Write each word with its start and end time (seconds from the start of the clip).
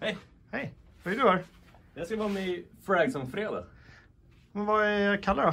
Hej! 0.00 0.18
Hej, 0.50 0.74
vad 1.02 1.14
är 1.14 1.18
du 1.18 1.28
här? 1.28 1.44
Jag 1.94 2.06
ska 2.06 2.16
vara 2.16 2.28
med 2.28 2.48
i 2.48 2.66
Frags 2.82 3.14
om 3.14 3.30
fredag. 3.30 3.64
Men 4.52 4.66
vad 4.66 4.84
är 4.86 5.16
Kalle 5.22 5.42
då? 5.42 5.48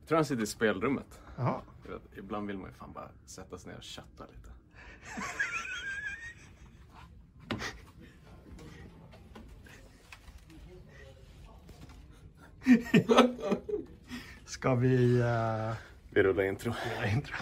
Jag 0.00 0.08
tror 0.08 0.16
han 0.16 0.24
sitter 0.24 0.42
i 0.42 0.46
spelrummet. 0.46 1.20
Jaha. 1.36 1.60
Vet, 1.88 2.18
ibland 2.18 2.46
vill 2.46 2.58
man 2.58 2.70
ju 2.70 2.74
fan 2.76 2.92
bara 2.92 3.08
sätta 3.26 3.58
sig 3.58 3.70
ner 3.72 3.78
och 3.78 3.84
chatta 3.84 4.24
lite. 4.26 4.50
Ska 14.44 14.74
vi... 14.74 15.20
Uh, 15.22 15.72
Vi 16.10 16.22
rullar 16.22 16.42
intro. 16.44 16.72
göra 16.96 17.08
intro? 17.10 17.34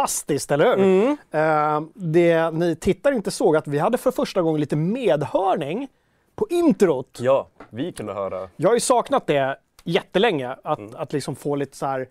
Fantastiskt, 0.00 0.50
eller 0.50 0.76
hur? 0.76 1.16
Eh, 1.30 1.80
det 1.94 2.50
ni 2.50 2.76
tittar 2.76 3.12
inte 3.12 3.30
såg 3.30 3.56
att 3.56 3.66
vi 3.66 3.78
hade 3.78 3.98
för 3.98 4.10
första 4.10 4.42
gången 4.42 4.60
lite 4.60 4.76
medhörning 4.76 5.88
på 6.34 6.46
introt. 6.50 7.18
Ja, 7.20 7.48
vi 7.70 7.92
kunde 7.92 8.12
höra. 8.12 8.48
Jag 8.56 8.68
har 8.68 8.74
ju 8.74 8.80
saknat 8.80 9.26
det 9.26 9.58
jättelänge, 9.84 10.56
att, 10.64 10.94
att 10.94 11.12
liksom 11.12 11.36
få 11.36 11.56
lite 11.56 11.76
så 11.76 11.86
här, 11.86 12.08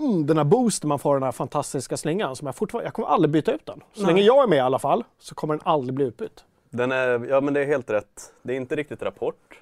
mm, 0.00 0.26
den 0.26 0.36
här 0.36 0.44
boosten 0.44 0.88
man 0.88 0.98
får 0.98 1.14
den 1.14 1.22
här 1.22 1.32
fantastiska 1.32 1.96
slingan. 1.96 2.36
Som 2.36 2.46
jag, 2.46 2.56
fortfarande, 2.56 2.86
jag 2.86 2.94
kommer 2.94 3.08
aldrig 3.08 3.30
byta 3.30 3.52
ut 3.52 3.66
den. 3.66 3.80
Så 3.92 4.06
länge 4.06 4.22
jag 4.22 4.42
är 4.42 4.46
med 4.46 4.56
i 4.56 4.60
alla 4.60 4.78
fall 4.78 5.04
så 5.18 5.34
kommer 5.34 5.54
den 5.54 5.62
aldrig 5.64 5.94
bli 5.94 6.04
utbytt. 6.04 6.44
Den 6.70 6.92
är, 6.92 7.26
ja 7.30 7.40
men 7.40 7.54
det 7.54 7.60
är 7.60 7.66
helt 7.66 7.90
rätt. 7.90 8.32
Det 8.42 8.52
är 8.52 8.56
inte 8.56 8.76
riktigt 8.76 9.02
Rapport. 9.02 9.60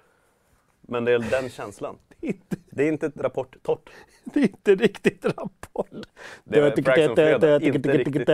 Men 0.86 1.04
det 1.04 1.12
är 1.12 1.18
den 1.18 1.50
känslan. 1.50 1.98
Inte- 2.20 2.56
Det 2.70 2.84
är 2.84 2.88
inte 2.88 3.06
ett 3.06 3.16
Rapport 3.16 3.56
torrt. 3.62 3.90
Det 4.24 4.40
är 4.40 4.44
inte 4.44 4.74
riktigt 4.74 5.24
rapport. 5.24 5.88
Det 6.44 6.58
är 6.58 6.82
Frax 6.82 7.08
on 7.08 7.16
fredag, 7.16 7.62
inte 7.62 7.92
riktigt 7.92 8.28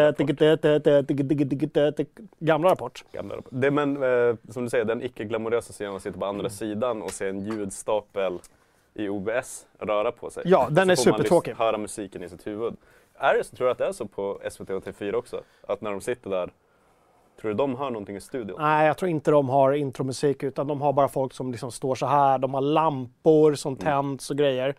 Gamla 2.38 2.70
rapport. 2.70 3.04
Gamla 3.12 3.36
Rapport. 3.36 3.50
Det, 3.52 3.70
men 3.70 4.02
eh, 4.02 4.34
som 4.48 4.64
du 4.64 4.70
säger, 4.70 4.84
den 4.84 5.02
icke-glamorösa 5.02 5.88
att 5.96 6.02
sitta 6.02 6.18
på 6.18 6.24
andra 6.24 6.50
sidan 6.50 7.02
och 7.02 7.10
se 7.10 7.28
en 7.28 7.40
ljudstapel 7.40 8.38
i 8.94 9.08
OBS 9.08 9.66
röra 9.78 10.12
på 10.12 10.30
sig. 10.30 10.42
Ja, 10.46 10.68
den 10.70 10.90
är 10.90 10.94
Så 10.94 11.02
får 11.02 11.10
man 11.10 11.18
supertråkig. 11.18 11.54
höra 11.54 11.78
musiken 11.78 12.22
i 12.22 12.28
sitt 12.28 12.46
huvud. 12.46 12.76
Är 13.14 13.34
det 13.34 13.44
tror 13.44 13.66
du 13.66 13.70
att 13.72 13.78
det 13.78 13.86
är 13.86 13.92
så 13.92 14.06
på 14.06 14.40
SVT 14.50 14.70
och 14.70 14.84
TV4 14.84 15.14
också? 15.14 15.42
Att 15.68 15.80
när 15.80 15.90
de 15.90 16.00
sitter 16.00 16.30
där, 16.30 16.50
tror 17.40 17.50
du 17.50 17.56
de 17.56 17.76
hör 17.76 17.90
någonting 17.90 18.16
i 18.16 18.20
studion? 18.20 18.56
Nej, 18.60 18.86
jag 18.86 18.98
tror 18.98 19.10
inte 19.10 19.30
de 19.30 19.48
har 19.48 19.72
intromusik 19.72 20.42
utan 20.42 20.66
de 20.66 20.80
har 20.80 20.92
bara 20.92 21.08
folk 21.08 21.32
som 21.32 21.52
liksom 21.52 21.72
står 21.72 21.94
så 21.94 22.06
här. 22.06 22.38
De 22.38 22.54
har 22.54 22.60
lampor 22.60 23.54
som 23.54 23.76
tänds 23.76 24.30
och 24.30 24.36
grejer. 24.36 24.74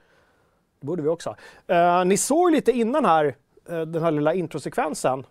Det 0.80 0.86
borde 0.86 1.02
vi 1.02 1.10
också 1.10 1.36
ha. 1.68 2.00
Eh, 2.00 2.06
ni 2.06 2.18
såg 2.18 2.52
lite 2.52 2.72
innan 2.72 3.06
här, 3.06 3.36
eh, 3.70 3.82
den 3.82 4.04
här 4.04 4.12
lilla 4.12 4.34
introsekvensen. 4.34 5.26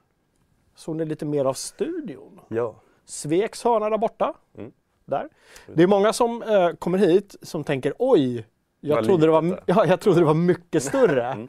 Såg 0.74 0.96
ni 0.96 1.04
lite 1.04 1.24
mer 1.24 1.44
av 1.44 1.54
studion? 1.54 2.40
Ja. 2.48 2.74
Sveks 3.04 3.64
hörna 3.64 3.90
där 3.90 3.98
borta. 3.98 4.34
Mm. 4.58 4.72
Där. 5.04 5.28
Det 5.74 5.82
är 5.82 5.86
många 5.86 6.12
som 6.12 6.42
eh, 6.42 6.70
kommer 6.70 6.98
hit 6.98 7.36
som 7.42 7.64
tänker 7.64 7.94
oj, 7.98 8.46
jag 8.80 9.04
trodde, 9.04 9.26
det 9.26 9.32
var, 9.32 9.62
ja, 9.66 9.86
jag 9.86 10.00
trodde 10.00 10.20
det 10.20 10.26
var 10.26 10.34
mycket 10.34 10.82
större. 10.82 11.26
Mm. 11.26 11.48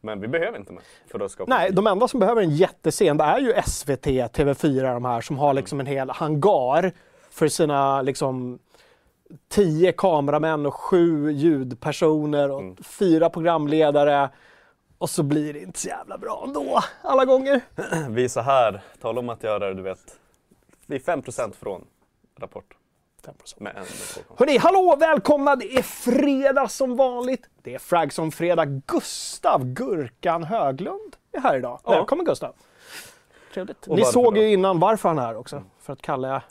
Men 0.00 0.20
vi 0.20 0.28
behöver 0.28 0.58
inte 0.58 0.72
mer 0.72 0.82
för 1.06 1.20
att 1.20 1.30
skapa 1.30 1.54
Nej, 1.54 1.72
de 1.72 1.86
enda 1.86 2.08
som 2.08 2.20
behöver 2.20 2.42
en 2.42 2.50
jättescen 2.50 3.16
det 3.16 3.24
är 3.24 3.38
ju 3.38 3.62
SVT, 3.66 4.06
TV4 4.06 4.94
de 4.94 5.04
här 5.04 5.20
som 5.20 5.38
har 5.38 5.54
liksom 5.54 5.80
en 5.80 5.86
hel 5.86 6.10
hangar 6.10 6.92
för 7.30 7.48
sina 7.48 8.02
liksom 8.02 8.58
tio 9.48 9.92
kameramän 9.92 10.66
och 10.66 10.74
sju 10.74 11.30
ljudpersoner 11.30 12.50
och 12.50 12.78
fyra 12.84 13.30
programledare. 13.30 14.30
Och 14.98 15.10
så 15.10 15.22
blir 15.22 15.52
det 15.52 15.60
inte 15.60 15.78
så 15.78 15.88
jävla 15.88 16.18
bra 16.18 16.44
ändå 16.46 16.80
alla 17.02 17.24
gånger. 17.24 17.60
Vi 18.08 18.24
är 18.24 18.28
så 18.28 18.40
här, 18.40 18.82
tala 19.00 19.20
om 19.20 19.28
att 19.28 19.42
göra 19.42 19.68
det, 19.68 19.74
du 19.74 19.82
vet. 19.82 20.18
Vi 20.86 20.96
är 20.96 21.00
5% 21.00 21.52
från 21.52 21.84
Rapport. 22.40 22.77
5%. 23.26 23.54
Med 23.62 23.76
en 23.76 23.84
två. 23.84 24.20
Hörni, 24.36 24.58
hallå! 24.58 24.96
Välkomna! 25.00 25.56
Det 25.56 25.76
är 25.78 25.82
fredag 25.82 26.68
som 26.68 26.96
vanligt. 26.96 27.48
Det 27.62 27.74
är 27.74 27.78
Frag 27.78 28.12
som 28.12 28.32
fredag. 28.32 28.64
Gustav 28.64 29.64
Gurkan 29.64 30.44
Höglund 30.44 31.16
är 31.32 31.40
här 31.40 31.56
idag. 31.56 31.80
Ja. 31.84 31.90
Välkommen 31.90 32.24
Gustav! 32.26 32.54
Trevligt. 33.54 33.86
Och 33.86 33.96
Ni 33.96 34.04
såg 34.04 34.34
då? 34.34 34.40
ju 34.40 34.52
innan 34.52 34.78
varför 34.80 35.08
han 35.08 35.18
är 35.18 35.22
här 35.22 35.36
också. 35.36 35.62
För 35.78 35.92
att 35.92 36.02
Kalle 36.02 36.42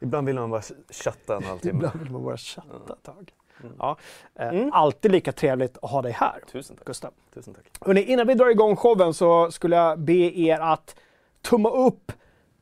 Ibland 0.00 0.26
vill 0.26 0.36
man 0.38 0.50
bara 0.50 0.62
chatta 0.90 1.36
en 1.36 1.44
halvtimme. 1.44 1.76
Ibland 1.76 2.00
vill 2.00 2.10
man 2.12 2.24
bara 2.24 2.36
chatta 2.36 2.92
ett 2.92 3.02
tag. 3.02 3.32
Ja, 3.78 3.96
eh, 4.34 4.68
Alltid 4.72 5.12
lika 5.12 5.32
trevligt 5.32 5.78
att 5.82 5.90
ha 5.90 6.02
dig 6.02 6.12
här, 6.12 6.40
Tusen 6.52 6.76
tack. 6.76 6.86
Gustav. 6.86 7.10
Tusen 7.34 7.54
tack. 7.54 7.64
Hörrni, 7.80 8.02
innan 8.02 8.26
vi 8.26 8.34
drar 8.34 8.46
igång 8.50 8.76
showen 8.76 9.14
så 9.14 9.50
skulle 9.50 9.76
jag 9.76 9.98
be 9.98 10.12
er 10.40 10.58
att 10.60 10.96
tumma 11.42 11.70
upp, 11.70 12.12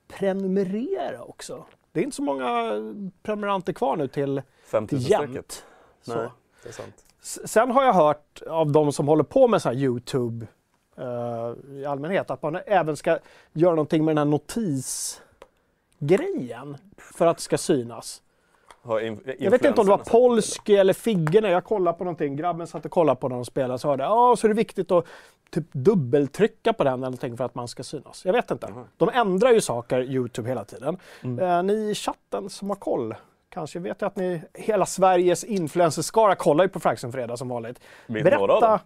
prenumerera 0.09 1.23
också. 1.23 1.65
Det 1.95 2.01
är 2.01 2.05
inte 2.05 2.17
så 2.17 2.23
många 2.23 2.73
prenumeranter 3.23 3.73
kvar 3.73 3.97
nu 3.97 4.09
till, 4.09 4.43
5000 4.65 4.89
till 4.89 5.05
strecket. 5.05 5.35
jämnt. 5.35 5.65
Nej, 6.05 6.29
det 6.63 6.69
är 6.69 6.73
sant. 6.73 7.05
Sen 7.23 7.71
har 7.71 7.85
jag 7.85 7.93
hört 7.93 8.43
av 8.43 8.73
de 8.73 8.93
som 8.93 9.09
håller 9.09 9.25
på 9.25 9.49
med 9.49 9.63
så 9.63 9.69
här 9.69 9.77
Youtube 9.77 10.47
eh, 10.97 11.53
i 11.75 11.85
allmänhet 11.87 12.31
att 12.31 12.43
man 12.43 12.59
även 12.67 12.97
ska 12.97 13.19
göra 13.53 13.71
någonting 13.71 14.05
med 14.05 14.17
den 14.17 14.19
här 14.19 14.25
notisgrejen 14.33 16.77
för 16.97 17.27
att 17.27 17.37
det 17.37 17.43
ska 17.43 17.59
synas. 17.59 18.23
Jag 19.39 19.51
vet 19.51 19.65
inte 19.65 19.81
om 19.81 19.87
det 19.87 19.91
var 19.91 20.05
Polski 20.05 20.77
eller 20.77 20.93
Figge 20.93 21.41
när 21.41 21.49
jag 21.49 21.65
kollade 21.65 21.99
på 21.99 22.05
någonting. 22.05 22.37
Grabben 22.37 22.67
satt 22.67 22.85
och 22.85 22.91
kollade 22.91 23.21
på 23.21 23.29
när 23.29 23.37
de 23.37 23.45
spelade 23.45 23.79
så 23.79 23.89
hörde 23.89 24.03
jag 24.03 24.11
ja, 24.11 24.37
så 24.37 24.47
är 24.47 24.49
det 24.49 24.55
viktigt 24.55 24.93
att 24.93 25.07
typ 25.51 25.73
dubbeltrycka 25.73 26.73
på 26.73 26.85
den 26.85 26.93
eller 26.93 27.01
någonting 27.01 27.37
för 27.37 27.45
att 27.45 27.55
man 27.55 27.69
ska 27.69 27.83
synas. 27.83 28.25
Jag 28.25 28.33
vet 28.33 28.51
inte. 28.51 28.73
De 28.97 29.09
ändrar 29.09 29.51
ju 29.51 29.61
saker, 29.61 30.01
Youtube, 30.03 30.49
hela 30.49 30.65
tiden. 30.65 30.97
Eh, 31.41 31.63
ni 31.63 31.91
i 31.91 31.95
chatten 31.95 32.51
som 32.51 32.69
har 32.69 32.77
koll, 32.77 33.15
kanske 33.49 33.79
vet 33.79 34.01
jag 34.01 34.09
att 34.09 34.17
ni, 34.17 34.43
hela 34.55 34.87
Sveriges 34.87 35.45
influencerskara 35.45 36.35
kollar 36.35 36.65
ju 36.65 36.69
på 36.69 36.81
Fraxen 36.81 37.13
Fredag 37.13 37.37
som 37.37 37.49
vanligt. 37.49 37.81
Vet 38.07 38.25
några 38.25 38.55
av 38.55 38.61
dem? 38.61 38.61
Berätta, 38.61 38.81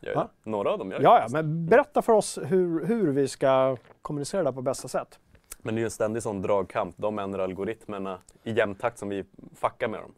Gör 0.00 0.12
jag. 0.12 0.28
Några 0.44 0.70
av 0.70 0.78
dem 0.78 0.90
gör 0.90 1.00
jag 1.02 1.20
ja, 1.20 1.26
men 1.30 1.66
berätta 1.66 2.02
för 2.02 2.12
oss 2.12 2.38
hur, 2.46 2.86
hur 2.86 3.12
vi 3.12 3.28
ska 3.28 3.76
kommunicera 4.02 4.42
det 4.42 4.52
på 4.52 4.62
bästa 4.62 4.88
sätt. 4.88 5.18
Men 5.62 5.74
det 5.74 5.78
är 5.78 5.80
ju 5.80 5.84
en 5.84 5.90
ständig 5.90 6.22
sån 6.22 6.42
dragkamp. 6.42 6.94
De 6.98 7.18
ändrar 7.18 7.44
algoritmerna 7.44 8.18
i 8.42 8.52
jämn 8.52 8.74
takt 8.74 8.98
som 8.98 9.08
vi 9.08 9.24
fuckar 9.54 9.88
med 9.88 10.00
dem. 10.00 10.14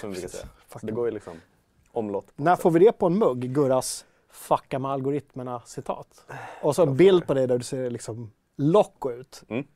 Som 0.00 0.10
vi 0.10 0.16
säga. 0.16 0.44
Det 0.82 0.92
går 0.92 1.06
ju 1.06 1.10
liksom 1.10 1.40
omlott. 1.92 2.32
När 2.36 2.56
får 2.56 2.70
vi 2.70 2.78
det 2.78 2.92
på 2.92 3.06
en 3.06 3.18
mugg? 3.18 3.54
Gurras 3.54 4.04
fucka 4.30 4.78
med 4.78 4.90
algoritmerna 4.90 5.62
citat. 5.66 6.26
Och 6.62 6.74
så 6.74 6.82
en 6.82 6.96
bild 6.96 7.26
på 7.26 7.34
dig 7.34 7.46
där 7.46 7.58
du 7.58 7.64
ser 7.64 7.90
liksom 7.90 8.32
lock 8.56 9.06
ut. 9.06 9.42
Mm. 9.48 9.66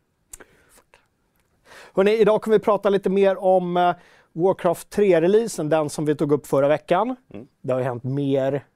Hörrni, 1.94 2.12
idag 2.12 2.42
kommer 2.42 2.58
vi 2.58 2.64
prata 2.64 2.90
lite 2.90 3.10
mer 3.10 3.44
om 3.44 3.76
eh, 3.76 3.94
Warcraft 4.32 4.96
3-releasen, 4.96 5.68
den 5.68 5.90
som 5.90 6.04
vi 6.04 6.14
tog 6.14 6.32
upp 6.32 6.46
förra 6.46 6.68
veckan. 6.68 7.16
Mm. 7.34 7.46
Det 7.60 7.72
har 7.72 7.80
ju 7.80 7.84
hänt 7.84 8.04
mer 8.04 8.66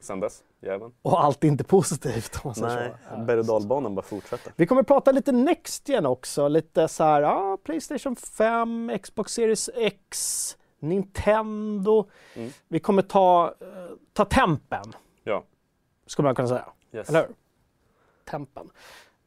Sen 0.00 0.20
dess, 0.20 0.42
jäveln. 0.62 0.92
och 1.02 1.24
allt 1.24 1.44
är 1.44 1.48
inte 1.48 1.64
positivt 1.64 2.34
om 2.36 2.40
man 2.44 2.54
säger 2.54 2.76
Nej, 2.76 2.92
så. 3.08 3.14
Ja. 3.14 3.24
berg 3.24 3.38
och 3.38 3.44
dalbanan 3.46 3.94
bara 3.94 4.02
fortsätter. 4.02 4.52
Vi 4.56 4.66
kommer 4.66 4.82
prata 4.82 5.12
lite 5.12 5.32
Next 5.32 5.88
Gen 5.88 6.06
också, 6.06 6.48
lite 6.48 6.88
så 6.88 7.04
här, 7.04 7.22
ja, 7.22 7.58
Playstation 7.64 8.16
5, 8.16 8.92
Xbox 9.02 9.32
Series 9.32 9.70
X, 9.74 10.56
Nintendo. 10.80 12.08
Mm. 12.34 12.50
Vi 12.68 12.78
kommer 12.80 13.02
ta, 13.02 13.54
eh, 13.60 13.66
ta 14.12 14.24
tempen, 14.24 14.84
Ja. 15.24 15.44
skulle 16.06 16.26
man 16.28 16.34
kunna 16.34 16.48
säga. 16.48 16.64
Yes. 16.92 17.08
Eller 17.08 17.20
hur? 17.26 17.34
Tempen. 18.30 18.70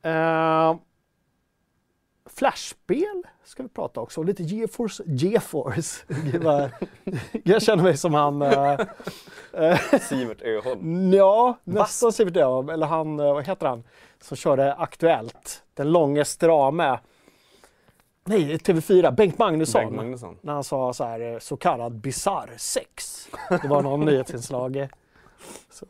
Uh, 0.05 0.75
Flashspel 2.35 3.23
ska 3.43 3.63
vi 3.63 3.69
prata 3.69 3.99
också. 4.01 4.19
Och 4.21 4.25
lite 4.25 4.43
GeForce. 4.43 5.03
GeForce. 5.05 6.03
Jag 7.43 7.61
känner 7.61 7.83
mig 7.83 7.97
som 7.97 8.13
han... 8.13 8.41
eh, 8.41 8.79
Sivert 10.01 10.41
Öholm. 10.41 11.13
ja, 11.13 11.57
nästan 11.63 12.13
Sivert 12.13 12.37
Öholm. 12.37 12.69
Eller 12.69 12.87
han, 12.87 13.19
eh, 13.19 13.33
vad 13.33 13.47
heter 13.47 13.67
han? 13.67 13.83
Som 14.21 14.37
körde 14.37 14.73
Aktuellt. 14.73 15.63
Den 15.73 15.91
långe 15.91 16.25
strame. 16.25 16.99
Nej, 18.25 18.57
TV4. 18.57 19.11
Bengt 19.15 19.37
Magnusson. 19.37 19.81
Bengt 19.81 19.95
Magnusson. 19.95 20.37
När 20.41 20.53
han 20.53 20.63
sa 20.63 20.93
så 20.93 21.03
här 21.03 21.39
så 21.39 21.57
kallad 21.57 21.93
bisarr 21.95 22.53
sex. 22.57 23.27
Det 23.61 23.67
var 23.67 23.81
någon 23.81 23.99
nyhetsinslag. 24.05 24.87
Så, 25.69 25.85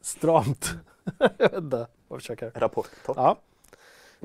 stramt. 0.00 0.70
Jag 1.18 1.30
vet 1.38 1.52
inte. 1.54 1.86
Jag 2.08 2.18
försöker. 2.20 2.50
Rapport. 2.54 2.88
Ja. 3.06 3.36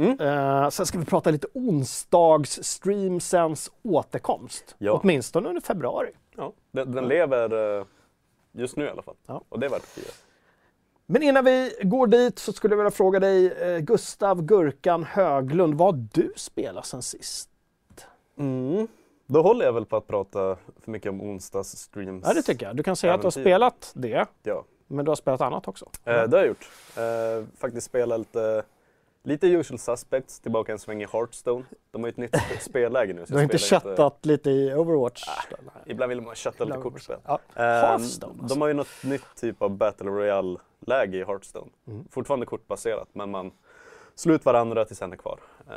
Mm. 0.01 0.19
Eh, 0.63 0.69
sen 0.69 0.86
ska 0.86 1.00
vi 1.00 1.06
prata 1.06 1.31
lite 1.31 1.48
onsdags-streamsens 1.53 3.71
återkomst. 3.83 4.75
Ja. 4.77 5.00
Åtminstone 5.03 5.50
under 5.50 5.62
februari. 5.62 6.09
Ja, 6.36 6.53
den, 6.71 6.92
den 6.92 7.07
lever 7.07 7.77
eh, 7.80 7.86
just 8.51 8.77
nu 8.77 8.86
i 8.86 8.89
alla 8.89 9.01
fall. 9.01 9.15
Ja. 9.27 9.42
Och 9.50 9.59
det 9.59 9.65
är 9.65 9.69
värt 9.69 9.81
att 9.83 9.89
fira. 9.89 10.13
Men 11.06 11.24
innan 11.24 11.45
vi 11.45 11.74
går 11.83 12.07
dit 12.07 12.39
så 12.39 12.53
skulle 12.53 12.71
jag 12.74 12.77
vilja 12.77 12.92
fråga 12.92 13.19
dig, 13.19 13.51
eh, 13.51 13.77
Gustav 13.80 14.42
Gurkan 14.42 15.03
Höglund, 15.03 15.74
vad 15.74 15.95
har 15.95 16.06
du 16.13 16.33
spelat 16.36 16.86
sen 16.86 17.01
sist? 17.01 17.50
Mm. 18.39 18.88
Då 19.27 19.42
håller 19.42 19.65
jag 19.65 19.74
väl 19.74 19.86
på 19.86 19.97
att 19.97 20.07
prata 20.07 20.57
för 20.83 20.92
mycket 20.92 21.09
om 21.09 21.21
onsdagsstreams. 21.21 22.24
Ja, 22.27 22.33
det 22.33 22.42
tycker 22.42 22.65
jag. 22.65 22.75
Du 22.75 22.83
kan 22.83 22.95
säga 22.95 23.13
att 23.13 23.21
du 23.21 23.25
har 23.25 23.31
Äventyr. 23.31 23.42
spelat 23.42 23.92
det, 23.95 24.25
Ja, 24.44 24.63
men 24.88 25.06
du 25.06 25.12
har 25.12 25.15
spelat 25.15 25.42
annat 25.42 25.68
också. 25.68 25.86
eh, 26.06 26.13
det 26.13 26.38
har 26.38 26.38
jag 26.38 26.47
gjort. 26.47 26.69
Eh, 26.97 27.45
faktiskt 27.59 27.88
spelat 27.88 28.19
lite, 28.19 28.63
lite 29.23 29.47
usual 29.47 29.79
suspects, 29.79 30.39
tillbaka 30.39 30.71
en 30.71 30.79
sväng 30.79 31.01
i 31.01 31.07
Hearthstone. 31.13 31.65
De 31.91 32.01
har 32.03 32.07
ju 32.07 32.12
ett 32.12 32.18
nytt 32.18 32.62
spelläge 32.62 33.13
nu. 33.13 33.25
Du 33.27 33.35
har 33.35 33.44
inte 33.44 33.57
spelar 33.57 33.81
köttat 33.81 34.25
lite 34.25 34.50
i 34.50 34.73
Overwatch? 34.73 35.23
Nej. 35.50 35.83
Ibland 35.85 36.09
vill 36.09 36.21
man 36.21 36.35
kötta 36.35 36.63
lite 36.63 36.77
kortspel. 36.77 37.18
Ja. 37.25 37.39
Hearthstone 37.53 38.33
alltså. 38.41 38.56
De 38.56 38.62
har 38.62 38.68
ju 38.68 38.73
något 38.73 39.03
nytt 39.03 39.35
typ 39.35 39.62
av 39.62 39.77
Battle 39.77 40.09
Royale-läge 40.09 41.18
i 41.18 41.23
Hearthstone. 41.23 41.71
Mm. 41.88 42.06
Fortfarande 42.12 42.45
kortbaserat 42.45 43.07
men 43.13 43.31
man 43.31 43.51
slår 44.15 44.35
ut 44.35 44.45
varandra 44.45 44.85
tills 44.85 45.01
en 45.01 45.13
är 45.13 45.18
kvar. 45.18 45.39
Eh, 45.69 45.75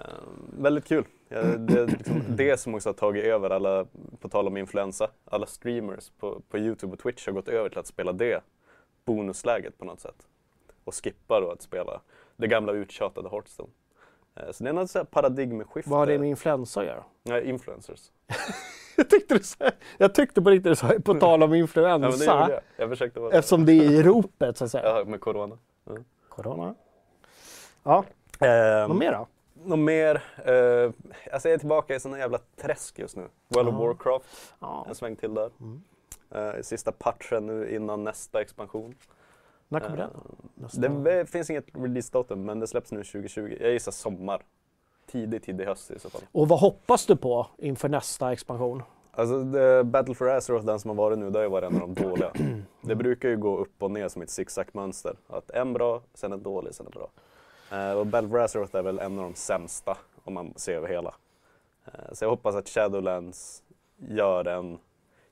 väldigt 0.58 0.84
kul. 0.84 1.04
Ja, 1.28 1.42
det 1.42 1.80
är 1.80 1.86
liksom 1.86 2.22
det 2.28 2.60
som 2.60 2.74
också 2.74 2.88
har 2.88 2.94
tagit 2.94 3.24
över 3.24 3.50
alla, 3.50 3.86
på 4.20 4.28
tal 4.28 4.46
om 4.46 4.56
influensa, 4.56 5.10
alla 5.24 5.46
streamers 5.46 6.10
på, 6.18 6.42
på 6.50 6.58
Youtube 6.58 6.92
och 6.92 6.98
Twitch 6.98 7.26
har 7.26 7.32
gått 7.32 7.48
över 7.48 7.68
till 7.68 7.78
att 7.78 7.86
spela 7.86 8.12
det 8.12 8.44
bonusläget 9.04 9.78
på 9.78 9.84
något 9.84 10.00
sätt. 10.00 10.26
Och 10.84 10.94
skippa 10.94 11.40
då 11.40 11.50
att 11.50 11.62
spela 11.62 12.00
det 12.36 12.46
gamla 12.46 12.72
uttjatade 12.72 13.28
Hearthstone. 13.28 13.68
Eh, 14.36 14.50
så 14.52 14.64
det 14.64 14.70
är 14.70 14.74
något 14.74 15.10
paradigmskifte. 15.10 15.90
Vad 15.90 15.98
har 15.98 16.06
det 16.06 16.18
med 16.18 16.28
influensa 16.28 16.80
att 16.80 16.86
göra? 16.86 17.04
Nej, 17.22 17.48
influencers. 17.48 18.10
Jag 18.96 19.10
tyckte, 19.10 19.34
du 19.34 19.42
sa, 19.44 19.70
jag 19.98 20.14
tyckte 20.14 20.42
på 20.42 20.50
riktigt 20.50 20.72
du 20.72 20.76
sa, 20.76 20.88
på 21.04 21.14
tal 21.14 21.42
om 21.42 21.50
Ja, 21.54 21.98
men 21.98 22.00
det 22.00 22.06
influensa, 22.06 22.24
jag. 22.50 22.60
Jag 22.76 22.88
vara 23.20 23.32
eftersom 23.32 23.66
det 23.66 23.72
är 23.72 23.90
i 23.90 24.02
ropet 24.02 24.56
så 24.56 24.64
att 24.64 24.70
säga. 24.70 24.98
Ja, 24.98 25.04
med 25.04 25.20
corona. 25.20 25.58
Corona. 26.28 26.74
Ja, 27.82 28.04
Eh, 28.40 28.88
vad 28.88 28.96
mer 28.96 29.12
då? 29.12 29.26
Något 29.64 29.78
mer? 29.78 30.14
Eh, 30.44 30.90
alltså 31.32 31.48
jag 31.48 31.54
är 31.54 31.58
tillbaka 31.58 31.94
i 31.94 32.00
sån 32.00 32.18
jävla 32.18 32.38
träsk 32.62 32.98
just 32.98 33.16
nu. 33.16 33.28
World 33.48 33.68
of 33.68 33.74
Ja. 33.74 33.86
Warcraft, 33.86 34.26
Ja. 34.60 34.86
en 34.88 34.94
sväng 34.94 35.16
till 35.16 35.34
där. 35.34 35.50
Mm. 35.60 35.82
Eh, 36.30 36.62
sista 36.62 36.92
patchen 36.92 37.46
nu 37.46 37.74
innan 37.76 38.04
nästa 38.04 38.40
expansion. 38.40 38.94
När 39.74 39.88
kommer 39.88 39.98
Eh, 40.02 40.08
den? 40.08 40.20
Nästa- 40.54 40.80
Det 40.88 41.16
det 41.18 41.26
finns 41.26 41.50
inget 41.50 41.64
releasedatum 41.72 42.44
men 42.44 42.60
det 42.60 42.66
släpps 42.66 42.92
nu 42.92 43.04
2020. 43.04 43.56
Jag 43.60 43.72
gissar 43.72 43.92
sommar. 43.92 44.42
Tidig, 45.06 45.42
tidig 45.42 45.64
höst 45.64 45.90
i 45.90 45.98
så 45.98 46.10
fall. 46.10 46.20
Och 46.32 46.48
vad 46.48 46.60
hoppas 46.60 47.06
du 47.06 47.16
på 47.16 47.46
inför 47.58 47.88
nästa 47.88 48.32
expansion? 48.32 48.82
Alltså 49.16 49.52
the 49.52 49.82
Battle 49.84 50.14
for 50.14 50.28
Azeroth, 50.30 50.64
den 50.66 50.80
som 50.80 50.88
har 50.88 50.94
varit 50.96 51.18
nu, 51.18 51.30
det 51.30 51.38
har 51.38 51.44
ju 51.44 51.48
varit 51.50 51.72
en 51.72 51.82
av 51.82 51.94
de 51.94 52.02
dåliga. 52.02 52.30
Det 52.80 52.94
brukar 52.94 53.28
ju 53.28 53.36
gå 53.36 53.56
upp 53.58 53.82
och 53.82 53.90
ner 53.90 54.08
som 54.08 54.22
ett 54.22 54.30
zigzag-mönster. 54.30 55.16
Att 55.26 55.50
en 55.50 55.72
bra, 55.72 56.02
sen 56.14 56.32
en 56.32 56.42
dålig, 56.42 56.74
sen 56.74 56.86
en 56.86 56.92
bra. 56.92 57.08
Eh, 57.78 57.92
och 57.98 58.06
Battle 58.06 58.28
for 58.30 58.38
Azeroth 58.40 58.76
är 58.76 58.82
väl 58.82 58.98
en 58.98 59.18
av 59.18 59.24
de 59.24 59.34
sämsta 59.34 59.96
om 60.24 60.34
man 60.34 60.52
ser 60.56 60.74
över 60.76 60.88
hela. 60.88 61.14
Eh, 61.86 61.92
så 62.12 62.24
jag 62.24 62.30
hoppas 62.30 62.54
att 62.54 62.68
Shadowlands 62.68 63.62
gör 63.96 64.44
en, 64.44 64.78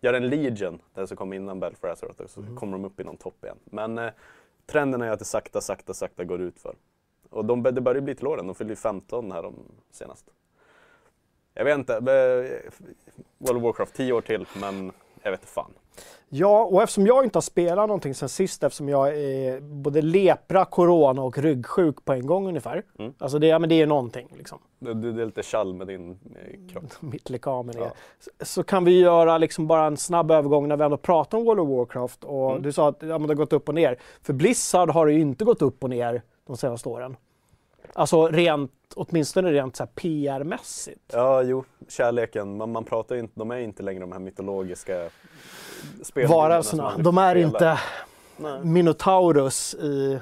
gör 0.02 0.14
en 0.14 0.28
Legion, 0.28 0.82
den 0.94 1.06
som 1.08 1.16
kom 1.16 1.32
innan 1.32 1.60
Battle 1.60 1.76
for 1.80 1.88
Azeroth, 1.88 2.26
så 2.26 2.40
Mm. 2.40 2.56
kommer 2.56 2.72
de 2.72 2.84
upp 2.84 3.00
i 3.00 3.04
någon 3.04 3.16
topp 3.16 3.44
igen. 3.44 3.58
Men 3.64 3.98
eh, 3.98 4.10
trenden 4.66 5.02
är 5.02 5.10
att 5.10 5.18
det 5.18 5.24
sakta, 5.24 5.60
sakta, 5.60 5.94
sakta 5.94 6.24
går 6.24 6.40
ut 6.40 6.58
för. 6.58 6.74
Och 7.30 7.44
de, 7.44 7.62
det 7.62 7.80
börjar 7.80 8.00
bli 8.02 8.14
till 8.14 8.26
åren, 8.26 8.46
de 8.46 8.54
fyllde 8.54 8.72
ju 8.72 8.76
15 8.76 9.32
här 9.32 9.44
om 9.44 9.54
senast. 9.90 10.26
Jag 11.54 11.64
vet 11.64 11.78
inte, 11.78 11.94
eh, 11.94 12.72
World 13.38 13.56
of 13.56 13.62
Warcraft 13.62 13.94
10 13.94 14.12
år 14.12 14.20
till, 14.20 14.46
men 14.60 14.92
jag 15.22 15.30
vet 15.30 15.40
inte 15.40 15.52
fan. 15.52 15.72
Ja, 16.34 16.64
och 16.64 16.82
eftersom 16.82 17.06
jag 17.06 17.24
inte 17.24 17.36
har 17.36 17.42
spelat 17.42 17.88
någonting 17.88 18.14
sen 18.14 18.28
sist, 18.28 18.62
eftersom 18.62 18.88
jag 18.88 19.08
är 19.18 19.60
både 19.60 20.02
lepra, 20.02 20.64
corona 20.64 21.22
och 21.22 21.38
ryggsjuk 21.38 22.04
på 22.04 22.12
en 22.12 22.26
gång 22.26 22.48
ungefär. 22.48 22.82
Mm. 22.98 23.14
Alltså 23.18 23.38
det, 23.38 23.46
ja, 23.46 23.58
men 23.58 23.68
det 23.68 23.82
är 23.82 23.86
någonting 23.86 24.28
liksom. 24.36 24.58
Du, 24.78 24.94
det 24.94 25.22
är 25.22 25.26
lite 25.26 25.42
kall 25.42 25.74
med 25.74 25.86
din 25.86 26.10
eh, 26.10 26.72
kropp. 26.72 26.84
Mitt 27.00 27.30
lekamen. 27.30 27.74
Ja. 27.78 27.92
Så, 28.20 28.30
så 28.44 28.62
kan 28.62 28.84
vi 28.84 29.00
göra 29.00 29.38
liksom 29.38 29.66
bara 29.66 29.86
en 29.86 29.96
snabb 29.96 30.30
övergång 30.30 30.68
när 30.68 30.76
vi 30.76 30.84
ändå 30.84 30.96
pratar 30.96 31.38
om 31.38 31.44
World 31.44 31.60
of 31.60 31.68
Warcraft. 31.68 32.24
Och 32.24 32.50
Mm. 32.50 32.62
Du 32.62 32.72
sa 32.72 32.88
att 32.88 32.96
ja, 33.00 33.06
det 33.06 33.12
har 33.12 33.34
gått 33.34 33.52
upp 33.52 33.68
och 33.68 33.74
ner. 33.74 33.98
För 34.22 34.32
Blizzard 34.32 34.90
har 34.90 35.06
det 35.06 35.12
ju 35.12 35.20
inte 35.20 35.44
gått 35.44 35.62
upp 35.62 35.84
och 35.84 35.90
ner 35.90 36.22
de 36.46 36.56
senaste 36.56 36.88
åren. 36.88 37.16
Alltså 37.94 38.26
rent, 38.28 38.72
åtminstone 38.96 39.52
rent 39.52 39.76
så 39.76 39.86
PR-mässigt. 39.86 41.00
Ja, 41.12 41.42
jo, 41.42 41.64
kärleken. 41.88 42.56
Man, 42.56 42.72
man 42.72 42.84
pratar 42.84 43.14
ju 43.14 43.20
inte, 43.20 43.32
de 43.36 43.50
är 43.50 43.56
inte 43.58 43.82
längre 43.82 44.00
de 44.00 44.12
här 44.12 44.18
mytologiska 44.18 45.10
Varelserna, 46.28 46.92
de 46.98 47.18
är 47.18 47.32
spelar. 47.34 47.36
inte 47.36 47.78
Nej. 48.36 48.64
Minotaurus 48.64 49.74
i, 49.74 50.20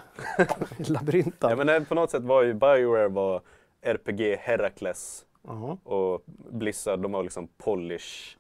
i 0.78 0.82
labyrinten. 0.93 1.50
Ja, 1.50 1.64
men 1.64 1.84
på 1.84 1.94
något 1.94 2.11
sätt 2.11 2.22
var 2.22 2.43
ju 2.43 2.55
Bioware 2.55 3.08
var 3.08 3.40
RPG 3.82 4.37
Herakles 4.40 5.25
Ja. 5.43 5.78
och 5.84 6.23
Blizzard, 6.50 7.00
de 7.00 7.12
var 7.12 7.23
liksom 7.23 7.49
Polish 7.58 8.37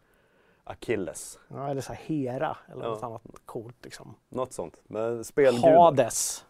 Achilles. 0.64 1.38
Ja, 1.48 1.70
eller 1.70 1.80
så 1.80 1.92
här 1.92 2.00
Hera 2.04 2.56
eller 2.72 2.82
Ja. 2.84 2.88
något 2.90 3.02
annat 3.02 3.22
coolt 3.44 3.76
liksom. 3.84 4.14
Något 4.28 4.52
sånt. 4.52 4.80
Men 4.84 5.24
spelgudar. 5.24 5.76
Hades. 5.76 6.44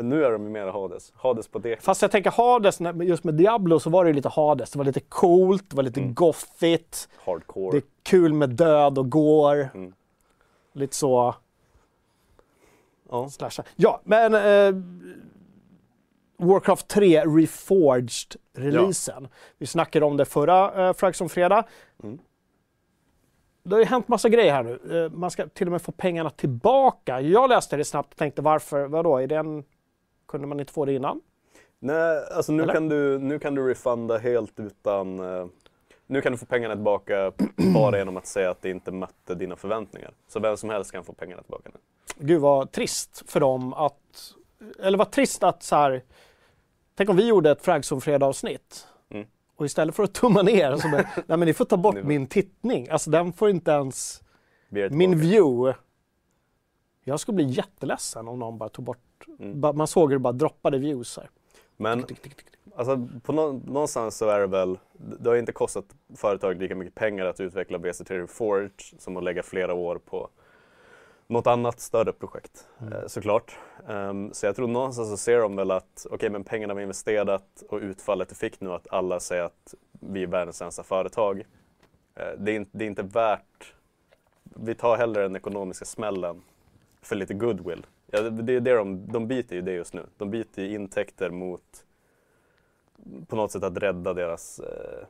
Nu 0.00 0.24
är 0.24 0.30
de 0.32 0.42
ju 0.42 0.48
mer 0.48 0.66
Hades. 0.66 1.12
Hades 1.16 1.48
på 1.48 1.58
det. 1.58 1.82
Fast 1.82 2.02
jag 2.02 2.10
tänker 2.10 2.30
Hades, 2.30 2.78
just 3.02 3.24
med 3.24 3.34
Diablo 3.34 3.80
så 3.80 3.90
var 3.90 4.04
det 4.04 4.08
ju 4.08 4.14
lite 4.14 4.28
Hades. 4.28 4.70
Det 4.70 4.78
var 4.78 4.84
lite 4.84 5.00
coolt, 5.00 5.70
det 5.70 5.76
var 5.76 5.82
lite 5.82 6.00
Mm. 6.00 6.14
goffigt. 6.14 7.08
Hardcore. 7.24 7.70
Det 7.70 7.76
är 7.76 7.82
kul 8.02 8.32
med 8.32 8.50
död 8.50 8.98
och 8.98 9.10
går. 9.10 9.68
Mm. 9.74 9.92
Lite 10.72 10.96
så 10.96 11.34
Ja. 13.10 13.28
slasha. 13.28 13.62
Ja, 13.76 14.00
men 14.04 14.34
eh, 14.34 14.82
Warcraft 16.36 16.88
3 16.88 17.24
Reforged 17.24 18.40
releasen. 18.56 19.28
Vi 19.58 19.66
snackade 19.66 20.06
om 20.06 20.16
det 20.16 20.24
förra 20.24 20.86
eh, 20.88 20.92
Frags 20.94 21.20
om 21.20 21.28
fredag. 21.28 21.64
Mm. 22.02 22.18
Det 23.62 23.74
har 23.74 23.80
ju 23.80 23.84
hänt 23.86 24.08
massa 24.08 24.28
grejer 24.28 24.52
här 24.52 24.62
nu. 24.62 25.04
Eh, 25.04 25.10
man 25.10 25.30
ska 25.30 25.46
till 25.48 25.66
och 25.66 25.72
med 25.72 25.82
få 25.82 25.92
pengarna 25.92 26.30
tillbaka. 26.30 27.20
Jag 27.20 27.48
läste 27.50 27.76
det 27.76 27.84
snabbt 27.84 28.12
och 28.12 28.18
tänkte 28.18 28.42
varför, 28.42 28.86
vadå, 28.86 29.18
är 29.18 29.26
det 29.26 29.36
en... 29.36 29.64
kunde 30.34 30.46
man 30.46 30.60
inte 30.60 30.72
få 30.72 30.84
det 30.84 30.92
innan? 30.92 31.20
Nej, 31.78 32.24
alltså 32.30 32.52
nu 32.52 32.62
Eller? 32.62 32.72
kan, 32.72 32.88
du, 32.88 33.18
nu 33.18 33.38
kan 33.38 33.54
du 33.54 33.68
refunda 33.68 34.18
helt 34.18 34.60
utan... 34.60 35.18
eh, 35.20 35.46
nu 36.06 36.20
kan 36.20 36.32
du 36.32 36.38
få 36.38 36.46
pengarna 36.46 36.74
tillbaka 36.74 37.32
bara 37.74 37.98
genom 37.98 38.16
att 38.16 38.26
säga 38.26 38.50
att 38.50 38.62
det 38.62 38.70
inte 38.70 38.92
mötte 38.92 39.34
dina 39.34 39.56
förväntningar. 39.56 40.14
Så 40.28 40.40
vem 40.40 40.56
som 40.56 40.70
helst 40.70 40.92
kan 40.92 41.04
få 41.04 41.12
pengarna 41.12 41.42
tillbaka 41.42 41.70
nu. 41.74 41.80
Gud 42.26 42.40
vad 42.40 42.72
trist 42.72 43.22
för 43.26 43.40
dem 43.40 43.74
att... 43.74 44.34
Eller 44.78 44.98
vad 44.98 45.10
trist 45.10 45.42
att 45.42 45.62
så 45.62 45.76
här... 45.76 46.02
Tänk 46.94 47.10
om 47.10 47.16
vi 47.16 47.26
gjorde 47.26 47.50
ett 47.50 47.62
Fragzone 47.62 48.00
fredag-avsnitt. 48.00 48.86
Mm. 49.10 49.26
Och 49.56 49.66
istället 49.66 49.94
för 49.94 50.02
att 50.02 50.14
tumma 50.14 50.42
ner 50.42 50.76
så 50.76 50.88
bara, 50.88 51.02
nej 51.26 51.38
men 51.38 51.40
ni 51.40 51.54
får 51.54 51.64
ta 51.64 51.76
bort 51.76 52.02
min 52.02 52.26
tittning. 52.26 52.88
Alltså 52.88 53.10
den 53.10 53.32
får 53.32 53.50
inte 53.50 53.70
ens... 53.70 54.22
Min 54.90 55.18
view. 55.18 55.78
Jag 57.04 57.20
skulle 57.20 57.36
bli 57.36 57.44
jätteledsen 57.44 58.28
om 58.28 58.38
någon 58.38 58.58
bara 58.58 58.68
tog 58.68 58.84
bort... 58.84 58.98
Mm. 59.38 59.76
Man 59.76 59.86
såg 59.86 60.10
hur 60.10 60.16
det 60.16 60.22
bara 60.22 60.32
droppade 60.32 60.78
views 60.78 61.16
här. 61.16 61.30
Men 61.76 62.04
alltså, 62.76 63.08
på 63.22 63.32
nå- 63.32 63.52
någonstans 63.52 64.16
så 64.16 64.28
är 64.28 64.40
det 64.40 64.46
väl, 64.46 64.78
det 64.92 65.28
har 65.28 65.36
inte 65.36 65.52
kostat 65.52 65.84
företag 66.16 66.62
lika 66.62 66.74
mycket 66.74 66.94
pengar 66.94 67.26
att 67.26 67.40
utveckla 67.40 67.78
BC3 67.78 68.18
Reforged 68.18 68.72
som 68.98 69.16
att 69.16 69.24
lägga 69.24 69.42
flera 69.42 69.74
år 69.74 70.00
på 70.04 70.28
något 71.26 71.46
annat 71.46 71.80
större 71.80 72.12
projekt 72.12 72.68
eh, 72.80 73.06
såklart. 73.06 73.58
Ehm, 73.88 74.32
så 74.32 74.46
jag 74.46 74.56
tror 74.56 74.68
någonstans 74.68 75.08
så 75.10 75.16
ser 75.16 75.38
de 75.38 75.56
väl 75.56 75.70
att 75.70 76.06
okej 76.10 76.30
men 76.30 76.44
pengarna 76.44 76.74
vi 76.74 76.82
investerat 76.82 77.62
och 77.68 77.78
utfallet 77.78 78.28
det 78.28 78.34
fick 78.34 78.60
nu 78.60 78.72
att 78.72 78.86
alla 78.90 79.20
säger 79.20 79.42
att 79.42 79.74
vi 80.00 80.22
är 80.22 80.26
världens 80.26 80.56
sämsta 80.56 80.82
företag. 80.82 81.42
Eh, 82.14 82.38
det, 82.38 82.52
är 82.52 82.56
inte, 82.56 82.78
det 82.78 82.84
är 82.84 82.86
inte 82.86 83.02
värt, 83.02 83.74
vi 84.42 84.74
tar 84.74 84.96
hellre 84.96 85.22
den 85.22 85.36
ekonomiska 85.36 85.84
smällen 85.84 86.42
för 87.02 87.16
lite 87.16 87.34
goodwill. 87.34 87.86
Ja, 88.14 88.22
det, 88.22 88.52
är 88.52 88.60
det 88.60 88.74
de, 88.74 89.06
de 89.06 89.28
biter 89.28 89.56
ju 89.56 89.62
det 89.62 89.72
just 89.72 89.94
nu. 89.94 90.06
De 90.16 90.30
biter 90.30 90.62
ju 90.62 90.74
intäkter 90.74 91.30
mot 91.30 91.84
på 93.26 93.36
något 93.36 93.52
sätt 93.52 93.62
att 93.62 93.76
rädda 93.76 94.14
deras 94.14 94.58
eh, 94.58 95.06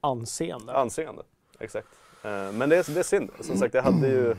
Anseende. 0.00 0.72
anseende. 0.72 1.22
Exakt. 1.58 1.88
Eh, 2.24 2.52
men 2.52 2.68
det 2.68 2.76
är, 2.76 2.94
det 2.94 3.00
är 3.00 3.02
synd. 3.02 3.30
Som 3.40 3.56
sagt, 3.56 3.74
jag 3.74 3.82
hade 3.82 4.08
ju... 4.08 4.30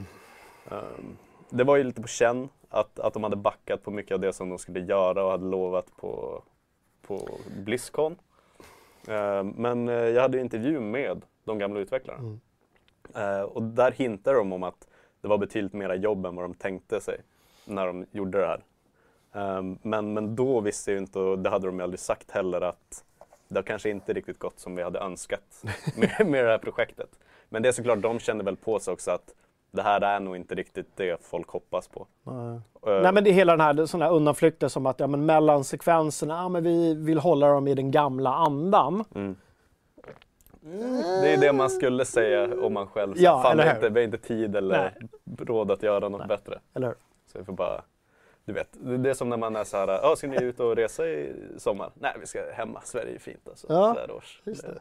ehm, 0.71 1.17
det 1.49 1.63
var 1.63 1.75
ju 1.75 1.83
lite 1.83 2.01
på 2.01 2.07
känn 2.07 2.49
att, 2.69 2.99
att 2.99 3.13
de 3.13 3.23
hade 3.23 3.35
backat 3.35 3.83
på 3.83 3.91
mycket 3.91 4.11
av 4.11 4.19
det 4.19 4.33
som 4.33 4.49
de 4.49 4.57
skulle 4.57 4.79
göra 4.79 5.25
och 5.25 5.31
hade 5.31 5.45
lovat 5.45 5.97
på, 5.97 6.43
på 7.01 7.29
Blizzcon. 7.57 8.15
Ehm, 9.07 9.49
men 9.49 9.89
eh, 9.89 9.95
jag 9.95 10.21
hade 10.21 10.37
ju 10.37 10.43
intervju 10.43 10.79
med 10.79 11.21
de 11.43 11.57
gamla 11.57 11.79
utvecklarna. 11.79 12.19
Mm. 12.19 12.39
Eh, 13.15 13.41
och 13.41 13.63
där 13.63 13.91
hintar 13.91 14.33
de 14.33 14.53
om 14.53 14.63
att 14.63 14.87
det 15.21 15.27
var 15.27 15.37
betydligt 15.37 15.73
mera 15.73 15.95
jobb 15.95 16.25
än 16.25 16.35
vad 16.35 16.45
de 16.45 16.53
tänkte 16.53 17.01
sig 17.01 17.21
när 17.65 17.87
de 17.87 18.05
gjorde 18.11 18.37
det 18.37 18.47
här. 18.47 18.63
Ehm, 19.33 19.77
men, 19.81 20.13
men 20.13 20.35
då 20.35 20.59
visste 20.59 20.91
jag 20.91 21.01
inte, 21.01 21.19
och 21.19 21.39
det 21.39 21.49
hade 21.49 21.67
de 21.67 21.77
ju 21.77 21.83
aldrig 21.83 21.99
sagt 21.99 22.31
heller, 22.31 22.61
att 22.61 23.03
det 23.47 23.57
har 23.57 23.63
kanske 23.63 23.89
inte 23.89 24.13
riktigt 24.13 24.39
gått 24.39 24.59
som 24.59 24.75
vi 24.75 24.83
hade 24.83 24.99
önskat 24.99 25.63
med, 25.97 26.27
med 26.27 26.45
det 26.45 26.51
här 26.51 26.57
projektet. 26.57 27.09
Men 27.49 27.61
det 27.61 27.69
är 27.69 27.73
såklart, 27.73 28.01
de 28.01 28.19
känner 28.19 28.43
väl 28.43 28.55
på 28.55 28.79
sig 28.79 28.93
också 28.93 29.11
att 29.11 29.33
det 29.71 29.81
här 29.81 30.01
är 30.01 30.19
nog 30.19 30.35
inte 30.35 30.55
riktigt 30.55 30.87
det 30.95 31.25
folk 31.25 31.49
hoppas 31.49 31.87
på. 31.87 32.07
Nej. 32.23 32.59
Eh, 32.87 33.01
Nej 33.01 33.13
men 33.13 33.23
det 33.23 33.29
är 33.29 33.33
hela 33.33 33.57
den 33.57 33.61
här, 33.61 33.85
sån 33.85 34.01
här 34.01 34.11
undanflykter 34.11 34.67
som 34.67 34.85
att 34.85 34.99
ja, 34.99 35.07
men 35.07 35.25
mellan 35.25 35.63
sekvenserna, 35.63 36.33
ja, 36.33 36.49
men 36.49 36.63
vi 36.63 36.93
vill 36.93 37.19
hålla 37.19 37.47
dem 37.47 37.67
i 37.67 37.73
den 37.73 37.91
gamla 37.91 38.33
andan. 38.33 39.03
Mm. 39.15 39.35
Det 41.21 41.33
är 41.33 41.37
det 41.37 41.53
man 41.53 41.69
skulle 41.69 42.05
säga 42.05 42.61
om 42.61 42.73
man 42.73 42.87
själv 42.87 43.13
Ja, 43.17 43.41
fan, 43.43 43.59
eller 43.59 43.75
inte, 43.75 43.89
vi 43.89 43.99
har 43.99 44.05
inte 44.05 44.17
tid 44.17 44.55
eller 44.55 44.93
råd 45.37 45.71
att 45.71 45.83
göra 45.83 46.09
något 46.09 46.19
Nej. 46.19 46.27
bättre. 46.27 46.59
Eller 46.73 46.87
hur? 46.87 46.95
Så 47.35 47.39
vi 47.39 47.45
får 47.45 47.53
bara, 47.53 47.83
du 48.45 48.53
vet, 48.53 48.67
det 48.71 49.09
är 49.09 49.13
som 49.13 49.29
när 49.29 49.37
man 49.37 49.55
är 49.55 49.63
så 49.63 49.77
här, 49.77 49.87
ja 49.87 50.15
ska 50.15 50.27
ni 50.27 50.43
ut 50.43 50.59
och 50.59 50.75
resa 50.75 51.07
i 51.07 51.35
sommar? 51.57 51.91
Nej, 51.93 52.11
vi 52.19 52.25
ska 52.25 52.51
hemma, 52.53 52.81
Sverige 52.83 53.15
är 53.15 53.19
fint 53.19 53.47
alltså. 53.49 53.67
Ja, 53.69 53.93
så 53.93 53.99
här 53.99 54.11
års. 54.11 54.41
just 54.43 54.61
det. 54.61 54.79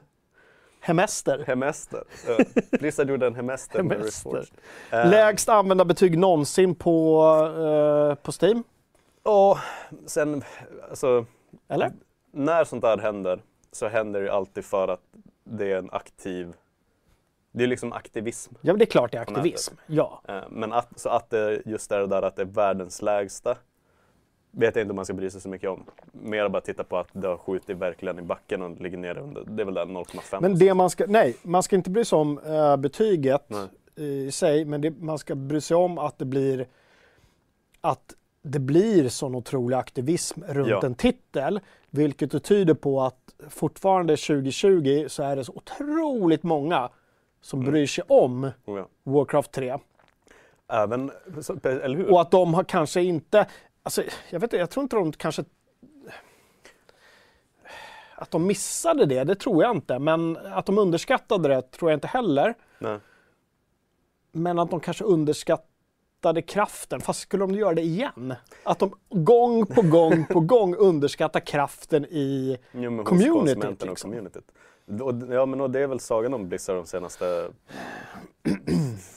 Hemester. 0.80 1.44
Hemester. 1.46 2.04
Ja, 2.28 2.44
Blizzard 2.78 3.10
gjorde 3.10 3.26
en 3.26 3.34
hemester 3.34 3.78
Hemester. 3.78 4.44
Eh, 4.92 5.10
Lägst 5.10 5.48
använda 5.48 5.84
betyg 5.84 6.18
någonsin 6.18 6.74
på, 6.74 7.22
eh, 7.58 8.14
på 8.22 8.32
Steam. 8.42 8.64
Och 9.22 9.58
sen, 10.06 10.42
alltså, 10.90 11.26
Eller? 11.68 11.92
när 12.30 12.64
sånt 12.64 12.82
där 12.82 12.98
händer 12.98 13.40
så 13.72 13.88
händer 13.88 14.20
det 14.22 14.32
alltid 14.32 14.64
för 14.64 14.88
att 14.88 15.00
det 15.44 15.72
är 15.72 15.78
en 15.78 15.90
aktiv, 15.92 16.54
det 17.54 17.64
är 17.64 17.68
liksom 17.68 17.92
aktivism. 17.92 18.54
Ja 18.60 18.72
men 18.72 18.78
det 18.78 18.84
är 18.84 18.90
klart 18.90 19.12
det 19.12 19.18
är 19.18 19.22
aktivism. 19.22 19.74
Ja. 19.86 20.22
Eh, 20.28 20.40
Men 20.50 20.72
att, 20.72 20.98
så 20.98 21.08
att 21.08 21.30
det 21.30 21.62
just 21.66 21.92
är 21.92 22.00
det 22.00 22.06
där 22.06 22.22
att 22.22 22.36
det 22.36 22.42
är 22.42 22.46
världens 22.46 23.02
lägsta 23.02 23.56
vet 24.50 24.76
jag 24.76 24.82
inte 24.82 24.90
om 24.92 24.96
man 24.96 25.04
ska 25.04 25.14
bry 25.14 25.30
sig 25.30 25.40
så 25.40 25.48
mycket 25.48 25.70
om. 25.70 25.84
Mer 26.12 26.48
bara 26.48 26.60
titta 26.62 26.84
på 26.84 26.96
att 26.98 27.08
det 27.12 27.28
har 27.28 27.36
skjutit 27.36 27.76
verkligen 27.76 28.18
i 28.18 28.22
backen 28.22 28.62
och 28.62 28.80
ligger 28.80 28.98
nere 28.98 29.20
under, 29.20 29.44
det 29.44 29.62
är 29.62 29.64
väl 29.64 29.74
där 29.74 29.84
0,5. 29.86 30.40
Men 30.40 30.58
det 30.58 30.74
man 30.74 30.90
ska, 30.90 31.04
nej, 31.08 31.36
man 31.42 31.62
ska 31.62 31.76
inte 31.76 31.90
bry 31.90 32.04
sig 32.04 32.16
om 32.18 32.38
eh, 32.38 32.76
betyget 32.76 33.44
Nej. 33.48 33.68
i 34.08 34.30
sig, 34.30 34.64
men 34.64 34.80
det, 34.80 34.90
man 34.90 35.18
ska 35.18 35.34
bry 35.34 35.60
sig 35.60 35.76
om 35.76 35.98
att 35.98 36.18
det 36.18 36.24
blir 36.24 36.66
att 37.80 38.14
det 38.42 38.58
blir 38.58 39.08
sån 39.08 39.34
otrolig 39.34 39.76
aktivism 39.76 40.42
runt 40.48 40.68
Ja. 40.68 40.80
en 40.84 40.94
titel, 40.94 41.60
vilket 41.90 42.44
tyder 42.44 42.74
på 42.74 43.02
att 43.02 43.34
fortfarande 43.48 44.16
2020 44.16 45.04
så 45.08 45.22
är 45.22 45.36
det 45.36 45.44
så 45.44 45.52
otroligt 45.52 46.42
många 46.42 46.90
som 47.44 47.60
Mm. 47.60 47.72
bryr 47.72 47.86
sig 47.86 48.04
om 48.08 48.44
Oh 48.64 48.78
ja. 48.78 48.88
Warcraft 49.02 49.52
3. 49.52 49.78
Även, 50.68 51.10
eller 51.64 51.96
hur? 51.96 52.10
Och 52.10 52.20
att 52.20 52.30
de 52.30 52.54
har 52.54 52.64
kanske 52.64 53.02
inte, 53.02 53.46
alltså 53.82 54.02
jag 54.30 54.40
vet 54.40 54.42
inte, 54.42 54.56
jag 54.56 54.70
tror 54.70 54.82
inte 54.82 54.96
de 54.96 55.12
kanske 55.12 55.44
att 58.14 58.30
de 58.30 58.46
missade 58.46 59.06
det, 59.06 59.24
det 59.24 59.34
tror 59.34 59.62
jag 59.62 59.76
inte. 59.76 59.98
Men 59.98 60.36
att 60.36 60.66
de 60.66 60.78
underskattade 60.78 61.48
det 61.48 61.62
tror 61.62 61.90
jag 61.90 61.96
inte 61.96 62.06
heller. 62.06 62.54
Nej. 62.78 62.98
Men 64.32 64.58
att 64.58 64.70
de 64.70 64.80
kanske 64.80 65.04
underskattade 65.04 66.42
kraften, 66.42 67.00
fast 67.00 67.20
skulle 67.20 67.42
de 67.42 67.54
göra 67.54 67.74
det 67.74 67.82
igen? 67.82 68.34
Att 68.62 68.78
de 68.78 68.94
gång 69.10 69.66
på 69.66 69.82
gång 69.82 70.24
på 70.26 70.40
gång 70.54 70.74
underskattar 70.74 71.40
kraften 71.40 72.04
i... 72.04 72.58
Jo, 72.72 73.04
communityt, 73.04 73.04
konsumenterna 73.04 73.70
och 73.70 73.86
liksom. 73.88 74.10
communityt. 74.10 74.52
Och, 74.86 75.14
ja, 75.30 75.46
men 75.46 75.60
och 75.60 75.70
det 75.70 75.80
är 75.80 75.86
väl 75.86 76.00
sagan 76.00 76.34
om 76.34 76.48
Blizzard 76.48 76.76
de 76.76 76.86
senaste 76.86 77.48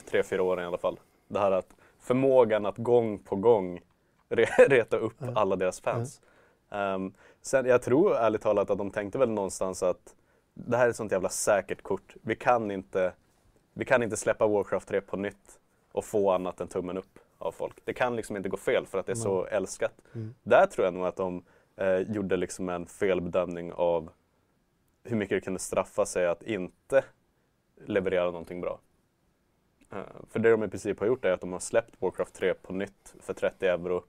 tre, 0.10 0.24
fyra 0.24 0.44
åren 0.44 0.64
i 0.64 0.68
alla 0.68 0.78
fall. 0.78 1.00
Det 1.28 1.40
här 1.40 1.52
att 1.52 1.76
förmågan 2.00 2.66
att 2.66 2.78
gång 2.78 3.20
på 3.20 3.36
gång 3.36 3.82
re- 4.30 4.68
reta 4.70 4.98
upp 4.98 5.14
alla 5.36 5.56
deras 5.56 5.82
fans. 5.82 6.22
Ehm, 6.72 7.14
sen, 7.42 7.66
jag 7.66 7.82
tror 7.82 8.16
ärligt 8.16 8.42
talat 8.42 8.70
att 8.70 8.78
de 8.78 8.92
tänkte 8.92 9.18
väl 9.18 9.30
någonstans 9.30 9.84
att 9.84 10.16
det 10.54 10.78
här 10.78 10.86
är 10.86 10.90
ett 10.90 10.96
sånt 10.96 11.12
jävla 11.12 11.30
säkert 11.30 11.82
kort. 11.82 12.16
Vi 12.22 12.36
kan 12.36 12.72
inte, 12.72 13.14
vi 13.74 13.86
kan 13.86 14.04
inte 14.04 14.18
släppa 14.18 14.48
Warcraft 14.48 14.88
3 14.88 15.02
på 15.02 15.18
nytt 15.18 15.60
och 15.92 16.06
få 16.06 16.32
annat 16.32 16.62
än 16.62 16.68
tummen 16.68 16.98
upp 16.98 17.20
av 17.38 17.52
folk. 17.52 17.76
Det 17.84 17.94
kan 17.94 18.16
liksom 18.16 18.38
inte 18.38 18.50
gå 18.50 18.58
fel 18.58 18.86
för 18.86 18.98
att 19.00 19.06
det 19.06 19.12
är 19.12 19.16
så 19.16 19.46
älskat. 19.46 19.94
Där 20.44 20.66
tror 20.66 20.86
jag 20.86 20.94
nog 20.94 21.06
att 21.06 21.16
de 21.16 21.44
eh, 21.76 21.98
gjorde 21.98 22.38
liksom 22.38 22.70
en 22.70 22.86
felbedömning 22.86 23.74
av 23.74 24.10
hur 25.08 25.18
mycket 25.18 25.38
det 25.38 25.42
kunde 25.42 25.60
straffa 25.60 26.06
sig 26.06 26.28
att 26.28 26.44
inte 26.44 27.04
leverera 27.86 28.26
någonting 28.26 28.62
bra. 28.62 28.80
Uh, 29.94 30.02
för 30.30 30.40
det 30.40 30.52
de 30.52 30.64
i 30.64 30.68
princip 30.68 31.00
har 31.00 31.08
gjort 31.08 31.26
är 31.26 31.32
att 31.32 31.42
de 31.42 31.54
har 31.54 31.60
släppt 31.60 32.02
Warcraft 32.02 32.34
3 32.34 32.54
på 32.54 32.74
nytt 32.74 33.16
för 33.20 33.34
30 33.34 33.68
euro. 33.68 34.04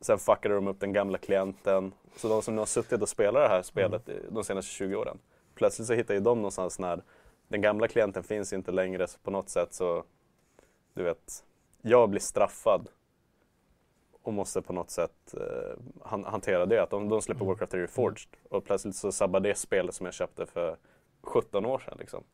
Sen 0.00 0.18
fuckade 0.18 0.54
de 0.54 0.68
upp 0.68 0.80
den 0.80 0.92
gamla 0.92 1.18
klienten. 1.18 1.92
Så 2.16 2.28
de 2.28 2.42
som 2.42 2.54
nu 2.54 2.60
har 2.60 2.66
suttit 2.66 3.02
och 3.02 3.08
spelat 3.08 3.42
det 3.42 3.48
här 3.48 3.62
spelet 3.62 4.08
mm. 4.08 4.22
de 4.34 4.44
senaste 4.44 4.72
20 4.72 4.96
åren. 4.96 5.18
Plötsligt 5.54 5.88
så 5.88 5.94
hittar 5.94 6.14
ju 6.14 6.20
de 6.20 6.38
någonstans 6.38 6.78
när 6.78 7.02
den 7.48 7.60
gamla 7.60 7.88
klienten 7.88 8.22
finns 8.22 8.52
inte 8.52 8.72
längre 8.72 9.06
så 9.06 9.18
på 9.18 9.30
något 9.30 9.48
sätt 9.48 9.74
så, 9.74 10.04
du 10.94 11.02
vet, 11.02 11.44
jag 11.82 12.10
blir 12.10 12.20
straffad 12.20 12.88
och 14.30 14.34
måste 14.34 14.62
på 14.62 14.72
något 14.72 14.90
sätt 14.90 15.34
eh, 15.36 15.78
han, 16.04 16.24
hantera 16.24 16.66
det. 16.66 16.82
Att 16.82 16.90
de, 16.90 17.08
de 17.08 17.22
släpper 17.22 17.44
Warcraft 17.44 17.72
3 17.72 17.82
Reforged 17.82 18.28
och 18.48 18.64
plötsligt 18.64 18.96
så 18.96 19.12
sabbar 19.12 19.40
det 19.40 19.54
spelet 19.58 19.94
som 19.94 20.06
jag 20.06 20.14
köpte 20.14 20.46
för 20.46 20.76
17 21.22 21.66
år 21.66 21.78
sedan. 21.78 21.96
Liksom. 21.98 22.24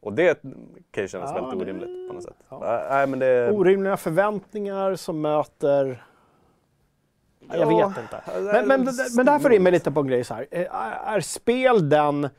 Och 0.00 0.12
det 0.12 0.42
kan 0.90 1.04
ju 1.04 1.08
kännas 1.08 1.30
Ja, 1.30 1.34
väldigt 1.34 1.58
det- 1.58 1.64
orimligt 1.72 2.08
på 2.08 2.14
något 2.14 2.22
sätt. 2.24 2.36
ja. 2.48 2.56
Äh, 2.82 2.88
Nej, 2.90 3.06
men 3.06 3.18
det... 3.18 3.50
Orimliga 3.50 3.96
förväntningar 3.96 4.94
som 4.94 5.20
möter... 5.20 6.04
Ja, 7.48 7.56
Jag 7.56 7.72
Ja, 7.72 7.88
vet 7.88 7.98
inte. 7.98 8.22
det 8.26 8.38
är 8.50 8.66
Men, 8.66 8.68
men, 8.68 8.88
en 8.88 8.94
men 9.16 9.26
där 9.26 9.38
får 9.38 9.52
in 9.52 9.62
mig 9.62 9.72
lite 9.72 9.90
på 9.92 10.00
en 10.00 10.06
grej 10.06 10.24
så 10.24 10.34
här. 10.34 10.46
Är, 10.50 10.64
är 11.16 11.20
spel 11.20 11.88
den, 11.88 12.24
eh, 12.24 12.30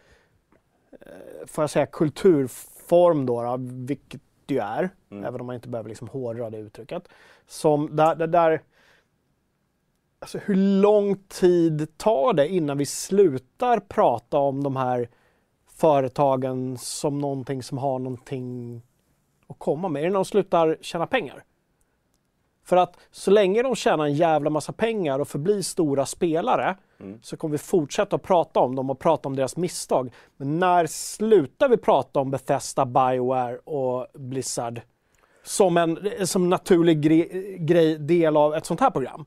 får 1.48 1.62
jag 1.63 1.69
säga, 1.69 1.86
kulturform 1.86 3.25
då, 3.25 3.41
då 3.43 3.57
vilket 3.60 4.22
det 4.45 4.53
ju 4.53 4.60
är, 4.60 4.89
Mm. 5.12 5.24
även 5.25 5.41
om 5.41 5.48
man 5.48 5.55
inte 5.55 5.69
behöver 5.69 5.89
liksom 5.89 6.07
hårdra 6.07 6.50
det 6.50 6.57
uttrycket, 6.57 7.07
som 7.48 7.95
där, 7.95 8.15
där, 8.15 8.27
där 8.27 8.62
Alltså 10.25 10.38
hur 10.46 10.55
lång 10.82 11.15
tid 11.15 11.98
tar 11.98 12.34
det 12.34 12.48
innan 12.48 12.77
vi 12.77 12.86
slutar 12.86 13.79
prata 13.79 14.38
om 14.38 14.63
de 14.63 14.75
här 14.75 15.10
företagen 15.72 16.77
som 16.77 17.20
någonting 17.20 17.63
som 17.63 17.77
har 17.77 18.00
någonting 18.00 18.82
att 19.48 19.60
komma 19.60 19.89
med? 19.89 20.00
Är 20.00 20.03
det 20.03 20.10
när 20.10 20.15
de 20.15 20.25
slutar 20.25 20.77
tjäna 20.82 21.08
pengar? 21.08 21.44
För 22.63 22.77
att 22.77 22.98
så 23.12 23.32
länge 23.32 23.62
de 23.63 23.75
tjänar 23.75 24.05
en 24.05 24.13
jävla 24.13 24.50
massa 24.50 24.74
pengar 24.74 25.20
och 25.20 25.27
förblir 25.27 25.62
stora 25.62 26.05
spelare 26.05 26.75
Mm. 27.00 27.20
så 27.22 27.38
kommer 27.38 27.51
vi 27.51 27.58
fortsätta 27.58 28.15
att 28.15 28.24
prata 28.24 28.60
om 28.60 28.75
dem 28.75 28.89
och 28.89 29.00
prata 29.00 29.29
om 29.29 29.36
deras 29.36 29.58
misstag. 29.58 30.13
Men 30.38 30.60
när 30.60 30.86
slutar 30.88 31.70
vi 31.70 31.77
prata 31.77 32.20
om 32.20 32.32
Bethesda, 32.32 32.86
Bioware 32.86 33.58
och 33.58 34.08
Blizzard 34.13 34.82
som 35.44 35.77
en 35.77 36.00
som 36.27 36.50
naturlig 36.50 37.05
gre- 37.05 37.58
grej, 37.58 37.98
del 37.98 38.38
av 38.38 38.55
ett 38.55 38.65
sånt 38.65 38.79
här 38.79 38.89
program? 38.91 39.25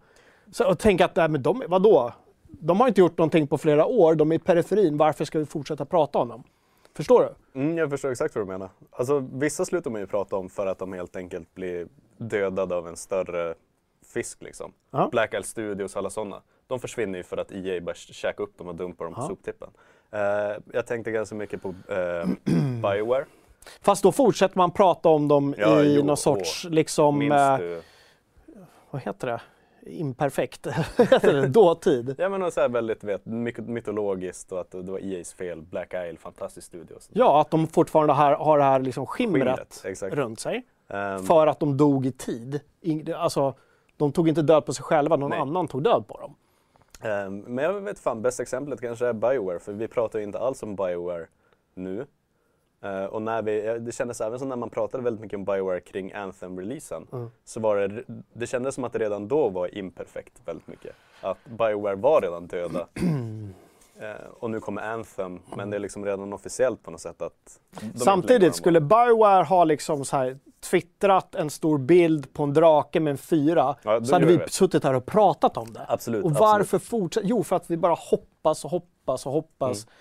Så, 0.53 0.69
och 0.69 0.79
tänka 0.79 1.05
att, 1.05 1.17
nej, 1.17 1.29
men 1.29 1.43
de, 1.43 1.63
vadå? 1.69 2.13
De 2.43 2.81
har 2.81 2.89
inte 2.89 3.01
gjort 3.01 3.19
någonting 3.19 3.47
på 3.47 3.59
flera 3.59 3.87
år, 3.87 4.15
de 4.15 4.33
är 4.33 4.37
i 4.37 4.39
periferin, 4.39 4.97
varför 4.97 5.25
ska 5.25 5.39
vi 5.39 5.47
fortsätta 5.47 5.85
prata 5.85 6.19
om 6.19 6.29
dem? 6.29 6.43
Förstår 6.95 7.21
du? 7.53 7.61
Mm, 7.61 7.79
jag 7.79 7.91
förstår 7.91 8.11
exakt 8.11 8.35
vad 8.35 8.45
du 8.47 8.49
menar. 8.53 8.71
Alltså, 8.91 9.29
vissa 9.33 9.65
slutar 9.65 9.91
man 9.91 10.01
ju 10.01 10.07
prata 10.07 10.37
om 10.37 10.49
för 10.49 10.67
att 10.67 10.79
de 10.79 10.93
helt 10.93 11.17
enkelt 11.17 11.55
blir 11.55 11.89
dödade 12.17 12.75
av 12.77 12.89
en 12.89 12.97
större 12.97 13.55
fisk. 14.07 14.43
Liksom. 14.43 14.73
Ja. 14.91 15.09
Black 15.13 15.35
Isle 15.35 15.43
Studios 15.43 15.93
och 15.95 15.99
alla 15.99 16.11
sådana. 16.11 16.43
De 16.67 16.81
försvinner 16.81 17.19
ju 17.19 17.23
för 17.25 17.37
att 17.37 17.53
EA 17.53 17.81
bara 17.81 17.95
käkar 17.95 18.45
upp 18.45 18.59
dem 18.59 18.69
och 18.69 18.75
dumpar 18.75 19.05
dem 19.05 19.15
på 19.15 19.21
Ja. 19.21 19.27
soptippen. 19.29 19.69
Eh, 20.11 20.21
jag 20.73 20.87
tänkte 20.87 21.11
ganska 21.11 21.35
mycket 21.35 21.63
på 21.63 21.69
eh, 21.69 22.29
Bioware. 22.83 23.25
Fast 23.81 24.03
då 24.03 24.13
fortsätter 24.13 24.57
man 24.59 24.71
prata 24.71 25.09
om 25.09 25.29
dem 25.29 25.55
Ja, 25.59 25.83
i 25.83 25.95
jo, 25.97 26.05
någon 26.05 26.17
sorts, 26.17 26.65
liksom, 26.65 27.19
Minns 27.19 27.33
eh, 27.35 27.59
du? 27.59 27.83
vad 28.91 29.03
heter 29.03 29.27
det? 29.27 29.41
Imperfekt, 29.89 30.67
dåtid. 31.49 32.15
Ja 32.19 32.29
men 32.29 32.53
så 32.53 32.61
här 32.61 32.69
väldigt 32.69 33.05
vet, 33.05 33.27
mytologiskt 33.67 34.53
och 34.53 34.61
att 34.61 34.71
det 34.71 34.83
var 34.83 34.99
EA's 34.99 35.37
fel. 35.37 35.63
Black 35.63 35.95
Isle, 35.95 36.17
fantastisk 36.17 36.67
studio. 36.67 36.97
Ja, 37.13 37.41
att 37.41 37.51
de 37.51 37.67
fortfarande 37.67 38.13
har, 38.13 38.33
har 38.33 38.59
det 38.59 38.65
här 38.65 38.81
liksom 38.81 39.07
skimret, 39.07 39.83
Skimret, 39.83 40.15
runt 40.15 40.41
sig. 40.41 40.67
Ehm, 40.89 41.25
För 41.25 41.47
att 41.47 41.61
de 41.61 41.77
dog 41.77 42.07
i 42.07 42.13
tid. 42.13 42.61
In, 42.81 43.15
alltså, 43.15 43.55
de 43.97 44.13
tog 44.13 44.29
inte 44.29 44.43
död 44.43 44.67
på 44.67 44.75
sig 44.75 44.85
själva, 44.85 45.17
någon 45.17 45.31
Nej. 45.31 45.39
annan 45.39 45.69
tog 45.69 45.83
död 45.83 46.05
på 46.09 46.21
dem. 46.21 46.35
Ehm, 47.11 47.41
men 47.41 47.65
jag 47.65 47.73
vet 47.81 47.99
fan, 47.99 48.23
bästa 48.23 48.43
exemplet 48.43 48.81
kanske 48.81 49.07
är 49.07 49.13
Bioware, 49.13 49.59
för 49.59 49.73
vi 49.73 49.89
pratar 49.89 50.19
ju 50.19 50.25
inte 50.25 50.39
alls 50.39 50.63
om 50.63 50.77
Bioware 50.77 51.27
nu. 51.75 52.07
Eh, 52.83 53.05
och 53.05 53.23
när 53.23 53.43
vi, 53.43 53.65
ja, 53.67 53.79
det 53.79 53.93
kändes 53.93 54.21
även 54.21 54.39
som 54.39 54.49
när 54.49 54.57
man 54.57 54.71
pratade 54.71 55.03
väldigt 55.05 55.21
mycket 55.21 55.37
om 55.37 55.45
Bioware 55.45 55.81
kring 55.81 56.13
Anthem-releasen, 56.13 57.07
Mm. 57.13 57.31
så 57.45 57.61
var 57.61 57.77
det, 57.77 58.05
det 58.33 58.47
kändes 58.47 58.75
som 58.75 58.85
att 58.85 58.93
det 58.93 58.99
redan 58.99 59.29
då 59.29 59.49
var 59.49 59.75
imperfekt 59.79 60.33
väldigt 60.45 60.67
mycket. 60.67 60.93
Att 61.21 61.39
Bioware 61.45 61.97
var 61.97 62.21
redan 62.21 62.47
döda. 62.47 62.87
Eh, 64.01 64.27
och 64.41 64.51
nu 64.51 64.61
kommer 64.61 64.83
Anthem, 64.83 65.41
men 65.57 65.71
det 65.71 65.77
är 65.77 65.81
liksom 65.81 66.05
redan 66.05 66.33
officiellt 66.33 66.83
på 66.83 66.91
något 66.91 67.01
sätt 67.01 67.23
att... 67.23 67.61
Samtidigt 67.95 68.55
skulle 68.55 68.81
Bioware 68.81 69.43
ha 69.45 69.65
liksom 69.65 70.05
så 70.05 70.17
här 70.17 70.39
twittrat 70.61 71.35
en 71.35 71.51
stor 71.51 71.79
bild 71.79 72.33
på 72.33 72.43
en 72.43 72.55
drake 72.55 73.01
med 73.01 73.11
en 73.11 73.19
fyra 73.19 73.77
Ja, 73.83 74.05
så 74.05 74.13
hade 74.15 74.27
vi 74.27 74.37
det. 74.37 74.51
suttit 74.51 74.85
här 74.85 74.95
och 74.95 75.07
pratat 75.07 75.57
om 75.57 75.73
det. 75.73 75.85
Absolut. 75.89 76.25
Och 76.25 76.33
varför 76.33 76.79
fortsätta? 76.79 77.27
Jo, 77.27 77.43
för 77.45 77.57
att 77.57 77.71
vi 77.71 77.77
bara 77.77 77.95
hoppas 77.95 78.65
och 78.65 78.71
hoppas 78.71 79.27
och 79.27 79.33
hoppas. 79.33 79.85
Mm. 79.85 79.95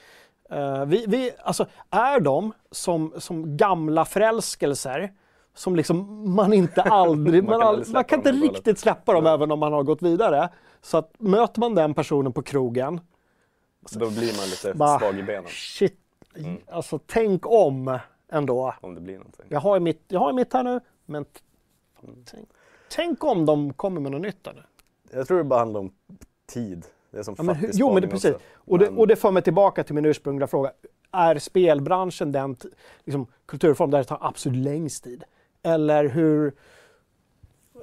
Eh, 0.50 0.86
vi, 0.86 1.06
vi, 1.08 1.32
alltså, 1.44 1.66
är 1.89 2.20
de 2.20 2.54
som, 2.72 3.13
som 3.18 3.58
gamla 3.58 4.06
förälskelser 4.06 5.13
som 5.54 5.75
liksom 5.75 6.25
man 6.36 6.54
inte 6.54 6.82
aldrig, 6.82 7.44
Man 7.44 7.58
man, 7.60 7.68
aldrig 7.68 7.94
man 7.94 8.04
kan 8.04 8.20
inte 8.20 8.32
riktigt 8.32 8.80
släppa 8.80 9.13
dem 9.13 9.24
Nej. 9.24 9.34
även 9.34 9.51
om 9.51 9.60
man 9.60 9.74
har 9.74 9.84
gått 9.84 10.01
vidare. 10.01 10.50
Så 10.82 10.98
att 10.98 11.13
möter 11.18 11.60
man 11.60 11.75
den 11.75 11.94
personen 11.94 12.34
på 12.34 12.42
krogen, 12.42 13.01
Då 13.92 14.10
blir 14.10 14.38
man 14.38 14.46
lite 14.50 14.74
Bara- 14.74 15.00
svag 15.00 15.20
i 15.20 15.24
benen 15.24 15.48
shit, 15.48 16.00
Mm. 16.36 16.58
alltså 16.72 17.00
tänk 17.06 17.46
om 17.46 18.00
ändå. 18.32 18.74
om 18.82 18.96
det 18.96 19.01
blir 19.01 19.18
någonting. 19.18 19.46
Jag 19.50 19.60
har 19.60 19.75
ju 19.75 19.80
mitt, 19.80 20.04
jag 20.08 20.20
har 20.20 20.34
mitt 20.34 20.54
här 20.54 20.63
nu, 20.63 20.80
men 21.06 21.25
t- 21.25 21.39
tänk, 22.25 22.50
tänk 22.89 23.24
om 23.24 23.46
de 23.46 23.74
kommer 23.74 24.01
med 24.01 24.12
något 24.12 24.22
nytt 24.22 24.48
nu. 24.56 24.63
Jag 25.12 25.27
tror 25.27 25.38
det 25.38 25.44
bara 25.44 25.60
handlar 25.60 25.80
om 25.80 25.92
tid. 26.48 26.86
Det 27.12 27.18
är 27.18 27.24
som 27.24 27.36
Ja, 27.38 27.44
men, 27.44 27.56
hur- 27.56 27.70
jo, 27.74 27.94
men 27.94 28.02
det, 28.02 28.08
precis. 28.08 28.36
också. 28.36 28.46
Och, 28.56 28.80
det, 28.80 28.86
Men- 28.90 28.98
och 29.00 29.08
det 29.08 29.16
för 29.16 29.32
mig 29.32 29.44
tillbaka 29.44 29.84
till 29.84 29.96
min 29.96 30.06
ursprungliga 30.06 30.48
fråga. 30.48 30.72
Är 31.12 31.40
spelbranschen 31.40 32.32
den 32.32 32.56
liksom, 33.06 33.28
kulturform 33.46 33.92
där 33.92 33.98
det 33.98 34.04
tar 34.04 34.18
absolut 34.22 34.64
längst 34.66 35.04
tid? 35.04 35.24
Eller 35.64 36.06
hur... 36.06 36.48
eh, 36.48 37.82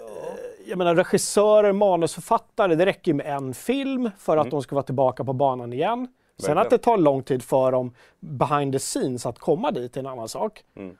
Jag 0.67 0.79
menar 0.79 0.95
regissörer, 0.95 1.73
manusförfattare, 1.73 2.75
det 2.75 2.87
räcker 2.87 3.11
ju 3.13 3.15
med 3.15 3.27
en 3.27 3.55
film 3.55 4.11
för 4.19 4.37
att 4.37 4.43
Mm. 4.47 4.51
de 4.51 4.63
ska 4.63 4.75
vara 4.75 4.83
tillbaka 4.83 5.25
på 5.25 5.33
banan 5.33 5.73
igen. 5.73 6.07
Sen 6.37 6.47
Verkligen. 6.47 6.59
att 6.59 6.71
det 6.71 6.79
tar 6.79 6.97
lång 6.99 7.23
tid 7.23 7.43
för 7.43 7.73
dem 7.73 7.95
behind 8.21 8.73
the 8.73 8.79
scenes 8.79 9.27
att 9.27 9.39
komma 9.39 9.71
dit 9.71 9.97
är 9.97 10.01
en 10.01 10.07
annan 10.07 10.29
sak. 10.29 10.65
Mm. 10.77 10.97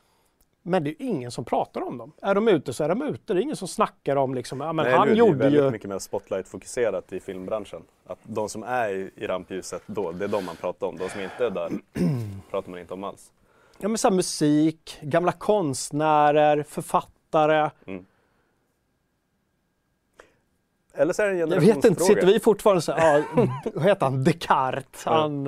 Men 0.67 0.85
det 0.85 0.91
är 0.91 1.03
ju 1.05 1.09
ingen 1.11 1.31
som 1.31 1.45
pratar 1.45 1.81
om 1.81 1.99
dem. 1.99 2.13
Är 2.23 2.35
de 2.35 2.49
ute 2.49 2.73
så 2.73 2.85
är 2.85 2.89
de 2.89 3.03
ute. 3.03 3.35
Det 3.35 3.41
är 3.41 3.43
ingen 3.43 3.57
som 3.57 3.69
snackar 3.69 4.17
om 4.17 4.35
liksom, 4.35 4.61
ja, 4.61 4.73
men 4.73 4.87
Nej, 4.87 4.95
han 4.95 5.07
nu 5.09 5.13
är 5.13 5.15
det 5.15 5.19
gjorde 5.19 5.39
väldigt 5.39 5.63
ju... 5.63 5.71
mycket 5.71 5.89
mer 5.91 5.99
spotlight-fokuserat 5.99 7.13
i 7.13 7.21
filmbranschen. 7.21 7.83
Att 8.07 8.19
de 8.23 8.49
som 8.49 8.63
är 8.63 8.89
i, 8.91 9.27
rampljuset 9.27 9.83
då, 9.87 10.13
det 10.13 10.25
är 10.25 10.29
de 10.29 10.45
man 10.45 10.57
pratar 10.57 10.87
om. 10.87 10.97
De 10.97 11.09
som 11.09 11.21
inte 11.21 11.47
är 11.47 11.51
där 11.51 11.71
pratar 12.51 12.71
man 12.71 12.81
inte 12.81 12.95
om 12.95 13.05
alls. 13.05 13.33
Ja, 13.79 13.89
men 13.89 13.99
så 13.99 14.09
här, 14.09 14.15
musik, 14.15 14.99
gamla 15.03 15.33
konstnärer, 15.33 16.63
författare. 16.63 17.71
Eller 20.95 21.13
så 21.13 21.23
är 21.23 21.27
det 21.27 21.33
en 21.33 21.39
Jag 21.39 21.49
generationsfråga. 21.49 21.75
vet 21.77 21.85
inte, 21.85 22.05
sitter 22.05 22.27
vi 22.27 22.41
fortfarande 22.41 22.83
så 22.83 22.93
här, 22.93 23.25
ja, 23.37 23.81
heter 23.81 24.07
han, 24.07 24.25
Descartes, 24.25 25.05
han, 25.05 25.45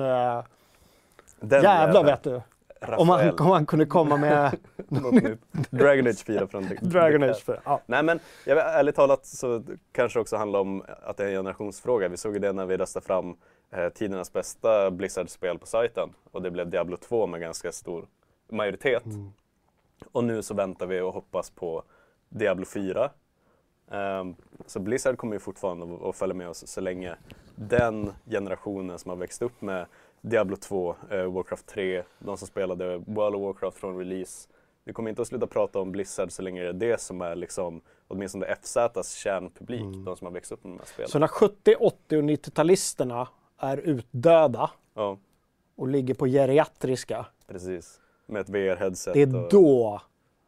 Den 1.39 1.63
jävlar 1.63 2.03
vet 2.03 2.23
du. 2.23 2.41
Om 2.81 3.09
han, 3.09 3.19
Rafael. 3.19 3.39
om 3.39 3.47
han 3.47 3.65
kunde 3.65 3.85
komma 3.85 4.17
med 4.17 4.57
Något 4.87 5.13
nytt. 5.13 5.39
Dragon 5.69 6.07
Age 6.07 6.25
4 6.25 6.47
från 6.47 6.69
Dragon 6.81 7.23
Age 7.23 7.43
4. 7.45 7.61
Ja. 7.65 7.81
Nej 7.85 8.03
men 8.03 8.19
jag 8.45 8.55
vet, 8.55 8.65
ärligt 8.65 8.95
talat 8.95 9.25
så 9.25 9.63
kanske 9.91 10.19
också 10.19 10.37
handlar 10.37 10.59
om 10.59 10.83
att 11.03 11.17
det 11.17 11.23
är 11.23 11.27
en 11.27 11.33
generationsfråga. 11.33 12.07
Vi 12.07 12.17
såg 12.17 12.33
ju 12.33 12.39
det 12.39 12.53
när 12.53 12.65
vi 12.65 12.77
röstade 12.77 13.05
fram 13.05 13.35
eh, 13.71 13.89
tidernas 13.89 14.33
bästa 14.33 14.91
Blizzard-spel 14.91 15.59
på 15.59 15.65
sajten 15.65 16.09
och 16.31 16.41
det 16.41 16.51
blev 16.51 16.69
Diablo 16.69 16.97
2 16.97 17.27
med 17.27 17.41
ganska 17.41 17.71
stor 17.71 18.07
majoritet. 18.49 19.03
Och 20.11 20.23
nu 20.23 20.41
så 20.41 20.53
väntar 20.53 20.87
vi 20.87 21.01
och 21.01 21.13
hoppas 21.13 21.49
på 21.49 21.83
Diablo 22.29 22.65
4. 22.65 23.09
Ehm, 23.91 24.35
så 24.65 24.79
Blizzard 24.79 25.17
kommer 25.17 25.33
ju 25.33 25.39
fortfarande 25.39 26.09
att 26.09 26.15
följa 26.15 26.35
med 26.35 26.49
oss 26.49 26.67
så 26.67 26.81
länge 26.81 27.15
den 27.55 28.13
generationen 28.29 28.99
som 28.99 29.09
har 29.09 29.15
växt 29.15 29.41
upp 29.41 29.61
med 29.61 29.85
Diablo 30.29 30.55
2, 30.55 30.95
eh, 31.11 31.31
Warcraft 31.31 31.65
3, 31.67 32.03
de 32.19 32.37
som 32.37 32.47
spelade 32.47 32.97
World 32.97 33.35
of 33.35 33.41
Warcraft 33.41 33.77
från 33.77 33.97
release. 33.97 34.49
Vi 34.83 34.93
kommer 34.93 35.09
inte 35.09 35.21
att 35.21 35.27
sluta 35.27 35.47
prata 35.47 35.79
om 35.79 35.91
Blizzard 35.91 36.31
så 36.31 36.41
länge 36.41 36.61
det 36.63 36.69
är 36.69 36.73
det 36.73 37.01
som 37.01 37.21
är 37.21 37.35
liksom, 37.35 37.81
åtminstone 38.07 38.45
FZs 38.61 39.13
kärnpublik, 39.13 39.81
de 40.05 40.15
som 40.17 40.25
har 40.27 40.31
växt 40.31 40.51
upp 40.51 40.63
med 40.63 40.73
de 40.73 40.77
här 40.79 40.85
spelen. 40.85 41.09
Så 41.09 41.19
när 41.19 41.27
70, 41.27 41.75
80 41.79 42.17
och 42.17 42.23
90-talisterna 42.23 43.27
är 43.57 43.77
utdöda 43.77 44.71
Ja, 44.93 45.17
och 45.75 45.87
ligger 45.87 46.13
på 46.13 46.25
geriatriska, 46.27 47.25
precis. 47.47 47.99
Med 48.25 48.41
ett 48.41 48.49
VR-headset. 48.49 49.13
det 49.13 49.21
är 49.21 49.35
och, 49.43 49.49
då 49.51 50.01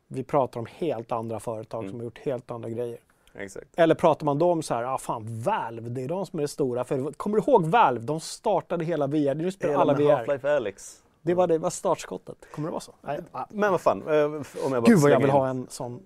vi 0.07 0.23
pratar 0.23 0.59
om 0.59 0.65
helt 0.75 1.11
andra 1.11 1.39
företag 1.39 1.79
Mm. 1.79 1.91
som 1.91 1.99
har 1.99 2.03
gjort 2.05 2.19
helt 2.19 2.51
andra 2.51 2.69
grejer. 2.69 2.99
Exakt. 3.33 3.67
Eller 3.77 3.95
pratar 3.95 4.25
man 4.25 4.39
då 4.39 4.51
om 4.51 4.61
så 4.63 4.73
här, 4.73 4.83
ah, 4.83 4.97
fan 4.97 5.41
Valve, 5.41 5.89
det 5.89 6.03
är 6.03 6.07
de 6.07 6.25
som 6.25 6.39
är 6.39 6.41
det 6.41 6.47
stora. 6.47 6.83
För 6.83 7.11
kommer 7.11 7.37
du 7.37 7.43
ihåg 7.43 7.65
Valve? 7.65 8.01
De 8.05 8.19
startade 8.19 8.85
hela 8.85 9.07
VR. 9.07 9.35
Nu 9.35 9.51
spelar 9.51 9.73
Hela 9.73 9.81
alla 9.81 9.93
VR. 9.93 10.25
Half-Life 10.25 10.55
Alyx. 10.55 11.03
Det 11.21 11.33
var, 11.33 11.47
det 11.47 11.57
var 11.57 11.69
startskottet. 11.69 12.37
Kommer 12.51 12.67
det 12.67 12.71
vara 12.71 12.81
så? 12.81 12.93
Nej. 13.01 13.19
ah. 13.31 13.45
Men 13.49 13.71
vad 13.71 13.81
fan, 13.81 14.07
eh, 14.07 14.25
om 14.25 14.43
jag 14.53 14.71
bara 14.71 14.81
Gud 14.81 14.99
vad 14.99 15.11
jag 15.11 15.17
vill 15.19 15.27
in 15.29 15.31
ha 15.33 15.47
en 15.47 15.67
sån 15.69 16.03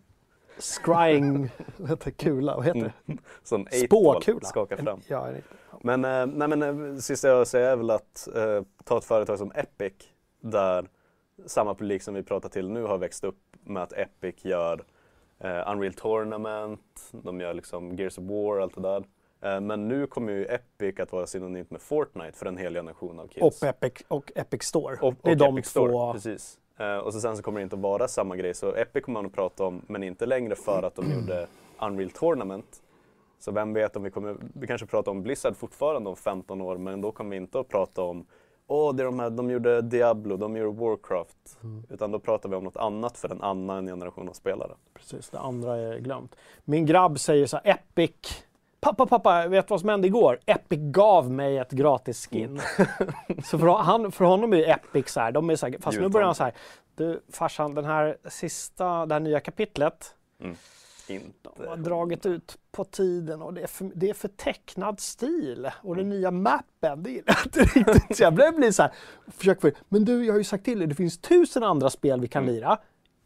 scrying 0.59 1.49
heter 1.87 2.11
kula. 2.11 2.55
Vad 2.55 2.65
heter 2.65 2.93
det? 3.05 3.17
sån 3.43 3.67
8-ball, 3.67 4.21
Spåkula. 4.21 4.39
skaka 4.47 4.77
fram. 4.77 5.01
Ja, 5.07 5.29
Men, 5.81 6.05
eh, 6.05 6.25
nej, 6.25 6.47
men 6.47 6.61
eh, 6.93 6.97
sista 6.97 7.27
jag 7.27 7.47
säger 7.47 7.71
är 7.71 7.75
väl 7.75 7.89
att 7.89 8.27
eh, 8.35 8.61
ta 8.83 8.97
ett 8.97 9.05
företag 9.05 9.37
som 9.37 9.51
Epic 9.55 9.93
där 10.41 10.89
samma 11.45 11.75
publik 11.75 12.03
som 12.03 12.13
vi 12.13 12.23
pratar 12.23 12.49
till 12.49 12.69
nu 12.69 12.83
har 12.83 12.97
växt 12.97 13.23
upp 13.23 13.39
med 13.63 13.83
att 13.83 13.93
Epic 13.93 14.35
gör 14.45 14.83
eh, 15.43 15.71
Unreal 15.71 15.93
Tournament, 15.93 17.09
de 17.11 17.41
gör 17.41 17.53
liksom 17.53 17.95
Gears 17.95 18.17
of 18.17 18.23
War 18.23 18.57
och 18.57 18.63
allt 18.63 18.75
det 18.75 18.81
där. 18.81 19.03
Eh, 19.41 19.61
men 19.61 19.87
nu 19.87 20.07
kommer 20.07 20.33
ju 20.33 20.45
Epic 20.45 20.99
att 20.99 21.11
vara 21.11 21.27
synonymt 21.27 21.71
med 21.71 21.81
Fortnite 21.81 22.37
för 22.37 22.45
en 22.45 22.57
hel 22.57 22.73
generation 22.73 23.19
av 23.19 23.27
kids. 23.27 23.61
och, 23.61 23.67
Epic, 23.67 23.93
och 24.07 24.31
Epic 24.35 24.63
Store. 24.63 24.97
Och, 25.01 25.13
det 25.21 25.29
är 25.29 25.31
och 25.31 25.37
de 25.37 25.57
Epic 25.57 25.73
två. 25.73 25.87
Store, 25.87 26.13
precis. 26.13 26.59
Eh, 26.77 26.97
och 26.97 27.13
så 27.13 27.19
sen 27.19 27.37
så 27.37 27.43
kommer 27.43 27.59
det 27.59 27.63
inte 27.63 27.75
vara 27.75 28.07
samma 28.07 28.35
grej. 28.35 28.53
Så 28.53 28.75
Epic 28.75 29.03
kommer 29.03 29.19
man 29.19 29.25
att 29.25 29.33
prata 29.35 29.65
om, 29.65 29.81
men 29.87 30.03
inte 30.03 30.25
längre 30.25 30.55
för 30.55 30.83
att 30.83 30.95
de 30.95 31.11
gjorde 31.11 31.47
Unreal 31.81 32.09
Tournament. 32.09 32.83
Så 33.39 33.51
vem 33.51 33.73
vet 33.73 33.95
om 33.95 34.03
vi 34.03 34.11
kommer, 34.11 34.35
vi 34.53 34.67
kanske 34.67 34.87
pratar 34.87 35.11
om 35.11 35.23
Blizzard 35.23 35.55
fortfarande 35.55 36.09
om 36.09 36.15
15 36.15 36.61
år, 36.61 36.77
men 36.77 37.01
då 37.01 37.11
kommer 37.11 37.31
vi 37.31 37.37
inte 37.37 37.59
att 37.59 37.67
prata 37.67 38.01
om 38.01 38.25
Åh, 38.67 38.95
det 38.95 39.03
är 39.03 39.05
de 39.05 39.19
här, 39.19 39.29
de 39.29 39.51
gjorde 39.51 39.81
Diablo, 39.81 40.37
de 40.37 40.57
gjorde 40.57 40.79
Warcraft. 40.79 41.57
Mm. 41.63 41.83
Utan 41.89 42.11
då 42.11 42.19
pratar 42.19 42.49
vi 42.49 42.55
om 42.55 42.63
något 42.63 42.77
annat 42.77 43.17
för 43.17 43.29
en 43.29 43.41
annan 43.41 43.85
generation 43.85 44.29
av 44.29 44.33
spelare. 44.33 44.71
Precis, 44.93 45.29
det 45.29 45.39
andra 45.39 45.77
är 45.77 45.99
glömt. 45.99 46.35
Min 46.65 46.85
grabb 46.85 47.19
säger 47.19 47.47
så 47.47 47.59
här, 47.63 47.71
Epic. 47.71 48.43
Pappa, 48.79 49.05
pappa, 49.05 49.47
vet 49.47 49.67
du 49.67 49.71
vad 49.71 49.79
som 49.79 49.89
hände 49.89 50.07
igår? 50.07 50.39
Epic 50.45 50.79
gav 50.81 51.31
mig 51.31 51.57
ett 51.57 51.71
gratis 51.71 52.27
skin. 52.27 52.61
så 53.43 53.59
för, 53.59 53.67
han, 53.67 54.11
för 54.11 54.25
honom 54.25 54.53
är 54.53 54.57
ju 54.57 54.65
Epic 54.65 55.09
så 55.09 55.19
här, 55.19 55.31
de 55.31 55.49
är 55.49 55.55
så 55.55 55.65
här, 55.65 55.77
fast 55.79 55.99
nu 55.99 56.09
börjar 56.09 56.25
han 56.25 56.35
så 56.35 56.43
här, 56.43 56.53
du 56.95 57.23
farsan, 57.31 57.75
den 57.75 57.85
här 57.85 58.17
sista, 58.29 59.05
det 59.05 59.15
här 59.15 59.19
nya 59.19 59.39
kapitlet, 59.39 60.15
Inte. 61.07 61.49
de 61.57 61.67
har 61.67 61.77
dragit 61.77 62.25
ut 62.25 62.57
på 62.71 62.83
tiden 62.83 63.41
och 63.41 63.53
det 63.53 63.61
är 63.61 63.67
för, 63.67 63.91
det 63.95 64.09
är 64.09 64.13
för 64.13 64.27
tecknad 64.27 64.99
stil. 64.99 65.71
Och 65.81 65.95
den 65.95 66.09
nya 66.09 66.31
mappen, 66.31 67.03
det 67.03 67.09
är 67.09 67.15
inte 67.45 67.59
riktigt... 67.59 68.17
Så 68.17 68.23
jag 68.23 68.33
blir 68.33 68.71
så 68.71 68.81
här, 68.83 68.91
försök 69.27 69.61
för, 69.61 69.73
men 69.89 70.05
du, 70.05 70.25
jag 70.25 70.33
har 70.33 70.37
ju 70.37 70.43
sagt 70.43 70.65
till 70.65 70.79
dig, 70.79 70.87
det 70.87 70.95
finns 70.95 71.17
tusen 71.17 71.63
andra 71.63 71.89
spel 71.89 72.19
vi 72.21 72.27
kan 72.27 72.45
lira. 72.45 72.77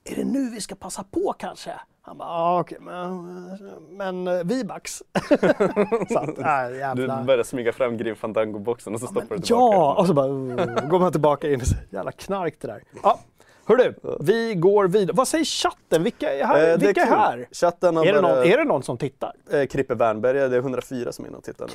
Är 0.04 0.16
det 0.16 0.26
nu 0.26 0.50
vi 0.50 0.62
ska 0.62 0.76
passa 0.76 1.04
på 1.04 1.36
kanske? 1.40 1.74
Han 2.02 2.18
bara, 2.18 2.28
ja 2.28 2.60
okej, 2.60 2.78
men, 2.82 3.58
men 3.90 4.28
uh, 4.28 4.44
V-bucks. 4.44 4.92
så 6.10 6.20
att, 6.20 6.38
äh, 6.38 6.96
Du 6.96 7.08
börjar 7.08 7.44
smyga 7.44 7.74
fram 7.74 7.98
Grim 7.98 8.16
Fandango-boxen 8.16 8.94
och 8.94 9.00
så 9.00 9.08
stoppar 9.08 9.36
du 9.36 9.42
tillbaka 9.42 9.66
Ja, 9.66 9.96
och 10.00 10.08
så 10.08 10.14
bara 10.14 10.28
uh, 10.28 10.90
går 10.90 11.00
man 11.00 11.12
tillbaka 11.12 11.52
in. 11.52 11.62
Jävla 11.90 12.12
knark 12.12 12.56
det 12.60 12.68
där. 12.68 12.84
Ja, 13.04 13.20
hörru, 13.68 13.94
vi 14.20 14.56
går 14.56 14.88
vidare. 14.88 15.16
Vad 15.16 15.28
säger 15.28 15.46
chatten? 15.46 16.04
Vilka 16.04 16.34
är 16.34 16.46
här? 16.46 16.72
Eh, 16.72 16.78
Vilka 16.78 17.02
är, 17.02 17.06
kul. 17.06 17.16
här? 17.16 17.48
Chatten 17.52 17.98
Är 17.98 18.06
det, 18.06 18.22
någon, 18.22 18.32
börjat- 18.32 18.46
är 18.54 18.58
det 18.58 18.64
någon 18.64 18.84
som 18.84 18.98
tittar? 18.98 19.34
Eh, 19.52 19.66
Krippe 19.66 19.96
Wernberg, 19.96 20.38
det 20.50 20.56
är 20.56 20.60
104 20.60 21.12
som 21.12 21.26
är 21.26 21.30
inne 21.30 21.38
och 21.38 21.44
tittar. 21.44 21.70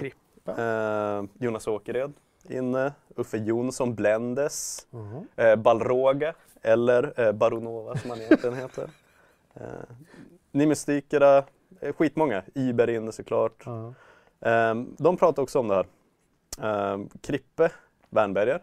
Eh, 0.46 1.24
Jonas 1.38 1.66
Åkered 1.68 2.12
inne. 2.48 2.92
Uffe 3.16 3.36
Jonsson, 3.38 3.94
Blendes. 3.94 4.86
Mhm. 4.90 5.26
Eh, 5.36 5.56
Balroga, 5.56 6.34
eller 6.62 7.20
eh, 7.20 7.32
Baronova 7.32 7.96
som 7.96 8.10
han 8.10 8.20
egentligen 8.20 8.56
heter. 8.56 8.90
Eh, 9.54 9.64
ni 10.52 10.66
mystikera, 10.66 11.44
eh, 11.80 11.92
skitmånga. 11.92 12.42
Iber 12.54 12.90
inne 12.90 13.12
såklart. 13.12 13.66
Eh, 14.40 14.74
de 14.98 15.16
pratar 15.16 15.42
också 15.42 15.58
om 15.58 15.68
det 15.68 15.74
här. 15.74 15.86
Eh, 16.92 17.00
Krippe 17.20 17.70
Wernberger. 18.10 18.62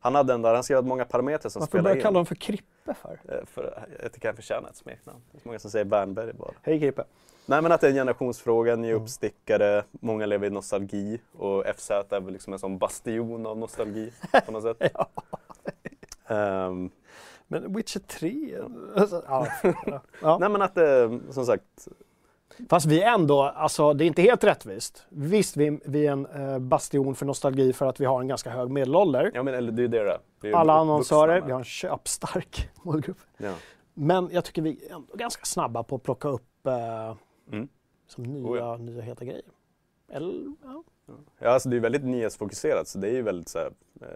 Han 0.00 0.14
hade 0.14 0.32
den 0.32 0.42
där, 0.42 0.54
han 0.54 0.64
skrev 0.64 0.78
att 0.78 0.84
många 0.86 1.04
parametrar 1.04 1.50
som 1.50 1.60
Varför 1.60 1.70
spelar 1.70 1.82
börjar 1.82 1.94
in. 1.94 1.98
jag 1.98 2.02
kalla 2.04 2.18
dem 2.18 2.26
för 2.26 2.34
Krippe 2.34 2.94
för? 2.94 3.18
Eh, 3.28 3.44
för, 3.46 3.86
jag 4.02 4.12
tycker 4.12 4.28
han 4.28 4.36
förtjänar 4.36 4.68
ett 4.70 4.76
smeknamn. 4.76 5.18
Det 5.32 5.38
är 5.38 5.42
många 5.44 5.58
som 5.58 5.70
säger 5.70 5.84
Wernberg 5.84 6.32
bara. 6.32 6.50
Hej 6.62 6.80
Krippe. 6.80 7.04
Nej 7.46 7.62
men 7.62 7.72
att 7.72 7.80
det 7.80 7.86
är 7.86 7.90
en 7.90 7.96
generationsfråga, 7.96 8.76
ni 8.76 8.88
är 8.88 8.92
Mm. 8.92 9.02
uppstickare, 9.02 9.84
många 9.90 10.26
lever 10.26 10.46
i 10.46 10.50
nostalgi 10.50 11.20
och 11.38 11.64
FZ 11.76 11.90
är 11.90 12.20
väl 12.20 12.32
liksom 12.32 12.52
en 12.52 12.58
sån 12.58 12.78
bastion 12.78 13.46
av 13.46 13.58
nostalgi 13.58 14.12
på 14.46 14.52
något 14.52 14.62
sätt. 14.62 14.92
Ehm, 16.26 16.90
Men 17.46 17.72
Witcher 17.76 17.98
3? 18.00 18.58
Alltså, 18.96 19.22
ja. 19.28 19.46
ja. 20.22 20.38
nej 20.40 20.48
men 20.48 20.62
att 20.62 20.74
det, 20.74 21.20
som 21.30 21.46
sagt, 21.46 21.88
Fast 22.68 22.86
vi 22.86 23.02
ändå, 23.02 23.42
alltså 23.42 23.92
det 23.94 24.04
är 24.04 24.06
inte 24.06 24.22
helt 24.22 24.44
rättvist. 24.44 25.06
Visst, 25.08 25.56
vi, 25.56 25.80
vi 25.84 26.06
är 26.06 26.12
en 26.12 26.26
eh, 26.26 26.58
bastion 26.58 27.14
för 27.14 27.26
nostalgi 27.26 27.72
för 27.72 27.86
att 27.86 28.00
vi 28.00 28.04
har 28.04 28.20
en 28.20 28.28
ganska 28.28 28.50
hög 28.50 28.70
medelålder. 28.70 29.30
ja 29.34 29.42
men 29.42 29.54
eller 29.54 29.72
det 29.72 29.82
är 29.84 29.88
det 29.88 30.18
det 30.40 30.48
är. 30.48 30.52
Alla 30.52 30.72
annonsörer, 30.72 31.40
vi 31.40 31.52
har 31.52 31.58
en 31.58 31.64
köpstark 31.64 32.68
målgrupp. 32.82 33.18
Ja. 33.36 33.54
Men 33.94 34.28
jag 34.32 34.44
tycker 34.44 34.62
vi 34.62 34.86
är 34.90 34.94
ändå 34.94 35.14
ganska 35.16 35.44
snabba 35.44 35.82
på 35.82 35.96
att 35.96 36.02
plocka 36.02 36.28
upp 36.28 36.66
eh, 36.66 37.16
Mm. 37.52 37.68
som 38.06 38.24
nya, 38.24 38.46
Oh 38.46 38.58
ja. 38.58 38.76
nya 38.76 39.02
heta 39.02 39.24
grejer. 39.24 39.42
Eller, 40.12 40.44
ja. 40.64 40.82
Ja, 41.38 41.48
alltså 41.50 41.68
det 41.68 41.76
är 41.76 41.80
väldigt 41.80 42.04
nyhetsfokuserat 42.04 42.88
så 42.88 42.98
det 42.98 43.08
är 43.08 43.12
ju 43.12 43.22
väldigt 43.22 43.48
så 43.48 43.58
här, 43.58 43.70
eh, 44.00 44.06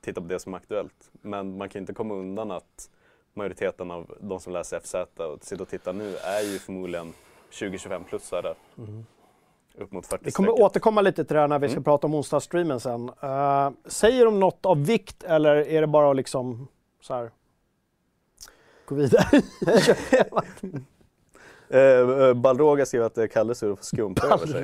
titta 0.00 0.20
på 0.20 0.26
det 0.26 0.38
som 0.38 0.54
är 0.54 0.58
aktuellt. 0.58 1.10
Men 1.12 1.56
man 1.58 1.68
kan 1.68 1.80
inte 1.80 1.92
komma 1.92 2.14
undan 2.14 2.50
att 2.50 2.90
majoriteten 3.34 3.90
av 3.90 4.14
de 4.20 4.40
som 4.40 4.52
läser 4.52 4.80
FZ 4.80 4.94
och 4.94 5.44
sitter 5.44 5.62
och 5.62 5.68
tittar 5.68 5.92
nu 5.92 6.16
är 6.16 6.40
ju 6.52 6.58
förmodligen 6.58 7.12
20-25-plussare. 7.50 8.54
Upp 9.78 9.92
mot 9.92 10.06
40 10.06 10.14
Mm. 10.14 10.24
Vi 10.24 10.30
kommer 10.32 10.48
strecket. 10.48 10.64
återkomma 10.64 11.00
lite 11.00 11.24
till 11.24 11.34
det 11.34 11.40
här 11.40 11.48
när 11.48 11.58
vi 11.58 11.68
ska 11.68 11.74
Mm. 11.76 11.84
prata 11.84 12.06
om 12.06 12.14
onsdagsstreamen 12.14 12.80
sen. 12.80 13.10
Eh, 13.22 13.70
säger 13.86 14.24
de 14.24 14.40
något 14.40 14.66
av 14.66 14.86
vikt 14.86 15.22
eller 15.22 15.56
är 15.56 15.80
det 15.80 15.86
bara 15.86 16.10
att 16.10 16.16
liksom 16.16 16.68
så 17.00 17.14
här 17.14 17.30
gå 18.86 18.94
vidare? 18.94 19.24
Eh, 21.70 21.80
eh, 21.80 22.34
Balroga 22.34 22.86
skrev 22.86 23.02
att 23.04 23.14
det 23.14 23.28
Kalle 23.28 23.54
sur 23.54 23.74
får 23.76 23.84
skumpa 23.84 24.26
över 24.26 24.46
sig. 24.46 24.62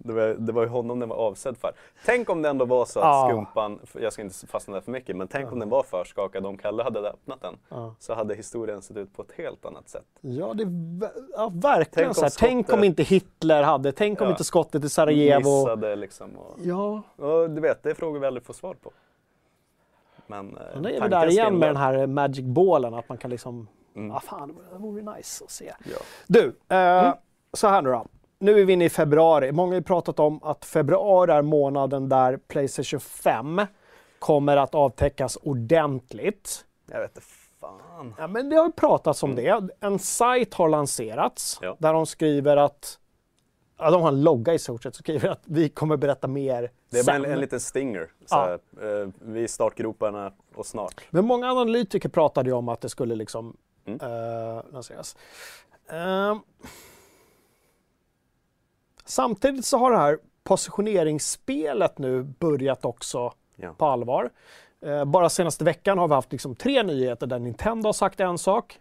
Det 0.00 0.12
var, 0.12 0.26
det 0.38 0.52
var 0.52 0.62
ju 0.62 0.68
honom 0.68 0.98
den 1.00 1.08
var 1.08 1.16
avsedd 1.16 1.56
för. 1.56 1.72
Tänk 2.06 2.30
om 2.30 2.42
det 2.42 2.48
ändå 2.48 2.64
var 2.64 2.84
så 2.84 2.98
att 3.00 3.04
Ja. 3.04 3.28
skumpan, 3.30 3.80
jag 4.00 4.12
ska 4.12 4.22
inte 4.22 4.46
fastna 4.46 4.74
där 4.74 4.80
för 4.80 4.90
mycket, 4.92 5.16
men 5.16 5.28
tänk 5.28 5.52
om 5.52 5.58
den 5.58 5.68
var 5.68 5.82
förskakad 5.82 6.46
om 6.46 6.58
Kalle 6.58 6.82
hade 6.82 6.98
öppnat 7.10 7.40
den. 7.40 7.54
Ja. 7.68 7.94
Så 7.98 8.14
hade 8.14 8.34
historien 8.34 8.82
sett 8.82 8.96
ut 8.96 9.16
på 9.16 9.22
ett 9.22 9.32
helt 9.36 9.64
annat 9.66 9.88
sätt. 9.88 10.04
Ja, 10.20 10.54
det, 10.54 10.64
ja, 11.36 11.52
verkligen 11.54 11.88
Tänk 11.94 12.08
om 12.08 12.14
så 12.14 12.20
här. 12.22 12.48
Tänk 12.48 12.66
om 12.66 12.72
skottet- 12.72 12.84
inte 12.84 13.02
Hitler 13.02 13.62
hade, 13.62 13.92
tänk 13.92 14.20
om 14.20 14.24
Ja. 14.26 14.30
inte 14.30 14.44
skottet 14.44 14.84
i 14.84 14.88
Sarajevo. 14.88 15.38
Missade 15.60 15.96
liksom. 15.96 16.36
Och, 16.36 16.56
Ja, 16.62 17.02
och 17.16 17.50
du 17.50 17.60
vet, 17.60 17.82
det 17.82 17.90
är 17.90 17.94
frågor 17.94 18.18
vi 18.20 18.26
aldrig 18.26 18.44
får 18.44 18.54
svar 18.54 18.74
på. 18.74 18.90
Men, 20.26 20.56
eh, 20.56 20.76
och 20.76 20.82
nu 20.82 20.88
är 20.94 21.02
vi 21.02 21.08
där 21.08 21.26
igen 21.26 21.58
med 21.58 21.68
den 21.68 21.76
här 21.76 22.06
magic 22.06 22.44
ballen, 22.44 22.94
att 22.94 23.08
man 23.08 23.18
kan 23.18 23.30
liksom, 23.30 23.68
Mm. 23.98 24.16
ah 24.16 24.20
fan, 24.20 24.56
det 24.72 24.78
vore 24.78 25.02
nice 25.16 25.44
att 25.44 25.50
se. 25.50 25.72
Ja. 25.84 25.98
Du, 26.26 26.46
eh, 26.68 26.78
Mm. 27.04 27.12
så 27.52 27.68
här 27.68 27.82
nu 27.82 27.90
då. 27.90 28.06
Nu 28.38 28.60
är 28.60 28.64
vi 28.64 28.72
inne 28.72 28.84
i 28.84 28.88
februari. 28.90 29.52
Många 29.52 29.70
har 29.70 29.74
ju 29.74 29.82
pratat 29.82 30.18
om 30.20 30.42
att 30.42 30.64
februari 30.64 31.32
är 31.32 31.42
månaden 31.42 32.08
där 32.08 32.36
Playstation 32.36 33.00
5 33.00 33.60
kommer 34.18 34.56
att 34.56 34.74
avtäckas 34.74 35.38
ordentligt. 35.42 36.64
Jag 36.90 37.00
vet 37.00 37.10
inte 37.16 37.26
fan. 37.60 38.14
Ja, 38.18 38.26
men 38.26 38.48
det 38.50 38.56
har 38.56 38.66
ju 38.66 38.72
pratats 38.72 39.22
om 39.22 39.34
det. 39.34 39.68
En 39.80 39.98
sajt 39.98 40.54
har 40.54 40.68
lanserats 40.68 41.58
Mm. 41.62 41.68
Ja. 41.70 41.76
där 41.78 41.92
de 41.92 42.06
skriver 42.06 42.56
att, 42.56 42.98
ja, 43.78 43.90
de 43.90 44.02
har 44.02 44.08
en 44.08 44.22
logga 44.22 44.54
i 44.54 44.58
stort 44.58 44.82
sett, 44.82 44.94
som 44.94 45.02
skriver 45.02 45.28
att 45.28 45.42
vi 45.44 45.68
kommer 45.68 45.96
berätta 45.96 46.26
mer 46.28 46.70
Det 46.90 46.98
är 46.98 47.04
bara 47.04 47.16
en, 47.16 47.24
en 47.24 47.40
liten 47.40 47.60
stinger. 47.60 48.10
Så 48.26 48.34
Ja. 48.36 48.52
eh, 48.52 49.08
vi 49.20 49.40
är 49.40 49.44
i 49.44 49.48
startgroparna 49.48 50.32
och 50.54 50.66
snart. 50.66 50.94
Men 51.10 51.24
många 51.24 51.50
analytiker 51.50 52.08
pratade 52.08 52.50
ju 52.50 52.54
om 52.56 52.68
att 52.68 52.80
det 52.80 52.88
skulle 52.88 53.14
liksom 53.14 53.56
Mm. 53.92 54.56
eh, 54.56 54.62
lanseras. 54.72 55.16
Ehm. 55.90 56.38
samtidigt 59.04 59.64
så 59.64 59.78
har 59.78 59.90
det 59.90 59.96
här 59.98 60.18
positioneringsspelet 60.44 61.98
nu 61.98 62.22
börjat 62.22 62.84
också 62.84 63.32
Ja. 63.56 63.74
på 63.78 63.86
allvar. 63.86 64.30
Eh, 64.80 65.04
bara 65.04 65.28
senaste 65.28 65.64
veckan 65.64 65.98
har 65.98 66.08
vi 66.08 66.14
haft 66.14 66.32
liksom 66.32 66.54
tre 66.54 66.82
nyheter 66.82 67.26
där 67.26 67.38
Nintendo 67.38 67.88
har 67.88 67.92
sagt 67.92 68.20
en 68.20 68.38
sak. 68.38 68.80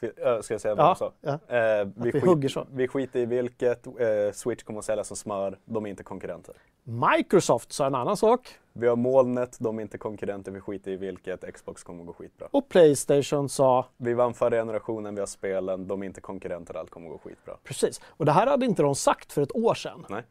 Äh, 0.00 0.40
Ska 0.40 0.54
jag 0.54 0.60
säga 0.60 0.74
vad 0.74 0.86
Ja, 0.86 0.94
sa? 0.94 1.12
ja. 1.20 1.32
Eh, 1.56 1.88
vi 1.96 2.12
skit- 2.12 2.52
så. 2.52 2.66
vi 2.70 2.88
skiter 2.88 3.20
i 3.20 3.26
vilket. 3.26 3.86
Eh, 3.86 3.92
Switch 4.32 4.62
kommer 4.62 4.78
att 4.78 4.84
sälja 4.84 5.04
som 5.04 5.16
smör. 5.16 5.58
De 5.64 5.86
är 5.86 5.90
inte 5.90 6.02
konkurrenter. 6.02 6.54
Microsoft 6.82 7.72
sa 7.72 7.86
en 7.86 7.94
annan 7.94 8.16
sak. 8.16 8.58
Vi 8.76 8.88
har 8.88 8.96
molnet. 8.96 9.56
De 9.60 9.78
är 9.78 9.82
inte 9.82 9.98
konkurrenter. 9.98 10.52
Vi 10.52 10.60
skiter 10.60 10.90
i 10.90 10.96
vilket. 10.96 11.54
Xbox 11.54 11.82
kommer 11.82 12.00
att 12.00 12.06
gå 12.06 12.12
skitbra. 12.12 12.48
Och 12.50 12.68
Playstation 12.68 13.48
sa 13.48 13.86
Vi 13.96 14.14
vann 14.14 14.34
förra 14.34 14.56
generationen. 14.56 15.14
Vi 15.14 15.20
har 15.20 15.26
spelen. 15.26 15.88
De 15.88 16.02
är 16.02 16.06
inte 16.06 16.20
konkurrenter. 16.20 16.74
Allt 16.74 16.90
kommer 16.90 17.06
att 17.06 17.12
gå 17.12 17.18
skitbra. 17.28 17.56
precis. 17.64 18.00
Och 18.06 18.24
det 18.24 18.32
här 18.32 18.46
hade 18.46 18.66
inte 18.66 18.82
de 18.82 18.94
sagt 18.94 19.32
för 19.32 19.42
ett 19.42 19.56
år 19.56 19.74
sedan. 19.74 20.06
Nej. 20.08 20.22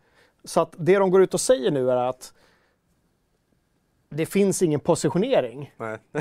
Så 0.44 0.62
att 0.62 0.76
det 0.78 1.00
de 1.00 1.12
går 1.12 1.22
ut 1.22 1.34
och 1.34 1.42
säger 1.42 1.72
nu 1.72 1.92
är 1.92 1.96
att 1.96 2.34
det 4.10 4.26
finns 4.26 4.62
ingen 4.62 4.80
positionering. 4.80 5.74
Nej. 5.78 5.98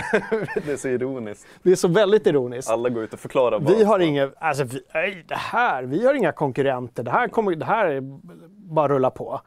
det 0.64 0.72
är 0.72 0.76
så 0.76 0.88
ironiskt. 0.88 1.46
Det 1.62 1.72
är 1.72 1.76
så 1.76 1.88
väldigt 1.88 2.26
ironiskt. 2.26 2.70
Alla 2.70 2.88
går 2.88 3.02
ut 3.02 3.12
och 3.12 3.20
förklarar 3.20 3.60
vad 3.60 3.76
Vi 3.76 3.84
har 3.84 3.98
inga, 3.98 4.30
alltså 4.36 4.64
vi, 4.64 4.82
nej, 4.94 5.24
det 5.28 5.34
här, 5.34 5.82
vi 5.82 6.06
har 6.06 6.14
inga 6.14 6.32
konkurrenter. 6.32 7.02
Det 7.02 7.10
här, 7.10 7.28
kommer, 7.28 7.56
det 7.56 7.64
här 7.64 7.86
är 7.86 8.00
bara 8.56 8.88
rulla 8.88 9.10
på. 9.10 9.40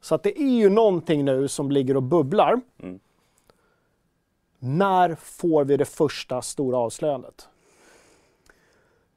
Så 0.00 0.14
att 0.14 0.22
det 0.22 0.40
är 0.40 0.58
ju 0.60 0.68
någonting 0.68 1.24
nu 1.24 1.48
som 1.48 1.70
ligger 1.70 1.96
och 1.96 2.02
bubblar. 2.02 2.60
Mm. 2.82 3.00
När 4.58 5.14
får 5.14 5.64
vi 5.64 5.76
det 5.76 5.84
första 5.84 6.42
stora 6.42 6.78
avslöjandet? 6.78 7.48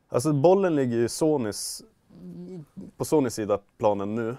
Alltså 0.09 0.33
bollen 0.33 0.75
ligger 0.75 0.97
ju 0.97 1.09
Sonys, 1.09 1.83
på 2.97 3.05
Sonys 3.05 3.33
sida 3.33 3.59
planen 3.77 4.15
nu. 4.15 4.35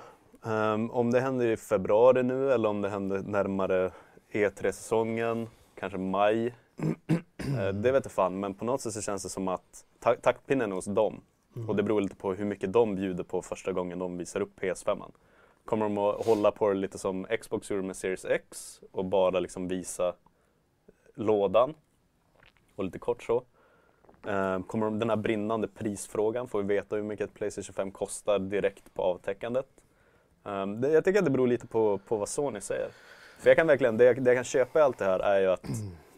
Ehm, 0.46 0.90
om 0.90 1.10
det 1.10 1.20
händer 1.20 1.46
i 1.46 1.56
februari 1.56 2.22
nu 2.22 2.52
eller 2.52 2.68
om 2.68 2.80
det 2.82 2.88
händer 2.88 3.18
närmare 3.22 3.90
E3-säsongen, 4.32 5.48
kanske 5.74 5.98
maj. 5.98 6.54
Eh, 7.58 7.68
det 7.68 7.92
vet 7.92 8.04
jag 8.04 8.12
fan, 8.12 8.40
men 8.40 8.54
på 8.54 8.64
något 8.64 8.80
sätt 8.80 8.92
så 8.92 9.00
känns 9.02 9.22
det 9.22 9.28
som 9.28 9.48
att 9.48 9.84
ta- 10.00 10.14
taktpinnen 10.16 10.70
är 10.70 10.74
hos 10.74 10.84
dem. 10.84 11.20
Och 11.68 11.76
det 11.76 11.82
beror 11.82 12.00
lite 12.00 12.16
på 12.16 12.34
hur 12.34 12.44
mycket 12.44 12.72
de 12.72 12.94
bjuder 12.94 13.24
på 13.24 13.42
första 13.42 13.72
gången 13.72 13.98
de 13.98 14.18
visar 14.18 14.40
upp 14.40 14.60
PS5. 14.60 15.02
Kommer 15.64 15.84
de 15.84 15.98
att 15.98 16.26
hålla 16.26 16.50
på 16.50 16.68
det 16.68 16.74
lite 16.74 16.98
som 16.98 17.26
Xbox 17.40 17.70
gjorde 17.70 17.82
med 17.82 17.96
Series 17.96 18.24
X 18.24 18.80
och 18.92 19.04
bara 19.04 19.40
liksom 19.40 19.68
visa 19.68 20.14
lådan 21.14 21.74
och 22.76 22.84
lite 22.84 22.98
kort 22.98 23.22
så. 23.22 23.44
Eh, 24.26 24.60
Kommer 24.62 24.86
de, 24.86 24.98
den 24.98 25.10
här 25.10 25.16
brinnande 25.16 25.68
prisfrågan, 25.68 26.48
får 26.48 26.62
vi 26.62 26.74
veta 26.74 26.96
hur 26.96 27.02
mycket 27.02 27.28
ett 27.28 27.34
Playstation 27.34 27.74
5 27.74 27.90
kostar 27.90 28.38
direkt 28.38 28.94
på 28.94 29.02
avtäckandet? 29.02 29.66
Eh, 30.44 30.66
det, 30.66 30.88
jag 30.88 31.04
tycker 31.04 31.18
att 31.18 31.24
det 31.24 31.30
beror 31.30 31.46
lite 31.46 31.66
på, 31.66 31.98
på 31.98 32.16
vad 32.16 32.28
Sony 32.28 32.60
säger. 32.60 32.88
För 33.38 33.50
jag 33.50 33.56
kan 33.56 33.66
verkligen, 33.66 33.96
det 33.96 34.04
jag, 34.04 34.22
det 34.22 34.30
jag 34.30 34.36
kan 34.36 34.44
köpa 34.44 34.78
i 34.78 34.82
allt 34.82 34.98
det 34.98 35.04
här 35.04 35.18
är 35.18 35.40
ju 35.40 35.46
att 35.46 35.66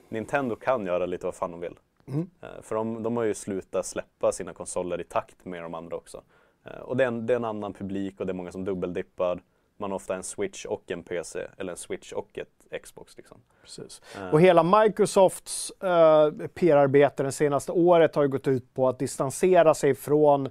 Nintendo 0.08 0.56
kan 0.56 0.86
göra 0.86 1.06
lite 1.06 1.26
vad 1.26 1.34
fan 1.34 1.50
de 1.50 1.60
vill. 1.60 1.78
Mm. 2.06 2.30
Eh, 2.42 2.62
för 2.62 2.74
de, 2.74 3.02
de 3.02 3.16
har 3.16 3.24
ju 3.24 3.34
slutat 3.34 3.86
släppa 3.86 4.32
sina 4.32 4.52
konsoler 4.52 5.00
i 5.00 5.04
takt 5.04 5.44
med 5.44 5.62
de 5.62 5.74
andra 5.74 5.96
också. 5.96 6.22
Eh, 6.66 6.80
och 6.80 6.96
det 6.96 7.04
är, 7.04 7.08
en, 7.08 7.26
det 7.26 7.32
är 7.32 7.36
en 7.36 7.44
annan 7.44 7.72
publik 7.72 8.20
och 8.20 8.26
det 8.26 8.32
är 8.32 8.34
många 8.34 8.52
som 8.52 8.64
dubbeldippar. 8.64 9.42
Man 9.78 9.90
har 9.90 9.96
ofta 9.96 10.14
en 10.14 10.22
Switch 10.22 10.64
och 10.64 10.90
en 10.90 11.02
PC, 11.02 11.46
eller 11.58 11.72
en 11.72 11.76
Switch 11.78 12.12
och 12.12 12.38
ett 12.38 12.82
Xbox 12.82 13.16
liksom. 13.16 13.38
Precis. 13.62 14.00
Eh, 14.16 14.28
Och 14.30 14.40
hela 14.40 14.62
Microsofts 14.62 15.70
eh, 15.70 16.30
PR-arbete 16.54 17.22
det 17.22 17.32
senaste 17.32 17.72
året 17.72 18.14
har 18.14 18.22
ju 18.22 18.28
gått 18.28 18.48
ut 18.48 18.74
på 18.74 18.88
att 18.88 18.98
distansera 18.98 19.74
sig 19.74 19.94
från 19.94 20.46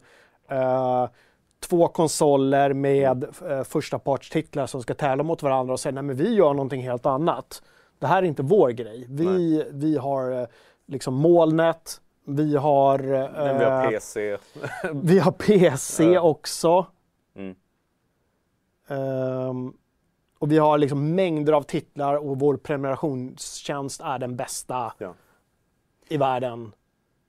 eh, 0.49 1.08
två 1.60 1.88
konsoler 1.88 2.73
med 2.73 3.23
eh, 3.49 3.63
första 3.63 3.99
partstitlar 3.99 4.65
som 4.67 4.82
ska 4.82 4.93
tävla 4.93 5.23
mot 5.23 5.43
varandra 5.43 5.73
och 5.73 5.80
säga 5.80 5.91
nej 5.91 6.04
men 6.04 6.15
vi 6.15 6.34
gör 6.36 6.54
någonting 6.54 6.82
helt 6.82 7.06
annat. 7.06 7.63
Det 7.99 8.08
här 8.08 8.23
är 8.23 8.28
inte 8.28 8.43
vår 8.43 8.69
grej. 8.69 9.06
Vi, 9.10 9.65
vi 9.71 9.97
har 9.97 10.32
eh, 10.32 10.47
liksom 10.88 11.13
molnet, 11.13 12.01
vi 12.26 12.56
har, 12.56 13.00
eh, 13.14 13.32
men 13.32 13.58
vi 13.60 13.64
har 13.66 13.90
PC. 13.92 14.38
vi 14.94 15.20
har 15.20 15.32
PC 15.32 16.20
också. 16.20 16.86
Mm. 17.36 17.56
Ehm, 18.88 19.74
och 20.40 20.52
vi 20.52 20.58
har 20.58 20.78
liksom 20.78 21.16
mängder 21.16 21.54
av 21.54 21.62
titlar 21.64 22.16
och 22.16 22.40
vår 22.40 22.58
prenumerationstjänst 22.58 24.02
är 24.02 24.20
den 24.20 24.36
bästa 24.36 24.94
Ja. 24.98 25.14
i 26.08 26.18
världen. 26.18 26.72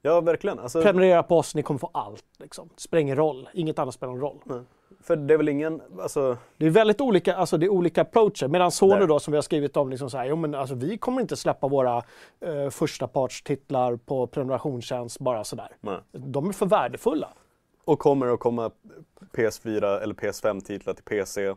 Ja, 0.01 0.21
verkligen. 0.21 0.59
Alltså, 0.59 0.81
Prenumerera 0.81 1.23
på 1.23 1.37
oss, 1.37 1.55
ni 1.55 1.63
kommer 1.63 1.77
få 1.79 1.89
allt. 1.93 2.25
Liksom. 2.37 2.69
Det 2.75 2.81
spelar 2.81 3.01
ingen 3.01 3.15
roll. 3.15 3.49
Inget 3.53 3.79
annat 3.79 3.93
spelar 3.93 4.13
någon 4.13 4.21
roll. 4.21 4.63
För 5.01 5.15
det 5.15 5.33
är 5.33 5.37
väl 5.37 5.49
ingen, 5.49 5.81
alltså, 6.01 6.37
Det 6.57 6.65
är 6.65 6.69
väldigt 6.69 7.01
olika, 7.01 7.35
alltså 7.35 7.57
det 7.57 7.65
är 7.65 7.69
olika 7.69 8.01
approacher. 8.01 8.47
Medan 8.47 8.71
Sony 8.71 9.05
då, 9.05 9.19
som 9.19 9.31
vi 9.31 9.37
har 9.37 9.41
skrivit 9.41 9.77
om, 9.77 9.89
liksom 9.89 10.09
så 10.09 10.17
här, 10.17 10.25
jo, 10.25 10.35
men 10.35 10.55
alltså, 10.55 10.75
vi 10.75 10.97
kommer 10.97 11.21
inte 11.21 11.35
släppa 11.35 11.67
våra 11.67 12.03
eh, 12.39 12.69
första 12.69 13.07
partstitlar 13.07 13.95
på 13.95 14.27
prenumerationstjänst 14.27 15.19
bara 15.19 15.43
sådär. 15.43 15.69
nej. 15.81 15.97
De 16.11 16.49
är 16.49 16.53
för 16.53 16.65
värdefulla. 16.65 17.29
Och 17.85 17.99
kommer 17.99 18.27
att 18.27 18.39
komma 18.39 18.71
PS4 19.33 19.99
eller 19.99 20.13
PS5-titlar 20.13 20.93
till 20.93 21.03
PC. 21.03 21.55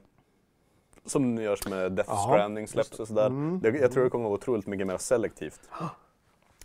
Som 1.06 1.34
nu 1.34 1.42
görs 1.42 1.68
med 1.68 1.92
Death 1.92 2.10
Ja, 2.12 2.26
Stranding 2.28 2.68
släpps 2.68 3.00
och 3.00 3.08
sådär. 3.08 3.26
Mm. 3.26 3.60
Det, 3.60 3.68
jag 3.78 3.92
tror 3.92 4.04
det 4.04 4.10
kommer 4.10 4.24
att 4.24 4.30
vara 4.30 4.38
otroligt 4.38 4.66
mycket 4.66 4.86
mer 4.86 4.98
selektivt. 4.98 5.60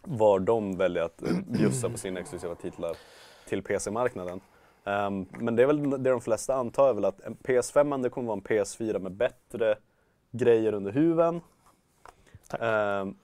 Var 0.02 0.40
de 0.40 0.78
väljer 0.78 1.04
att 1.04 1.24
bjussa 1.48 1.90
på 1.90 1.98
sina 1.98 2.20
exklusiva 2.20 2.56
titlar 2.56 2.98
till 3.48 3.64
PC-marknaden. 3.64 4.42
Ehm, 4.86 5.26
men 5.32 5.56
det 5.56 5.64
är 5.64 5.68
väl 5.68 5.90
det 5.90 6.10
de 6.10 6.22
flesta 6.22 6.56
antar 6.56 6.90
är 6.90 6.94
väl 6.94 7.06
att 7.06 7.22
en 7.22 7.36
PS5 7.36 8.04
det 8.04 8.10
kommer 8.10 8.28
vara 8.28 8.38
en 8.38 8.44
PS4 8.44 9.00
med 9.00 9.12
bättre 9.12 9.78
grejer 10.32 10.74
under 10.74 10.92
huven. 10.92 11.42
Ehm, 12.60 13.16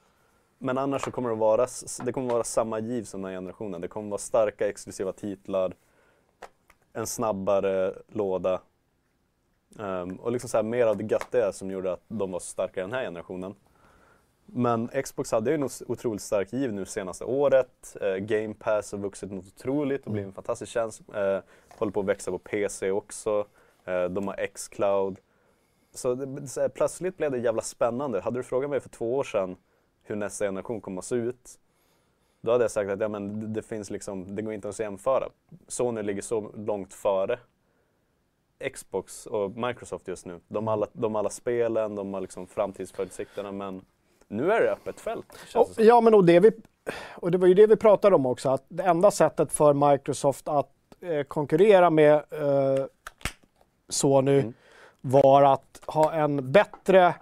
men 0.58 0.78
annars 0.78 1.02
så 1.02 1.12
kommer 1.12 1.30
det 1.30 1.36
vara, 1.36 1.68
det 2.06 2.12
kommer 2.12 2.34
vara 2.34 2.44
samma 2.44 2.80
giv 2.80 3.04
som 3.04 3.22
den 3.22 3.32
här 3.32 3.38
generationen. 3.38 3.82
Det 3.82 3.88
kommer 3.88 4.10
vara 4.10 4.18
starka 4.18 4.70
exklusiva 4.70 5.12
titlar, 5.12 5.74
en 6.94 7.08
snabbare 7.08 7.94
låda 8.08 8.62
Ehm, 9.80 10.16
och 10.16 10.32
liksom 10.32 10.50
så 10.50 10.58
här, 10.58 10.64
mer 10.64 10.86
av 10.86 10.98
det 10.98 11.04
göttiga 11.04 11.52
som 11.54 11.72
gjorde 11.72 11.94
att 11.94 12.04
de 12.08 12.32
var 12.32 12.40
så 12.40 12.46
starka 12.46 12.80
i 12.80 12.84
den 12.84 12.94
här 12.94 13.04
generationen. 13.04 13.56
Men 14.54 14.88
Xbox 15.04 15.32
hade 15.32 15.52
ju 15.52 15.56
en 15.56 15.70
otroligt 15.88 16.22
stark 16.22 16.54
giv 16.54 16.74
nu 16.74 16.86
senaste 16.86 17.26
året. 17.26 17.98
Eh, 18.02 18.16
Game 18.16 18.54
Pass 18.54 18.92
har 18.92 19.00
vuxit 19.00 19.32
något 19.32 19.46
otroligt 19.46 20.06
och 20.06 20.12
blivit 20.12 20.28
en 20.28 20.34
fantastisk 20.34 20.72
tjänst. 20.72 21.02
Eh, 21.14 21.40
håller 21.70 21.92
på 21.92 22.00
att 22.00 22.06
växa 22.06 22.32
på 22.32 22.38
PC 22.38 22.92
också. 22.92 23.48
Eh, 23.86 24.04
de 24.04 24.28
har 24.28 24.36
X-Cloud. 24.38 25.20
Så, 25.94 26.16
det, 26.16 26.48
så 26.48 26.62
här, 26.62 26.70
plötsligt 26.70 27.18
blev 27.18 27.32
det 27.32 27.38
jävla 27.38 27.62
spännande. 27.62 28.22
Hade 28.22 28.40
du 28.40 28.44
frågat 28.44 28.70
mig 28.70 28.80
för 28.80 28.90
två 28.90 29.16
år 29.16 29.24
sedan 29.24 29.56
hur 30.04 30.16
nästa 30.16 30.46
generation 30.46 30.82
kommer 30.82 31.00
att 31.00 31.06
se 31.06 31.16
ut. 31.16 31.60
Då 32.42 32.52
hade 32.52 32.64
jag 32.64 32.72
sagt 32.72 32.90
att 32.90 33.00
ja, 33.00 33.08
men 33.08 33.54
det, 33.54 33.62
finns 33.62 33.90
liksom, 33.90 34.36
det 34.36 34.42
går 34.42 34.54
inte 34.54 34.68
ens 34.68 34.80
att 34.80 34.84
jämföra. 34.84 35.30
Sony 35.68 36.02
ligger 36.02 36.22
så 36.22 36.52
långt 36.56 36.94
före 36.94 37.40
Xbox 38.74 39.26
och 39.26 39.58
Microsoft 39.58 40.08
just 40.08 40.26
nu. 40.26 40.40
De 40.48 40.68
har 40.68 40.74
alla, 40.74 40.88
de 40.94 41.16
har 41.16 41.20
alla 41.20 41.30
spelen, 41.30 41.96
de 41.96 42.14
har 42.14 42.22
liksom 42.22 42.48
framtidsförutsikterna 42.48 43.52
men 43.52 43.86
nu 44.32 44.52
är 44.52 44.62
det 44.62 44.72
öppet 44.72 45.00
fält. 45.00 45.26
Och, 45.56 45.70
ja, 45.78 46.02
men 46.02 46.14
och 46.14 46.26
det, 46.26 46.40
vi, 46.40 46.52
och 47.16 47.32
det 47.32 47.38
var 47.38 47.48
ju 47.48 47.54
det 47.54 47.68
vi 47.68 47.76
pratade 47.76 48.16
om 48.16 48.26
också, 48.26 48.50
att 48.50 48.66
det 48.68 48.84
enda 48.84 49.12
sättet 49.12 49.52
för 49.52 49.92
Microsoft 49.92 50.48
att 50.48 50.72
eh, 51.02 51.24
konkurrera 51.24 51.90
med 51.90 52.14
eh, 52.14 52.86
Sony 53.90 54.40
Mm. 54.40 54.54
var 55.02 55.44
att 55.44 55.82
ha 55.86 56.14
en 56.14 56.52
bättre, 56.52 57.16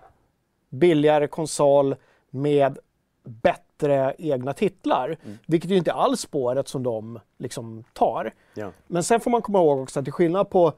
billigare 0.69 1.27
konsol 1.27 1.95
med 2.29 2.79
bättre 3.23 4.15
egna 4.17 4.53
titlar. 4.53 5.17
Mm. 5.23 5.37
Vilket 5.47 5.71
ju 5.71 5.77
inte 5.77 5.93
alls 5.93 6.19
spåret 6.19 6.67
som 6.67 6.83
de 6.83 7.19
liksom 7.37 7.83
tar. 7.93 8.33
Ja. 8.53 8.71
Men 8.87 9.03
sen 9.03 9.19
får 9.19 9.31
man 9.31 9.41
komma 9.41 9.59
ihåg 9.59 9.79
också 9.79 9.99
att 9.99 10.05
till 10.05 10.13
skillnad 10.13 10.49
på 10.49 10.73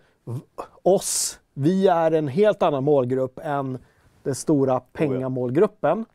oss, 0.81 1.39
vi 1.53 1.87
är 1.87 2.11
en 2.11 2.27
helt 2.27 2.63
annan 2.63 2.83
målgrupp 2.83 3.39
än 3.43 3.77
den 4.23 4.35
stora 4.35 4.79
pengamålgruppen. 4.79 6.05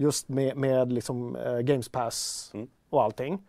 Just 0.00 0.28
med, 0.28 0.56
med 0.56 0.92
liksom, 0.92 1.36
eh, 1.36 1.58
Games 1.58 1.88
Pass 1.88 2.50
Mm. 2.54 2.68
och 2.90 3.02
allting. 3.02 3.42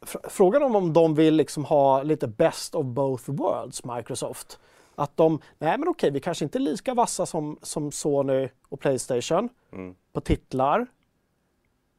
Fr- 0.00 0.28
Frågan 0.28 0.62
om, 0.62 0.76
om 0.76 0.92
de 0.92 1.14
vill 1.14 1.34
liksom 1.34 1.64
ha 1.64 2.02
lite 2.02 2.26
best 2.28 2.74
of 2.74 2.86
both 2.86 3.30
worlds, 3.30 3.84
Microsoft. 3.84 4.58
Att 4.94 5.16
de, 5.16 5.38
nej 5.58 5.78
men 5.78 5.88
okej, 5.88 6.10
vi 6.10 6.20
kanske 6.20 6.44
inte 6.44 6.58
är 6.58 6.60
lika 6.60 6.94
vassa 6.94 7.26
som, 7.26 7.58
som 7.62 7.92
Sony 7.92 8.48
och 8.68 8.80
Playstation 8.80 9.48
Mm. 9.72 9.94
på 10.12 10.20
titlar. 10.20 10.86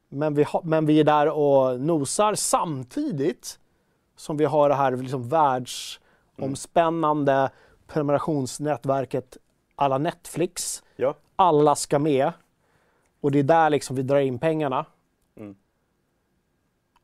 Men 0.10 0.34
vi, 0.34 0.43
ha, 0.43 0.62
men 0.63 0.86
vi 0.86 0.99
är 0.99 1.04
där 1.04 1.30
och 1.30 1.80
nosar 1.82 2.36
samtidigt 2.36 3.60
som 4.15 4.38
vi 4.38 4.45
har 4.45 4.69
det 4.69 4.76
här 4.76 4.97
liksom 4.97 5.30
världsomspännande 5.30 7.49
prenumerationsnätverket 7.88 9.38
alla 9.76 9.97
Netflix. 9.97 10.84
ja. 10.95 11.15
Alla 11.36 11.76
ska 11.76 11.99
med. 11.99 12.32
Och 13.24 13.32
det 13.32 13.40
är 13.40 13.44
där 13.44 13.70
liksom 13.70 13.96
vi 13.96 14.02
drar 14.02 14.20
in 14.20 14.40
pengarna. 14.40 14.86
Mm. 15.38 15.56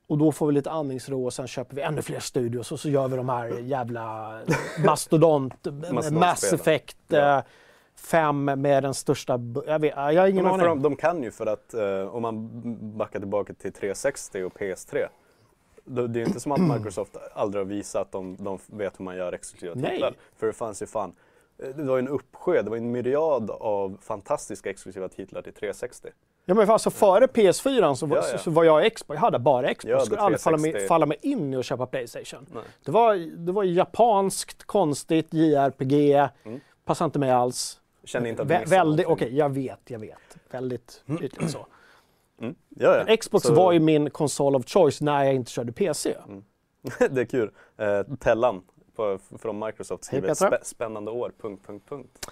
Och 0.08 0.18
då 0.18 0.32
får 0.32 0.48
vi 0.48 0.54
lite 0.54 0.72
andningsro 0.72 1.26
och 1.26 1.34
sen 1.34 1.48
köper 1.48 1.76
vi 1.76 1.82
ännu 1.82 2.02
fler 2.02 2.20
studios 2.20 2.72
och 2.72 2.80
så 2.80 2.90
gör 2.90 3.08
vi 3.08 3.18
de 3.18 3.30
här 3.30 3.48
jävla 3.60 4.40
mastodont, 4.86 5.68
Mass 6.12 6.54
Effect 6.54 6.98
Ja. 7.08 7.38
eh, 7.38 7.44
5 7.96 8.46
med 8.46 8.84
den 8.84 8.94
största... 8.94 9.40
Jag, 9.68 9.80
vet, 9.80 9.94
jag 9.96 10.22
har 10.22 10.28
ingen 10.28 10.46
aning. 10.46 10.66
de, 10.66 10.82
de 10.82 10.96
kan 10.96 11.24
ju 11.24 11.32
för 11.32 11.46
att 11.46 11.74
eh, 11.74 12.16
om 12.16 12.22
man 12.22 12.50
backar 12.98 13.20
tillbaka 13.20 13.54
till 13.54 13.74
360 13.74 14.44
och 14.44 14.54
PS3 14.60 15.08
då, 15.86 16.08
det 16.08 16.22
är 16.22 16.26
inte 16.28 16.40
som 16.40 16.52
att 16.52 16.60
Microsoft 16.78 17.18
aldrig 17.34 17.66
har 17.66 17.70
visat 17.70 18.02
att 18.02 18.12
de, 18.12 18.36
de 18.40 18.60
vet 18.66 19.00
hur 19.00 19.06
man 19.06 19.16
gör 19.16 19.34
exklusiva 19.34 19.90
titlar. 19.90 20.14
För 20.38 20.48
det 20.48 20.54
fanns 20.54 20.82
ju 20.82 20.86
fan, 20.86 21.14
det 21.76 21.84
var 21.84 22.00
en 22.00 22.08
uppsjö, 22.08 22.62
det 22.62 22.69
var 22.69 22.78
en 22.78 22.91
myriad 22.91 23.52
av 23.52 23.98
fantastiska 24.02 24.69
exklusiva 24.69 25.08
titlar 25.10 25.41
till 25.41 25.54
360. 25.54 26.08
Ja, 26.45 26.54
men 26.56 26.69
alltså 26.69 26.89
före 26.89 27.26
PS4 27.28 27.93
så 27.95 28.06
var, 28.06 28.17
Ja, 28.17 28.24
ja. 28.32 28.38
Så, 28.38 28.52
var 28.52 28.63
jag 28.63 28.93
Xbox. 28.95 29.15
Jag 29.15 29.22
hade 29.22 29.39
bara 29.39 29.67
Xbox. 29.74 29.84
Ja, 29.84 29.89
Jag 29.91 30.06
skulle 30.06 30.22
aldrig 30.22 30.41
falla 30.41 30.58
mig, 30.58 30.72
360. 30.72 30.88
falla 30.88 31.06
mig 31.06 31.17
in 31.22 31.54
i 31.54 31.58
att 31.58 31.65
köpa 31.65 31.86
Playstation. 31.86 32.45
Nej. 32.54 32.63
Det 32.86 32.91
var, 32.91 33.15
det 33.45 33.52
var 33.52 33.63
japanskt, 33.63 34.63
konstigt, 34.63 35.34
JRPG. 35.34 35.93
Mm. 36.43 36.60
Passade 36.86 37.06
inte 37.06 37.19
mig 37.19 37.32
alls. 37.32 37.80
Känner 38.04 38.30
inte 38.30 38.41
att 38.41 38.48
Vä- 38.48 38.65
väldigt, 38.65 39.08
okej, 39.08 39.38
jag 39.38 39.50
vet, 39.50 39.80
jag 39.88 40.00
vet. 40.00 40.38
Väldigt 40.52 41.04
ytligt 41.22 41.52
så. 41.52 41.65
Mm. 42.41 42.56
Ja, 42.69 43.04
ja. 43.08 43.17
Xbox 43.17 43.45
Så- 43.48 43.54
var 43.54 43.72
ju 43.72 43.80
min 43.80 44.10
konsol 44.10 44.56
of 44.56 44.65
choice 44.67 45.02
när 45.02 45.24
jag 45.24 45.34
inte 45.36 45.52
körde 45.52 45.72
PC. 45.72 46.15
Mm. 46.28 46.43
det 47.15 47.22
är 47.22 47.26
kul. 47.26 47.52
Eh, 47.78 48.15
Tellan 48.19 48.62
på, 49.00 49.20
från 49.38 49.60
Microsoft 49.60 50.04
skriver 50.04 50.28
Petra. 50.28 50.48
spä, 50.48 50.60
spännande 50.62 51.12
år, 51.12 51.32
punkt, 51.42 51.68
punkt, 51.68 51.90
punkt. 51.90 52.32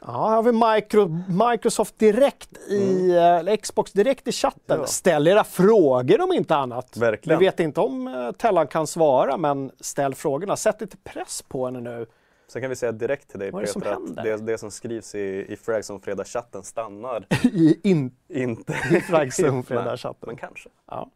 Ja, 0.00 0.28
här 0.28 0.36
har 0.36 0.42
vi 0.42 0.52
Micro, 0.52 1.22
Microsoft 1.50 1.98
direkt 1.98 2.58
i, 2.68 3.12
eller 3.12 3.56
Xbox 3.56 3.92
direkt 3.92 4.28
i 4.28 4.32
chatten. 4.32 4.60
Mm. 4.74 4.80
Ja. 4.80 4.86
Ställ 4.86 5.26
era 5.26 5.44
frågor 5.44 6.20
om 6.20 6.32
inte 6.32 6.56
annat. 6.56 6.96
Verkligen. 6.96 7.38
Vi 7.38 7.44
vet 7.44 7.60
inte 7.60 7.80
om 7.80 8.08
uh, 8.08 8.32
Tellan 8.32 8.66
kan 8.66 8.86
svara, 8.86 9.36
men 9.36 9.70
ställ 9.80 10.14
frågorna. 10.14 10.56
Sätt 10.56 10.80
lite 10.80 10.96
press 10.96 11.42
på 11.48 11.64
henne 11.64 11.80
nu. 11.80 12.06
Sen 12.48 12.62
kan 12.62 12.68
vi 12.68 12.76
säga 12.76 12.92
direkt 12.92 13.30
till 13.30 13.38
dig 13.38 13.50
Vad 13.50 13.64
Peter 13.64 13.92
att 13.92 14.24
det, 14.24 14.36
det 14.36 14.58
som 14.58 14.70
skrivs 14.70 15.14
i, 15.14 15.46
i 15.48 15.56
Frags 15.56 15.90
om 15.90 16.00
fredagschatten 16.00 16.62
stannar 16.62 17.26
I 17.42 17.80
in, 17.82 18.14
inte 18.28 18.72
i 18.90 19.00
Fragzone 19.00 19.50
Nej, 19.52 19.62
fredagschatten. 19.62 20.26
Men 20.26 20.36
kanske. 20.36 20.68
Ja. 20.86 21.10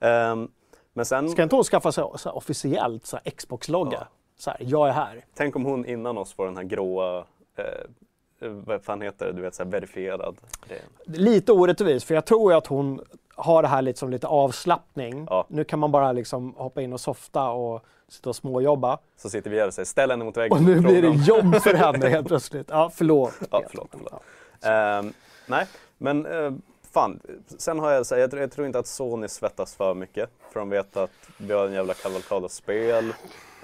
Ehm, 0.00 0.48
men 0.94 1.04
sen, 1.04 1.28
Ska 1.28 1.42
inte 1.42 1.56
hon 1.56 1.64
skaffa 1.64 1.92
sig 1.92 2.04
så 2.16 2.28
här, 2.28 2.36
officiellt 2.36 3.06
så 3.06 3.18
här, 3.24 3.30
Xbox-logga? 3.30 3.98
Ja. 4.00 4.06
Så 4.36 4.50
här, 4.50 4.58
jag 4.60 4.88
är 4.88 4.92
här. 4.92 5.24
tänk 5.34 5.56
om 5.56 5.64
hon 5.64 5.86
innan 5.86 6.18
oss 6.18 6.32
får 6.32 6.46
den 6.46 6.56
här 6.56 6.64
gråa, 6.64 7.24
eh, 7.56 7.64
eh, 8.40 8.50
vad 8.50 8.82
fan 8.82 9.00
heter 9.00 9.26
det, 9.26 9.32
du 9.32 9.42
vet 9.42 9.54
så 9.54 9.64
här 9.64 9.70
verifierad 9.70 10.36
grejen. 10.68 10.86
Lite 11.04 11.52
orättvist, 11.52 12.06
för 12.06 12.14
jag 12.14 12.24
tror 12.24 12.52
ju 12.52 12.58
att 12.58 12.66
hon 12.66 13.00
har 13.36 13.62
det 13.62 13.68
här 13.68 13.82
lite 13.82 13.98
som 13.98 14.10
lite 14.10 14.26
avslappning. 14.26 15.26
Ja. 15.30 15.46
Nu 15.48 15.64
kan 15.64 15.78
man 15.78 15.92
bara 15.92 16.12
liksom 16.12 16.54
hoppa 16.56 16.82
in 16.82 16.92
och 16.92 17.00
softa 17.00 17.50
och 17.50 17.84
sitta 18.08 18.28
och 18.28 18.36
småjobba. 18.36 18.98
Så 19.16 19.30
sitter 19.30 19.50
vi 19.50 19.60
här 19.60 19.66
och 19.66 19.74
säger 19.74 19.86
ställ 19.86 20.10
henne 20.10 20.24
mot 20.24 20.36
väggen. 20.36 20.52
Och 20.58 20.62
nu 20.62 20.80
blir 20.80 21.02
det 21.02 21.08
jobb 21.08 21.54
för 21.54 21.74
henne 21.74 22.08
helt 22.08 22.26
plötsligt. 22.26 22.68
Ja, 22.70 22.90
förlåt. 22.94 23.34
Ja, 23.50 23.62
förlåt, 23.70 23.88
förlåt. 23.90 24.22
Ehm, 24.62 25.12
nej, 25.46 25.66
men 25.98 26.26
eh, 26.26 26.52
fan. 26.94 27.20
Sen 27.46 27.78
har 27.78 27.90
jag, 27.90 28.06
så 28.06 28.14
här, 28.14 28.20
jag, 28.22 28.30
tror- 28.30 28.40
jag 28.40 28.52
tror 28.52 28.66
inte 28.66 28.78
att 28.78 28.86
Sony 28.86 29.28
svettas 29.28 29.74
för 29.76 29.94
mycket. 29.94 30.30
För 30.52 30.60
de 30.60 30.68
vet 30.70 30.96
att 30.96 31.10
vi 31.38 31.52
har 31.52 31.66
en 31.66 31.72
jävla 31.72 31.94
kavalkad 31.94 32.44
av 32.44 32.48
spel. 32.48 33.14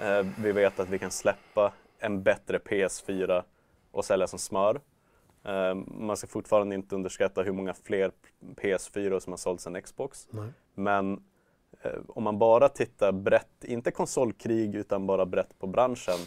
Eh, 0.01 0.25
vi 0.39 0.51
vet 0.51 0.79
att 0.79 0.89
vi 0.89 0.99
kan 0.99 1.11
släppa 1.11 1.73
en 1.99 2.23
bättre 2.23 2.57
PS4 2.57 3.43
och 3.91 4.05
sälja 4.05 4.27
som 4.27 4.39
smör. 4.39 4.81
Ehm, 5.43 5.85
man 5.99 6.17
ska 6.17 6.27
fortfarande 6.27 6.75
inte 6.75 6.95
underskatta 6.95 7.41
hur 7.43 7.51
många 7.51 7.73
fler 7.73 8.11
PS4 8.55 9.19
som 9.19 9.33
har 9.33 9.37
sålts 9.37 9.67
än 9.67 9.81
Xbox. 9.81 10.27
Men 10.75 11.23
eh, 11.81 11.91
om 12.07 12.23
man 12.23 12.39
bara 12.39 12.69
tittar 12.69 13.11
brett, 13.11 13.63
inte 13.63 13.91
konsolkrig 13.91 14.75
utan 14.75 15.07
bara 15.07 15.25
brett 15.25 15.59
på 15.59 15.67
branschen, 15.67 16.17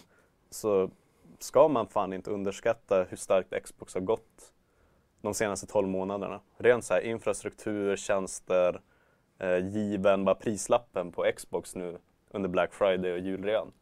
så 0.51 0.91
ska 1.39 1.69
man 1.69 1.87
fan 1.87 2.13
inte 2.13 2.31
underskatta 2.31 3.05
hur 3.09 3.17
starkt 3.17 3.63
Xbox 3.65 3.95
har 3.95 4.01
gått 4.01 4.53
de 5.25 5.35
senaste 5.35 5.67
12 5.67 5.89
månaderna. 5.89 6.41
Rent 6.59 6.85
så 6.85 6.95
här 6.95 7.01
infrastruktur, 7.01 7.97
tjänster, 7.97 8.81
eh, 9.39 9.59
given, 9.59 10.25
bara 10.25 10.35
prislappen 10.35 11.13
på 11.13 11.25
Xbox 11.37 11.75
nu 11.75 11.99
under 12.31 12.49
Black 12.49 12.75
Friday 12.75 13.13
och 13.13 13.19
julrean. 13.19 13.73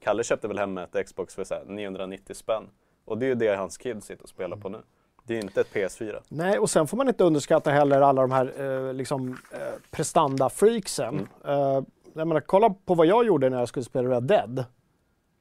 Kalle 0.00 0.24
köpte 0.24 0.48
väl 0.48 0.58
hem 0.58 0.78
ett 0.78 1.06
Xbox 1.06 1.34
för 1.34 1.44
så 1.44 1.54
här 1.54 1.64
990 1.66 2.34
spänn. 2.34 2.64
Och 3.04 3.18
det 3.18 3.26
är 3.26 3.28
ju 3.28 3.34
det 3.34 3.56
hans 3.56 3.78
kids 3.78 4.06
sitter 4.06 4.22
och 4.22 4.28
spelar 4.28 4.56
på 4.56 4.68
nu. 4.68 4.78
Det 5.26 5.34
är 5.34 5.42
inte 5.42 5.60
ett 5.60 5.72
PS4. 5.72 6.20
Nej, 6.28 6.58
och 6.58 6.70
sen 6.70 6.86
får 6.86 6.96
man 6.96 7.08
inte 7.08 7.24
underskatta 7.24 7.70
heller 7.70 8.00
alla 8.00 8.22
de 8.22 8.30
här 8.30 8.52
eh, 8.60 8.94
liksom, 8.94 9.38
eh, 9.52 9.58
prestanda-freaksen. 9.90 11.08
Mm. 11.08 11.26
Eh, 11.44 11.84
jag 12.12 12.28
menar, 12.28 12.40
kolla 12.40 12.70
på 12.70 12.94
vad 12.94 13.06
jag 13.06 13.26
gjorde 13.26 13.50
när 13.50 13.58
jag 13.58 13.68
skulle 13.68 13.84
spela 13.84 14.08
Red 14.08 14.22
Dead. 14.22 14.64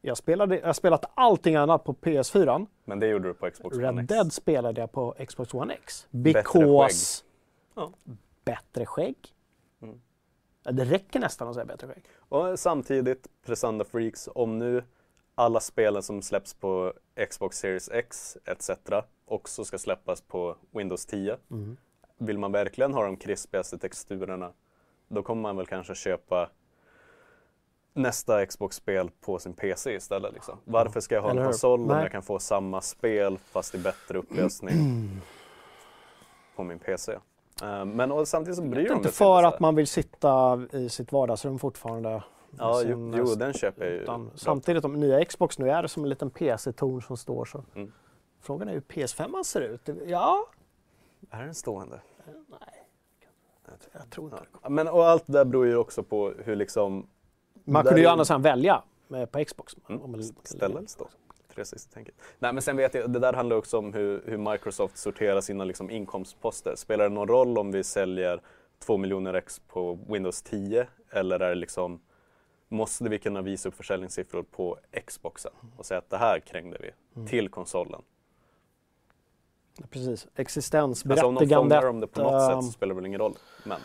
Jag, 0.01 0.17
spelade, 0.17 0.60
jag 0.60 0.65
har 0.65 0.73
spelat 0.73 1.12
allting 1.15 1.55
annat 1.55 1.83
på 1.83 1.93
PS4. 1.93 2.67
Men 2.86 2.99
det 2.99 3.07
gjorde 3.07 3.27
du 3.27 3.33
på 3.33 3.49
Xbox 3.49 3.77
One 3.77 3.88
Red 3.88 3.99
X. 3.99 4.07
Dead 4.07 4.33
spelade 4.33 4.81
jag 4.81 4.91
på 4.91 5.15
Xbox 5.27 5.53
One 5.53 5.73
X. 5.73 6.07
Bättre 6.10 6.41
Because... 6.41 7.23
Ja. 7.75 7.91
Bättre 8.45 8.86
skägg? 8.86 9.17
Mm. 9.81 10.01
Ja, 10.63 10.71
Det 10.71 10.86
räcker 10.86 11.19
nästan 11.19 11.47
att 11.47 11.53
säga 11.53 11.65
bättre 11.65 11.88
skägg. 11.88 12.03
Och 12.19 12.60
samtidigt, 12.60 13.27
Prestanda 13.45 13.86
Freaks, 13.86 14.29
om 14.36 14.60
nu 14.60 14.83
alla 15.36 15.60
spelen 15.60 16.03
som 16.03 16.21
släpps 16.21 16.53
på 16.53 16.93
Xbox 17.29 17.57
Series 17.57 17.89
X 17.89 18.38
etc. 18.45 18.69
också 19.25 19.65
ska 19.65 19.77
släppas 19.77 20.21
på 20.21 20.55
Windows 20.71 21.05
10. 21.05 21.38
Mm. 21.51 21.77
Vill 22.17 22.38
man 22.38 22.51
verkligen 22.51 22.93
ha 22.93 23.03
de 23.03 23.17
krispigaste 23.17 23.77
texturerna, 23.77 24.53
då 25.07 25.23
kommer 25.23 25.41
man 25.41 25.57
väl 25.57 25.65
kanske 25.65 25.95
köpa 25.95 26.49
nästa 27.97 28.45
Xbox-spel 28.45 29.12
på 29.21 29.39
sin 29.39 29.53
PC 29.53 29.95
istället. 29.95 30.33
Liksom. 30.33 30.57
Varför 30.63 30.99
ska 30.99 31.15
jag 31.15 31.21
ha 31.21 31.29
en 31.29 31.43
konsol 31.43 31.79
om 31.81 31.89
jag 31.89 32.12
kan 32.12 32.23
få 32.23 32.39
samma 32.39 32.81
spel 32.81 33.38
fast 33.38 33.75
i 33.75 33.77
bättre 33.77 34.17
upplösning 34.17 34.75
på 36.55 36.63
min 36.63 36.79
PC? 36.79 37.13
Eh, 37.63 37.86
Men 37.86 38.12
och 38.12 38.27
samtidigt 38.27 38.55
så 38.55 38.62
bryr 38.62 38.83
Det 38.83 38.88
är 38.88 38.89
de 38.89 38.97
inte 38.97 39.12
för 39.12 39.43
att 39.43 39.60
man 39.60 39.75
vill 39.75 39.88
sitta 39.88 40.62
i 40.71 40.89
sitt 40.89 41.12
vardagsrum 41.12 41.60
fortfarande. 41.60 42.23
Ja, 42.57 42.81
jo, 42.86 43.13
jo 43.17 43.31
eh, 43.31 43.38
den 43.38 43.53
köper 43.53 43.86
jag 43.86 43.93
ju. 43.93 43.99
Utan, 43.99 44.31
samtidigt, 44.36 44.86
om 44.86 44.93
nya 44.99 45.25
Xbox 45.25 45.60
nu 45.60 45.69
är 45.69 45.81
det 45.81 45.88
som 45.88 46.03
en 46.03 46.10
liten 46.10 46.29
PC-torn 46.29 47.01
som 47.01 47.17
står 47.17 47.45
så. 47.45 47.63
Mm. 47.75 47.91
Frågan 48.41 48.67
är 48.67 48.73
hur 48.73 48.81
PS5 48.81 49.43
ser 49.43 49.62
ut. 49.62 49.89
Ja, 50.05 50.45
Är 51.29 51.43
den 51.43 51.53
stående? 51.55 52.01
nej. 52.47 52.60
Jag 53.93 54.10
tror 54.10 54.25
inte. 54.25 54.43
Ja, 54.63 54.69
Men 54.69 54.88
och 54.88 55.07
allt 55.07 55.23
det 55.25 55.33
där 55.33 55.45
beror 55.45 55.65
ju 55.65 55.75
också 55.75 56.03
på 56.03 56.33
hur 56.45 56.55
liksom... 56.55 57.07
Man 57.67 57.84
kunde 57.84 57.99
ju 57.99 58.06
är- 58.08 58.12
annars 58.12 58.30
välja 58.32 58.84
på 59.32 59.45
Xbox. 59.45 59.75
Mm. 59.89 60.01
Eller 60.62 60.86
stå? 60.88 61.08
360-tänket. 61.56 62.15
Nej 62.39 62.53
men 62.53 62.62
sen 62.62 62.77
vet 62.77 62.93
jag, 62.93 63.12
det 63.12 63.19
där 63.19 63.34
handlar 63.34 63.56
också 63.56 63.77
om 63.77 63.93
hur, 63.93 64.23
hur 64.25 64.38
Microsoft 64.38 64.97
sorterar 64.97 65.41
sina 65.41 65.63
liksom 65.63 65.89
inkomstposter. 65.89 66.75
Spelar 66.75 67.10
det 67.10 67.15
någon 67.15 67.27
roll 67.27 67.58
om 67.58 67.71
vi 67.71 67.84
säljer 67.84 68.41
2 68.80 68.97
miljoner 68.97 69.34
ex 69.34 69.60
på 69.67 69.99
Windows 70.08 70.41
10 70.41 70.88
eller 71.10 71.39
är 71.39 71.49
det 71.49 71.56
liksom 71.56 71.99
Måste 72.69 73.03
vi 73.03 73.19
kunna 73.19 73.41
visa 73.41 73.69
upp 73.69 73.75
försäljningssiffror 73.75 74.43
på 74.43 74.77
Xboxen 75.08 75.51
och 75.77 75.86
säga 75.86 75.97
att 75.97 76.10
det 76.10 76.17
här 76.17 76.39
krängde 76.39 76.77
vi 76.82 76.91
Mm. 77.15 77.27
till 77.27 77.49
konsolen? 77.49 78.01
Precis. 79.89 80.10
Alltså 80.10 80.27
om 80.27 80.32
de 80.36 80.41
Existensberättigandet. 80.41 81.77
fångar 81.80 81.86
om 81.89 81.99
det 81.99 82.08
på 82.08 82.21
något 82.21 82.41
sätt 82.45 82.53
ehm, 82.56 82.62
så 82.62 82.71
spelar 82.71 82.89
det 82.89 82.95
väl 82.95 83.06
ingen 83.06 83.19
roll. 83.19 83.36
Men 83.63 83.80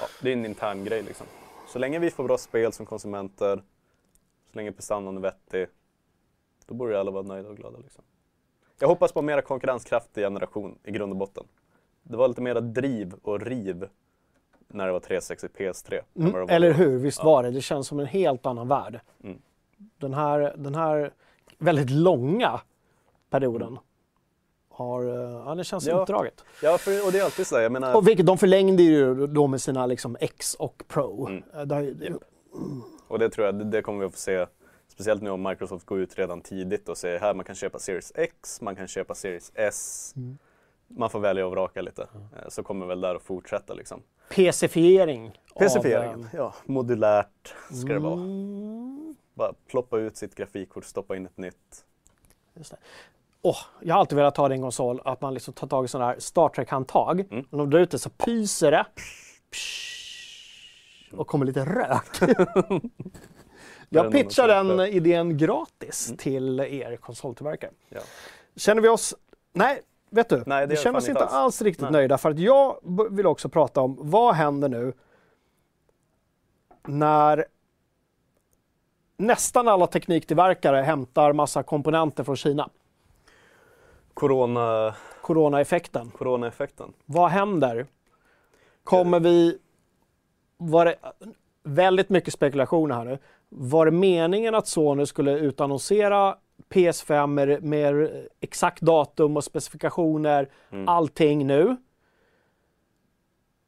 ja, 0.00 0.06
det 0.22 0.28
är 0.28 0.32
en 0.32 0.44
intern 0.46 0.84
grej 0.84 1.02
liksom. 1.02 1.26
Så 1.72 1.78
länge 1.78 1.98
vi 1.98 2.10
får 2.10 2.24
bra 2.24 2.38
spel 2.38 2.72
som 2.72 2.86
konsumenter, 2.86 3.62
så 4.52 4.56
länge 4.56 4.72
prestandan 4.72 5.16
är 5.16 5.20
vettig, 5.20 5.66
då 6.66 6.74
borde 6.74 7.00
alla 7.00 7.10
vara 7.10 7.22
nöjda 7.22 7.48
och 7.48 7.56
glada. 7.56 7.78
Liksom. 7.78 8.04
Jag 8.78 8.88
hoppas 8.88 9.12
på 9.12 9.18
en 9.18 9.26
mera 9.26 9.42
konkurrenskraftig 9.42 10.24
generation 10.24 10.78
i 10.84 10.90
grund 10.90 11.12
och 11.12 11.16
botten. 11.18 11.44
Det 12.02 12.16
var 12.16 12.28
lite 12.28 12.40
mera 12.40 12.60
driv 12.60 13.14
och 13.22 13.40
riv 13.40 13.88
när 14.68 14.86
det 14.86 14.92
var 14.92 15.00
360 15.00 15.46
PS3. 15.58 15.94
än 15.94 16.02
vad 16.14 16.32
det 16.32 16.38
Mm, 16.38 16.48
eller 16.48 16.72
hur, 16.72 16.98
visst 16.98 17.18
Ja. 17.18 17.24
var 17.24 17.42
det. 17.42 17.50
Det 17.50 17.60
känns 17.60 17.86
som 17.86 18.00
en 18.00 18.06
helt 18.06 18.46
annan 18.46 18.68
värld. 18.68 19.00
Mm. 19.24 19.38
Den, 19.98 20.14
här, 20.14 20.54
den 20.56 20.74
här 20.74 21.12
väldigt 21.58 21.90
långa 21.90 22.60
perioden 23.30 23.78
har, 24.80 25.02
eh, 25.04 25.42
ja 25.46 25.54
det 25.54 25.64
känns 25.64 25.86
Ja. 25.86 26.02
utdraget. 26.02 26.44
Ja, 26.62 26.78
för, 26.78 27.06
och 27.06 27.12
det 27.12 27.18
är 27.18 27.24
alltid 27.24 27.46
så 27.46 27.54
där, 27.54 27.62
jag 27.62 27.72
menar... 27.72 27.94
Och 27.96 28.08
vilket 28.08 28.26
de 28.26 28.38
förlängde 28.38 28.82
ju 28.82 29.26
då 29.26 29.46
med 29.46 29.60
sina 29.60 29.86
liksom 29.86 30.16
X 30.20 30.54
och 30.54 30.82
Pro. 30.88 31.26
Mm. 31.26 31.42
Eh, 31.72 31.80
ju, 31.82 31.96
Japp. 32.04 32.22
Och 33.08 33.18
det 33.18 33.28
tror 33.30 33.46
jag, 33.46 33.54
det, 33.54 33.64
det 33.64 33.82
kommer 33.82 34.00
vi 34.00 34.06
att 34.06 34.12
få 34.12 34.18
se. 34.18 34.46
Speciellt 34.88 35.22
nu 35.22 35.30
om 35.30 35.42
Microsoft 35.42 35.86
går 35.86 36.00
ut 36.00 36.18
redan 36.18 36.40
tidigt 36.40 36.88
och 36.88 36.98
säger 36.98 37.20
här 37.20 37.34
man 37.34 37.44
kan 37.44 37.54
köpa 37.54 37.78
Series 37.78 38.12
X, 38.14 38.60
man 38.60 38.76
kan 38.76 38.88
köpa 38.88 39.14
Series 39.14 39.52
S. 39.54 40.12
Mm. 40.16 40.38
Man 40.88 41.10
får 41.10 41.20
välja 41.20 41.46
och 41.46 41.52
vraka 41.52 41.82
lite. 41.82 42.02
Eh, 42.02 42.48
Så 42.48 42.62
kommer 42.62 42.86
väl 42.86 43.00
där 43.00 43.14
att 43.14 43.22
fortsätta 43.22 43.74
liksom. 43.74 44.02
PC-fiering. 44.30 45.40
PC-fieringen, 45.58 46.28
ja. 46.32 46.54
Modulärt 46.66 47.54
ska 47.84 47.92
det 47.92 47.98
vara. 47.98 48.14
Mm, 48.14 49.14
Bara 49.34 49.52
ploppa 49.66 49.98
ut 49.98 50.16
sitt 50.16 50.34
grafikkort, 50.34 50.84
stoppa 50.84 51.16
in 51.16 51.26
ett 51.26 51.36
nytt. 51.38 51.84
just 52.54 52.70
det. 52.70 52.76
Åh, 53.42 53.56
jag 53.80 53.94
har 53.94 54.00
alltid 54.00 54.16
velat 54.16 54.36
ha 54.36 54.52
en 54.52 54.62
konsol, 54.62 55.00
att 55.04 55.20
man 55.20 55.34
liksom 55.34 55.54
tar 55.54 55.66
tag 55.66 55.84
i 55.84 55.88
sådana 55.88 56.10
här 56.10 56.18
Star 56.18 56.48
Trek-handtag. 56.48 57.20
Mm. 57.20 57.44
När 57.50 57.58
de 57.58 57.70
drar 57.70 57.80
ut 57.80 57.90
det 57.90 57.98
så 57.98 58.10
pyser 58.10 58.70
det. 58.70 58.86
Och 61.12 61.26
kommer 61.26 61.46
lite 61.46 61.64
rök. 61.64 62.20
jag 63.88 64.12
pitchar 64.12 64.48
den 64.48 64.80
idén 64.80 65.36
gratis 65.38 66.06
Mm. 66.08 66.16
till 66.18 66.60
er 66.60 66.96
konsoltillverkare. 66.96 67.70
Ja. 67.88 68.00
Känner 68.56 68.82
vi 68.82 68.88
oss... 68.88 69.14
Nej, 69.52 69.80
vet 70.10 70.28
du? 70.28 70.42
Nej, 70.46 70.66
det 70.66 70.74
vi 70.74 70.80
känner 70.80 70.98
oss 70.98 71.08
inte 71.08 71.24
alls. 71.24 71.32
alls 71.32 71.62
riktigt 71.62 71.82
Nej. 71.82 71.92
nöjda 71.92 72.18
för 72.18 72.30
att 72.30 72.38
jag 72.38 72.76
vill 73.10 73.26
också 73.26 73.48
prata 73.48 73.80
om 73.80 73.96
vad 74.00 74.34
händer 74.34 74.68
nu 74.68 74.92
när 76.86 77.44
nästan 79.16 79.68
alla 79.68 79.86
tekniktillverkare 79.86 80.76
hämtar 80.82 81.32
massa 81.32 81.62
komponenter 81.62 82.24
från 82.24 82.36
Kina. 82.36 82.68
Corona, 84.20 84.94
Coronaeffekten. 85.22 86.10
coronaeffekten. 86.10 86.92
Vad 87.06 87.30
händer? 87.30 87.86
Kommer 88.84 89.20
vi... 89.20 89.58
Var 90.56 90.84
det 90.84 90.96
väldigt 91.62 92.08
mycket 92.08 92.34
spekulationer 92.34 92.94
här 92.94 93.04
nu. 93.04 93.18
Var 93.48 93.84
det 93.86 93.92
meningen 93.92 94.54
att 94.54 94.66
Sony 94.68 95.06
skulle 95.06 95.38
utannonsera 95.38 96.36
PS5 96.68 97.26
med, 97.26 97.62
med 97.62 98.10
exakt 98.40 98.80
datum 98.80 99.36
och 99.36 99.44
specifikationer, 99.44 100.48
Mm. 100.70 100.88
allting 100.88 101.46
nu? 101.46 101.76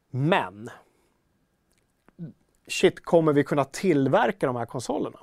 Men 0.09 0.69
shit, 2.67 3.05
kommer 3.05 3.33
vi 3.33 3.43
kunna 3.43 3.63
tillverka 3.65 4.47
de 4.47 4.55
här 4.55 4.65
konsolerna? 4.65 5.19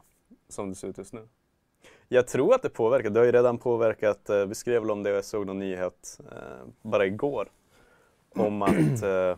som 0.49 0.69
det 0.69 0.75
ser 0.75 0.89
ut 0.89 0.99
just 0.99 1.13
nu. 1.13 1.29
Jag 2.13 2.27
tror 2.27 2.55
att 2.55 2.63
det 2.63 2.69
påverkar. 2.69 3.11
Det 3.11 3.21
har 3.21 3.25
ju 3.25 3.33
redan 3.33 3.59
påverkat. 3.59 4.31
Eh, 4.31 4.47
vi 4.47 4.55
skrev 4.55 4.83
väl 4.83 4.91
om 4.91 5.03
det 5.03 5.11
jag 5.11 5.25
såg 5.25 5.47
någon 5.47 5.59
nyhet 5.59 6.21
eh, 6.33 6.69
bara 6.83 7.07
igår. 7.07 7.49
Om 8.35 8.63
att... 8.63 9.03
Eh, 9.03 9.37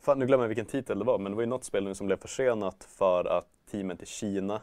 fan, 0.00 0.18
nu 0.18 0.26
glömmer 0.26 0.44
jag 0.44 0.48
vilken 0.48 0.66
titel 0.66 0.98
det 0.98 1.04
var, 1.04 1.18
men 1.18 1.32
det 1.32 1.36
var 1.36 1.42
ju 1.42 1.46
något 1.46 1.64
spel 1.64 1.84
nu 1.84 1.94
som 1.94 2.06
blev 2.06 2.16
försenat 2.16 2.88
för 2.88 3.24
att 3.24 3.46
teamet 3.70 4.02
i 4.02 4.06
Kina 4.06 4.60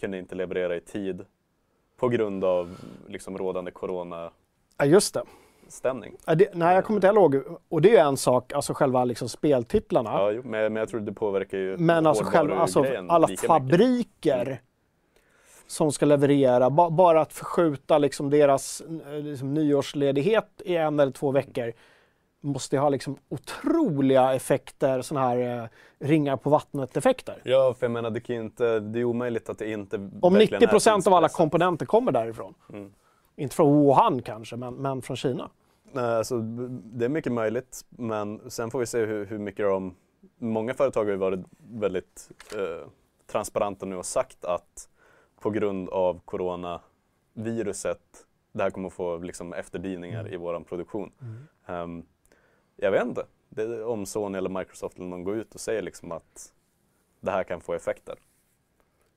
kunde 0.00 0.18
inte 0.18 0.34
leverera 0.34 0.76
i 0.76 0.80
tid 0.80 1.24
på 1.96 2.08
grund 2.08 2.44
av 2.44 2.76
liksom 3.08 3.38
rådande 3.38 3.70
coronastämning. 3.70 4.32
Ja, 4.78 4.84
just 4.84 5.14
det. 5.14 5.22
Ja, 6.26 6.34
det 6.34 6.54
nej, 6.54 6.74
jag 6.74 6.84
kommer 6.84 6.96
inte 6.96 7.06
ihåg. 7.06 7.58
Och 7.68 7.82
det 7.82 7.88
är 7.88 7.92
ju 7.92 8.08
en 8.08 8.16
sak, 8.16 8.52
alltså 8.52 8.74
själva 8.74 9.04
liksom 9.04 9.28
speltitlarna. 9.28 10.10
Ja, 10.10 10.30
jo, 10.30 10.42
men, 10.44 10.72
men 10.72 10.80
jag 10.80 10.88
tror 10.88 11.00
det 11.00 11.12
påverkar 11.12 11.58
ju 11.58 11.76
Men 11.76 12.06
alltså, 12.06 12.24
själva, 12.24 12.56
alltså 12.56 12.84
alla 13.08 13.26
lika 13.26 13.58
mycket. 13.58 14.60
Som 15.72 15.92
ska 15.92 16.06
leverera, 16.06 16.70
ba, 16.70 16.90
bara 16.90 17.20
att 17.20 17.32
förskjuta 17.32 17.98
liksom 17.98 18.30
deras 18.30 18.80
eh, 18.80 19.20
liksom, 19.20 19.54
nyårsledighet 19.54 20.62
i 20.64 20.76
en 20.76 21.00
eller 21.00 21.12
två 21.12 21.30
veckor 21.30 21.72
måste 22.40 22.76
ju 22.76 22.80
ha 22.80 22.88
liksom 22.88 23.16
otroliga 23.28 24.34
effekter, 24.34 25.02
sådana 25.02 25.28
här 25.28 25.62
eh, 25.62 25.68
ringar 26.06 26.36
på 26.36 26.50
vattnet-effekter. 26.50 27.40
Ja, 27.44 27.74
för 27.78 27.86
jag 27.86 27.90
menar 27.90 28.10
det 28.10 28.20
kan 28.20 28.36
ju 28.36 28.42
inte, 28.42 28.80
det 28.80 29.00
är 29.00 29.04
omöjligt 29.04 29.48
att 29.48 29.58
det 29.58 29.70
inte 29.70 29.96
Om 29.96 30.34
verkligen 30.34 30.40
90 30.40 30.62
är 30.62 30.66
procent 30.66 31.06
av 31.06 31.14
alla 31.14 31.28
komponenter 31.28 31.86
kommer 31.86 32.12
därifrån. 32.12 32.54
Mm. 32.72 32.92
Inte 33.36 33.56
från 33.56 33.86
Wuhan 33.86 34.22
kanske, 34.22 34.56
men, 34.56 34.74
men 34.74 35.02
från 35.02 35.16
Kina. 35.16 35.50
Alltså, 35.94 36.38
det 36.84 37.04
är 37.04 37.08
mycket 37.08 37.32
möjligt, 37.32 37.80
men 37.88 38.50
sen 38.50 38.70
får 38.70 38.78
vi 38.78 38.86
se 38.86 38.98
hur, 39.04 39.26
hur 39.26 39.38
mycket 39.38 39.66
de... 39.66 39.94
Många 40.38 40.74
företag 40.74 41.04
har 41.04 41.10
ju 41.10 41.16
varit 41.16 41.40
väldigt 41.58 42.30
eh, 42.56 42.88
transparenta 43.26 43.86
nu 43.86 43.96
och 43.96 44.06
sagt 44.06 44.44
att 44.44 44.88
på 45.42 45.50
grund 45.50 45.88
av 45.88 46.20
coronaviruset, 46.24 48.26
det 48.52 48.62
här 48.62 48.70
kommer 48.70 48.88
att 48.88 48.94
få 48.94 49.18
liksom, 49.18 49.52
efterdyningar 49.52 50.32
i 50.32 50.36
vår 50.36 50.60
produktion. 50.60 51.12
Ehm, 51.66 52.06
jag 52.76 52.90
vet 52.90 53.06
inte 53.06 53.26
det, 53.48 53.84
om 53.84 54.06
Sony 54.06 54.38
eller 54.38 54.50
Microsoft 54.50 54.96
eller 54.96 55.08
någon 55.08 55.24
går 55.24 55.36
ut 55.36 55.54
och 55.54 55.60
säger 55.60 55.82
liksom 55.82 56.12
att 56.12 56.52
det 57.20 57.30
här 57.30 57.44
kan 57.44 57.60
få 57.60 57.74
effekter. 57.74 58.18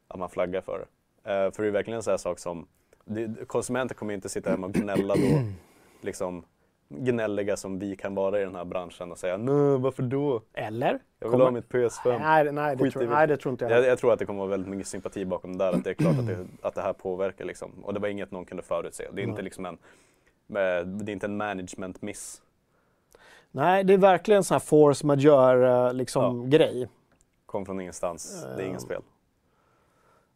Att 0.08 0.20
man 0.20 0.30
flaggar 0.30 0.62
för 0.62 0.80
det. 0.80 1.32
Eh, 1.32 1.52
för 1.52 1.64
det 1.64 1.70
är 1.70 1.72
verkligen 1.72 1.98
en 1.98 2.04
sån 2.04 2.12
här 2.12 2.18
sak 2.18 2.40
som, 2.40 2.68
det, 3.06 3.48
konsumenter 3.48 3.96
kommer 3.96 4.14
inte 4.14 4.30
sitta 4.30 4.50
hemma 4.50 4.68
och 4.68 4.74
gnälla 4.74 5.16
då 5.16 5.42
liksom 6.02 6.46
gnälliga 7.00 7.58
som 7.58 7.80
vi 7.80 7.96
kan 7.96 8.16
vara 8.16 8.42
i 8.42 8.44
den 8.44 8.56
här 8.56 8.66
branschen 8.66 9.12
och 9.12 9.18
säga 9.18 9.38
nej 9.38 9.78
varför 9.78 10.04
då? 10.04 10.42
Eller? 10.54 10.88
Jag 11.20 11.28
vill 11.28 11.32
Kommer- 11.32 11.44
ha 11.46 11.52
mitt 11.52 11.70
PS5. 11.70 12.20
Nej, 12.20 12.52
nej, 12.52 12.76
det 12.76 12.92
tror, 12.92 13.04
nej, 13.08 13.28
det 13.28 13.38
tror 13.38 13.52
inte 13.52 13.66
jag. 13.66 13.72
Jag, 13.72 13.86
jag 13.86 14.00
tror 14.00 14.14
att 14.14 14.20
det 14.20 14.26
kommer 14.26 14.40
vara 14.40 14.50
väldigt 14.50 14.70
mycket 14.70 14.88
sympati 14.88 15.26
bakom 15.26 15.58
det 15.58 15.66
där, 15.66 15.74
att 15.74 15.84
det 15.84 15.90
är 15.90 15.94
klart 15.94 16.20
att 16.20 16.28
det, 16.28 16.46
att 16.62 16.76
det 16.76 16.82
här 16.82 16.94
påverkar 16.94 17.46
liksom. 17.46 17.72
Och 17.84 17.94
det 17.94 18.00
var 18.00 18.08
inget 18.08 18.32
någon 18.32 18.46
kunde 18.46 18.64
förutse. 18.64 19.04
Det 19.14 19.22
är 19.22 19.28
inte 19.28 19.42
liksom 19.42 19.66
en, 19.66 19.74
eh, 20.50 20.86
det 20.88 21.12
är 21.12 21.14
inte 21.14 21.26
en 21.26 21.38
management 21.38 22.02
miss. 22.02 22.42
Nej, 23.52 23.84
det 23.84 23.94
är 23.94 23.98
verkligen 23.98 24.38
en 24.38 24.44
sån 24.44 24.56
här 24.56 24.60
force 24.60 25.06
majeure 25.06 25.94
liksom, 25.94 26.50
grej. 26.50 26.90
Kom 27.46 27.66
från 27.66 27.82
ingenstans, 27.82 28.44
det 28.44 28.50
är 28.50 28.60
Ja. 28.60 28.68
ingen 28.68 28.80
spel. 28.80 29.02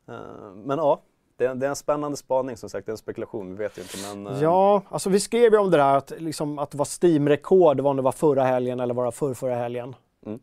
Eh, 0.08 0.16
Men 0.56 0.78
ja, 0.78 1.02
det 1.40 1.46
är, 1.46 1.56
det 1.56 1.66
är 1.66 1.70
en 1.70 1.76
spännande 1.76 2.18
spaning 2.18 2.58
som 2.58 2.70
sagt, 2.70 2.86
det 2.86 2.90
är 2.90 2.94
en 2.94 2.98
spekulation, 2.98 3.50
vi 3.50 3.56
vet 3.56 3.78
ju 3.78 3.82
inte 3.82 3.98
men... 4.16 4.28
eh, 4.36 4.42
Ja, 4.44 4.82
alltså 4.90 5.10
vi 5.10 5.20
skrev 5.20 5.54
ju 5.54 5.58
om 5.60 5.72
det 5.72 5.78
där 5.78 5.98
att, 5.98 6.14
liksom, 6.18 6.60
att 6.60 6.72
det 6.72 6.78
var 6.78 6.86
Steam-rekord, 6.86 7.80
om 7.80 7.96
det 7.96 8.02
var 8.02 8.12
förra 8.12 8.44
helgen 8.44 8.80
eller 8.80 8.94
var 8.94 9.06
det 9.06 9.12
förra, 9.12 9.36
förra 9.36 9.56
helgen. 9.56 9.96
Mm. 10.26 10.40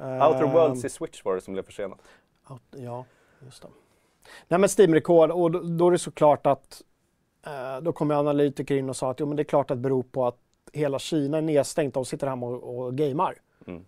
Eh, 0.00 0.28
Outer 0.28 0.52
Worlds 0.52 0.84
i 0.84 0.88
Switch 0.88 1.24
var 1.24 1.34
det 1.34 1.40
som 1.40 1.52
blev 1.52 1.62
försenat. 1.62 1.98
out- 2.48 2.60
Ja, 2.84 3.04
just 3.44 3.62
det. 3.62 3.68
Nej 4.48 4.60
men 4.60 4.68
Steam-rekord, 4.68 5.30
och 5.30 5.50
då, 5.50 5.60
då 5.60 5.86
är 5.86 5.90
det 5.92 5.98
såklart 5.98 6.46
att 6.46 6.82
eh, 7.46 7.80
då 7.82 7.92
kom 7.92 8.10
analytiker 8.10 8.76
in 8.76 8.88
och 8.88 8.96
sa 8.96 9.10
att 9.10 9.20
jo, 9.20 9.26
men 9.26 9.36
det 9.36 9.42
är 9.42 9.44
klart 9.44 9.70
att 9.70 9.76
det 9.78 9.82
beror 9.82 10.02
på 10.02 10.26
att 10.26 10.38
hela 10.72 10.98
Kina 10.98 11.38
är 11.38 11.42
nedstängt, 11.42 11.94
de 11.94 12.04
sitter 12.04 12.26
hemma 12.26 12.46
och, 12.46 12.78
och 12.78 12.94
gamear. 12.94 13.34
Mm. 13.66 13.84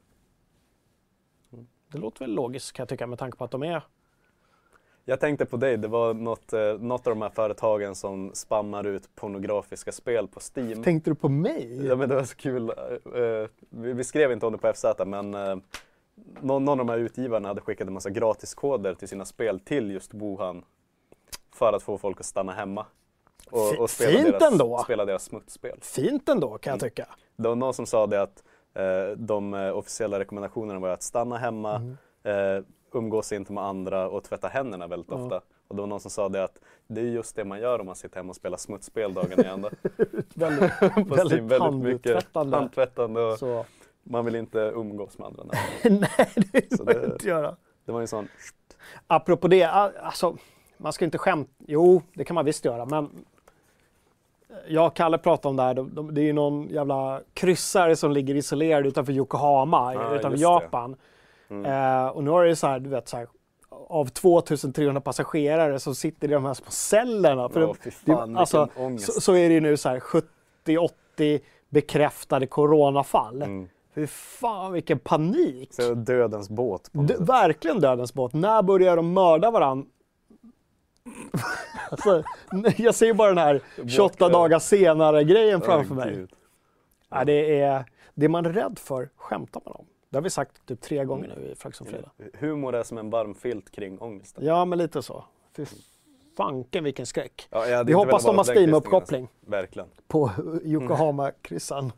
Det 1.92 1.98
låter 1.98 2.18
väl 2.20 2.34
logiskt 2.34 2.72
kan 2.72 2.82
jag 2.82 2.88
tycka 2.88 3.06
med 3.06 3.18
tanke 3.18 3.38
på 3.38 3.44
att 3.44 3.50
de 3.50 3.62
är 3.62 3.82
Jag 5.10 5.20
tänkte 5.20 5.46
på 5.46 5.56
dig, 5.56 5.76
det 5.76 5.88
var 5.88 6.14
något, 6.14 6.52
eh, 6.52 6.60
något 6.78 7.06
av 7.06 7.10
de 7.14 7.22
här 7.22 7.30
företagen 7.30 7.94
som 7.94 8.30
spammar 8.34 8.86
ut 8.86 9.14
pornografiska 9.14 9.92
spel 9.92 10.28
på 10.28 10.40
Steam. 10.56 10.82
Tänkte 10.82 11.10
du 11.10 11.14
på 11.14 11.28
mig? 11.28 11.86
Ja 11.86 11.96
men 11.96 12.08
det 12.08 12.14
var 12.14 12.24
så 12.24 12.36
kul. 12.36 12.68
Eh, 12.68 13.48
vi, 13.70 13.92
vi 13.92 14.04
skrev 14.04 14.32
inte 14.32 14.46
om 14.46 14.52
det 14.52 14.58
på 14.58 14.72
FZ 14.72 14.84
men 15.06 15.34
eh, 15.34 15.56
någon, 16.40 16.64
någon 16.64 16.68
av 16.68 16.76
de 16.76 16.88
här 16.88 16.98
utgivarna 16.98 17.48
hade 17.48 17.60
skickat 17.60 17.86
en 17.88 17.92
massa 17.94 18.10
gratiskoder 18.10 18.94
till 18.94 19.08
sina 19.08 19.24
spel 19.24 19.60
till 19.60 19.90
just 19.90 20.14
Wuhan. 20.14 20.64
För 21.54 21.72
att 21.72 21.82
få 21.82 21.98
folk 21.98 22.20
att 22.20 22.26
stanna 22.26 22.52
hemma. 22.52 22.86
och, 23.50 23.78
och 23.78 23.90
spela, 23.90 24.10
fint 24.18 24.26
deras, 24.38 24.52
ändå. 24.52 24.78
spela 24.84 25.04
deras 25.04 25.24
smutsspel. 25.24 25.78
Fint 25.82 26.28
ändå 26.28 26.58
kan 26.58 26.70
Mm. 26.72 26.78
jag 26.82 26.90
tycka. 26.90 27.06
Det 27.36 27.48
var 27.48 27.56
någon 27.56 27.74
som 27.74 27.86
sa 27.86 28.06
det 28.06 28.22
att 28.22 28.44
eh, 28.74 29.16
de 29.16 29.54
eh, 29.54 29.76
officiella 29.76 30.18
rekommendationerna 30.18 30.80
var 30.80 30.88
att 30.88 31.02
stanna 31.02 31.36
hemma, 31.38 31.76
Mm. 31.76 32.56
eh, 32.56 32.64
umgås 32.92 33.32
inte 33.32 33.52
med 33.52 33.64
andra 33.64 34.08
och 34.08 34.24
tvätta 34.24 34.48
händerna 34.48 34.86
väldigt 34.86 35.10
Ja. 35.10 35.16
ofta. 35.16 35.40
Och 35.68 35.76
det 35.76 35.80
var 35.82 35.86
någon 35.86 36.00
som 36.00 36.10
sa 36.10 36.28
det 36.28 36.44
att 36.44 36.58
det 36.86 37.00
är 37.00 37.04
just 37.04 37.36
det 37.36 37.44
man 37.44 37.60
gör 37.60 37.78
om 37.78 37.86
man 37.86 37.96
sitter 37.96 38.16
hemma 38.16 38.30
och 38.30 38.36
spelar 38.36 38.56
smutsspel 38.56 39.14
dagen 39.14 39.40
i 39.40 39.44
ända. 39.44 39.70
Väldigt, 40.34 41.42
väldigt 41.42 41.60
handtvättande. 41.60 42.56
handtvättande 42.56 43.20
och 43.24 43.38
Så. 43.38 43.64
man 44.02 44.24
vill 44.24 44.34
inte 44.34 44.58
umgås 44.58 45.18
med 45.18 45.26
andra. 45.26 45.44
Nej, 45.84 46.32
det 46.52 46.76
Så 46.76 46.84
vill 46.84 46.96
man 46.96 47.08
det- 47.08 47.12
inte 47.12 47.28
göra. 47.28 47.56
Det 47.84 47.92
var 47.92 48.00
en 48.00 48.08
sån, 48.08 48.28
Apropå 49.06 49.48
det, 49.48 49.64
alltså, 49.64 50.36
man 50.76 50.92
ska 50.92 51.04
inte 51.04 51.18
skämta. 51.18 51.50
Jo, 51.66 52.02
det 52.14 52.24
kan 52.24 52.34
man 52.34 52.44
visst 52.44 52.64
göra, 52.64 52.84
men 52.86 53.10
jag 54.68 54.86
och 54.86 54.96
Kalle 54.96 55.18
pratade 55.18 55.48
om 55.50 55.56
det 55.56 55.62
här. 55.62 55.74
De, 55.74 55.94
de, 55.94 56.14
det 56.14 56.20
är 56.20 56.24
ju 56.24 56.32
någon 56.32 56.68
jävla 56.68 57.20
kryssare 57.34 57.96
som 57.96 58.12
ligger 58.12 58.34
isolerad 58.34 58.86
utanför 58.86 59.12
Yokohama, 59.12 59.94
Ja, 59.94 60.14
utanför 60.16 60.38
just 60.38 60.70
det. 60.72 60.94
Mm. 61.50 61.64
Eh, 61.64 62.08
och 62.08 62.24
nu 62.24 62.30
är 62.30 62.44
det 62.44 62.56
så 62.56 62.66
här, 62.66 62.80
du 62.80 62.90
vet 62.90 63.08
så 63.08 63.16
här, 63.16 63.28
av 63.88 64.06
2300 64.06 65.00
passagerare 65.00 65.78
som 65.80 65.94
sitter 65.94 66.28
i 66.28 66.32
de 66.32 66.44
här 66.44 66.54
små 66.54 66.66
cellerna. 66.70 67.48
För 67.48 67.60
det- 67.60 67.74
fy 67.84 67.90
det- 68.04 68.12
fan, 68.12 68.36
alltså, 68.36 68.68
så, 68.98 69.20
så 69.20 69.32
är 69.36 69.48
det 69.48 69.54
ju 69.54 69.60
nu 69.60 69.76
så 69.76 69.88
här 69.88 70.00
70-80 70.00 71.40
bekräftade 71.68 72.46
coronafall. 72.46 73.42
Mm. 73.42 73.68
Fy 73.94 74.06
fan 74.06 74.72
vilken 74.72 74.98
panik! 74.98 75.74
Så 75.74 75.94
dödens 75.94 76.50
båt 76.50 76.88
D- 76.92 77.14
verkligen 77.18 77.80
dödens 77.80 78.14
båt. 78.14 78.32
När 78.34 78.62
börjar 78.62 78.96
de 78.96 79.12
mörda 79.12 79.50
varandra? 79.50 79.86
alltså, 81.90 82.22
jag 82.76 82.94
ser 82.94 83.06
ju 83.06 83.14
bara 83.14 83.28
den 83.28 83.38
här 83.38 83.60
28 83.88 84.24
Vårt- 84.24 84.32
dagar 84.32 84.58
senare 84.58 85.24
grejen 85.24 85.60
framför 85.60 85.94
mig. 85.94 86.26
Ja, 87.10 87.24
det, 87.24 87.60
är, 87.60 87.84
det 88.14 88.28
man 88.28 88.46
är 88.46 88.52
rädd 88.52 88.78
för 88.78 89.08
skämtar 89.16 89.62
man 89.64 89.74
om. 89.74 89.84
Det 90.10 90.16
har 90.16 90.22
vi 90.22 90.30
sagt 90.30 90.66
typ 90.66 90.80
tre 90.80 91.04
gånger 91.04 91.34
nu 91.36 91.46
i 91.50 91.54
Frax 91.54 91.80
om 91.80 91.86
fredag. 91.86 92.10
Humor 92.34 92.74
är 92.74 92.82
som 92.82 92.98
en 92.98 93.10
varm 93.10 93.34
filt 93.34 93.70
kring 93.70 93.98
ångesten. 94.00 94.44
Ja, 94.44 94.64
men 94.64 94.78
lite 94.78 95.02
så. 95.02 95.24
Fy 95.56 95.66
fanken 96.36 96.84
vilken 96.84 97.06
skräck. 97.06 97.48
Ja, 97.50 97.58
hade 97.60 97.84
Vi 97.84 97.92
hoppas 97.92 98.24
de 98.24 98.36
har 98.38 98.44
Steam-uppkoppling 98.44 99.00
kristningen, 99.00 99.28
Verkligen. 99.40 99.88
på 100.08 100.30
Yokohama-kryssan. 100.64 101.92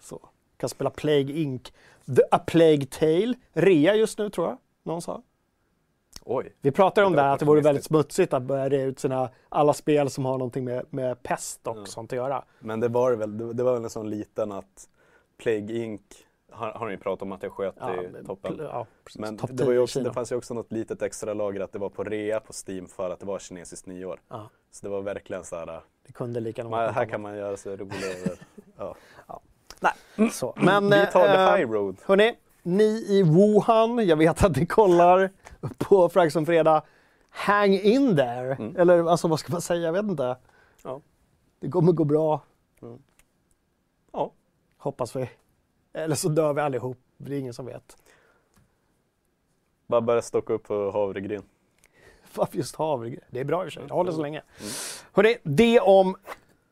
Så. 0.00 0.28
Kan 0.56 0.68
spela 0.68 0.90
Plague 0.90 1.32
Inc. 1.32 1.72
The 2.16 2.22
A 2.30 2.38
Plague 2.46 2.86
Tale. 2.86 3.34
Rea 3.52 3.94
just 3.94 4.18
nu 4.18 4.30
tror 4.30 4.46
jag, 4.46 4.58
någon 4.82 5.02
sa. 5.02 5.22
Oj. 6.24 6.52
Vi 6.60 6.70
pratade 6.70 7.06
om 7.06 7.12
Det 7.12 7.22
här, 7.22 7.32
att 7.32 7.38
det 7.40 7.44
vore 7.46 7.60
väldigt 7.60 7.84
smutsigt 7.84 8.32
att 8.32 8.42
börja 8.42 8.68
rea 8.68 8.84
ut 8.84 8.98
sina, 8.98 9.30
alla 9.48 9.72
spel 9.72 10.10
som 10.10 10.24
har 10.24 10.32
någonting 10.38 10.64
med, 10.64 10.84
med 10.90 11.22
pest 11.22 11.66
och 11.66 11.78
Ja. 11.78 11.84
sånt 11.86 12.12
att 12.12 12.16
göra. 12.16 12.44
Men 12.60 12.80
det 12.80 12.88
var 12.88 13.12
väl, 13.12 13.38
det, 13.38 13.52
det 13.52 13.62
var 13.62 13.72
väl 13.72 13.84
en 13.84 13.90
sån 13.90 14.10
liten 14.10 14.52
att 14.52 14.88
Plague 15.38 15.76
Inc 15.76 16.00
har, 16.52 16.70
har 16.70 16.88
ni 16.88 16.96
pratat 16.96 17.22
om 17.22 17.32
att 17.32 17.42
jag 17.42 17.52
sköt 17.52 17.76
i 18.22 18.24
toppen. 18.26 18.58
Ja, 18.58 18.86
precis. 19.04 19.20
Men 19.20 19.36
Topp 19.36 19.50
det, 19.52 19.64
var 19.64 19.70
10 19.70 19.74
ju 19.74 19.80
i 19.80 19.84
också, 19.84 20.00
det 20.00 20.12
fanns 20.12 20.32
ju 20.32 20.36
också 20.36 20.54
något 20.54 20.72
litet 20.72 21.02
extra 21.02 21.34
lager 21.34 21.60
att 21.60 21.72
det 21.72 21.78
var 21.78 21.88
på 21.88 22.04
rea 22.04 22.40
på 22.40 22.52
Steam 22.66 22.86
för 22.86 23.10
att 23.10 23.20
det 23.20 23.26
var 23.26 23.38
kinesiskt 23.38 23.86
nyår. 23.86 24.20
Ja, 24.28 24.50
Så 24.70 24.86
det 24.86 24.90
var 24.90 25.02
verkligen 25.02 25.44
så 25.44 25.56
här, 25.56 25.80
det 26.06 26.12
kunde 26.12 26.40
lika 26.40 26.68
man, 26.68 26.94
här 26.94 27.06
kan 27.06 27.20
man 27.20 27.36
göra 27.36 27.56
sig 27.56 27.76
rolig 27.76 28.04
över. 28.04 28.38
Ja. 28.80 28.96
annat. 30.16 30.32
Så. 30.32 30.54
Men, 30.56 30.84
Vi 30.84 31.06
tar 31.12 31.26
the 31.26 31.34
eh, 31.34 31.56
high 31.56 31.70
road. 31.70 31.96
Hörni, 32.04 32.36
ni 32.62 33.04
i 33.08 33.22
Wuhan, 33.22 34.06
jag 34.06 34.16
vet 34.16 34.44
att 34.44 34.56
ni 34.56 34.66
kollar 34.66 35.30
på 35.78 36.08
Frax 36.08 36.36
om 36.36 36.46
fredag. 36.46 36.82
Hang 37.30 37.74
in 37.74 38.16
there! 38.16 38.54
Mm. 38.54 38.76
Eller 38.76 39.10
alltså 39.10 39.28
vad 39.28 39.40
ska 39.40 39.52
man 39.52 39.60
säga, 39.60 39.80
jag 39.80 39.92
vet 39.92 40.04
inte. 40.04 40.36
Ja. 40.84 41.00
Det 41.60 41.70
kommer 41.70 41.92
gå 41.92 42.04
bra. 42.04 42.40
Mm. 42.82 42.98
Ja. 44.12 44.32
Hoppas 44.78 45.16
vi. 45.16 45.30
Eller 45.92 46.14
så 46.16 46.28
dör 46.28 46.52
vi 46.52 46.60
allihop, 46.60 46.98
det 47.16 47.34
är 47.34 47.38
ingen 47.38 47.54
som 47.54 47.66
vet. 47.66 47.96
Bara 49.86 50.00
börja 50.00 50.22
stocka 50.22 50.52
upp 50.52 50.62
på 50.64 50.90
havregryn. 50.90 51.42
Varför 52.34 52.56
just 52.56 52.76
havre? 52.76 53.16
Det 53.30 53.40
är 53.40 53.44
bra 53.44 53.64
i 53.64 53.68
och 53.68 53.72
för 53.72 53.80
sig, 53.80 53.82
jag 53.88 53.94
håller 53.94 54.12
så 54.12 54.22
länge. 54.22 54.42
Mm. 54.60 54.72
Hörrni, 55.12 55.36
det 55.42 55.80
om 55.80 56.16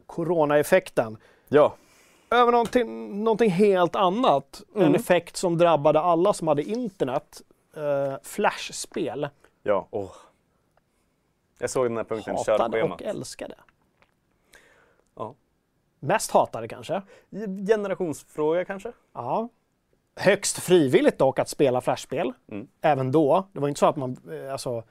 coronaeffekten. 0.06 1.16
Ja. 1.48 1.74
Över 2.30 2.52
någonting, 2.52 3.24
någonting 3.24 3.50
helt 3.50 3.96
annat. 3.96 4.62
En 4.74 4.82
Mm. 4.82 4.94
effekt 4.94 5.36
som 5.36 5.58
drabbade 5.58 6.00
alla 6.00 6.32
som 6.32 6.48
hade 6.48 6.62
internet. 6.62 7.42
Uh, 7.76 8.16
flashspel. 8.22 9.28
Ja, 9.62 9.86
åh. 9.90 10.10
Jag 11.58 11.70
såg 11.70 11.86
den 11.86 11.96
här 11.96 12.04
punkten, 12.04 12.36
kör 12.44 12.52
Hatade 12.52 12.82
schemat. 12.82 13.00
och 13.00 13.06
älskade. 13.06 13.54
Mest 16.00 16.30
hatade 16.30 16.68
kanske. 16.68 17.02
Generationsfråga 17.66 18.64
kanske? 18.64 18.92
Ja. 19.12 19.48
Högst 20.16 20.58
frivilligt 20.58 21.18
dock 21.18 21.38
att 21.38 21.48
spela 21.48 21.80
flashspel. 21.80 22.32
Mm. 22.50 22.68
Även 22.80 23.12
då. 23.12 23.48
Det 23.52 23.60
var 23.60 23.68
inte 23.68 23.78
så 23.78 23.86
att 23.86 23.96
man, 23.96 24.16
eh, 24.32 24.52
alltså, 24.52 24.82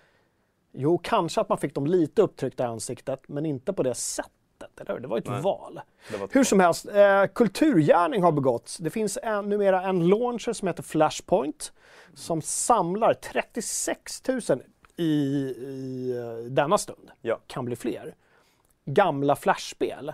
jo 0.71 0.97
kanske 0.97 1.41
att 1.41 1.49
man 1.49 1.57
fick 1.57 1.75
dem 1.75 1.87
lite 1.87 2.21
upptryckta 2.21 2.63
i 2.63 2.67
ansiktet, 2.67 3.21
men 3.27 3.45
inte 3.45 3.73
på 3.73 3.83
det 3.83 3.95
sättet. 3.95 4.31
Eller? 4.77 4.99
Det 4.99 5.07
var 5.07 5.17
ett 5.17 5.27
Nej. 5.27 5.41
val. 5.41 5.81
Var 6.19 6.29
Hur 6.31 6.43
som 6.43 6.59
helst, 6.59 6.85
eh, 6.85 7.25
kulturgärning 7.25 8.23
har 8.23 8.31
begåtts. 8.31 8.77
Det 8.77 8.89
finns 8.89 9.17
en, 9.23 9.49
numera 9.49 9.83
en 9.83 10.07
launcher 10.07 10.53
som 10.53 10.67
heter 10.67 10.83
Flashpoint 10.83 11.73
som 12.13 12.41
samlar 12.41 13.13
36 13.13 14.27
000 14.27 14.41
i, 14.97 15.03
i 15.05 16.11
eh, 16.17 16.51
denna 16.51 16.77
stund. 16.77 17.11
Ja. 17.21 17.39
Kan 17.47 17.65
bli 17.65 17.75
fler. 17.75 18.15
Gamla 18.85 19.35
flashspel. 19.35 20.13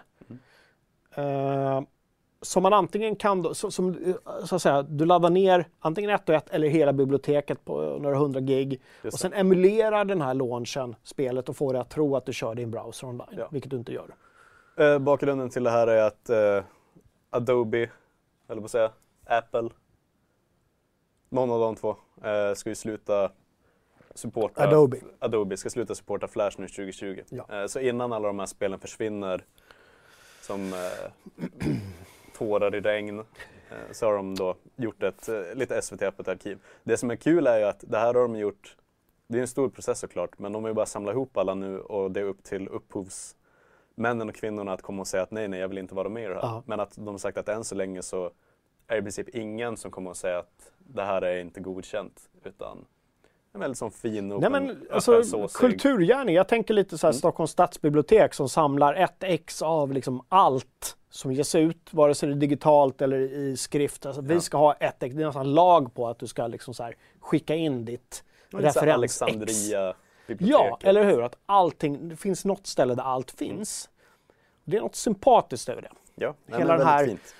Eh, 1.16 1.82
som 2.43 2.64
man 2.64 2.74
antingen 2.74 3.16
kan, 3.16 3.41
då, 3.41 3.53
så, 3.53 3.72
som, 3.72 3.89
eh, 4.05 4.45
så 4.45 4.55
att 4.55 4.62
säga, 4.62 4.82
du 4.84 5.05
laddar 5.05 5.30
ner 5.30 5.68
antingen 5.80 6.09
ett 6.12 6.30
och 6.30 6.36
ett 6.36 6.49
eller 6.49 6.68
hela 6.68 6.93
biblioteket 6.93 7.66
på 7.66 7.97
några 8.01 8.16
hundra 8.18 8.39
gig. 8.39 8.82
Och 9.03 9.14
sen 9.14 9.34
emulerar 9.34 10.05
den 10.05 10.22
här 10.22 10.34
launchen 10.34 10.95
spelet 11.03 11.49
och 11.49 11.57
får 11.57 11.74
dig 11.74 11.82
att 11.82 11.89
tro 11.89 12.16
att 12.16 12.26
du 12.26 12.34
kör 12.34 12.55
din 12.55 12.72
browser 12.72 13.07
online, 13.07 13.28
Ja. 13.38 13.47
vilket 13.51 13.72
du 13.72 13.78
inte 13.78 13.93
gör. 13.93 14.16
Eh, 14.78 14.99
bakgrunden 14.99 15.49
till 15.49 15.64
det 15.64 15.70
här 15.70 15.88
är 15.88 16.03
att 16.03 16.30
eh, 16.30 16.64
Adobe, 17.30 17.89
eller 18.49 18.62
på 18.62 18.66
att 18.66 18.72
säga, 18.72 18.91
Apple, 19.26 19.70
någon 21.30 21.51
av 21.51 21.59
de 21.59 21.76
två, 21.76 21.95
eh, 22.24 22.53
ska 22.55 22.70
ju 22.70 22.76
sluta 22.76 23.32
supporta 24.16 24.64
Adobe. 24.64 24.97
Adobe 25.20 25.57
ska 25.57 25.70
sluta 25.70 25.95
supporta 25.95 26.28
Flash 26.28 26.59
nu 26.59 26.68
2020. 26.68 27.22
Ja. 27.30 27.45
Eh, 27.62 27.68
så 27.68 27.80
innan 27.80 28.14
alla 28.14 28.28
de 28.28 28.39
här 28.39 28.45
spelen 28.45 28.80
försvinner 28.80 29.45
som 30.51 30.73
eh, 30.73 31.11
tårar 32.37 32.75
i 32.75 32.81
regn 32.81 33.19
eh, 33.19 33.91
så 33.91 34.05
har 34.05 34.13
de 34.13 34.35
då 34.35 34.55
gjort 34.75 35.03
ett 35.03 35.29
eh, 35.29 35.55
lite 35.55 35.81
SVT-öppet 35.81 36.27
arkiv. 36.27 36.59
Det 36.83 36.97
som 36.97 37.11
är 37.11 37.15
kul 37.15 37.47
är 37.47 37.57
ju 37.57 37.63
att 37.63 37.83
det 37.87 37.97
här 37.97 38.13
har 38.13 38.21
de 38.21 38.35
gjort, 38.35 38.75
det 39.27 39.37
är 39.37 39.41
en 39.41 39.47
stor 39.47 39.69
process 39.69 39.99
såklart, 39.99 40.39
men 40.39 40.51
de 40.51 40.63
har 40.63 40.69
ju 40.69 40.73
bara 40.73 40.85
samlat 40.85 41.13
ihop 41.13 41.37
alla 41.37 41.53
nu 41.53 41.79
och 41.79 42.11
det 42.11 42.19
är 42.19 42.23
upp 42.23 42.43
till 42.43 42.67
upphovsmännen 42.67 44.29
och 44.29 44.35
kvinnorna 44.35 44.73
att 44.73 44.81
komma 44.81 45.01
och 45.01 45.07
säga 45.07 45.23
att 45.23 45.31
nej, 45.31 45.47
nej, 45.47 45.59
jag 45.59 45.67
vill 45.67 45.77
inte 45.77 45.95
vara 45.95 46.09
med 46.09 46.23
i 46.23 46.27
det 46.27 46.33
här. 46.33 46.41
Ja. 46.41 46.63
Men 46.65 46.79
att 46.79 46.95
de 46.95 47.07
har 47.07 47.17
sagt 47.17 47.37
att 47.37 47.49
än 47.49 47.63
så 47.63 47.75
länge 47.75 48.01
så 48.01 48.25
är 48.87 48.95
det 48.95 48.97
i 48.97 49.01
princip 49.01 49.29
ingen 49.29 49.77
som 49.77 49.91
kommer 49.91 50.11
att 50.11 50.17
säga 50.17 50.39
att 50.39 50.71
det 50.77 51.03
här 51.03 51.21
är 51.21 51.39
inte 51.39 51.59
godkänt, 51.59 52.29
utan 52.43 52.85
en 53.53 53.59
väldigt 53.59 53.77
sån 53.77 53.91
fin, 53.91 54.27
Nej 54.27 54.37
open, 54.37 54.51
men 54.51 54.87
alltså 54.91 55.21
såsig- 55.21 55.57
kulturgärning, 55.57 56.35
jag 56.35 56.47
tänker 56.47 56.73
lite 56.73 56.97
så 56.97 57.07
här 57.07 57.11
Mm. 57.13 57.19
Stockholms 57.19 57.51
stadsbibliotek 57.51 58.33
som 58.33 58.49
samlar 58.49 58.93
ett 58.93 59.23
ex 59.23 59.61
av 59.61 59.93
liksom 59.93 60.25
allt 60.29 60.97
som 61.09 61.31
ges 61.33 61.55
ut, 61.55 61.93
vare 61.93 62.15
sig 62.15 62.29
det 62.29 62.35
är 62.35 62.39
digitalt 62.39 63.01
eller 63.01 63.17
i 63.19 63.57
skrift. 63.57 64.05
Alltså, 64.05 64.21
Vi 64.21 64.33
Ja. 64.33 64.41
ska 64.41 64.57
ha 64.57 64.73
ett 64.73 65.03
ex, 65.03 65.15
det 65.15 65.21
är 65.21 65.25
nästan 65.25 65.53
lag 65.53 65.93
på 65.93 66.07
att 66.07 66.19
du 66.19 66.27
ska 66.27 66.47
liksom 66.47 66.73
så 66.73 66.83
här 66.83 66.95
skicka 67.19 67.55
in 67.55 67.85
ditt 67.85 68.23
referens 68.51 68.95
Alexandria 68.95 69.93
Ja, 70.39 70.79
eller 70.83 71.03
hur? 71.05 71.21
Att 71.21 71.37
allting, 71.45 72.09
det 72.09 72.15
finns 72.15 72.45
något 72.45 72.67
ställe 72.67 72.95
där 72.95 73.03
allt 73.03 73.31
finns. 73.31 73.89
Det 74.63 74.77
är 74.77 74.81
något 74.81 74.95
sympatiskt 74.95 75.69
över 75.69 75.81
det. 75.81 75.91
Ja, 76.15 76.33
nej, 76.45 76.59
Hela 76.59 76.77
den 76.77 76.87
här- 76.87 77.05
fint. 77.05 77.35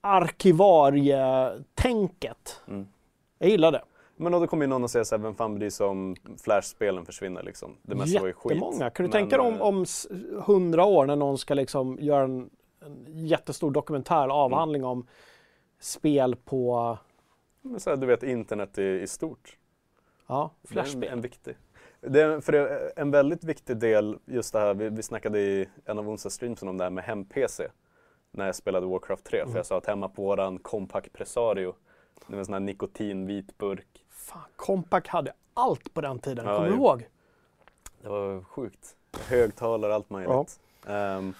Arkivarietänket. 0.00 2.60
Mm. 2.68 2.86
Jag 3.38 3.50
gillar 3.50 3.72
det. 3.72 3.82
Men 4.22 4.32
då 4.32 4.46
kommer 4.46 4.64
ju 4.64 4.68
någon 4.68 4.84
att 4.84 4.90
säga 4.90 5.04
så 5.04 5.16
här, 5.16 5.22
vem 5.22 5.34
fan 5.34 5.54
bryr 5.54 5.70
sig 5.70 5.86
om 5.86 6.16
Flashspelen 6.44 7.04
försvinner 7.06 7.42
liksom? 7.42 7.76
Det 7.82 7.94
mesta 7.94 8.20
var 8.20 8.26
ju 8.26 8.32
skit. 8.32 8.52
Jättemånga. 8.52 8.90
Kan 8.90 9.04
du 9.04 9.08
Men, 9.08 9.10
tänka 9.10 9.36
dig 9.36 9.46
om, 9.46 9.54
eh, 9.54 9.60
om 9.62 9.82
s- 9.82 10.08
hundra 10.46 10.84
år 10.84 11.06
när 11.06 11.16
någon 11.16 11.38
ska 11.38 11.54
liksom 11.54 11.98
göra 12.00 12.24
en, 12.24 12.50
en 12.80 13.26
jättestor 13.26 13.70
dokumentär 13.70 14.28
avhandling 14.28 14.84
om 14.84 15.06
spel 15.80 16.36
på 16.36 16.98
Men 17.62 17.80
så 17.80 17.90
här, 17.90 17.96
du 17.96 18.06
vet 18.06 18.22
internet 18.22 18.78
i, 18.78 18.82
i 19.00 19.06
stort. 19.06 19.56
ja, 20.26 20.50
Det 20.62 20.66
är 20.66 20.70
En, 20.70 20.72
flashspel? 20.84 21.08
en 21.12 21.20
viktig. 21.20 21.56
Det 22.00 22.20
är, 22.20 22.40
för 22.40 22.52
det 22.52 22.58
är 22.58 22.92
en 22.96 23.10
väldigt 23.10 23.44
viktig 23.44 23.76
del, 23.76 24.18
just 24.26 24.52
det 24.52 24.58
här, 24.58 24.74
vi, 24.74 24.88
vi 24.88 25.02
snackade 25.02 25.40
i 25.40 25.68
en 25.84 25.98
av 25.98 26.08
onsdagsstreamsen 26.08 26.68
om 26.68 26.76
det 26.78 26.84
här 26.84 26.90
med 26.90 27.04
hem-PC. 27.04 27.68
När 28.30 28.46
jag 28.46 28.54
spelade 28.54 28.86
Warcraft 28.86 29.24
3, 29.24 29.38
Mm. 29.40 29.52
för 29.52 29.58
jag 29.58 29.66
sa 29.66 29.76
att 29.78 29.86
hemma 29.86 30.08
på 30.08 30.22
våran 30.22 30.58
Compact 30.58 31.12
Presario, 31.12 31.74
det 32.26 32.32
var 32.32 32.38
en 32.38 32.44
sån 32.44 32.52
här 32.52 32.60
nikotinvit 32.60 33.58
burk. 33.58 34.04
Fan, 34.30 34.42
Compaq 34.56 35.08
hade 35.08 35.32
allt 35.54 35.94
på 35.94 36.00
den 36.00 36.18
tiden. 36.18 36.46
Ja, 36.46 36.56
Kommer 36.56 36.68
du 36.68 36.74
ihåg? 36.76 37.08
Det 38.02 38.08
var 38.08 38.42
sjukt. 38.42 38.96
högtalare, 39.28 39.94
allt 39.94 40.10
möjligt. 40.10 40.60
Ehm, 40.86 41.34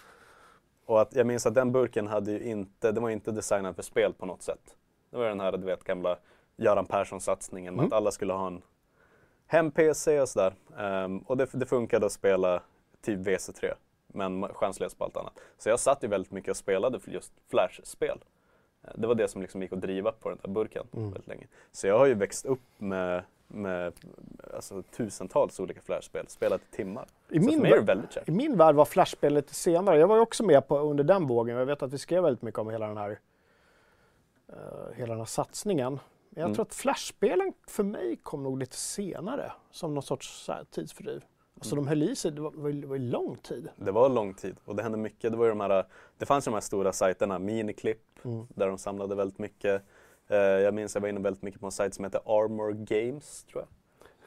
och 0.87 1.01
att 1.01 1.15
jag 1.15 1.27
minns 1.27 1.47
att 1.47 1.55
den 1.55 1.73
burken 1.73 2.07
hade 2.07 2.31
ju 2.33 2.41
inte, 2.41 2.93
den 2.93 3.03
var 3.03 3.11
inte 3.11 3.31
designad 3.33 3.77
för 3.77 3.83
spel 3.83 4.13
på 4.15 4.27
något 4.27 4.43
sätt. 4.43 4.77
Det 5.11 5.17
var 5.17 5.25
den 5.25 5.41
här, 5.41 5.53
du 5.53 5.67
vet, 5.67 5.85
gamla 5.85 6.17
Göran 6.57 6.87
Persson-satsningen 6.87 7.75
med 7.75 7.83
Mm. 7.83 7.87
att 7.87 7.97
alla 7.97 8.11
skulle 8.11 8.33
ha 8.33 8.47
en 8.47 8.63
hem-PC 9.47 10.21
och 10.21 10.29
sådär. 10.29 10.55
Ehm, 10.79 11.19
och 11.19 11.37
det, 11.37 11.49
det 11.53 11.67
funkade 11.67 12.07
att 12.07 12.13
spela 12.13 12.63
typ 13.03 13.19
WC3, 13.19 13.75
men 14.07 14.49
chanslöst 14.49 14.99
på 14.99 15.05
allt 15.05 15.17
annat. 15.17 15.41
Så 15.59 15.69
jag 15.69 15.81
satt 15.81 16.05
ju 16.05 16.09
väldigt 16.09 16.33
mycket 16.33 16.51
och 16.51 16.57
spelade 16.57 17.01
för 17.01 17.11
just 17.11 17.33
Flash-spel. 17.51 18.19
Det 18.95 19.07
var 19.07 19.15
det 19.15 19.29
som 19.29 19.43
liksom 19.43 19.63
gick 19.63 19.73
att 19.73 19.81
driva 19.81 20.13
på 20.13 20.29
den 20.29 20.39
där 20.43 20.49
burken 20.49 20.87
Mm. 20.93 21.11
väldigt 21.11 21.29
länge. 21.29 21.47
Så 21.73 21.87
jag 21.87 21.99
har 21.99 22.07
ju 22.07 22.15
växt 22.15 22.45
upp 22.47 22.61
med, 22.79 23.25
med 23.47 23.93
alltså, 24.55 24.83
tusentals 24.83 25.61
olika 25.61 25.81
Flash-spel, 25.81 26.25
spelat 26.29 26.61
i 26.61 26.77
timmar. 26.77 27.07
I 27.29 27.41
så 27.41 27.47
min 27.47 27.67
är 27.67 27.71
det 27.71 27.81
väldigt 27.81 28.13
kärt. 28.13 28.29
I 28.29 28.33
min 28.33 28.57
värld 28.57 28.75
var 28.75 28.85
Flashspel 28.85 29.35
lite 29.35 29.55
senare. 29.55 29.99
Jag 29.99 30.09
var 30.09 30.17
ju 30.17 30.23
också 30.23 30.45
med 30.45 30.69
på 30.69 30.79
under 30.79 31.05
den 31.05 31.27
vågen. 31.27 31.57
Jag 31.57 31.67
vet 31.67 31.83
att 31.83 31.93
vi 31.93 31.99
skrev 31.99 32.23
väldigt 32.23 32.43
mycket 32.43 32.59
om 32.59 32.71
hela 32.71 32.87
den 32.89 32.97
här, 32.97 33.19
eh, 34.49 34.95
hela 34.95 35.09
den 35.13 35.19
här 35.19 35.25
satsningen. 35.25 35.93
Men 35.93 36.41
jag 36.41 36.45
Mm. 36.45 36.55
tror 36.55 36.63
att 36.67 36.75
Flashspelen 36.75 37.53
för 37.67 37.83
mig 37.85 38.17
kom 38.23 38.43
nog 38.43 38.59
lite 38.59 38.77
senare 38.77 39.53
som 39.71 39.95
någon 39.95 40.03
sorts 40.03 40.45
så 40.45 40.53
här, 40.53 40.65
tidsfördriv. 40.71 41.25
Alltså 41.61 41.75
Mm. 41.75 41.85
de 41.85 41.89
höll 41.89 42.03
i 42.03 42.17
sig, 42.17 42.31
det 42.31 42.41
var, 42.41 42.73
det 42.73 42.87
var 42.87 42.99
lång 42.99 43.37
tid. 43.37 43.69
Det 43.77 43.93
var 43.93 44.09
lång 44.09 44.35
tid 44.35 44.57
och 44.65 44.77
det 44.77 44.83
hände 44.83 44.99
mycket. 44.99 45.31
Det, 45.33 45.37
var 45.39 45.45
ju 45.45 45.51
de 45.51 45.61
här, 45.61 45.85
det 46.19 46.27
fanns 46.27 46.47
ju 46.47 46.51
de 46.51 46.55
här 46.55 46.61
stora 46.61 46.93
sajterna, 46.93 47.39
Miniklipp, 47.39 48.03
Mm. 48.25 48.47
där 48.55 48.67
de 48.69 48.79
samlade 48.79 49.15
väldigt 49.15 49.39
mycket. 49.39 49.83
Eh, 50.29 50.37
jag 50.39 50.75
minns 50.75 50.95
jag 50.95 51.03
var 51.03 51.09
inne 51.09 51.21
väldigt 51.21 51.43
mycket 51.43 51.61
på 51.61 51.67
en 51.67 51.73
sajt 51.73 51.95
som 51.95 52.05
heter 52.05 52.21
Armor 52.25 52.73
Games, 52.73 53.45
tror 53.45 53.63
jag. 53.63 53.69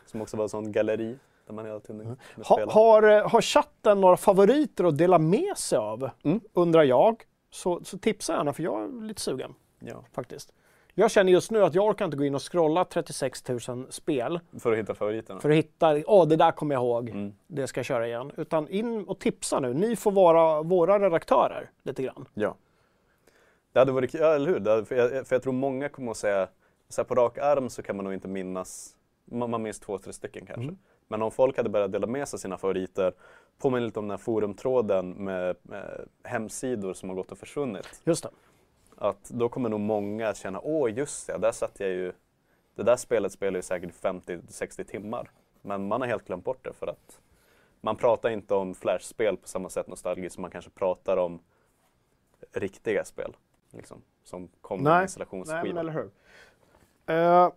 Som 0.09 0.21
också 0.21 0.37
var 0.37 0.43
en 0.43 0.49
sån 0.49 0.71
galleri 0.71 1.17
där 1.47 1.53
man 1.53 1.65
hela 1.65 1.79
tiden 1.79 1.99
kunde 2.01 2.47
Ha, 2.47 2.65
har, 2.71 3.03
eh, 3.03 3.29
har 3.29 3.41
chatten 3.41 4.01
några 4.01 4.17
favoriter 4.17 4.83
att 4.83 4.97
dela 4.97 5.19
med 5.19 5.57
sig 5.57 5.77
av? 5.77 6.09
Mm. 6.23 6.39
Undrar 6.53 6.83
jag. 6.83 7.23
Så, 7.51 7.83
så 7.83 7.97
tipsa 7.97 8.33
gärna 8.33 8.53
för 8.53 8.63
jag 8.63 8.83
är 8.83 9.01
lite 9.07 9.21
sugen 9.21 9.53
Ja, 9.79 10.03
faktiskt. 10.11 10.53
Jag 10.95 11.11
känner 11.11 11.31
just 11.31 11.51
nu 11.51 11.63
att 11.63 11.75
jag 11.75 11.85
orkar 11.85 12.05
inte 12.05 12.17
gå 12.17 12.25
in 12.25 12.35
och 12.35 12.51
scrolla 12.51 12.85
36 12.85 13.43
000 13.67 13.87
spel 13.89 14.39
för 14.59 14.71
att 14.71 14.77
hitta 14.77 14.93
favoriterna. 14.95 15.39
för 15.39 15.49
att 15.49 15.55
hitta, 15.55 15.97
åh 16.07 16.27
det 16.27 16.35
där 16.35 16.51
kommer 16.51 16.75
jag 16.75 16.81
ihåg, 16.83 17.09
Mm. 17.09 17.33
det 17.47 17.67
ska 17.67 17.79
jag 17.79 17.85
köra 17.85 18.07
igen. 18.07 18.31
Utan 18.37 18.67
in 18.69 19.03
och 19.03 19.19
tipsa 19.19 19.59
nu, 19.59 19.73
ni 19.73 19.95
får 19.95 20.11
vara 20.11 20.61
våra 20.61 20.99
redaktörer 20.99 21.71
lite 21.83 22.03
grann. 22.03 22.25
Ja. 22.33 22.55
Det 23.73 23.79
hade 23.79 23.91
varit 23.91 24.11
kul, 24.11 24.21
ja, 24.21 24.35
eller 24.35 24.49
hur? 24.49 24.59
Det 24.59 24.71
hade, 24.71 24.85
för, 24.85 24.95
jag, 24.95 25.27
för 25.27 25.35
jag 25.35 25.43
tror 25.43 25.53
många 25.53 25.89
kommer 25.89 26.11
att 26.11 26.17
säga, 26.17 26.47
så 26.89 27.01
här 27.01 27.05
på 27.05 27.15
rak 27.15 27.37
arm 27.37 27.69
så 27.69 27.81
kan 27.83 27.95
man 27.95 28.05
nog 28.05 28.13
inte 28.13 28.27
minnas, 28.27 28.95
man, 29.25 29.49
man 29.49 29.61
minns 29.61 29.79
två, 29.79 29.97
tre 29.97 30.13
stycken 30.13 30.45
kanske. 30.45 30.63
Mm. 30.63 30.77
Men 31.07 31.21
om 31.21 31.31
folk 31.31 31.57
hade 31.57 31.69
börjat 31.69 31.91
dela 31.91 32.07
med 32.07 32.27
sig 32.27 32.39
sina 32.39 32.57
favoriter, 32.57 33.13
påminner 33.57 33.85
lite 33.85 33.99
om 33.99 34.05
den 34.07 34.11
här 34.11 34.17
forumtråden 34.23 35.09
med, 35.11 35.55
med 35.61 36.07
hemsidor 36.23 36.93
som 36.93 37.09
har 37.09 37.15
gått 37.15 37.31
och 37.31 37.37
försvunnit. 37.37 38.01
Just 38.03 38.23
det. 38.23 38.29
Att 38.97 39.29
då 39.29 39.49
kommer 39.49 39.69
nog 39.69 39.79
många 39.79 40.33
känna, 40.33 40.59
åh 40.61 40.91
just 40.91 41.27
det, 41.27 41.37
där 41.37 41.51
satt 41.51 41.79
jag 41.79 41.89
ju, 41.89 42.13
det 42.75 42.83
där 42.83 42.95
spelet 42.95 43.31
spelar 43.31 43.57
ju 43.57 43.61
säkert 43.63 43.93
50-60 44.01 44.83
timmar. 44.83 45.31
Men 45.61 45.87
man 45.87 46.01
har 46.01 46.07
helt 46.07 46.25
glömt 46.27 46.43
bort 46.45 46.63
det 46.65 46.73
för 46.73 46.87
att 46.87 47.19
man 47.81 47.95
pratar 47.95 48.29
inte 48.29 48.55
om 48.55 48.75
flashspel 48.75 49.37
på 49.37 49.47
samma 49.47 49.69
sätt 49.69 49.87
nostalgiskt 49.87 50.35
som 50.35 50.41
man 50.41 50.51
kanske 50.51 50.71
pratar 50.71 51.17
om 51.17 51.39
riktiga 52.53 53.05
spel. 53.05 53.35
Liksom, 53.71 54.01
som 54.23 54.49
kommer 54.61 54.83
med 54.83 54.89
Nej, 54.91 54.97
Nej, 54.97 55.03
installationsskivan. 55.03 55.67
men 55.67 55.77
eller 55.77 55.91
hur. 55.93 56.11
Eh, 57.05 57.49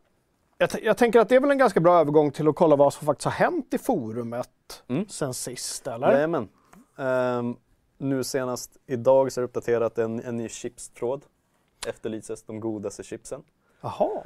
jag, 0.59 0.69
jag 0.83 0.97
tänker 0.97 1.21
att 1.21 1.29
det 1.29 1.37
är 1.37 1.41
väl 1.41 1.51
en 1.51 1.59
ganska 1.59 1.81
bra 1.81 2.01
övergång 2.01 2.31
till 2.31 2.49
att 2.49 2.57
kolla 2.57 2.77
vad 2.77 2.93
som 2.95 3.07
faktiskt 3.07 3.25
har 3.25 3.33
hänt 3.33 3.75
i 3.75 3.79
forumet 3.79 4.85
Mm. 4.89 5.09
sen 5.09 5.35
sist, 5.35 5.87
eller? 5.87 6.13
Jajamän. 6.13 6.49
Ehm, 6.99 7.57
nu 7.99 8.25
senast 8.25 8.77
idag 8.87 9.33
så 9.33 9.41
är 9.41 9.43
det 9.43 9.47
uppdaterat 9.47 9.99
en, 9.99 10.23
en 10.23 10.37
ny 10.37 10.49
chipstråd. 10.49 11.25
Efterlyses 11.87 12.43
de 12.43 12.61
godaste 12.61 13.03
chipsen. 13.03 13.43
Jaha. 13.81 14.23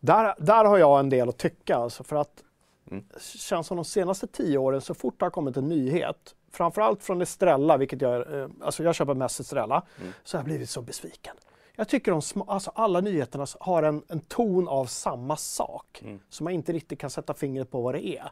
Där, 0.00 0.34
där 0.38 0.64
har 0.64 0.78
jag 0.78 1.00
en 1.00 1.08
del 1.08 1.28
att 1.28 1.36
tycka, 1.38 1.76
alltså, 1.76 2.04
för 2.04 2.16
att 2.16 2.44
Mm. 2.90 3.04
känns 3.20 3.66
som 3.66 3.76
de 3.76 3.84
senaste 3.84 4.26
tio 4.26 4.58
åren, 4.58 4.80
så 4.80 4.94
fort 4.94 5.18
det 5.18 5.24
har 5.24 5.30
kommit 5.30 5.56
en 5.56 5.68
nyhet, 5.68 6.34
framförallt 6.52 7.02
från 7.02 7.22
Estrella, 7.22 7.76
vilket 7.76 8.00
jag, 8.02 8.40
eh, 8.40 8.48
alltså 8.60 8.82
jag 8.82 8.94
köper 8.94 9.14
mest 9.14 9.40
Estrella, 9.40 9.82
Mm. 10.00 10.12
så 10.24 10.36
har 10.36 10.40
jag 10.40 10.44
blivit 10.44 10.70
så 10.70 10.82
besviken. 10.82 11.36
Jag 11.76 11.88
tycker 11.88 12.10
de 12.12 12.22
små, 12.22 12.44
alltså 12.48 12.72
alla 12.74 13.00
nyheterna 13.00 13.46
har 13.60 13.82
en, 13.82 14.02
en 14.08 14.20
ton 14.20 14.68
av 14.68 14.86
samma 14.86 15.36
sak, 15.36 16.00
Mm. 16.04 16.20
så 16.30 16.44
man 16.44 16.52
inte 16.52 16.72
riktigt 16.72 16.98
kan 16.98 17.10
sätta 17.10 17.34
fingret 17.34 17.70
på 17.70 17.80
vad 17.82 17.94
det 17.94 18.06
är. 18.06 18.30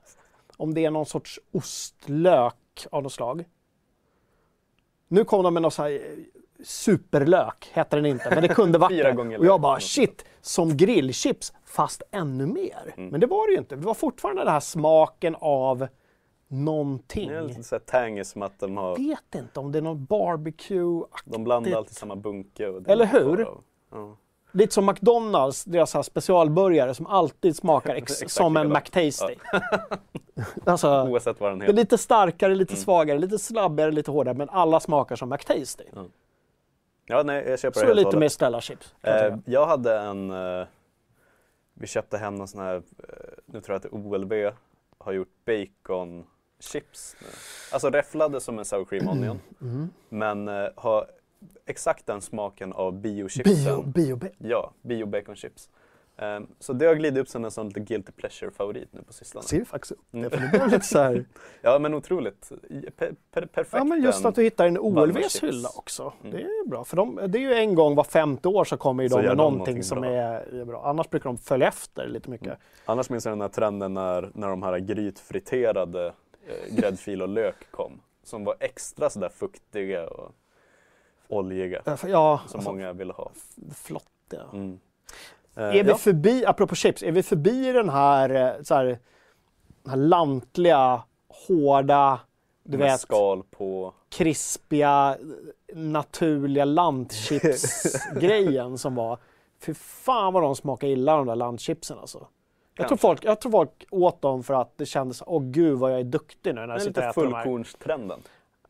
Om 0.56 0.74
det 0.74 0.84
är 0.84 0.90
någon 0.90 1.06
sorts 1.06 1.40
ostlök 1.52 2.86
av 2.90 3.02
något 3.02 3.12
slag. 3.12 3.44
Nu 5.08 5.24
kom 5.24 5.44
de 5.44 5.54
med 5.54 5.62
någon 5.62 5.70
så 5.70 5.82
här 5.82 5.90
eh, 5.90 5.98
superlök, 6.64 7.70
heter 7.72 7.96
den 7.96 8.06
inte, 8.06 8.30
men 8.30 8.42
det 8.42 8.48
kunde 8.48 8.78
varit 8.78 8.90
Fyra 8.98 9.12
gånger 9.12 9.38
Och 9.38 9.46
jag 9.46 9.60
bara 9.60 9.80
shit, 9.80 10.24
som 10.40 10.76
grillchips 10.76 11.52
fast 11.64 12.02
ännu 12.10 12.46
mer. 12.46 12.94
Mm. 12.96 13.08
Men 13.10 13.20
det 13.20 13.26
var 13.26 13.46
det 13.46 13.52
ju 13.52 13.58
inte. 13.58 13.76
Det 13.76 13.86
var 13.86 13.94
fortfarande 13.94 14.42
den 14.44 14.52
här 14.52 14.60
smaken 14.60 15.36
av 15.40 15.86
någonting. 16.48 17.28
Det 17.28 17.36
är 17.36 17.42
lite 17.42 17.62
så 17.62 17.78
här 17.92 18.24
som 18.24 18.42
att 18.42 18.58
de 18.58 18.76
har, 18.76 18.88
Jag 18.90 18.96
vet 18.98 19.34
inte 19.34 19.60
om 19.60 19.72
det 19.72 19.78
är 19.78 19.82
någon 19.82 20.04
barbecue 20.04 21.04
de 21.24 21.44
blandar 21.44 21.72
alltid 21.76 21.96
samma 21.96 22.16
bunke. 22.16 22.68
Och 22.68 22.82
det 22.82 22.92
Eller 22.92 23.06
hur? 23.06 23.42
av- 23.42 23.62
Ja. 23.90 24.16
Lite 24.56 24.74
som 24.74 24.86
McDonalds, 24.86 25.64
deras 25.64 25.94
här 25.94 26.02
specialburgare 26.02 26.94
som 26.94 27.06
alltid 27.06 27.56
smakar 27.56 28.02
som 28.28 28.56
en. 28.56 28.68
McTasty. 28.68 29.34
alltså, 30.64 31.02
Oavsett 31.02 31.40
vad 31.40 31.50
den 31.50 31.58
det 31.58 31.64
är 31.64 31.66
heter. 31.66 31.76
lite 31.76 31.98
starkare, 31.98 32.54
lite 32.54 32.72
Mm. 32.74 32.82
svagare, 32.84 33.18
lite 33.18 33.38
slabbigare, 33.38 33.90
lite 33.90 34.10
hårdare, 34.10 34.34
men 34.34 34.48
alla 34.50 34.80
smakar 34.80 35.16
som 35.16 35.28
McTasty. 35.28 35.84
Ja, 37.06 37.22
nej, 37.22 37.44
jag 37.48 37.58
köper 37.58 37.80
Så 37.80 37.86
det 37.86 37.86
är 37.86 37.88
det 37.88 37.94
lite 37.94 38.06
och 38.08 38.12
med 38.14 38.20
hållet. 38.20 38.32
Stella 38.32 38.60
chips. 38.60 38.94
kan 39.02 39.12
jag 39.16 39.32
Eh, 39.32 39.38
jag 39.44 39.66
hade 39.66 39.98
en, 39.98 40.30
eh, 40.30 40.66
vi 41.74 41.86
köpte 41.86 42.18
hem 42.18 42.34
någon 42.34 42.48
sån 42.48 42.60
här, 42.60 42.74
eh, 42.76 42.82
nu 43.46 43.60
tror 43.60 43.74
jag 43.74 43.86
att 43.86 43.92
OLB 43.92 44.32
har 44.98 45.12
gjort 45.12 45.32
bacon 45.46 46.26
chips 46.60 47.16
nu. 47.20 47.26
Alltså 47.72 47.90
räfflade 47.90 48.40
som 48.40 48.58
en 48.58 48.64
sour 48.64 48.84
cream 48.84 49.08
onion. 49.12 49.40
Mm. 49.60 49.90
Men 50.08 50.48
eh, 50.48 50.68
har 50.76 51.06
exakt 51.66 52.06
den 52.06 52.20
smaken 52.20 52.72
av 52.72 52.92
biochipsen. 53.00 53.92
Bio, 53.92 54.16
bio, 54.16 54.30
Ja, 54.38 54.72
bio 54.82 55.06
bacon 55.06 55.36
chips. 55.36 55.70
Ehm, 56.18 56.46
så 56.58 56.72
det 56.72 56.86
har 56.86 56.94
glidit 56.94 57.20
upp 57.22 57.28
som 57.28 57.44
en 57.44 57.50
sån 57.50 57.66
lite 57.68 57.80
guilty 57.80 58.12
pleasure 58.12 58.50
favorit 58.50 58.88
nu 58.92 59.02
på 59.02 59.12
sistone. 59.12 59.42
ser 59.44 59.56
ju 59.56 59.64
faktiskt 59.64 59.92
upp 59.92 60.00
det, 60.10 60.18
Mm. 60.18 60.30
för 60.30 60.38
det 60.38 60.48
blev 60.50 60.66
lite 60.68 60.84
så 60.86 60.98
här... 60.98 61.24
Ja 61.62 61.78
men 61.78 61.94
otroligt. 61.94 62.52
Per, 62.96 63.14
per, 63.32 63.46
perfekt. 63.46 63.74
Ja, 63.76 63.84
men 63.84 64.02
just 64.02 64.20
en- 64.20 64.26
att 64.28 64.34
du 64.34 64.42
hittar 64.42 64.66
en 64.66 64.78
OLVs 64.78 65.42
hylla 65.42 65.68
också. 65.76 66.12
Mm. 66.24 66.36
Det 66.36 66.42
är 66.42 66.68
bra. 66.68 66.84
För 66.84 66.96
de, 66.96 67.20
det 67.28 67.38
är 67.38 67.42
ju 67.42 67.54
en 67.54 67.74
gång 67.74 67.94
var 67.94 68.04
femte 68.04 68.48
år 68.48 68.64
så 68.64 68.76
kommer 68.76 69.02
ju 69.02 69.08
de 69.08 69.14
med 69.14 69.24
någonting 69.36 69.58
någonting 69.58 69.82
som 69.82 70.04
är, 70.04 70.54
är 70.60 70.64
bra. 70.64 70.82
Annars 70.86 71.10
brukar 71.10 71.30
de 71.30 71.38
följa 71.38 71.68
efter 71.68 72.08
lite 72.08 72.30
mycket. 72.30 72.46
Mm. 72.46 72.58
Annars 72.84 73.10
minns 73.10 73.24
jag 73.24 73.32
den 73.32 73.40
här 73.40 73.48
trenden 73.48 73.94
när, 73.94 74.30
när 74.34 74.48
de 74.48 74.62
här 74.62 74.78
grytfriterade 74.78 76.06
eh, 76.46 76.76
gräddfil 76.76 77.22
och 77.22 77.28
lök 77.28 77.70
kom. 77.70 78.00
Som 78.22 78.44
var 78.44 78.56
extra 78.60 79.10
sådär 79.10 79.28
fuktiga 79.28 80.06
och 80.08 80.32
oljiga. 81.28 81.82
Ja, 81.84 81.96
Som 82.02 82.12
alltså, 82.42 82.58
många 82.60 82.92
ville 82.92 83.12
ha. 83.12 83.30
flott. 83.74 84.04
Ja. 84.30 84.42
Mm. 84.52 84.78
Eh, 85.56 85.62
Är 85.64 85.84
vi 85.84 85.90
ja. 85.90 85.96
förbi, 85.96 86.46
apropå 86.46 86.74
chips, 86.74 87.02
är 87.02 87.12
vi 87.12 87.22
förbi 87.22 87.72
den 87.72 87.88
här, 87.88 88.30
eh, 88.30 88.50
så 88.62 88.74
här, 88.74 88.84
den 89.82 89.90
här 89.90 89.96
lantliga, 89.96 91.02
hårda, 91.48 92.20
du 92.62 92.78
med 92.78 92.86
vet, 92.90 93.00
skal 93.00 93.42
på. 93.42 93.94
krispiga, 94.08 95.16
naturliga 95.74 96.64
lantchips-grejen 96.64 98.78
som 98.82 98.94
var. 98.94 99.18
Fy 99.60 99.74
fan 99.74 100.32
vad 100.32 100.42
de 100.42 100.56
smakade 100.56 100.92
illa 100.92 101.16
de 101.16 101.26
där 101.26 101.36
lantchipsen 101.36 101.98
alltså. 101.98 102.26
Jag 102.78 102.88
tror, 102.88 102.98
folk, 102.98 103.24
jag 103.24 103.40
tror 103.40 103.52
folk 103.52 103.84
åt 103.90 104.22
dem 104.22 104.42
för 104.42 104.54
att 104.54 104.78
det 104.78 104.86
kändes, 104.86 105.22
åh 105.26 105.42
gud 105.42 105.78
vad 105.78 105.92
jag 105.92 106.00
är 106.00 106.04
duktig 106.04 106.54
nu 106.54 106.66
när 106.66 106.72
jag 106.72 106.82
sitter 106.82 107.00
och 107.00 107.06
lite 107.06 107.10
äter 107.20 107.24
de 107.24 107.34
här. 107.34 107.42
fullkornstrenden. 107.42 108.20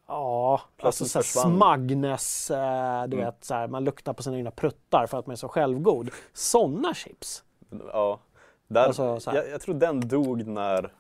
Ja, 0.09 0.61
alltså 0.83 1.05
så 1.05 1.23
smagness, 1.23 2.51
eh, 2.51 3.05
du 3.07 3.17
Mm. 3.17 3.25
vet 3.25 3.45
så 3.45 3.55
här, 3.55 3.69
man 3.69 3.85
luktar 3.85 4.13
på 4.13 4.23
sina 4.23 4.37
egna 4.37 4.51
pruttar 4.51 5.07
för 5.07 5.19
att 5.19 5.27
man 5.27 5.33
är 5.33 5.37
så 5.37 5.49
självgod. 5.49 6.11
Sådana 6.33 6.95
chips. 6.95 7.45
Ja. 7.93 8.21
Där, 8.69 8.87
Alltså, 8.87 9.21
så 9.21 9.31
jag, 9.35 9.49
jag 9.49 9.61
tror 9.61 9.75
den 9.75 10.09
dog 10.09 10.47
när, 10.47 10.93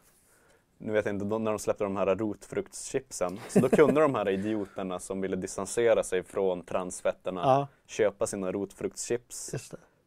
nu 0.78 0.92
vet 0.92 1.06
jag 1.06 1.14
inte, 1.14 1.24
när 1.24 1.50
de 1.50 1.58
släppte 1.58 1.84
de 1.84 1.96
här 1.96 2.16
rotfruktschipsen. 2.16 3.40
Så 3.48 3.60
då 3.60 3.68
kunde 3.68 4.00
de 4.00 4.14
här 4.14 4.28
idioterna 4.28 4.98
som 4.98 5.20
ville 5.20 5.36
distansera 5.36 6.02
sig 6.02 6.22
från 6.22 6.62
transfetterna 6.64 7.40
Ja, 7.44 7.66
köpa 7.86 8.26
sina 8.26 8.52
rotfruktschips 8.52 9.54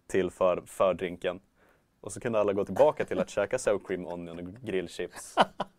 till 0.08 0.32
för, 0.32 0.62
för 0.66 0.94
drinken. 0.94 1.40
Och 2.02 2.12
så 2.12 2.20
kunde 2.20 2.40
alla 2.40 2.54
gå 2.54 2.66
tillbaka 2.66 3.06
till 3.06 3.20
att 3.20 3.30
käka 3.30 3.60
sour 3.60 3.80
cream 3.88 4.08
onion 4.08 4.40
och 4.40 4.46
grillchips. 4.62 5.36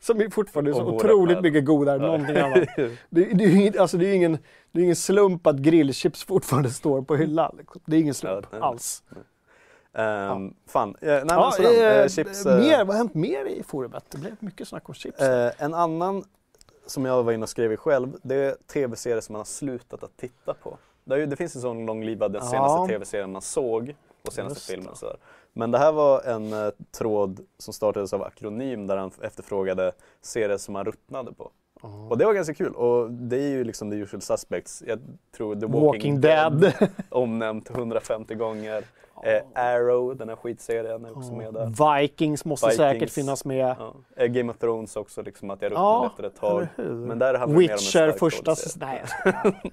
Som 0.00 0.20
är 0.20 0.30
fortfarande 0.30 0.74
så 0.74 0.82
otroligt 0.84 1.40
mycket 1.42 1.64
godare 1.64 1.96
än 1.96 2.02
någonting 2.02 2.36
annat. 2.36 2.68
Det, 2.76 3.24
det, 3.24 3.44
är 3.44 3.48
ju 3.48 3.56
ingen, 3.60 3.78
alltså 3.80 3.96
det, 3.96 4.06
är 4.06 4.14
ingen, 4.14 4.38
det 4.72 4.80
är 4.80 4.84
ingen 4.84 4.96
slump 4.96 5.46
att 5.46 5.56
grillchips 5.56 6.24
fortfarande 6.24 6.70
står 6.70 7.02
på 7.02 7.16
hyllan. 7.16 7.54
liksom. 7.58 7.80
Det 7.86 7.96
är 7.96 8.00
ingen 8.00 8.14
slump 8.14 8.46
Ja, 8.50 8.58
nej. 8.58 8.60
alls. 8.68 9.02
Ehm, 9.94 10.54
Fan, 10.66 10.88
eh, 11.00 11.08
nej 11.08 11.24
men 11.24 11.28
Ja, 11.36 11.50
sådär, 11.56 11.96
eh, 11.96 12.02
eh, 12.02 12.08
chips. 12.08 12.46
eh, 12.46 12.58
mer, 12.60 12.78
vad 12.78 12.86
har 12.86 12.94
hänt 12.94 13.14
mer 13.14 13.44
i 13.44 13.62
forumet? 13.62 14.04
Det 14.08 14.18
blev 14.18 14.32
mycket 14.40 14.68
snack 14.68 14.88
om 14.88 14.94
chips. 14.94 15.20
Eh, 15.20 15.52
en 15.58 15.74
annan 15.74 16.24
som 16.86 17.04
jag 17.04 17.22
var 17.22 17.32
inne 17.32 17.42
och 17.42 17.48
skrev 17.48 17.72
i 17.72 17.76
själv, 17.76 18.16
det 18.22 18.34
är 18.34 18.56
tv-serier 18.72 19.20
som 19.20 19.32
man 19.32 19.40
har 19.40 19.44
slutat 19.44 20.02
att 20.02 20.16
titta 20.16 20.54
på. 20.54 20.78
Det, 21.04 21.18
ju, 21.18 21.26
det 21.26 21.36
finns 21.36 21.54
en 21.56 21.60
sån 21.62 21.86
långlivad, 21.86 22.32
den 22.32 22.42
Ja. 22.44 22.50
senaste 22.50 22.92
tv-serien 22.92 23.32
man 23.32 23.42
såg 23.42 23.94
och 24.26 24.32
senaste 24.32 24.58
Just 24.58 24.70
filmen. 24.70 24.96
Sådär. 24.96 25.16
Men 25.58 25.70
det 25.70 25.78
här 25.78 25.92
var 25.92 26.22
en 26.22 26.52
eh, 26.52 26.70
tråd 26.98 27.40
som 27.58 27.74
startades 27.74 28.12
av 28.12 28.22
Akronym 28.22 28.86
där 28.86 28.96
han 28.96 29.10
efterfrågade 29.22 29.92
serier 30.20 30.56
som 30.56 30.72
man 30.72 30.84
ruttnade 30.84 31.32
på. 31.32 31.50
Och 32.10 32.18
det 32.18 32.24
var 32.24 32.32
ganska 32.32 32.54
kul 32.54 32.72
och 32.72 33.10
det 33.10 33.36
är 33.36 33.48
ju 33.48 33.64
liksom 33.64 33.90
the 33.90 33.96
usual 33.96 34.22
suspects. 34.22 34.82
Jag 34.86 34.98
tror 35.36 35.54
The 35.54 35.66
Walking, 35.66 35.84
Walking 35.84 36.20
Dead. 36.20 36.72
omnämnt 37.08 37.70
150 37.70 38.34
gånger. 38.34 38.84
Eh, 39.24 39.42
Arrow, 39.54 40.16
den 40.16 40.28
här 40.28 40.36
skitserien 40.36 41.04
är 41.04 41.16
också 41.18 41.32
med 41.32 41.54
där. 41.54 42.00
Vikings 42.00 42.44
måste 42.44 42.66
Vikings. 42.66 42.76
säkert 42.76 43.10
finnas 43.10 43.44
med. 43.44 43.76
Ja. 43.78 43.94
Eh, 44.16 44.26
Game 44.26 44.50
of 44.52 44.58
Thrones 44.58 44.96
också, 44.96 45.22
liksom 45.22 45.50
att 45.50 45.62
jag 45.62 45.70
ruttnade 45.72 45.86
Ja, 45.88 46.06
efter 46.06 46.24
ett 46.24 46.36
tag. 46.36 46.66
Men 46.76 47.18
där 47.18 47.34
handlar 47.34 47.46
det 47.60 47.66
mer 47.66 47.72
om 47.72 47.76
Witcher 47.78 48.12
första 48.18 48.56
säsongen. 48.56 49.06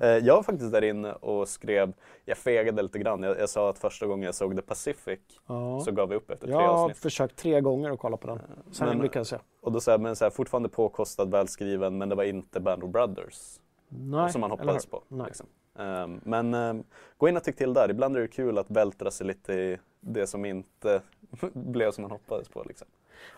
Eh, 0.00 0.08
Jag 0.08 0.34
var 0.36 0.42
faktiskt 0.42 0.72
där 0.72 0.84
inne 0.84 1.12
och 1.12 1.48
skrev, 1.48 1.92
jag 2.24 2.36
fegade 2.38 2.82
lite 2.82 2.98
grann. 2.98 3.22
Jag, 3.22 3.38
jag 3.40 3.48
sa 3.48 3.70
att 3.70 3.78
första 3.78 4.06
gången 4.06 4.22
jag 4.24 4.34
såg 4.34 4.56
The 4.56 4.62
Pacific 4.62 5.18
Ja. 5.48 5.80
så 5.84 5.92
gav 5.92 6.08
vi 6.08 6.14
upp 6.16 6.30
efter 6.30 6.46
tre 6.46 6.54
Jag 6.54 6.60
har 6.60 6.68
avsnitt. 6.84 6.98
försökt 6.98 7.36
tre 7.36 7.60
gånger 7.60 7.90
att 7.90 7.98
kolla 7.98 8.16
på 8.16 8.26
den. 8.26 8.40
Sen 8.72 8.88
Men- 8.88 8.98
lyckades 8.98 9.32
jag. 9.32 9.40
Och 9.62 9.72
då 9.72 9.80
jag, 9.86 10.00
men 10.00 10.16
så 10.16 10.24
här, 10.24 10.30
fortfarande 10.30 10.68
påkostad, 10.68 11.24
välskriven, 11.30 11.98
men 11.98 12.08
det 12.08 12.14
var 12.14 12.24
inte 12.24 12.60
Band 12.60 12.84
of 12.84 12.90
Brothers 12.90 13.60
Nej, 13.88 14.32
som 14.32 14.40
man 14.40 14.50
hoppades 14.50 14.86
på. 14.86 15.02
Liksom. 15.26 15.46
Ehm, 15.78 16.20
men 16.24 16.54
ehm, 16.54 16.84
gå 17.16 17.28
in 17.28 17.36
och 17.36 17.44
tyck 17.44 17.56
till 17.56 17.74
där. 17.74 17.90
Ibland 17.90 18.16
är 18.16 18.20
det 18.20 18.28
kul 18.28 18.58
att 18.58 18.70
vältra 18.70 19.10
sig 19.10 19.26
lite 19.26 19.52
i 19.52 19.78
det 20.00 20.26
som 20.26 20.44
inte 20.44 21.02
blev 21.52 21.90
som 21.90 22.02
man 22.02 22.10
hoppades 22.10 22.48
på. 22.48 22.64
Liksom. 22.66 22.88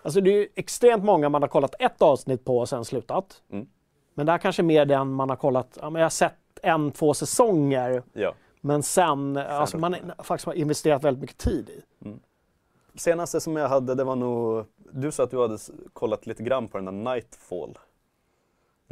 Alltså 0.03 0.21
det 0.21 0.31
är 0.31 0.37
ju 0.37 0.49
extremt 0.55 1.05
många 1.05 1.29
man 1.29 1.43
har 1.43 1.49
kollat 1.49 1.75
ett 1.79 2.03
avsnitt 2.03 2.45
på 2.45 2.59
och 2.59 2.69
sen 2.69 2.85
slutat. 2.85 3.43
Mm. 3.51 3.67
Men 4.15 4.27
det 4.27 4.33
här 4.33 4.39
kanske 4.39 4.63
är 4.63 4.65
mer 4.65 4.85
den 4.85 5.13
man 5.13 5.29
har 5.29 5.37
kollat, 5.37 5.79
ja, 5.81 5.91
men 5.91 6.01
jag 6.01 6.05
har 6.05 6.11
sett 6.11 6.35
en, 6.63 6.93
två 6.93 7.15
säsonger. 7.15 8.03
Ja. 8.13 8.35
Men 8.61 8.83
sen, 8.83 9.37
alltså 9.37 9.79
man 9.79 9.95
är, 9.95 10.23
faktiskt 10.23 10.47
har 10.47 10.55
investerat 10.55 11.05
väldigt 11.05 11.21
mycket 11.21 11.39
tid 11.39 11.71
i. 11.71 11.83
Senaste 12.95 13.41
som 13.41 13.57
jag 13.57 13.69
hade, 13.69 13.95
det 13.95 14.05
var 14.05 14.17
nog, 14.17 14.65
du 14.77 15.13
sa 15.13 15.23
att 15.23 15.31
du 15.31 15.41
hade 15.41 15.59
kollat 15.93 16.27
lite 16.27 16.43
grann 16.43 16.69
på 16.69 16.79
den 16.79 16.85
där 16.85 17.15
Nightfall. 17.15 17.79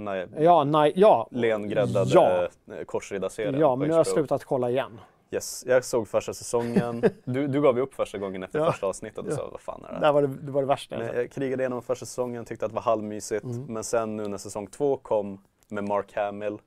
Där 0.05 0.29
Ja, 0.39 0.65
nej, 0.65 0.93
ja. 0.97 1.29
lengräddade 1.31 2.11
Ja. 2.15 2.49
ja. 2.67 2.75
korsriddarserien 2.87 3.61
Ja, 3.61 3.77
men 3.77 3.89
nu 3.89 3.95
har 3.95 3.99
jag 3.99 4.07
slutat 4.07 4.45
kolla 4.45 4.71
igen. 4.71 5.01
Yes, 5.31 5.65
jag 5.67 5.85
såg 5.85 6.09
första 6.09 6.35
säsongen. 6.35 7.05
Du, 7.25 7.47
du 7.47 7.61
gav 7.63 7.77
ju 7.77 7.83
upp 7.83 7.95
första 7.95 8.19
gången 8.19 8.43
efter 8.43 8.59
Ja. 8.59 8.73
första 8.73 8.87
avsnittet 8.87 9.19
och 9.19 9.33
Ja. 9.33 9.37
sa 9.37 9.49
vad 9.53 9.61
fan 9.61 9.85
är 9.85 10.01
det 10.01 10.07
här? 10.07 10.13
var 10.13 10.23
det, 10.23 10.29
det, 10.29 10.51
var 10.53 10.63
det 10.63 10.69
värsta 10.69 10.95
jag 10.95 10.99
Men 11.01 11.09
sett. 11.09 11.17
jag 11.17 11.31
krigade 11.31 11.63
igenom 11.63 11.83
första 11.83 12.07
säsongen, 12.07 12.45
tyckte 12.45 12.65
att 12.67 12.71
det 12.71 12.75
var 12.75 12.83
halvmysigt. 12.83 13.45
Mm. 13.45 13.65
Men 13.65 13.85
sen 13.85 14.17
nu 14.17 14.29
när 14.29 14.39
säsong 14.39 14.67
två 14.67 14.97
kom 14.97 15.41
med 15.69 15.85
Mark 15.85 16.13
Hamill, 16.17 16.59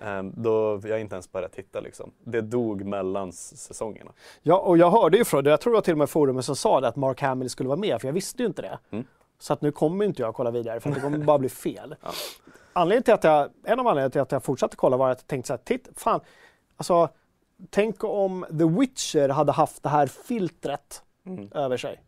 ehm, 0.00 0.32
då 0.36 0.80
jag 0.84 1.00
inte 1.00 1.14
ens 1.14 1.32
börjat 1.32 1.52
titta 1.52 1.80
liksom. 1.80 2.12
Det 2.24 2.40
dog 2.40 2.84
mellan 2.84 3.32
säsongerna. 3.32 4.12
Ja, 4.42 4.58
och 4.58 4.78
jag 4.78 4.90
hörde 4.90 5.16
ju 5.18 5.24
från, 5.24 5.44
jag 5.44 5.60
tror 5.60 5.72
det 5.72 5.76
var 5.76 5.82
till 5.82 5.94
och 5.94 5.98
med 5.98 6.10
forumet 6.10 6.44
som 6.44 6.56
sa 6.56 6.80
det, 6.80 6.88
att 6.88 6.96
Mark 6.96 7.20
Hamill 7.20 7.50
skulle 7.50 7.68
vara 7.68 7.78
med, 7.78 8.00
för 8.00 8.08
jag 8.08 8.12
visste 8.12 8.42
ju 8.42 8.46
inte 8.46 8.62
det. 8.62 8.78
Mm. 8.90 9.04
Så 9.42 9.52
att 9.52 9.62
nu 9.62 9.72
kommer 9.72 10.04
inte 10.04 10.22
jag 10.22 10.34
kolla 10.34 10.50
vidare, 10.50 10.80
för 10.80 10.90
det 10.90 11.00
kommer 11.00 11.18
bara 11.24 11.38
bli 11.38 11.48
fel. 11.48 11.94
Ja. 12.02 12.10
Anledningen 12.72 13.02
till 13.02 13.14
att 13.14 13.24
jag, 13.24 13.50
en 13.64 13.80
av 13.80 13.86
anledningarna 13.86 14.10
till 14.10 14.20
att 14.20 14.32
jag 14.32 14.44
fortsatte 14.44 14.76
kolla 14.76 14.96
var 14.96 15.10
att 15.10 15.18
jag 15.18 15.26
tänkte 15.26 15.46
så 15.46 15.52
här, 15.52 15.58
titt, 15.64 15.88
fan, 15.96 16.20
alltså, 16.76 17.08
tänk 17.70 18.04
om 18.04 18.46
The 18.58 18.64
Witcher 18.80 19.28
hade 19.28 19.52
haft 19.52 19.82
det 19.82 19.88
här 19.88 20.06
filtret 20.06 21.02
Mm. 21.26 21.48
över 21.54 21.76
sig. 21.76 22.02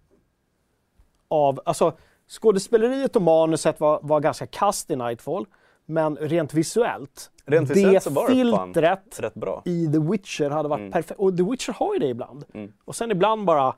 Av, 1.28 1.60
alltså, 1.64 1.92
skådespeleriet 2.28 3.16
och 3.16 3.22
manuset 3.22 3.80
var, 3.80 4.00
var 4.02 4.20
ganska 4.20 4.46
kast 4.46 4.90
i 4.90 4.96
Nightfall, 4.96 5.46
men 5.86 6.16
rent 6.16 6.54
visuellt, 6.54 7.30
Rent 7.44 7.74
det 7.74 8.02
så 8.02 8.10
var 8.10 8.26
filtret 8.28 9.20
rätt 9.20 9.34
bra. 9.34 9.62
i 9.64 9.86
The 9.92 9.98
Witcher 9.98 10.50
hade 10.50 10.68
varit 10.68 10.80
Mm. 10.80 10.92
perfekt. 10.92 11.20
Och 11.20 11.36
The 11.36 11.42
Witcher 11.42 11.72
har 11.72 11.94
ju 11.94 11.98
det 12.00 12.06
ibland. 12.08 12.44
Mm. 12.54 12.72
Och 12.84 12.96
sen 12.96 13.10
ibland 13.10 13.44
bara 13.44 13.74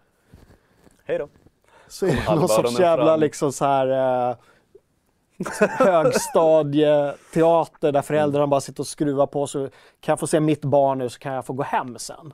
Hej 1.04 1.18
då. 1.18 1.28
Så 1.88 2.06
är 2.06 2.10
det 2.10 2.34
någon 2.34 2.48
sorts 2.48 2.78
jävla 2.80 3.04
fram. 3.06 3.20
liksom 3.20 3.52
så 3.52 3.64
här 3.64 3.88
eh, 4.30 4.36
högstadieteater 5.78 7.92
där 7.92 8.02
föräldrarna 8.02 8.46
bara 8.46 8.60
sitter 8.60 8.80
och 8.80 8.86
skruvar 8.86 9.26
på 9.26 9.46
så 9.46 9.68
kan 10.00 10.12
jag 10.12 10.20
få 10.20 10.26
se 10.26 10.40
mitt 10.40 10.64
barn 10.64 10.98
nu 10.98 11.08
så 11.08 11.18
kan 11.18 11.32
jag 11.32 11.46
få 11.46 11.52
gå 11.52 11.62
hem 11.62 11.98
sen. 11.98 12.32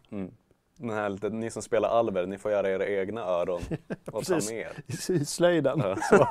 Den 0.78 0.90
här 0.90 1.09
lite, 1.09 1.28
ni 1.28 1.50
som 1.50 1.62
spelar 1.62 1.88
alver, 1.88 2.26
ni 2.26 2.38
får 2.38 2.50
göra 2.50 2.70
era 2.70 2.86
egna 2.86 3.20
öron 3.20 3.62
och 4.12 4.24
ta 4.24 4.34
med 4.34 4.50
er. 4.53 4.72
I, 4.86 4.92
i 5.12 5.24
slöjden. 5.24 5.82
Ja. 6.11 6.28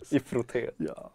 I 0.10 0.20
frotté. 0.20 0.70
Ja, 0.76 1.10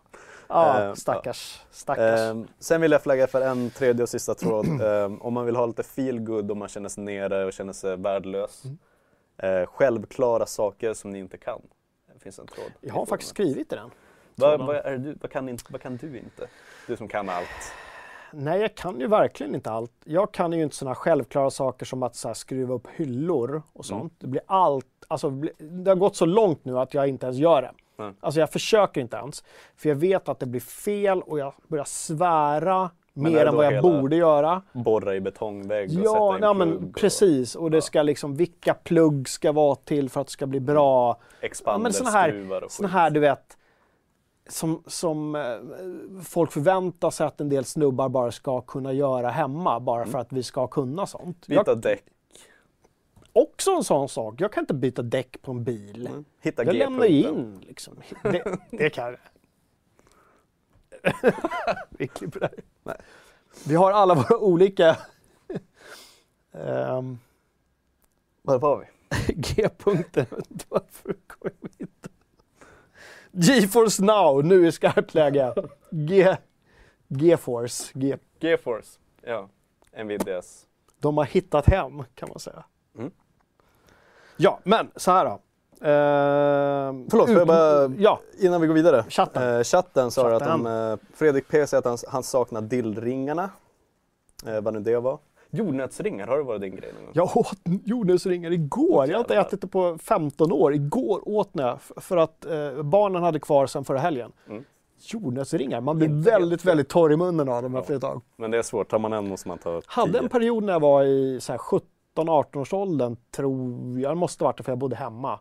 ja 0.47 0.83
Eh, 0.83 0.93
stackars. 0.93 1.61
stackars. 1.71 2.19
Ehm, 2.19 2.47
sen 2.59 2.81
vill 2.81 2.91
jag 2.91 3.03
flagga 3.03 3.27
för 3.27 3.41
en 3.41 3.69
tredje 3.69 4.03
och 4.03 4.09
sista 4.09 4.33
tråd. 4.35 4.65
Ehm, 4.81 5.21
om 5.21 5.33
man 5.33 5.45
vill 5.45 5.55
ha 5.55 5.65
lite 5.65 5.83
feel 5.83 6.19
good 6.19 6.51
och 6.51 6.57
man 6.57 6.67
känner 6.67 6.89
sig 6.89 7.03
nere 7.03 7.45
och 7.45 7.53
känner 7.53 7.73
sig 7.73 7.97
värdelös. 7.97 8.65
Mm. 8.65 8.77
Eh, 9.43 9.65
självklara 9.65 10.45
saker 10.45 10.93
som 10.93 11.11
ni 11.11 11.19
inte 11.19 11.37
kan. 11.37 11.61
Det 12.13 12.19
finns 12.19 12.39
en 12.39 12.47
tråd. 12.47 12.71
jag 12.81 12.93
har 12.93 13.05
faktiskt 13.05 13.29
skrivit 13.29 13.73
i 13.73 13.75
den. 13.75 13.91
Vad, 14.35 14.65
vad, 14.65 15.01
du, 15.01 15.17
vad, 15.21 15.31
kan, 15.31 15.57
vad 15.69 15.81
kan 15.81 15.97
du 15.97 16.17
inte? 16.17 16.47
Du 16.87 16.97
som 16.97 17.07
kan 17.07 17.29
allt. 17.29 17.73
Nej, 18.31 18.61
jag 18.61 18.75
kan 18.75 18.99
ju 18.99 19.07
verkligen 19.07 19.55
inte 19.55 19.71
allt. 19.71 19.91
Jag 20.05 20.31
kan 20.31 20.53
ju 20.53 20.63
inte 20.63 20.75
sådana 20.75 20.95
självklara 20.95 21.49
saker 21.49 21.85
som 21.85 22.03
att 22.03 22.15
så 22.15 22.27
här, 22.27 22.35
skruva 22.35 22.73
upp 22.73 22.87
hyllor 22.95 23.61
och 23.73 23.85
sånt. 23.85 24.13
Det 24.19 24.27
blir 24.27 24.41
allt, 24.45 24.85
alltså 25.07 25.29
det 25.57 25.91
har 25.91 25.95
gått 25.95 26.15
så 26.15 26.25
långt 26.25 26.65
nu 26.65 26.79
att 26.79 26.93
jag 26.93 27.07
inte 27.07 27.25
ens 27.25 27.37
gör 27.37 27.61
det. 27.61 27.71
Nej. 27.97 28.13
Alltså 28.19 28.39
jag 28.39 28.51
försöker 28.51 29.01
inte 29.01 29.17
ens. 29.17 29.43
För 29.75 29.89
jag 29.89 29.95
vet 29.95 30.29
att 30.29 30.39
det 30.39 30.45
blir 30.45 30.61
fel 30.61 31.21
och 31.21 31.39
jag 31.39 31.53
börjar 31.67 31.85
svära 31.85 32.89
mer 33.19 33.45
än 33.45 33.55
vad 33.55 33.65
jag 33.65 33.83
borde 33.83 34.15
göra. 34.15 34.61
Borra 34.71 35.15
i 35.15 35.21
betongvägg 35.21 35.89
och 35.89 35.95
Ja, 35.95 36.01
sätta 36.03 36.37
in 36.37 36.43
ja 36.43 36.53
plugg 36.53 36.57
men 36.57 36.89
och 36.89 36.95
precis. 36.95 37.55
Och 37.55 37.71
det 37.71 37.81
ska 37.81 38.01
liksom, 38.01 38.35
vilka 38.35 38.73
plugg 38.73 39.29
ska 39.29 39.51
vara 39.51 39.75
till 39.75 40.09
för 40.09 40.21
att 40.21 40.27
det 40.27 40.33
ska 40.33 40.47
bli 40.47 40.59
bra. 40.59 41.19
Ja, 41.41 41.45
expander, 41.45 41.91
såna 41.91 42.09
här, 42.09 42.29
skruvar 42.29 42.61
och 42.63 42.71
såna 42.71 42.89
här 42.89 43.09
du 43.09 43.19
vet, 43.19 43.57
som, 44.49 44.83
som 44.87 45.35
eh, 45.35 46.21
folk 46.23 46.51
förväntar 46.51 47.09
sig 47.09 47.27
att 47.27 47.41
en 47.41 47.49
del 47.49 47.65
snubbar 47.65 48.09
bara 48.09 48.31
ska 48.31 48.61
kunna 48.61 48.93
göra 48.93 49.29
hemma 49.29 49.79
bara 49.79 50.05
för 50.05 50.19
att 50.19 50.33
vi 50.33 50.43
ska 50.43 50.67
kunna 50.67 51.07
sånt. 51.07 51.47
Byta 51.47 51.63
Jag, 51.67 51.81
däck, 51.81 52.03
också 53.33 53.71
en 53.71 53.83
sån 53.83 54.09
sak. 54.09 54.35
Jag 54.37 54.51
kan 54.53 54.63
inte 54.63 54.73
byta 54.73 55.01
däck 55.01 55.41
på 55.41 55.51
en 55.51 55.63
bil. 55.63 56.09
hitta 56.41 56.65
Jag 56.65 56.75
lämnar 56.75 57.05
ju 57.05 57.21
in 57.21 57.63
liksom. 57.67 57.93
Det, 58.23 58.43
det 58.71 58.89
kan 58.89 59.05
jag. 59.05 59.15
vi 61.89 62.07
klipper 62.07 62.39
där. 62.39 62.51
Nej. 62.83 62.97
Vi 63.67 63.75
har 63.75 63.91
alla 63.91 64.15
våra 64.15 64.37
olika 64.37 64.97
ehm, 66.51 67.19
Vad 68.41 68.61
var 68.61 68.77
vi? 68.79 68.85
Inte 69.91 70.25
Varför 70.69 71.13
kom 71.27 71.51
jag 71.61 71.71
inte? 71.77 72.09
GeForce 73.31 74.03
now, 74.03 74.45
nu 74.45 74.67
är 74.67 74.71
skarpt 74.71 75.13
läge. 75.13 75.53
G, 75.91 76.35
GeForce. 77.07 77.91
G, 77.93 78.17
G-force. 78.39 78.99
Ja, 79.21 79.49
Nvidias. 80.03 80.65
de 80.99 81.17
har 81.17 81.25
hittat 81.25 81.65
hem 81.65 82.03
kan 82.15 82.29
man 82.29 82.39
säga. 82.39 82.63
Mm. 82.97 83.11
Ja, 84.37 84.59
men 84.63 84.91
så 84.95 85.11
här 85.11 85.25
då. 85.25 85.41
Ehm, 85.81 87.07
Förlåt, 87.09 87.29
ut- 87.29 87.47
bara- 87.47 87.91
Ja, 87.97 88.19
Innan 88.39 88.61
vi 88.61 88.67
går 88.67 88.73
vidare. 88.73 89.05
Chatten. 89.09 89.55
Eh, 89.57 89.63
chatten 89.63 90.11
sa 90.11 90.27
att 90.31 90.41
Chatten. 90.41 90.63
de, 90.63 90.91
eh, 90.91 90.97
Fredrik 91.13 91.47
P 91.47 91.67
säger 91.67 91.79
att 91.79 91.85
han, 91.85 91.97
han 92.07 92.23
saknar 92.23 92.61
dillringarna. 92.61 93.49
Eh, 94.47 94.61
vad 94.61 94.73
nu 94.73 94.79
det 94.79 94.99
var. 94.99 95.17
Jordnötsringar, 95.51 96.27
har 96.27 96.37
det 96.37 96.43
varit 96.43 96.61
din 96.61 96.75
grej 96.75 96.91
någon 96.93 97.03
gång? 97.05 97.11
Jag 97.15 97.37
åt 97.37 97.57
jordnötsringar 97.85 98.51
igår. 98.51 99.07
Jag 99.07 99.15
har 99.15 99.19
inte 99.19 99.35
ätit 99.35 99.61
det 99.61 99.67
på 99.67 99.97
15 100.03 100.51
år. 100.51 100.73
Igår 100.73 101.29
åt 101.29 101.49
jag 101.53 101.77
för 101.81 102.17
att 102.17 102.45
eh, 102.45 102.83
barnen 102.83 103.23
hade 103.23 103.39
kvar 103.39 103.67
sen 103.67 103.85
förra 103.85 103.99
helgen. 103.99 104.31
Mm. 104.49 104.63
Jordnötsringar, 105.01 105.81
man 105.81 105.97
blir 105.97 106.07
Inte 106.09 106.31
väldigt, 106.31 106.65
väldigt 106.65 106.89
torr 106.89 107.13
i 107.13 107.17
munnen 107.17 107.49
av 107.49 107.63
dem 107.63 107.73
Ja. 107.73 107.79
efter 107.81 107.95
ett 107.95 108.01
tag. 108.01 108.21
Men 108.37 108.51
det 108.51 108.57
är 108.57 108.61
svårt, 108.61 108.89
tar 108.89 108.99
man 108.99 109.13
en 109.13 109.27
måste 109.29 109.47
man 109.47 109.57
ta 109.57 109.81
Hade 109.85 110.11
tio. 110.11 110.21
en 110.21 110.29
period 110.29 110.63
när 110.63 110.73
jag 110.73 110.79
var 110.79 111.03
i 111.03 111.37
så 111.41 111.51
här 111.51 111.59
17-18 111.59 112.57
års 112.59 112.73
åldern, 112.73 113.15
tror 113.35 113.99
jag, 113.99 114.17
måste 114.17 114.43
varit 114.43 114.57
det 114.57 114.63
för 114.63 114.71
jag 114.71 114.79
bodde 114.79 114.95
hemma. 114.95 115.39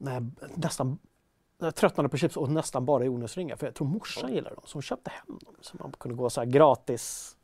Mm. 0.00 0.34
När 0.40 0.48
nästan 0.56 0.98
jag 1.58 1.74
tröttnade 1.74 2.08
på 2.08 2.16
chips 2.16 2.36
och 2.36 2.50
nästan 2.50 2.84
bara 2.84 3.04
jordnötsringar. 3.04 3.56
För 3.56 3.66
jag 3.66 3.74
tror 3.74 3.86
morsan 3.88 4.32
gillade 4.32 4.54
dem, 4.54 4.64
så 4.66 4.76
hon 4.76 4.82
köpte 4.82 5.10
hem 5.10 5.38
dem. 5.44 5.54
Så 5.60 5.76
man 5.80 5.92
kunde 5.98 6.16
gå 6.16 6.30
så 6.30 6.40
här 6.40 6.46
gratis. 6.48 7.36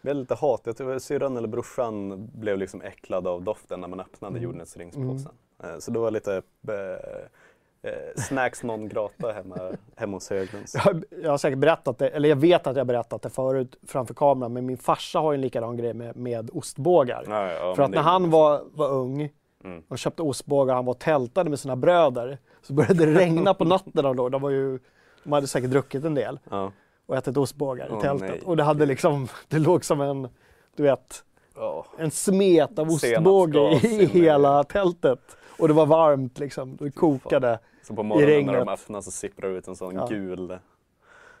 Vi 0.00 0.10
hade 0.10 0.20
lite 0.20 0.34
hat. 0.34 0.60
Jag 0.64 0.76
tror 0.76 0.98
syrran 0.98 1.36
eller 1.36 1.48
brorsan 1.48 2.26
blev 2.34 2.58
liksom 2.58 2.82
äcklad 2.82 3.26
av 3.26 3.42
doften 3.42 3.80
när 3.80 3.88
man 3.88 4.00
öppnade 4.00 4.32
Mm. 4.32 4.42
jordnötsringspåsen. 4.42 5.32
Eh, 5.64 5.78
Så 5.78 5.90
det 5.90 5.98
var 5.98 6.10
lite... 6.10 6.42
Eh, 6.68 7.90
eh, 7.90 8.14
snacks 8.16 8.62
non 8.62 8.88
grata 8.88 9.32
hemma, 9.32 9.58
hemma 9.96 10.16
hos 10.16 10.30
Höglunds. 10.30 10.74
Jag, 10.74 11.04
jag 11.22 11.30
har 11.30 11.38
säkert 11.38 11.58
berättat 11.58 11.98
det, 11.98 12.08
eller 12.08 12.28
jag 12.28 12.36
vet 12.36 12.66
att 12.66 12.76
jag 12.76 12.86
berättat 12.86 13.22
det 13.22 13.30
förut 13.30 13.76
framför 13.86 14.14
kameran, 14.14 14.52
men 14.52 14.66
min 14.66 14.78
farsa 14.78 15.18
har 15.18 15.32
ju 15.32 15.34
en 15.34 15.40
likadan 15.40 15.76
grej 15.76 15.94
med, 15.94 16.16
med 16.16 16.50
ostbågar. 16.52 17.24
Ja, 17.28 17.52
ja, 17.52 17.74
För 17.74 17.82
att 17.82 17.90
när 17.90 17.98
är- 17.98 18.02
han 18.02 18.30
var, 18.30 18.62
var 18.72 18.90
ung 18.90 19.30
Mm. 19.64 19.82
och 19.88 19.98
köpte 19.98 20.22
ostbågar, 20.22 20.74
han 20.74 20.84
var 20.84 20.94
tältade 20.94 21.50
med 21.50 21.58
sina 21.60 21.76
bröder, 21.76 22.38
så 22.62 22.72
började 22.72 23.06
det 23.06 23.14
regna 23.20 23.54
på 23.54 23.64
natten 23.74 24.16
då. 24.16 24.28
De, 24.28 24.42
var 24.42 24.50
ju, 24.50 24.78
de 25.24 25.32
hade 25.32 25.46
säkert 25.46 25.70
druckit 25.70 26.04
en 26.04 26.14
del 26.14 26.38
Ja. 26.50 26.72
och 27.06 27.16
ätit 27.16 27.36
ostbågar 27.36 27.86
i 27.86 27.90
Åh, 27.92 28.00
tältet. 28.00 28.30
nej. 28.30 28.40
Och 28.44 28.56
det 28.56 28.62
hade 28.62 28.86
liksom, 28.86 29.28
det 29.48 29.58
låg 29.58 29.84
som 29.84 30.00
en, 30.00 30.28
du 30.76 30.82
vet, 30.82 31.24
Ja. 31.56 31.86
en 31.98 32.10
smet 32.10 32.78
av 32.78 32.88
ostbåge 32.88 33.80
i 33.82 33.86
i- 34.02 34.06
hela 34.06 34.64
tältet. 34.64 35.36
Och 35.58 35.68
det 35.68 35.74
var 35.74 35.86
varmt 35.86 36.38
liksom, 36.38 36.76
det 36.76 36.90
kokade. 36.90 37.58
Så 37.82 37.94
på 37.94 38.02
morgonen 38.02 38.28
när 38.28 38.34
regnet. 38.36 38.54
de 38.66 38.68
öppnar 38.72 39.00
så 39.00 39.10
sipprar 39.10 39.50
det 39.50 39.56
ut 39.58 39.68
en 39.68 39.76
sån 39.76 39.94
Ja. 39.94 40.06
gul... 40.06 40.58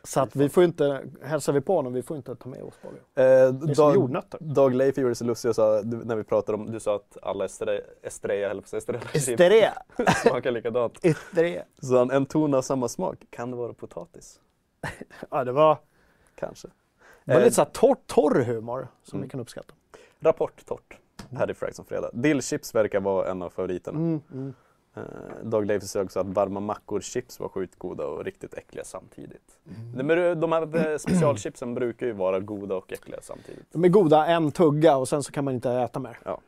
Så 0.04 0.20
att 0.20 0.36
vi 0.36 0.48
får 0.48 0.64
inte, 0.64 1.04
hälsar 1.22 1.52
vi 1.52 1.60
på 1.60 1.76
honom, 1.76 1.92
vi 1.92 2.02
får 2.02 2.16
inte 2.16 2.34
ta 2.36 2.48
med 2.48 2.62
ostbågar. 2.62 2.96
Eh, 2.98 3.02
Det 3.14 3.24
är 3.24 3.50
som 3.74 3.74
Dag, 3.74 3.94
jordnötter. 3.94 4.38
Dag 4.40 4.74
Leif 4.74 4.98
gjorde 4.98 5.14
sig 5.14 5.26
lustig 5.26 5.48
och 5.48 5.54
sa, 5.54 5.82
du, 5.82 5.96
när 6.04 6.16
vi 6.16 6.24
pratade 6.24 6.58
om, 6.58 6.72
du 6.72 6.80
sa 6.80 6.96
att 6.96 7.16
alla 7.22 7.46
Estre- 7.46 7.80
Estrella, 8.02 8.48
höll 8.48 8.56
på 8.56 8.64
att 8.64 8.68
säga 8.68 8.78
Estrella 8.78 9.00
Esteré, 9.14 9.68
smakar 10.22 10.50
likadant. 10.50 10.98
esteré. 11.04 11.62
Så 11.82 11.98
han, 11.98 12.10
en 12.10 12.26
ton 12.26 12.54
av 12.54 12.62
samma 12.62 12.88
smak, 12.88 13.24
kan 13.30 13.50
det 13.50 13.56
vara 13.56 13.72
potatis? 13.72 14.40
Ja, 15.30 15.44
det 15.44 15.52
var, 15.52 15.78
Kanske. 16.34 16.68
det 17.24 17.32
var 17.32 17.40
Eh, 17.40 17.44
lite 17.44 17.54
så 17.54 17.60
här 17.62 17.70
torr, 17.70 17.96
torr 18.06 18.40
humor 18.44 18.88
som 19.02 19.16
Mm. 19.16 19.26
vi 19.26 19.30
kan 19.30 19.40
uppskatta. 19.40 19.74
Rapport 20.20 20.64
torrt. 20.66 20.98
Här 21.30 21.50
i 21.50 21.54
Frags 21.54 21.78
on 21.78 21.84
fredag. 21.84 22.10
Dillchips 22.12 22.74
verkar 22.74 23.00
vara 23.00 23.30
en 23.30 23.42
av 23.42 23.50
favoriterna. 23.50 23.98
Mm, 23.98 24.20
mm. 24.32 24.54
Eh, 24.94 25.02
Dag 25.42 25.66
Leif 25.66 25.82
sa 25.82 26.02
också 26.02 26.20
att 26.20 26.26
varma 26.26 26.60
mackor-chips 26.60 27.40
var 27.40 27.48
sjukt 27.48 27.78
goda 27.78 28.06
och 28.06 28.24
riktigt 28.24 28.54
äckliga 28.54 28.84
samtidigt. 28.84 29.58
Mm. 29.66 29.96
De, 30.08 30.10
är- 30.10 30.34
de 30.34 30.52
här 30.52 30.90
eh, 30.92 30.98
specialchipsen 30.98 31.74
brukar 31.74 32.06
ju 32.06 32.12
vara 32.12 32.40
goda 32.40 32.74
och 32.74 32.92
äckliga 32.92 33.18
samtidigt. 33.22 33.66
De 33.72 33.84
är 33.84 33.88
goda 33.88 34.26
en 34.26 34.52
tugga 34.52 34.96
och 34.96 35.08
sen 35.08 35.22
så 35.22 35.32
kan 35.32 35.44
man 35.44 35.54
inte 35.54 35.70
äta 35.70 36.00
mer. 36.00 36.18
Ja. 36.24 36.40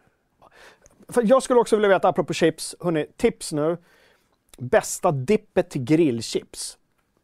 För 1.09 1.23
jag 1.27 1.43
skulle 1.43 1.61
också 1.61 1.77
vilja 1.77 1.89
veta, 1.89 2.09
apropå 2.09 2.33
chips, 2.33 2.75
hörni, 2.81 3.07
tips 3.17 3.53
nu. 3.53 3.77
Bästa 4.59 5.13
dippet 5.13 5.71
till 5.71 5.85
grillchips. 5.85 6.79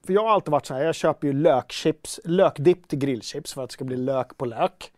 För 0.06 0.12
jag 0.12 0.22
har 0.22 0.30
alltid 0.30 0.52
varit 0.52 0.66
så 0.66 0.74
här, 0.74 0.84
jag 0.84 0.94
köper 0.94 1.26
ju 1.26 1.32
lökchips, 1.32 2.20
lökdipp 2.24 2.88
till 2.88 2.98
grillchips 2.98 3.54
för 3.54 3.62
att 3.64 3.70
det 3.70 3.72
ska 3.74 3.84
bli 3.84 3.96
lök 3.96 4.36
på 4.36 4.44
lök. 4.44 4.92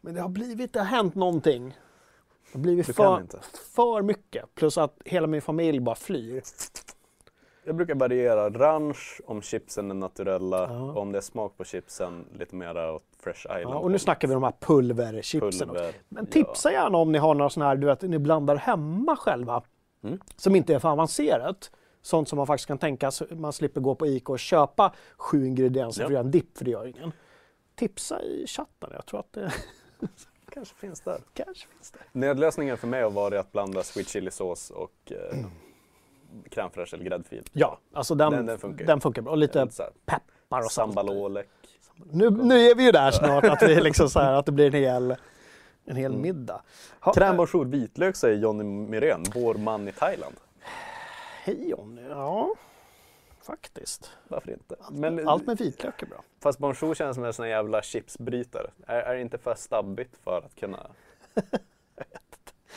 Men 0.00 0.14
det 0.14 0.20
har 0.20 0.28
blivit, 0.28 0.72
det 0.72 0.78
har 0.78 0.86
hänt 0.86 1.14
någonting. 1.14 1.76
Det 2.56 2.60
har 2.60 2.62
blivit 2.62 2.86
Du 2.86 2.92
för, 2.92 3.26
för 3.74 4.02
mycket. 4.02 4.54
Plus 4.54 4.78
att 4.78 4.96
hela 5.04 5.26
min 5.26 5.42
familj 5.42 5.80
bara 5.80 5.94
flyr. 5.96 6.42
Jag 7.64 7.76
brukar 7.76 7.94
variera 7.94 8.50
ranch 8.50 9.20
om 9.26 9.42
chipsen 9.42 9.90
är 9.90 9.94
naturella 9.94 10.58
Ja. 10.70 10.80
och 10.80 10.96
om 10.96 11.12
det 11.12 11.18
är 11.18 11.22
smak 11.22 11.56
på 11.56 11.64
chipsen 11.64 12.24
lite 12.38 12.54
mera 12.56 12.92
åt 12.92 13.02
Fresh 13.20 13.38
Island. 13.46 13.62
Ja, 13.62 13.78
och 13.78 13.90
nu 13.90 13.98
snackar 13.98 14.28
vi 14.28 14.34
de 14.34 14.42
här 14.42 14.52
pulverchipsen. 14.60 15.68
Pulver. 15.68 15.94
Men 16.08 16.26
tipsa 16.26 16.72
gärna 16.72 16.98
om 16.98 17.12
ni 17.12 17.18
har 17.18 17.34
några 17.34 17.50
sådana 17.50 17.68
här, 17.68 17.76
du 17.76 17.86
vet, 17.86 18.02
ni 18.02 18.18
blandar 18.18 18.56
hemma 18.56 19.16
själva. 19.16 19.62
Mm. 20.04 20.18
Som 20.36 20.56
inte 20.56 20.74
är 20.74 20.78
för 20.78 20.88
avancerat. 20.88 21.70
Sånt 22.02 22.28
som 22.28 22.36
man 22.36 22.46
faktiskt 22.46 22.66
kan 22.68 22.78
tänka 22.78 23.10
sig, 23.10 23.26
man 23.36 23.52
slipper 23.52 23.80
gå 23.80 23.94
på 23.94 24.06
ICA 24.06 24.32
och 24.32 24.38
köpa 24.38 24.94
sju 25.16 25.46
ingredienser 25.46 26.02
Ja. 26.02 26.06
för 26.06 26.12
att 26.12 26.14
göra 26.14 26.24
en 26.24 26.30
dipp, 26.30 26.58
för 26.58 26.64
det 26.64 26.70
gör 26.70 26.86
ingen. 26.86 27.12
Tipsa 27.74 28.22
i 28.22 28.46
chatten, 28.46 28.90
jag 28.92 29.06
tror 29.06 29.20
att 29.20 29.32
det 29.32 29.52
kanske 30.56 30.74
finns 30.74 31.00
där. 31.00 31.20
kanske 31.34 31.66
finns 31.68 31.90
där. 31.90 32.02
Nödlösningen 32.12 32.76
för 32.76 32.86
mig 32.86 33.02
har 33.02 33.10
varit 33.10 33.40
att 33.40 33.52
blanda 33.52 33.82
sweet 33.82 34.08
chili-sås 34.08 34.70
och 34.70 34.92
eh, 35.12 35.36
crème 36.50 36.70
fraîche 36.70 36.94
eller 36.94 37.04
gräddfil. 37.04 37.42
Ja, 37.52 37.78
alltså 37.92 38.14
den, 38.14 38.32
Den- 38.32 38.38
den, 38.38 38.46
den 38.46 38.58
funkar 38.58 38.98
funkar. 39.00 39.20
ju. 39.20 39.22
bra. 39.24 39.32
Och 39.32 39.38
lite 39.38 39.68
peppar 40.06 40.60
och. 40.60 40.72
Sambalolek. 40.72 41.48
Nu, 42.12 42.30
nu 42.30 42.60
är 42.70 42.74
vi 42.74 42.84
ju 42.84 42.92
där 42.92 43.10
snart, 43.10 43.44
att, 43.44 43.62
vi 43.62 43.80
liksom 43.80 44.10
så 44.10 44.20
här, 44.20 44.32
att 44.32 44.46
det 44.46 44.52
blir 44.52 44.66
en 44.66 44.72
hel, 44.82 45.16
en 45.84 45.96
hel 45.96 46.10
Mm. 46.12 46.22
middag. 46.22 46.62
Ha, 47.00 47.12
Crème 47.12 47.36
bonjour 47.36 47.64
vitlök 47.64 48.16
säger 48.16 48.36
Johnny 48.38 48.64
Myrén, 48.64 49.24
vår 49.34 49.54
man 49.54 49.88
i 49.88 49.92
Thailand. 49.92 50.34
Hej 51.44 51.70
Jonny, 51.70 52.02
ja 52.08 52.54
faktiskt. 53.46 54.10
Varför 54.28 54.50
inte? 54.52 54.76
Men, 54.90 55.28
Allt 55.28 55.46
med 55.46 55.58
vitlök 55.58 56.02
är 56.02 56.06
bra. 56.06 56.22
Fast 56.42 56.58
bonjour 56.58 56.94
känns 56.94 57.14
som 57.14 57.24
en 57.24 57.32
sån 57.32 57.48
jävla 57.48 57.82
chipsbrytare. 57.82 58.70
Är, 58.86 59.00
är 59.00 59.14
det 59.14 59.20
inte 59.20 59.38
för 59.38 59.54
stabbigt 59.54 60.16
för 60.24 60.38
att 60.38 60.54
kunna... 60.54 60.86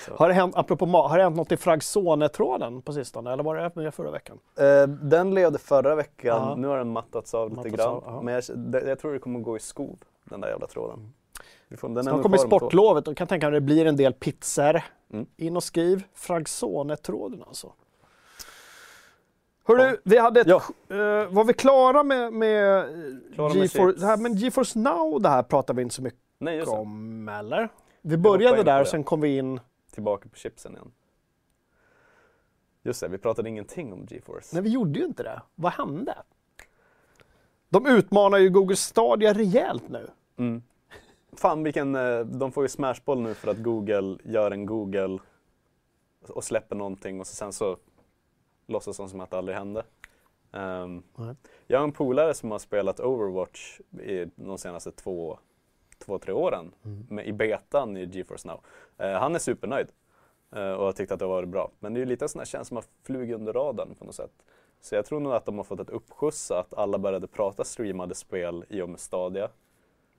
Har 0.10 0.28
det 0.28 0.34
hänt, 0.34 0.56
apropå 0.56 0.86
har 0.86 1.18
det 1.18 1.24
hänt 1.24 1.36
något 1.38 1.52
i 1.52 1.58
Fragsone-tråden 1.58 2.82
på 2.82 2.94
sistone? 2.94 3.34
Eller 3.34 3.44
var 3.44 3.56
det 3.56 3.76
med 3.76 3.94
förra 3.94 4.12
veckan? 4.12 4.40
Eh, 4.60 4.88
den 4.88 5.34
levde 5.34 5.60
förra 5.60 5.96
veckan, 5.96 6.48
Ja. 6.50 6.56
nu 6.56 6.68
har 6.68 6.78
den 6.78 6.90
mattats 6.92 7.34
av 7.34 7.50
lite 7.50 7.58
Mattats 7.58 7.76
grann. 7.76 8.04
av. 8.04 8.24
Men 8.24 8.34
jag, 8.34 8.44
det, 8.58 8.88
jag 8.88 9.00
tror 9.00 9.14
det 9.14 9.20
kommer 9.20 9.40
gå 9.40 9.58
i 9.58 9.60
skov, 9.60 9.98
den 10.24 10.42
där 10.42 10.50
jävla 10.50 10.68
tråden. 10.68 11.14
Vi 11.68 11.78
får, 11.78 11.90
den 11.90 12.04
Snart 12.04 12.22
kommer 12.22 12.38
sportlovet 12.38 13.08
och 13.08 13.18
kan 13.18 13.28
tänka 13.28 13.50
mig 13.50 13.58
att 13.58 13.62
det 13.64 13.66
blir 13.66 13.86
en 13.86 13.96
del 13.96 14.14
pizzor. 14.14 14.82
Mm. 15.14 15.26
In 15.38 15.56
och 15.58 15.64
skriv 15.64 16.04
Fragsone-tråden 16.14 17.44
alltså. 17.48 17.74
Hörru, 19.78 19.98
vi 20.04 20.18
hade 20.18 20.42
ett, 20.42 20.48
Ja. 20.48 20.62
eh, 20.90 21.30
var 21.34 21.44
vi 21.44 21.54
klara 21.54 22.04
med, 22.04 22.34
med, 22.34 22.86
Klara 23.36 23.54
med 23.54 23.58
GeForce, 23.64 24.00
det 24.00 24.06
här, 24.06 24.18
men 24.18 24.36
GeForce 24.36 24.80
Now, 24.80 25.22
det 25.22 25.30
här 25.30 25.44
pratar 25.44 25.74
vi 25.74 25.82
inte 25.82 25.96
så 25.96 26.02
mycket 26.02 26.20
Nej, 26.40 26.64
om, 26.64 27.30
eller? 27.30 27.70
Vi 28.02 28.18
började 28.18 28.64
där, 28.64 28.80
det. 28.80 28.86
sen 28.86 29.04
kom 29.04 29.22
vi 29.22 29.38
in. 29.38 29.60
Tillbaka 29.94 30.30
på 30.30 30.36
chipsen 30.36 30.74
igen. 30.74 30.92
Just 32.84 33.02
det, 33.02 33.08
vi 33.08 33.18
pratade 33.18 33.50
ingenting 33.50 33.94
om 33.94 34.06
GeForce. 34.10 34.48
Nej, 34.54 34.64
vi 34.64 34.70
gjorde 34.70 35.00
ju 35.00 35.06
inte 35.06 35.24
det. 35.24 35.42
Vad 35.56 35.72
hände? 35.72 36.16
De 37.70 37.86
utmanar 37.88 38.38
ju 38.38 38.50
Google 38.50 38.76
Stadia 38.76 39.34
rejält 39.34 39.90
nu. 39.90 40.08
Mm. 40.38 40.64
Fan 41.34 41.64
vilken, 41.64 41.96
eh, 41.96 42.20
de 42.20 42.52
får 42.52 42.64
ju 42.64 42.70
smashboll 42.70 43.22
nu 43.22 43.34
för 43.34 43.52
att 43.52 43.58
Google 43.58 44.18
gör 44.24 44.52
en 44.52 44.66
Google 44.66 45.20
och 46.28 46.44
släpper 46.44 46.76
någonting 46.76 47.20
och 47.20 47.28
sen 47.28 47.54
så 47.54 47.78
låtsas 48.70 48.96
som 49.12 49.22
att 49.22 49.32
det 49.32 49.38
aldrig 49.38 49.58
hände. 49.58 49.84
Nej. 50.52 51.36
jag 51.68 51.80
har 51.80 51.84
en 51.84 51.92
polare 51.92 52.34
som 52.34 52.52
har 52.52 52.60
spelat 52.60 53.00
Overwatch 53.00 53.80
i 54.04 54.26
de 54.36 54.58
senaste 54.58 54.92
två, 54.92 55.40
två 55.98 56.20
tre 56.20 56.34
åren 56.34 56.72
Mm. 56.84 57.06
med, 57.10 57.28
i 57.28 57.34
betan 57.34 57.98
i 57.98 58.06
GeForce 58.06 58.48
Now. 58.48 58.62
Eh, 58.98 59.20
han 59.20 59.36
är 59.36 59.40
supernöjd 59.40 59.88
eh, 60.56 60.72
och 60.72 60.86
har 60.86 60.92
tyckt 60.92 61.12
att 61.12 61.20
det 61.20 61.26
har 61.26 61.30
varit 61.30 61.50
bra. 61.50 61.72
Men 61.80 61.94
det 61.94 61.98
är 61.98 62.02
ju 62.02 62.06
lite 62.06 62.26
en 62.26 62.30
sån 62.30 62.40
här 62.40 62.46
känsla 62.46 62.66
som 62.66 62.78
har 62.78 62.86
flugit 63.04 63.36
under 63.36 63.54
radarn 63.54 63.96
på 63.96 64.06
något 64.06 64.16
sätt. 64.16 64.32
Så 64.82 64.96
jag 64.96 65.06
tror 65.06 65.20
nog 65.20 65.34
att 65.34 65.46
de 65.46 65.58
har 65.58 65.64
fått 65.64 65.80
ett 65.80 65.90
uppskjuts 65.90 66.52
att 66.52 66.74
alla 66.74 66.98
började 66.98 67.28
prata 67.28 67.64
streamade 67.64 68.16
spel 68.16 68.66
i 68.70 68.82
och 68.82 68.90
med 68.90 69.00
Stadia. 69.00 69.50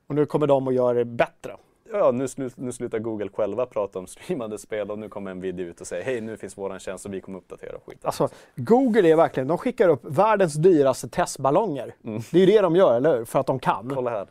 Och 0.06 0.14
nu 0.14 0.26
kommer 0.26 0.46
de 0.46 0.68
att 0.68 0.74
göra 0.74 0.94
det 0.94 1.04
bättre. 1.04 1.56
Ja, 1.92 2.10
nu, 2.10 2.28
slu, 2.28 2.50
nu 2.56 2.72
slutar 2.72 2.98
Google 2.98 3.28
själva 3.28 3.66
prata 3.66 3.98
om 3.98 4.06
streamade 4.06 4.58
spel 4.58 4.90
och 4.90 4.98
nu 4.98 5.08
kommer 5.08 5.30
en 5.30 5.40
video 5.40 5.66
ut 5.66 5.80
och 5.80 5.86
säger 5.86 6.04
hej, 6.04 6.20
nu 6.20 6.36
finns 6.36 6.58
våran 6.58 6.78
tjänst 6.78 7.06
och 7.06 7.14
vi 7.14 7.20
kommer 7.20 7.38
uppdatera 7.38 7.80
skiten. 7.86 8.00
Alltså, 8.02 8.28
Google 8.56 9.08
är 9.08 9.16
verkligen, 9.16 9.48
de 9.48 9.58
skickar 9.58 9.88
upp 9.88 10.04
världens 10.04 10.54
dyraste 10.54 11.08
testballonger. 11.08 11.94
Mm. 12.04 12.22
Det 12.30 12.36
är 12.38 12.40
ju 12.40 12.46
det 12.46 12.60
de 12.60 12.76
gör, 12.76 12.96
eller 12.96 13.16
hur? 13.16 13.24
För 13.24 13.38
att 13.38 13.46
de 13.46 13.58
kan. 13.58 13.92
Kolla 13.94 14.10
här. 14.10 14.28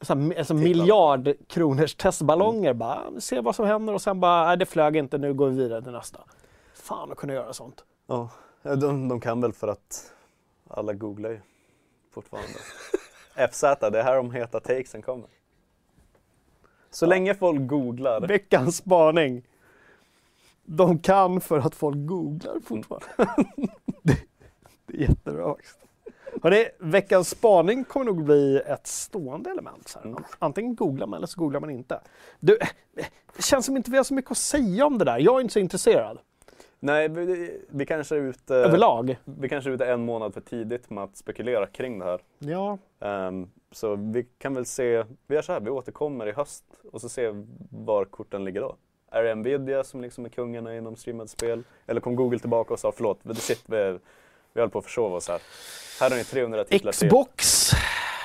Så 0.00 0.14
här, 0.14 0.38
alltså 0.38 0.54
Titta. 0.54 0.64
miljard 0.68 1.32
kronors 1.48 1.94
testballonger. 1.94 2.72
Bara, 2.72 3.00
se 3.18 3.40
vad 3.40 3.54
som 3.54 3.66
händer 3.66 3.94
och 3.94 4.02
sen 4.02 4.20
bara, 4.20 4.46
nej 4.46 4.56
det 4.56 4.66
flög 4.66 4.96
inte, 4.96 5.18
nu 5.18 5.34
går 5.34 5.48
vi 5.48 5.56
vidare 5.56 5.82
till 5.82 5.92
nästa. 5.92 6.20
Fan 6.74 7.12
att 7.12 7.18
kunna 7.18 7.32
göra 7.32 7.52
sånt. 7.52 7.84
Ja, 8.06 8.28
de, 8.62 9.08
de 9.08 9.20
kan 9.20 9.40
väl 9.40 9.52
för 9.52 9.68
att 9.68 10.12
alla 10.68 10.92
googlar 10.92 11.30
ju 11.30 11.40
fortfarande. 12.14 12.58
FZ, 13.52 13.60
det 13.60 13.98
är 13.98 14.02
här 14.02 14.16
de 14.16 14.32
heta 14.32 14.60
takesen 14.60 15.02
kommer. 15.02 15.28
Så 16.90 17.06
länge 17.06 17.34
folk 17.34 17.66
googlar. 17.66 18.20
Veckans 18.20 18.76
spaning. 18.76 19.42
De 20.64 20.98
kan 20.98 21.40
för 21.40 21.58
att 21.58 21.74
folk 21.74 21.96
googlar 22.06 22.60
fortfarande. 22.64 23.06
det, 24.02 24.16
det 24.86 24.96
är 24.96 25.00
jättebra 25.08 25.48
faktiskt. 25.54 25.78
Hörrni, 26.42 26.64
veckans 26.78 27.28
spaning 27.30 27.84
kommer 27.84 28.06
nog 28.06 28.24
bli 28.24 28.56
ett 28.66 28.86
stående 28.86 29.50
element. 29.50 29.88
Så 29.88 29.98
här. 29.98 30.06
Mm. 30.06 30.22
Antingen 30.38 30.74
googlar 30.74 31.06
man 31.06 31.16
eller 31.16 31.26
så 31.26 31.40
googlar 31.40 31.60
man 31.60 31.70
inte. 31.70 32.00
Du, 32.40 32.58
det 33.36 33.42
känns 33.42 33.66
som 33.66 33.76
inte 33.76 33.90
vi 33.90 33.96
har 33.96 34.04
så 34.04 34.14
mycket 34.14 34.30
att 34.30 34.38
säga 34.38 34.86
om 34.86 34.98
det 34.98 35.04
där. 35.04 35.18
Jag 35.18 35.36
är 35.36 35.40
inte 35.40 35.52
så 35.52 35.58
intresserad. 35.58 36.18
Nej, 36.80 37.08
vi, 37.08 37.60
vi 37.68 37.86
kanske 37.86 38.16
är 38.16 38.20
ute, 38.20 38.54
Överlag. 38.54 39.16
vi 39.24 39.48
kanske 39.48 39.70
är 39.70 39.74
ute 39.74 39.86
en 39.86 40.04
månad 40.04 40.34
för 40.34 40.40
tidigt 40.40 40.90
med 40.90 41.04
att 41.04 41.16
spekulera 41.16 41.66
kring 41.66 41.98
det 41.98 42.04
här. 42.04 42.20
Ja, 42.38 42.78
Ehm, 43.00 43.50
så 43.70 43.96
vi 43.96 44.26
kan 44.38 44.54
väl 44.54 44.66
se, 44.66 45.04
vi 45.26 45.34
gör 45.34 45.42
så 45.42 45.52
här, 45.52 45.60
vi 45.60 45.70
återkommer 45.70 46.26
i 46.26 46.32
höst 46.32 46.64
och 46.92 47.00
så 47.00 47.08
ser 47.08 47.44
var 47.70 48.04
korten 48.04 48.44
ligger 48.44 48.60
då. 48.60 48.76
Är 49.10 49.22
det 49.22 49.34
Nvidia 49.34 49.84
som 49.84 50.00
liksom 50.00 50.24
är 50.24 50.28
kungarna 50.28 50.76
inom 50.76 50.96
streamade 50.96 51.28
spel? 51.28 51.64
Eller 51.86 52.00
kom 52.00 52.16
Google 52.16 52.38
tillbaka 52.38 52.74
och 52.74 52.80
sa 52.80 52.92
förlåt, 52.92 53.18
men 53.22 53.34
shit, 53.34 53.64
vi, 53.66 53.98
vi 54.52 54.60
höll 54.60 54.70
på 54.70 54.78
att 54.78 54.84
försova 54.84 55.16
oss 55.16 55.28
här. 55.28 55.42
Här 56.00 56.10
har 56.10 56.16
ni 56.16 56.24
300 56.24 56.64
titlar 56.64 56.92
Xbox. 56.92 57.70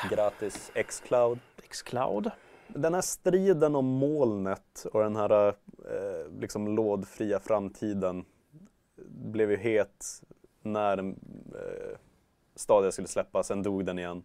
till 0.01 0.17
gratis. 0.17 0.71
Xcloud. 0.87 1.39
Xcloud. 1.69 2.31
Den 2.67 2.93
här 2.93 3.01
striden 3.01 3.75
om 3.75 3.85
molnet 3.85 4.85
och 4.93 5.03
den 5.03 5.15
här 5.15 5.47
eh, 5.47 5.53
liksom 6.39 6.67
lådfria 6.67 7.39
framtiden 7.39 8.25
blev 9.07 9.51
ju 9.51 9.57
het 9.57 10.23
när 10.61 10.97
eh, 10.97 11.97
Stadia 12.55 12.91
skulle 12.91 13.07
släppas, 13.07 13.47
sen 13.47 13.63
dog 13.63 13.85
den 13.85 13.99
igen. 13.99 14.23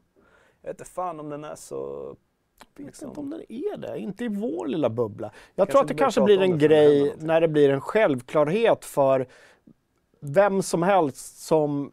Jag 0.63 0.69
vet 0.69 0.81
inte 0.81 0.91
fan 0.91 1.21
om 1.21 1.29
den 1.31 1.45
är 1.45 1.55
så... 1.55 2.17
Jag 2.77 2.85
vet 2.85 3.03
inte 3.03 3.21
om 3.21 3.31
den 3.31 3.43
är 3.49 3.77
det, 3.77 3.99
inte 3.99 4.25
i 4.25 4.29
vår 4.29 4.67
lilla 4.67 4.91
bubbla. 4.91 5.33
Jag 5.55 5.69
Kanske 5.69 5.73
tror 5.73 5.83
att 5.83 5.89
det 5.89 5.95
kanske 5.95 6.21
blir 6.21 6.43
en 6.43 6.59
grej 6.59 7.15
när 7.19 7.41
det 7.41 7.49
blir 7.49 7.71
en 7.71 7.81
självklarhet 7.81 8.85
för 8.85 9.27
vem 10.21 10.63
som 10.63 10.83
helst 10.83 11.47
som 11.47 11.93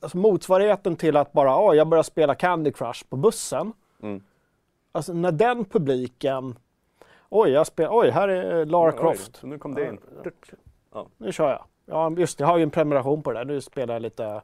alltså 0.00 0.18
motsvarigheten 0.18 0.96
till 0.96 1.16
att 1.16 1.32
bara 1.32 1.58
oh, 1.58 1.76
jag 1.76 1.88
börjar 1.88 2.02
spela 2.02 2.34
Candy 2.34 2.72
Crush 2.72 3.04
på 3.08 3.16
bussen. 3.16 3.72
Mm. 4.02 4.22
Alltså 4.92 5.12
när 5.12 5.32
den 5.32 5.64
publiken 5.64 6.58
Oj, 7.36 7.50
jag 7.50 7.66
spelar, 7.66 7.90
oj, 7.92 8.10
här 8.10 8.28
är 8.28 8.66
Lara 8.66 8.92
Oj, 8.92 8.98
Croft. 8.98 9.36
så 9.36 9.46
nu 9.46 9.58
kom 9.58 9.74
det 9.74 9.88
in. 9.88 9.98
Nu 11.16 11.32
kör 11.32 11.50
jag. 11.50 11.64
Ja, 11.86 12.12
just 12.18 12.38
det, 12.38 12.42
jag 12.42 12.48
har 12.48 12.56
ju 12.56 12.62
en 12.62 12.70
prenumeration 12.70 13.22
på 13.22 13.32
det 13.32 13.38
där. 13.38 13.44
Nu 13.44 13.60
spelar 13.60 13.94
jag 13.94 14.02
lite... 14.02 14.42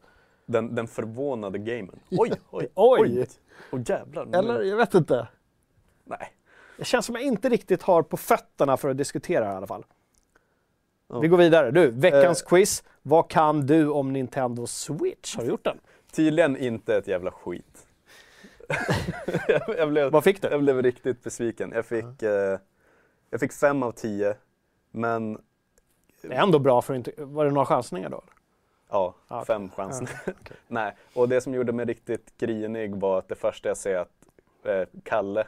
Den, 0.50 0.74
den 0.74 0.86
förvånade 0.88 1.58
gamen. 1.58 2.00
Oj, 2.10 2.32
oj, 2.50 2.68
Oj! 2.74 3.26
Åh 3.72 3.80
jävlar. 3.86 4.26
Eller 4.38 4.62
jag 4.62 4.76
vet 4.76 4.94
inte. 4.94 5.28
Nej. 6.04 6.32
Det 6.78 6.84
känns 6.84 7.06
som 7.06 7.14
jag 7.14 7.24
inte 7.24 7.48
riktigt 7.48 7.82
har 7.82 8.02
på 8.02 8.16
fötterna 8.16 8.76
för 8.76 8.88
att 8.88 8.96
diskutera 8.96 9.44
i 9.52 9.56
alla 9.56 9.66
fall. 9.66 9.84
Vi 11.22 11.28
går 11.28 11.36
vidare. 11.38 11.70
Du, 11.70 11.90
veckans 11.90 12.42
Eh. 12.42 12.48
quiz. 12.48 12.82
Vad 13.02 13.30
kan 13.30 13.66
du 13.66 13.88
om 13.88 14.12
Nintendo 14.12 14.66
Switch? 14.66 15.36
Har 15.36 15.42
du 15.44 15.50
gjort 15.50 15.64
den? 15.64 15.78
Tydligen 16.12 16.56
inte 16.56 16.96
ett 16.96 17.06
jävla 17.08 17.30
skit. 17.30 17.86
jag, 19.48 19.62
jag, 19.78 19.88
blev, 19.88 20.10
Vad 20.12 20.24
fick 20.24 20.42
du? 20.42 20.48
jag 20.48 20.62
blev 20.62 20.82
riktigt 20.82 21.22
besviken. 21.22 21.72
Jag 21.74 21.86
fick, 21.86 22.22
eh, 22.22 22.58
jag 23.30 23.40
fick 23.40 23.52
fem 23.52 23.82
av 23.82 23.92
tio. 23.92 24.34
Men 24.90 25.38
Det 26.22 26.28
är 26.34 26.42
ändå 26.42 26.58
bra 26.58 26.82
för 26.82 26.94
inte... 26.94 27.12
Var 27.16 27.44
det 27.44 27.50
några 27.50 27.66
chansningar 27.66 28.08
då? 28.10 28.22
Ja, 28.90 29.14
okej. 29.28 29.46
fem 29.46 29.70
chanser. 29.70 30.08
Nej, 30.68 30.96
och 31.14 31.28
det 31.28 31.40
som 31.40 31.54
gjorde 31.54 31.72
mig 31.72 31.84
riktigt 31.86 32.36
grinig 32.38 32.94
var 33.00 33.18
att 33.18 33.28
det 33.28 33.34
första 33.34 33.68
jag 33.68 33.76
ser 33.76 33.98
att 33.98 34.10
eh, 34.64 34.82
Kalle 35.04 35.46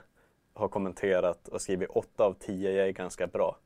har 0.55 0.69
kommenterat 0.69 1.49
och 1.49 1.63
skrivit 1.63 1.89
8 1.91 2.25
av 2.25 2.35
10, 2.35 2.73
jag 2.73 2.89
är 2.89 2.93
ganska 2.93 3.27
bra. 3.27 3.57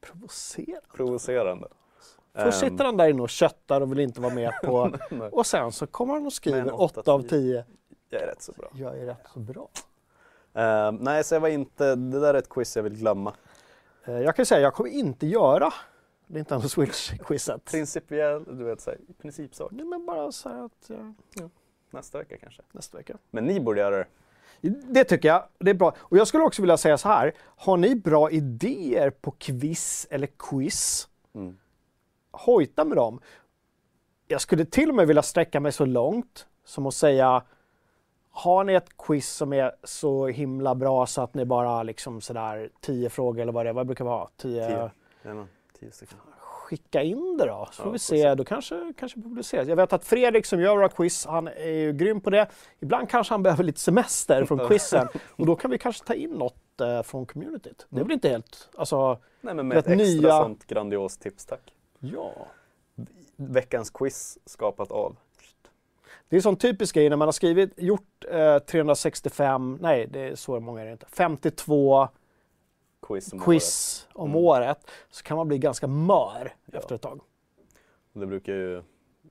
Provocerande. 0.00 0.80
Provocerande. 0.96 1.68
Först 2.34 2.62
Ehm, 2.62 2.70
sitter 2.70 2.84
han 2.84 2.96
där 2.96 3.08
inne 3.08 3.22
och 3.22 3.30
köttar 3.30 3.80
och 3.80 3.90
vill 3.92 4.00
inte 4.00 4.20
vara 4.20 4.34
med 4.34 4.52
på... 4.64 4.92
och 5.32 5.46
sen 5.46 5.72
så 5.72 5.86
kommer 5.86 6.14
han 6.14 6.26
och 6.26 6.32
skriver 6.32 6.64
Men 6.64 6.74
åtta 6.74 7.00
8 7.00 7.12
av 7.12 7.20
av 7.20 7.24
10. 7.28 7.64
jag 8.10 8.22
är 8.22 8.26
rätt 8.26 8.42
så 8.42 8.52
bra. 8.52 8.70
Jag 8.74 8.98
är 8.98 9.06
rätt 9.06 9.26
så 9.34 9.38
bra. 9.40 9.68
Ehm, 10.54 10.94
nej, 10.96 11.24
så 11.24 11.34
jag 11.34 11.40
var 11.40 11.48
inte, 11.48 11.94
det 11.94 12.20
där 12.20 12.34
är 12.34 12.38
ett 12.38 12.48
quiz 12.48 12.76
jag 12.76 12.82
vill 12.82 12.96
glömma. 12.96 13.34
Eh, 14.04 14.20
Jag 14.20 14.36
kan 14.36 14.46
säga, 14.46 14.60
jag 14.60 14.74
kommer 14.74 14.90
inte 14.90 15.26
göra 15.26 15.72
Nintendo 16.32 16.68
Switch-quizet. 16.68 17.64
Principiell, 17.64 18.44
du 18.44 18.64
vet 18.64 18.80
såhär, 18.80 18.98
principsak. 19.22 19.68
Nej, 19.72 19.84
men 19.86 20.06
bara 20.06 20.32
så 20.32 20.48
här 20.48 20.64
att... 20.64 20.90
ja, 21.34 21.48
Nästa 21.90 22.18
vecka 22.18 22.36
kanske. 22.36 22.62
nästa 22.72 22.98
vecka. 22.98 23.16
Men 23.30 23.44
ni 23.44 23.60
borde 23.60 23.80
göra 23.80 23.96
det. 23.96 24.06
Det 24.70 25.04
tycker 25.04 25.28
jag. 25.28 25.44
Det 25.58 25.70
är 25.70 25.74
bra. 25.74 25.94
Och 25.98 26.16
jag 26.16 26.28
skulle 26.28 26.44
också 26.44 26.62
vilja 26.62 26.76
säga 26.76 26.98
så 26.98 27.08
här. 27.08 27.32
Har 27.38 27.76
ni 27.76 27.94
bra 27.94 28.30
idéer 28.30 29.10
på 29.10 29.30
quiz 29.30 30.06
eller 30.10 30.28
quiz? 30.38 31.08
Mm. 31.34 31.56
Hojta 32.30 32.84
med 32.84 32.96
dem. 32.96 33.20
Jag 34.28 34.40
skulle 34.40 34.64
till 34.64 34.88
och 34.88 34.94
med 34.94 35.06
vilja 35.06 35.22
sträcka 35.22 35.60
mig 35.60 35.72
så 35.72 35.84
långt 35.84 36.46
som 36.64 36.86
att 36.86 36.94
säga 36.94 37.42
har 38.30 38.64
ni 38.64 38.74
ett 38.74 38.96
quiz 38.96 39.28
som 39.28 39.52
är 39.52 39.72
så 39.84 40.26
himla 40.26 40.74
bra 40.74 41.06
så 41.06 41.22
att 41.22 41.34
ni 41.34 41.44
bara 41.44 41.82
liksom 41.82 42.20
sådär 42.20 42.70
tio 42.80 43.10
frågor 43.10 43.42
eller 43.42 43.52
vad 43.52 43.66
det 43.66 43.68
är, 43.68 43.74
vad 43.74 43.86
brukar 43.86 44.04
vi 44.04 44.10
ha? 44.10 44.30
Tio. 44.36 44.90
Tio. 45.22 45.46
Jajamän, 45.82 45.90
tio 45.90 45.92
stycken. 45.92 46.18
Skicka 46.38 47.02
in 47.02 47.36
det 47.36 47.46
då, 47.46 47.68
så 47.72 47.82
får 47.82 47.86
Ja, 47.86 47.92
vi 47.92 47.98
se. 47.98 48.34
Då 48.34 48.44
kanske, 48.44 48.92
kanske 48.96 49.20
publiceras. 49.22 49.68
Jag 49.68 49.76
vet 49.76 49.92
att 49.92 50.04
Fredrik 50.04 50.46
som 50.46 50.60
gör 50.60 50.76
våra 50.76 50.88
quiz, 50.88 51.26
han 51.26 51.48
är 51.48 51.70
ju 51.70 51.92
grym 51.92 52.20
på 52.20 52.30
det. 52.30 52.48
Ibland 52.80 53.08
kanske 53.10 53.34
han 53.34 53.42
behöver 53.42 53.64
lite 53.64 53.80
semester 53.80 54.44
från 54.44 54.68
quizen 54.68 55.08
och 55.36 55.46
då 55.46 55.56
kan 55.56 55.70
vi 55.70 55.78
kanske 55.78 56.04
ta 56.04 56.14
in 56.14 56.30
något 56.30 56.80
eh, 56.80 57.02
från 57.02 57.26
communityt. 57.26 57.86
Det 57.88 58.00
är 58.00 58.04
väl 58.04 58.12
inte 58.12 58.28
helt, 58.28 58.68
alltså, 58.76 59.18
Nej 59.40 59.54
men 59.54 59.68
med 59.68 59.78
ett 59.78 59.86
extra 59.88 60.04
nya- 60.06 60.42
sånt 60.42 60.66
grandiost 60.66 61.20
tips 61.22 61.46
tack. 61.46 61.72
ja. 61.98 62.32
Veckans 63.36 63.90
quiz 63.90 64.38
skapat 64.46 64.90
av. 64.92 65.16
Det 66.28 66.36
är 66.36 66.38
en 66.38 66.42
sån 66.42 66.56
typisk 66.56 66.94
grej 66.94 67.08
när 67.08 67.16
man 67.16 67.28
har 67.28 67.32
skrivit, 67.32 67.72
gjort 67.76 68.24
eh, 68.30 68.58
365, 68.58 69.78
nej 69.80 70.06
det 70.10 70.20
är 70.20 70.34
så 70.34 70.60
många 70.60 70.80
är 70.80 70.86
det 70.86 70.92
inte, 70.92 71.06
52 71.06 72.08
Quiz 73.02 73.32
om 73.32 73.38
quiz 73.40 74.06
om 74.12 74.30
Mm. 74.30 74.36
året 74.44 74.90
så 75.10 75.22
kan 75.22 75.36
man 75.36 75.48
bli 75.48 75.58
ganska 75.58 75.86
mör 75.86 76.54
Ja. 76.66 76.78
efter 76.78 76.94
ett 76.94 77.00
tag. 77.02 77.12
året. 77.12 77.22
Det 78.12 78.26
brukar 78.26 78.52
ju 78.52 78.82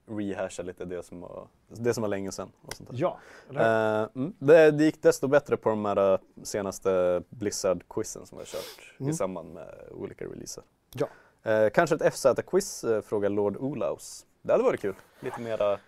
rehasha 0.06 0.62
lite 0.62 0.84
det 0.84 1.02
som 1.02 1.20
var, 1.20 1.48
det 1.68 1.94
som 1.94 2.02
var 2.02 2.08
länge 2.08 2.32
sedan. 2.32 2.52
Och 2.62 2.72
sånt 2.74 2.90
där. 2.90 2.98
Ja. 3.00 3.18
Eh, 3.50 4.08
mm, 4.14 4.32
det, 4.38 4.70
det 4.70 4.84
gick 4.84 5.02
desto 5.02 5.28
bättre 5.28 5.56
på 5.56 5.68
de 5.68 5.84
här 5.84 6.12
eh, 6.12 6.18
senaste 6.42 7.22
Blizzard-quizen 7.30 8.24
som 8.24 8.38
vi 8.38 8.42
har 8.42 8.46
kört 8.46 8.94
Mm. 9.00 9.10
i 9.10 9.14
samband 9.14 9.54
med 9.54 9.74
olika 9.90 10.24
releaser. 10.24 10.64
Ja. 10.94 11.06
Eh, 11.50 11.70
kanske 11.70 11.96
ett 11.96 12.02
FZ-quiz, 12.14 12.84
eh, 12.84 13.00
frågar 13.02 13.28
Lord 13.30 13.56
Olaus. 13.56 14.26
Det 14.42 14.52
hade 14.52 14.64
varit 14.64 14.80
kul. 14.80 14.94
Lite 15.20 15.40
mera 15.40 15.78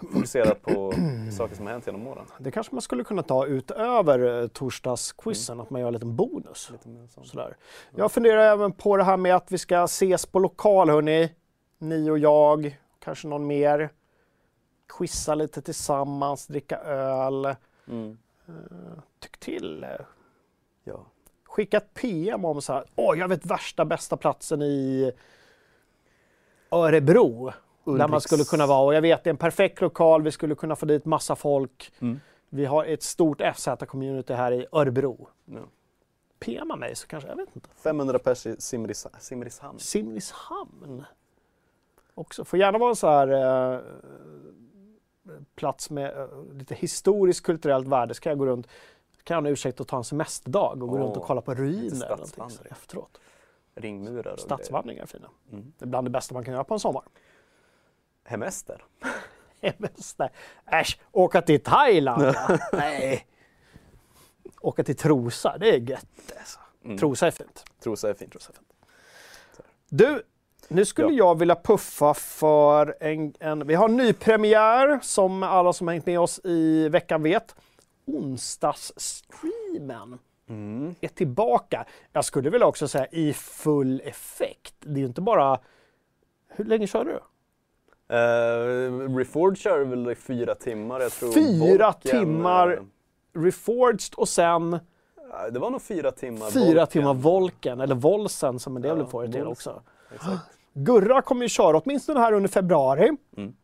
fokuserat 0.00 0.62
på 0.62 0.92
saker 1.36 1.56
som 1.56 1.66
har 1.66 1.72
hänt 1.72 1.86
genom 1.86 2.06
åren. 2.06 2.26
Det 2.38 2.50
kanske 2.50 2.74
man 2.74 2.82
skulle 2.82 3.04
kunna 3.04 3.22
ta 3.22 3.46
utöver 3.46 4.42
eh, 4.42 4.48
torsdagsquizen, 4.48 5.60
att 5.60 5.70
man 5.70 5.80
gör 5.80 5.88
en 5.88 5.94
liten 5.94 6.16
bonus. 6.16 6.70
Lite. 6.70 7.08
Sådär. 7.24 7.56
Jag 7.94 8.12
funderar 8.12 8.52
även 8.52 8.72
på 8.72 8.96
det 8.96 9.04
här 9.04 9.16
med 9.16 9.34
att 9.34 9.52
vi 9.52 9.58
ska 9.58 9.84
ses 9.84 10.26
på 10.26 10.38
lokal, 10.38 10.90
hörni. 10.90 11.32
Ni 11.78 12.10
och 12.10 12.18
jag, 12.18 12.78
kanske 12.98 13.28
någon 13.28 13.46
mer. 13.46 13.90
Quizza 14.98 15.34
lite 15.34 15.62
tillsammans, 15.62 16.46
dricka 16.46 16.78
öl. 16.78 17.54
Mm. 17.88 18.18
Tyck 19.20 19.38
till. 19.38 19.86
Ja. 20.84 21.06
Skicka 21.44 21.76
ett 21.76 21.94
PM 21.94 22.44
om 22.44 22.62
så 22.62 22.72
här, 22.72 22.84
åh, 22.96 23.18
jag 23.18 23.28
vet 23.28 23.46
värsta 23.46 23.84
bästa 23.84 24.16
platsen 24.16 24.62
i 24.62 25.12
Örebro. 26.70 27.52
Där 27.96 28.08
man 28.08 28.18
Ulriks- 28.18 28.20
skulle 28.20 28.44
kunna 28.44 28.66
vara. 28.66 28.84
Och 28.86 28.94
jag 28.94 29.02
vet, 29.02 29.24
det 29.24 29.28
är 29.28 29.32
en 29.32 29.36
perfekt 29.36 29.80
lokal, 29.80 30.22
vi 30.22 30.30
skulle 30.32 30.54
kunna 30.54 30.76
få 30.76 30.86
dit 30.86 31.04
massa 31.04 31.36
folk. 31.36 31.92
Mm. 32.00 32.20
Vi 32.48 32.64
har 32.64 32.84
ett 32.84 33.02
stort 33.02 33.40
FZ-community 33.40 34.34
här 34.34 34.52
i 34.52 34.66
Örebro. 34.72 35.28
Ja. 35.44 35.60
PMa 36.40 36.76
mig 36.76 36.96
så 36.96 37.06
kanske, 37.06 37.28
jag 37.28 37.36
vet 37.36 37.48
inte. 37.56 37.68
500 37.82 38.18
pers 38.18 38.46
i 38.46 38.56
Simris, 38.60 39.06
Simrishamn. 39.18 39.78
Simrishamn. 39.78 41.04
Också. 42.14 42.44
Får 42.44 42.58
gärna 42.58 42.78
vara 42.78 42.90
en 42.90 42.96
så 42.96 43.06
här 43.08 43.28
eh, 43.74 43.80
plats 45.54 45.90
med 45.90 46.18
eh, 46.18 46.28
lite 46.52 46.74
historiskt 46.74 47.42
kulturellt 47.46 47.88
värde. 47.88 48.14
Så 48.14 48.20
kan 48.20 48.30
jag 48.30 48.38
gå 48.38 48.46
runt, 48.46 48.66
kan 49.24 49.34
jag 49.34 49.42
ha 49.42 49.46
en 49.48 49.52
ursäkt 49.52 49.80
att 49.80 49.88
ta 49.88 49.96
en 49.96 50.04
semesterdag 50.04 50.82
och 50.82 50.88
gå 50.88 50.94
Åh, 50.96 51.00
runt 51.02 51.16
och 51.16 51.22
kolla 51.24 51.40
på 51.40 51.54
ruiner 51.54 51.76
eller 51.86 52.08
någonting 52.08 52.18
så 52.18 52.26
stadsvandring. 52.26 52.72
efteråt. 52.72 53.20
Ringmurar 53.74 54.32
och 54.32 54.40
Stadsvandringar 54.40 55.02
är 55.02 55.06
fina. 55.06 55.28
Mm. 55.52 55.72
Det 55.78 55.84
är 55.84 55.86
bland 55.88 56.06
det 56.06 56.10
bästa 56.10 56.34
man 56.34 56.44
kan 56.44 56.54
göra 56.54 56.64
på 56.64 56.74
en 56.74 56.80
sommar. 56.80 57.02
Hemester. 58.28 58.84
Semester. 59.60 60.30
Äsch, 60.66 60.98
åka 61.12 61.42
till 61.42 61.62
Thailand? 61.62 62.34
Nej. 62.72 63.26
Åka 64.60 64.84
till 64.84 64.96
Trosa, 64.96 65.58
det 65.58 65.68
är 65.70 65.78
gött 65.78 66.06
alltså. 66.38 66.58
Mm. 66.84 66.98
Trosa 66.98 67.26
är 67.26 67.30
fint. 67.30 67.64
Trosa 67.82 68.10
är 68.10 68.14
fint. 68.14 68.36
Du, 69.88 70.22
nu 70.68 70.84
skulle 70.84 71.12
jag 71.12 71.38
vilja 71.38 71.56
puffa 71.56 72.14
för 72.14 72.96
en, 73.00 73.34
en... 73.40 73.66
Vi 73.66 73.74
har 73.74 73.88
en 73.88 73.96
ny 73.96 74.12
premiär 74.12 74.98
som 75.02 75.42
alla 75.42 75.72
som 75.72 75.88
hängt 75.88 76.06
med 76.06 76.20
oss 76.20 76.40
i 76.44 76.88
veckan 76.88 77.22
vet. 77.22 77.54
Onsdagsstreamen 78.06 80.18
Mm. 80.48 80.94
är 81.00 81.08
tillbaka. 81.08 81.84
Jag 82.12 82.24
skulle 82.24 82.50
vilja 82.50 82.66
också 82.66 82.88
säga 82.88 83.06
i 83.06 83.32
full 83.32 84.02
effekt. 84.04 84.74
Det 84.80 84.90
är 84.90 84.98
ju 84.98 85.06
inte 85.06 85.20
bara... 85.20 85.60
Hur 86.48 86.64
länge 86.64 86.86
kör 86.86 87.04
du? 87.04 87.20
Uh, 88.12 89.16
Reforged 89.16 89.58
kör 89.58 89.84
väl 89.84 90.10
i 90.10 90.14
fyra 90.14 90.54
timmar. 90.54 91.00
Jag 91.00 91.12
tror 91.12 91.32
Fyra 91.32 91.84
Volken, 91.86 92.20
timmar 92.20 92.68
eh, 92.72 93.40
Reforged 93.40 94.14
och 94.16 94.28
sen 94.28 94.78
det 95.52 95.58
var 95.58 95.70
nog 95.70 95.82
fyra 95.82 96.10
timmar. 96.10 96.50
fyra 96.50 96.64
Volken. 96.64 96.86
timmar 96.86 97.14
Volken, 97.14 97.80
eller 97.80 97.94
Volsen 97.94 98.58
som 98.58 98.76
en 98.76 98.82
del 98.82 98.98
Ja, 98.98 99.06
får 99.06 99.26
det 99.26 99.32
till 99.32 99.46
också. 99.46 99.82
Exakt. 100.14 100.42
Gurra 100.72 101.22
kommer 101.22 101.42
ju 101.42 101.48
köra 101.48 101.78
åtminstone 101.78 102.20
här 102.20 102.32
under 102.32 102.48
februari. 102.48 103.16
Mm. 103.36 103.54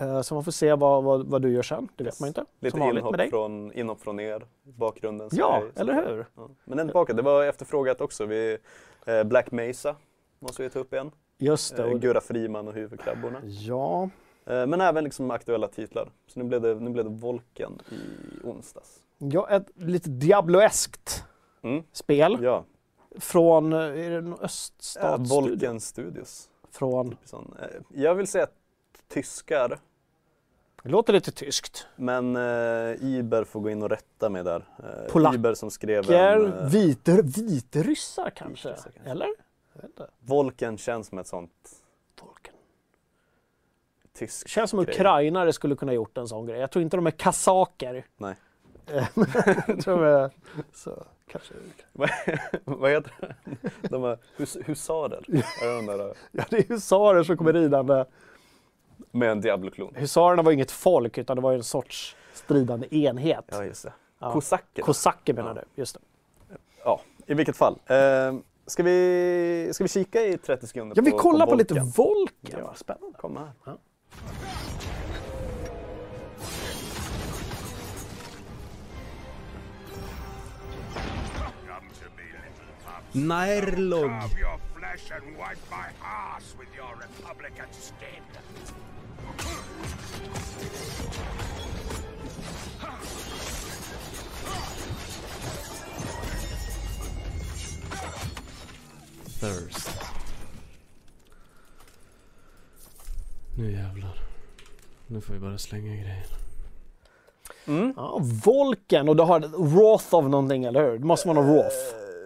Eh, 0.00 0.20
Så 0.22 0.34
man 0.34 0.44
får 0.44 0.52
se 0.52 0.74
vad, 0.74 1.04
vad, 1.04 1.26
vad 1.26 1.42
du 1.42 1.50
gör 1.52 1.62
sen. 1.62 1.88
Det 1.96 2.04
vet 2.04 2.20
man 2.20 2.26
inte. 2.28 2.44
Lite 2.60 2.78
inhopp 2.78 3.16
dig. 3.16 3.30
från, 3.30 3.72
inhopp 3.72 4.00
från 4.00 4.20
er, 4.20 4.46
bakgrunden. 4.62 5.28
Ja, 5.32 5.62
är- 5.76 5.80
eller 5.80 5.94
hur? 5.94 6.26
Ja. 6.36 6.48
Men 6.64 6.78
den 6.78 6.86
tillbaka. 6.86 7.12
Det 7.12 7.22
var 7.22 7.44
efterfrågat 7.44 8.00
också. 8.00 8.26
Vi, 8.26 8.58
eh, 9.06 9.24
Black 9.24 9.50
Mesa 9.50 9.94
måste 10.38 10.62
vi 10.62 10.70
ta 10.70 10.78
upp 10.78 10.92
igen. 10.92 11.10
Just 11.38 11.76
det. 11.76 11.82
Eh, 11.84 11.90
och- 11.92 12.00
Gurra 12.00 12.20
Friman 12.20 12.68
och 12.68 12.74
Huvudkrabborna. 12.74 13.40
Ja, 13.44 14.10
Eh, 14.46 14.66
men 14.66 14.80
även 14.80 15.04
liksom 15.04 15.30
aktuella 15.30 15.68
titlar. 15.68 16.08
Så 16.26 16.38
nu 16.38 16.44
blev 16.44 16.60
det, 16.60 16.74
nu 16.74 16.90
blev 16.90 17.04
det 17.04 17.10
Volken 17.10 17.78
i 17.90 18.00
onsdags. 18.46 18.98
ja, 19.18 19.48
ett 19.50 19.66
lite 19.74 20.10
Diablo-eskt 20.10 21.24
Mm. 21.62 21.82
spel. 21.92 22.38
Ja, 22.42 22.64
Från, 23.18 23.72
eh, 23.72 23.78
är 23.78 24.10
det 24.10 24.20
någon 24.20 24.36
Ja, 24.40 24.44
öststatsstudio? 24.44 25.40
Volken 25.50 25.80
Studios. 25.80 26.48
Från, 26.70 27.16
eh, 27.32 27.66
Jag 27.88 28.14
vill 28.14 28.26
säga 28.26 28.46
tyskar, 29.08 29.78
det 30.82 30.88
låter 30.88 31.12
lite 31.12 31.30
tyskt. 31.32 31.86
men 31.96 32.36
eh, 32.36 33.04
Iber 33.04 33.44
får 33.44 33.60
gå 33.60 33.70
in 33.70 33.82
och 33.82 33.90
rätta 33.90 34.28
mig 34.28 34.44
där. 34.44 34.64
Eh, 34.78 35.12
Polacker, 35.12 35.34
Iber 35.38 35.54
som 35.54 35.70
skrev 35.70 36.10
en... 36.10 36.52
Eh, 36.52 36.68
Viter, 36.70 37.22
vitryssar 37.22 38.30
kanske? 38.30 38.68
Vitryssar 38.68 38.90
kanske. 38.90 39.10
Eller? 39.10 39.28
Volken 40.18 40.78
känns 40.78 41.06
som 41.06 41.18
ett 41.18 41.26
sånt 41.26 41.70
Volken. 42.22 42.54
tyskt 44.12 44.42
Det 44.42 44.48
känns 44.48 44.70
som 44.70 44.84
grej. 44.84 44.94
ukrainare 44.94 45.52
skulle 45.52 45.76
kunna 45.76 45.92
gjort 45.92 46.18
en 46.18 46.28
sån 46.28 46.46
grej. 46.46 46.60
Jag 46.60 46.70
tror 46.70 46.82
inte 46.82 46.96
de 46.96 47.06
är 47.06 47.10
kasaker. 47.10 48.06
Nej. 48.16 48.34
Jag 49.66 49.80
tror 49.84 49.96
de 49.96 50.04
är 50.04 50.30
så, 50.74 51.04
kanske. 51.26 51.54
Vad 52.64 52.90
heter 52.90 53.12
det? 53.20 53.88
De 53.88 54.04
är 54.04 54.18
hus 54.36 54.56
husarer. 54.66 55.24
Är 55.62 56.14
Ja, 56.32 56.44
det 56.50 56.56
är 56.58 56.68
husarer 56.68 57.22
som 57.22 57.36
kommer 57.36 57.52
ridande. 57.52 58.04
med 59.10 59.30
en 59.30 59.40
Diablo-klon. 59.40 59.94
Husarerna 59.94 60.42
var 60.42 60.52
inget 60.52 60.70
folk 60.70 61.18
utan 61.18 61.36
det 61.36 61.42
var 61.42 61.52
en 61.52 61.62
sorts 61.64 62.16
stridande 62.32 62.96
enhet. 62.96 63.44
Ja, 63.48 63.64
just 63.64 63.84
det. 63.84 63.92
Ja. 64.18 64.32
Kosacker. 64.32 64.82
Kosacker 64.82 65.34
menar 65.34 65.54
Ja. 65.56 65.62
du, 65.74 65.80
just 65.80 65.94
det. 65.94 66.00
ja, 66.84 67.00
i 67.26 67.34
vilket 67.34 67.56
fall. 67.56 67.78
Eh, 67.86 68.34
ska, 68.68 68.82
vi, 68.82 69.70
ska 69.72 69.84
vi 69.84 69.88
kika 69.88 70.22
i 70.22 70.38
30 70.38 70.66
sekunder 70.66 70.96
Ja, 70.96 71.02
vi 71.02 71.10
på, 71.10 71.18
kollar 71.18 71.46
på, 71.46 71.54
lite 71.54 71.74
Volken? 71.74 72.60
Ja. 72.60 72.74
Spännande. 72.74 73.18
Kom 73.18 73.36
här. 73.36 73.52
Ja. 73.64 73.78
Come 74.10 74.28
Thirst. 99.40 99.88
Nu 103.58 103.72
jävlar. 103.72 104.18
Nu 105.06 105.20
får 105.20 105.34
vi 105.34 105.40
bara 105.40 105.58
slänga 105.58 105.92
grejer. 105.94 106.26
Mm. 107.66 107.92
Ja, 107.96 108.20
Volken 108.44 109.08
och 109.08 109.16
du 109.16 109.22
har 109.22 109.40
Roth 109.80 110.14
of 110.14 110.24
någonting, 110.24 110.64
eller 110.64 110.84
hur? 110.90 110.98
Det 110.98 111.04
måste 111.04 111.28
vara 111.28 111.40
någon 111.40 111.54
Roth. 111.56 111.76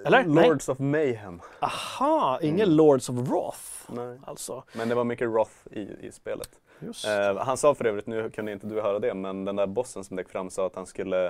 Eller? 0.07 0.25
Nej. 0.25 0.49
Lords 0.49 0.69
of 0.69 0.79
Mayhem. 0.79 1.41
Aha, 1.61 2.39
ingen 2.43 2.77
Lords 2.77 3.09
of 3.09 3.17
Roth. 3.31 3.59
Nej. 3.89 4.19
Alltså, 4.25 4.65
Men 4.73 4.89
det 4.89 4.95
var 4.95 5.05
mycket 5.05 5.29
Roth 5.29 5.53
i, 5.71 5.81
i 5.81 6.13
spelet. 6.13 6.51
just 6.79 7.07
Eh, 7.07 7.37
han 7.37 7.57
sa 7.57 7.75
för 7.75 7.85
övrigt, 7.85 8.07
nu 8.07 8.31
kunde 8.31 8.53
inte 8.53 8.67
du 8.67 8.81
höra 8.81 8.99
det, 8.99 9.15
men 9.15 9.45
den 9.45 9.57
där 9.57 9.67
bossen 9.67 10.05
som 10.05 10.17
dök 10.17 10.29
fram 10.29 10.51
sa 10.51 10.67
att 10.67 10.75
han 10.75 10.87
skulle 10.87 11.27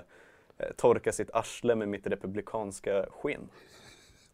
eh, 0.59 0.67
torka 0.77 1.13
sitt 1.13 1.31
arsle 1.35 1.75
med 1.75 1.89
mitt 1.89 2.07
republikanska 2.07 3.07
skinn. 3.11 3.49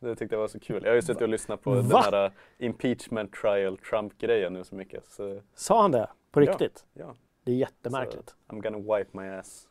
Det 0.00 0.14
tyckte 0.16 0.34
jag 0.34 0.40
var 0.40 0.48
så 0.48 0.60
kul. 0.60 0.82
Jag 0.84 0.90
har 0.90 0.96
ju 0.96 1.02
suttit 1.02 1.22
och 1.22 1.28
lyssnat 1.28 1.62
på 1.62 1.74
den 1.74 1.88
Va? 1.88 2.00
här 2.00 2.24
eh, 2.24 2.30
impeachment 2.58 3.32
trial 3.32 3.78
Trump-grejen 3.78 4.52
nu 4.52 4.64
så 4.64 4.74
mycket. 4.74 5.06
Så, 5.06 5.40
Sa 5.54 5.82
han 5.82 5.90
det? 5.92 6.08
På 6.30 6.42
Ja. 6.42 6.50
riktigt? 6.50 6.86
ja. 6.94 7.14
Det 7.44 7.52
är 7.52 7.56
jättemärkligt. 7.56 8.28
Så, 8.48 8.54
I'm 8.54 8.60
gonna 8.62 8.96
wipe 8.98 9.18
my 9.20 9.28
ass. 9.28 9.68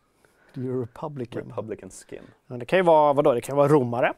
Du 0.53 0.69
är 0.73 0.81
Republican. 0.81 1.43
Republican 1.47 1.89
skin. 1.89 2.23
Men 2.47 2.59
det 2.59 2.65
kan 2.65 2.79
ju 2.79 2.83
vara, 2.83 3.13
vadå, 3.13 3.33
det 3.33 3.41
kan 3.41 3.57
vara 3.57 3.67
romare. 3.67 4.13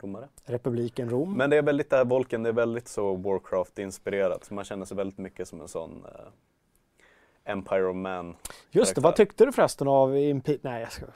Romare. 0.00 0.28
Republiken 0.44 1.10
Rom. 1.10 1.32
Men 1.36 1.50
det 1.50 1.56
är 1.56 1.62
väldigt 1.62 1.90
det 1.90 1.96
här 1.96 2.04
Volken, 2.04 2.42
det 2.42 2.48
är 2.48 2.52
väldigt 2.52 2.88
så 2.88 3.14
Warcraft-inspirerat. 3.16 4.50
Man 4.50 4.64
känner 4.64 4.84
sig 4.84 4.96
väldigt 4.96 5.18
mycket 5.18 5.48
som 5.48 5.60
en 5.60 5.68
sån 5.68 6.04
eh, 6.04 7.52
Empire 7.52 7.84
of 7.86 7.96
Man. 7.96 8.36
Just 8.70 8.94
det, 8.94 9.00
vad 9.00 9.16
tyckte 9.16 9.44
du 9.46 9.52
förresten 9.52 9.88
av 9.88 10.16
impe- 10.16 10.58
Nej, 10.62 10.80
jag 10.80 10.92
ska... 10.92 11.06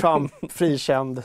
Trump, 0.00 0.32
frikänd. 0.52 1.22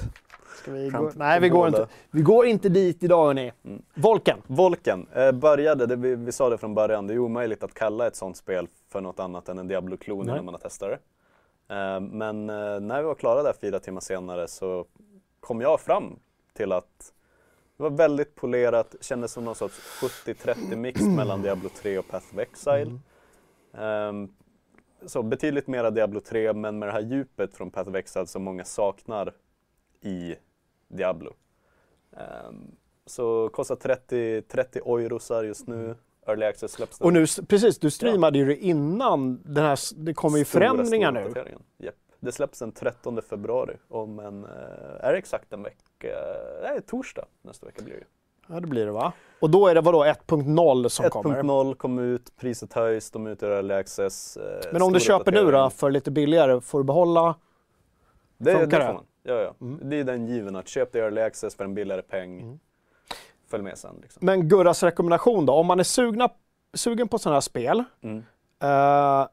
Vi 0.68 0.90
gå... 0.90 1.12
Nej, 1.16 1.40
vi 1.40 1.50
går, 1.50 1.68
inte, 1.68 1.88
vi 2.12 2.22
går 2.22 2.46
inte 2.46 2.70
dit 2.70 3.04
idag 3.04 3.26
hörni. 3.26 3.52
Mm. 3.64 3.82
Volken. 3.94 4.38
Volken 4.48 5.08
eh, 5.14 5.32
började, 5.32 5.86
det, 5.86 5.96
vi, 5.96 6.16
vi 6.16 6.32
sa 6.32 6.50
det 6.50 6.58
från 6.58 6.74
början, 6.74 7.08
det 7.08 7.14
är 7.14 7.20
omöjligt 7.20 7.64
att 7.64 7.74
kalla 7.74 8.08
ett 8.08 8.16
sånt 8.16 8.38
spel 8.38 8.68
för 8.90 9.02
något 9.02 9.20
annat 9.20 9.50
än 9.50 9.60
en 9.60 9.68
Diablo-klon 9.68 10.30
innan 10.30 10.46
man 10.46 10.54
har 10.54 10.60
testat 10.60 10.90
det. 10.90 11.00
Eh, 11.76 12.00
men 12.00 12.50
eh, 12.50 12.80
när 12.80 12.98
vi 12.98 13.08
var 13.08 13.16
klara 13.16 13.44
där 13.44 13.54
fyra 13.62 13.80
timmar 13.80 14.02
senare 14.02 14.48
så 14.48 14.86
kom 15.40 15.62
jag 15.62 15.80
fram 15.80 16.20
till 16.54 16.72
att 16.72 17.14
det 17.78 17.84
var 17.84 17.90
väldigt 17.90 18.36
polerat, 18.36 18.96
kändes 19.02 19.32
som 19.32 19.46
någon 19.46 19.56
sorts 19.56 20.02
70-30 20.26 20.76
mix 20.76 21.02
mellan 21.18 21.42
Diablo 21.42 21.70
3 21.70 21.98
och 21.98 22.08
Path 22.08 22.26
of 22.34 22.40
Exile. 22.40 23.00
Ehm, 23.74 24.30
så 25.06 25.24
betydligt 25.24 25.68
mera 25.68 25.92
Diablo 25.92 26.20
3 26.20 26.54
men 26.54 26.80
med 26.80 26.88
det 26.88 26.92
här 26.92 27.02
djupet 27.02 27.54
från 27.54 27.72
Path 27.72 27.90
of 27.90 27.96
Exile 27.96 28.28
som 28.28 28.44
många 28.44 28.66
saknar 28.66 29.34
i 30.02 30.36
Diablo. 30.88 31.34
Ehm, 32.18 32.72
så 33.06 33.50
kostar 33.54 33.76
30, 33.76 34.42
30 34.42 34.80
eurosar 34.80 35.44
just 35.44 35.68
nu. 35.68 35.96
Early 36.28 36.46
Access 36.46 36.72
släpps 36.72 36.98
den. 37.00 37.06
Och 37.06 37.14
nu, 37.14 37.26
precis, 37.48 37.80
du 37.80 37.92
streamade 37.92 38.38
ju 38.38 38.46
det 38.46 38.56
innan 38.56 39.42
den 39.46 39.64
här, 39.66 39.80
det 39.96 40.14
kommer 40.14 40.38
ju 40.38 40.46
Stora, 40.46 40.62
förändringar 40.62 41.30
stora 41.30 41.44
nu. 41.44 41.58
Japp. 41.78 41.96
Det 42.20 42.32
släpps 42.32 42.60
den 42.60 42.72
13 42.72 43.22
februari 43.22 43.78
om 43.88 44.20
en, 44.20 44.44
eh, 44.46 44.50
är 45.00 45.12
det 45.12 45.18
exakt 45.18 45.54
en 45.54 45.64
vecka, 45.64 46.08
nej 46.64 46.82
torsdag 46.82 47.26
nästa 47.42 47.66
vecka 47.66 47.82
blir 47.84 47.94
det 47.94 48.00
ju. 48.00 48.06
Ja, 48.48 48.60
det 48.60 48.68
blir 48.68 48.86
det 48.86 48.92
va? 48.92 49.14
Och 49.40 49.50
då 49.50 49.68
är 49.68 49.76
det 49.76 49.82
vadå 49.82 50.04
1.0 50.04 50.88
som 50.90 51.10
kommer? 51.10 51.44
1.0 51.44 51.76
kom 51.76 52.00
ut, 52.00 52.36
priset 52.38 52.74
höjs, 52.74 53.12
de 53.12 53.28
i 53.28 53.32
Early 53.42 53.74
Access. 53.74 54.38
eh, 54.38 54.62
Men 54.74 54.82
om 54.82 54.94
du 54.94 55.00
köper 55.00 55.32
nu 55.32 55.52
då 55.52 55.70
för 55.70 55.92
lite 55.92 56.12
billigare, 56.12 56.62
får 56.62 56.80
du 56.80 56.84
behålla? 56.84 57.36
Det 58.38 58.66
det? 58.66 58.86
får 58.86 58.94
man. 58.94 59.06
Ja, 59.24 59.34
ja. 59.34 59.54
Mm. 59.62 59.90
Det 59.90 59.96
är 60.00 60.04
den 60.04 60.28
given 60.28 60.56
att 60.56 60.68
köp 60.68 60.92
det 60.92 61.00
i 61.00 61.02
Early 61.02 61.22
Access 61.22 61.56
för 61.56 61.64
en 61.64 61.74
billigare 61.74 62.02
peng. 62.02 62.60
Följ 63.50 63.64
med 63.64 63.78
sen. 63.78 63.96
Liksom. 64.02 64.26
Men 64.26 64.48
Gurras 64.50 64.84
rekommendation 64.84 65.46
då, 65.46 65.54
om 65.54 65.66
man 65.68 65.80
är 65.80 65.84
sugna, 65.84 66.30
sugen 66.74 67.08
på 67.08 67.20
sådana 67.20 67.36
här 67.36 67.42
spel, 67.42 67.84
Mm. 68.02 68.18
eh, 68.62 69.28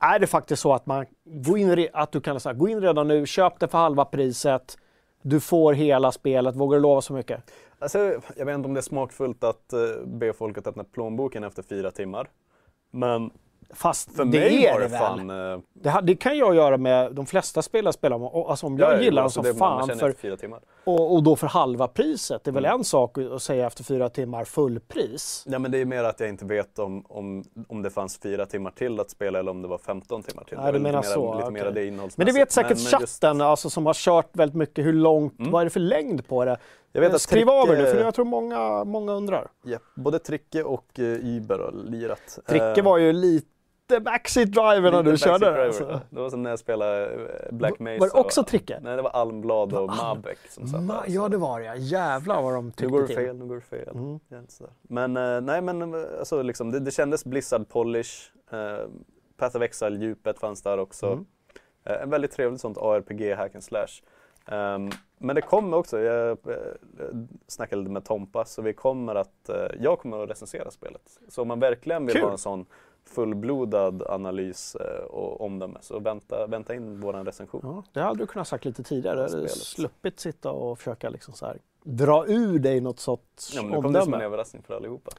är 0.00 0.18
det 0.18 0.26
faktiskt 0.26 0.62
så 0.62 0.72
att 0.74 0.86
man 0.86 1.06
går 1.24 1.58
in, 1.58 1.88
att 1.92 2.12
du 2.12 2.20
kan 2.20 2.40
säga, 2.40 2.52
gå 2.52 2.68
in 2.68 2.80
redan 2.80 3.08
nu, 3.08 3.26
köp 3.26 3.58
det 3.60 3.68
för 3.68 3.78
halva 3.78 4.04
priset, 4.04 4.78
du 5.22 5.40
får 5.40 5.72
hela 5.72 6.12
spelet, 6.12 6.56
vågar 6.56 6.76
du 6.78 6.82
lova 6.82 7.00
så 7.00 7.12
mycket? 7.12 7.50
Alltså, 7.78 7.98
jag 8.36 8.46
vet 8.46 8.54
inte 8.54 8.66
om 8.68 8.74
det 8.74 8.80
är 8.80 8.82
smakfullt 8.82 9.44
att 9.44 9.72
eh, 9.72 9.80
be 10.06 10.32
folk 10.32 10.58
att 10.58 10.66
öppna 10.66 10.84
plånboken 10.84 11.44
efter 11.44 11.62
fyra 11.62 11.90
timmar. 11.90 12.30
Men 12.90 13.30
Fast 13.74 14.12
för 14.16 14.24
det 14.24 14.30
mig 14.40 14.66
är 14.66 14.72
var 14.72 14.80
det 14.80 14.86
väl? 14.88 14.98
fan... 14.98 15.30
eh, 15.30 15.58
Det, 15.74 16.00
det 16.02 16.16
kan 16.16 16.38
jag 16.38 16.54
göra 16.54 16.76
med 16.76 17.14
de 17.14 17.26
flesta 17.26 17.62
spel 17.62 17.84
jag 17.84 17.94
spelar. 17.94 18.36
Och, 18.36 18.50
Alltså 18.50 18.66
om 18.66 18.78
jag 18.78 18.92
ja, 18.94 19.00
gillar 19.00 19.22
dem 19.22 19.30
som 19.30 19.44
man 19.44 19.54
fan 19.54 19.98
för, 19.98 20.14
och, 20.84 21.14
och 21.14 21.22
då 21.22 21.36
för 21.36 21.46
halva 21.46 21.88
priset. 21.88 22.44
Det 22.44 22.50
är 22.50 22.52
väl 22.52 22.64
Mm. 22.64 22.78
en 22.78 22.84
sak 22.84 23.18
att 23.18 23.42
säga 23.42 23.66
efter 23.66 23.84
fyra 23.84 24.08
timmar 24.08 24.44
fullpris. 24.44 25.44
Ja 25.48 25.58
men 25.58 25.70
det 25.70 25.78
är 25.78 25.84
mer 25.84 26.04
att 26.04 26.20
jag 26.20 26.28
inte 26.28 26.44
vet 26.44 26.78
om, 26.78 27.04
om, 27.08 27.44
om 27.68 27.82
det 27.82 27.90
fanns 27.90 28.18
fyra 28.18 28.46
timmar 28.46 28.70
till 28.70 29.00
att 29.00 29.10
spela 29.10 29.38
eller 29.38 29.50
om 29.50 29.62
det 29.62 29.68
var 29.68 29.78
15 29.78 30.22
timmar 30.22 30.44
till. 30.44 30.56
Det 30.58 30.72
du 30.72 30.78
menar 30.78 30.98
lite 30.98 31.12
så, 31.14 31.20
Mera, 31.24 31.34
lite 31.34 31.44
okej. 31.48 31.52
mera 31.62 31.70
det 31.70 31.80
Men 31.80 31.88
innehållsmässigt. 31.88 32.34
det 32.34 32.40
vet 32.40 32.52
säkert 32.52 32.68
Men- 32.76 32.84
men 32.92 33.00
just- 33.00 33.22
chatten 33.22 33.40
alltså, 33.40 33.70
som 33.70 33.86
har 33.86 33.94
kört 33.94 34.36
väldigt 34.36 34.56
mycket. 34.56 34.84
Hur 34.84 34.92
långt, 34.92 35.38
Mm. 35.38 35.50
vad 35.52 35.60
är 35.60 35.64
det 35.64 35.70
för 35.70 35.80
längd 35.80 36.28
på 36.28 36.44
det? 36.44 36.56
Jag 36.92 37.00
vet 37.00 37.14
att 37.14 37.20
Skriv 37.20 37.50
av 37.50 37.68
er 37.68 37.76
nu, 37.76 37.86
för 37.86 38.00
jag 38.00 38.14
tror 38.14 38.24
många, 38.24 38.84
många 38.84 39.12
undrar. 39.12 39.48
Ja, 39.64 39.78
både 39.96 40.18
Tricke 40.18 40.62
och 40.62 40.86
uh, 40.98 41.36
Uber 41.36 41.58
har 41.58 41.72
lirat. 41.90 42.38
Tricke 42.48 42.64
Eh, 42.80 42.84
var 42.84 42.98
ju 42.98 43.12
lite 43.12 43.46
backseat 44.00 44.52
driver 44.52 44.92
när 44.92 45.02
du 45.02 45.16
körde. 45.18 45.38
Backseat 45.38 45.58
Alltså. 45.66 45.84
Driver. 45.84 46.00
Det 46.10 46.20
var 46.20 46.30
som 46.30 46.42
när 46.42 46.50
jag 46.50 46.58
spelade 46.58 47.06
eh, 47.06 47.52
Black 47.56 47.78
Mesa. 47.78 48.00
Var 48.00 48.06
det 48.06 48.20
också 48.20 48.40
och- 48.40 48.46
Tricke? 48.46 48.80
Nej, 48.82 48.96
det 48.96 49.02
var 49.02 49.10
Almblad 49.10 49.72
och 49.72 49.86
Mabek 49.96 50.38
som 50.50 50.66
satt 50.66 50.80
Ma- 50.80 50.86
där. 51.02 51.04
ja, 51.06 51.22
så- 51.22 51.28
det 51.28 51.36
var 51.36 51.60
det 51.60 51.66
ja. 51.66 51.74
Jävlar 51.76 52.42
vad 52.42 52.54
de 52.54 52.64
Nu 52.66 52.70
tyckte 52.70 52.86
går 52.86 53.00
det 53.00 53.14
fel, 53.14 53.36
nu 53.36 53.46
går 53.46 53.54
det 53.54 53.60
fel. 53.60 53.88
Mm. 53.94 54.20
Ja. 54.28 54.38
Men 54.82 55.16
eh, 55.16 55.40
nej 55.40 55.62
men 55.62 55.94
eh, 55.94 56.00
alltså, 56.18 56.42
liksom, 56.42 56.70
det, 56.70 56.80
det 56.80 56.90
kändes 56.90 57.24
Blizzard 57.24 57.68
polish. 57.68 58.30
Eh, 58.52 58.86
Path 59.36 59.56
of 59.56 59.62
Exile-djupet 59.62 60.38
fanns 60.38 60.62
där 60.62 60.78
också. 60.78 61.06
Mm. 61.06 61.24
Eh, 61.84 62.02
en 62.02 62.10
väldigt 62.10 62.32
trevligt 62.32 62.60
sånt 62.60 62.78
ARPG, 62.78 63.34
hack 63.34 63.54
and 63.54 63.64
slash. 63.64 63.86
Ehm, 64.46 64.90
men 65.18 65.36
det 65.36 65.42
kommer 65.42 65.76
också, 65.76 65.98
jag 66.00 66.38
snackade 67.46 67.82
lite 67.82 67.92
med 67.92 68.04
Tompa, 68.04 68.44
så 68.44 68.62
vi 68.62 68.72
kommer 68.72 69.14
att, 69.14 69.50
jag 69.80 69.98
kommer 69.98 70.22
att 70.22 70.30
recensera 70.30 70.70
spelet. 70.70 71.02
Så 71.28 71.42
om 71.42 71.48
man 71.48 71.60
verkligen 71.60 72.06
vill 72.06 72.14
Kul. 72.14 72.24
ha 72.24 72.30
en 72.32 72.38
sån 72.38 72.66
fullblodad 73.08 74.02
analys 74.08 74.74
eh, 74.74 75.04
och 75.04 75.40
omdöme 75.40 75.78
så 75.80 75.98
vänta, 75.98 76.46
vänta 76.46 76.74
in 76.74 77.00
våran 77.00 77.26
recension. 77.26 77.60
Ja, 77.64 77.82
det 77.92 78.00
hade 78.00 78.18
du 78.18 78.26
kunnat 78.26 78.48
sagt 78.48 78.64
lite 78.64 78.82
tidigare. 78.82 79.28
Spelet. 79.28 79.50
sluppit 79.50 80.20
sitta 80.20 80.50
och 80.50 80.78
försöka 80.78 81.08
liksom 81.10 81.34
så 81.34 81.46
här, 81.46 81.58
dra 81.82 82.26
ur 82.26 82.58
dig 82.58 82.80
något 82.80 83.00
sorts 83.00 83.54
Ja, 83.54 83.62
men 83.62 83.70
nu 83.70 83.82
kom 83.82 83.92
det 83.92 84.00
som 84.00 84.08
en 84.08 84.14
omdöme. 84.14 84.24
överraskning 84.24 84.62
för 84.62 84.74
allihopa. 84.76 85.10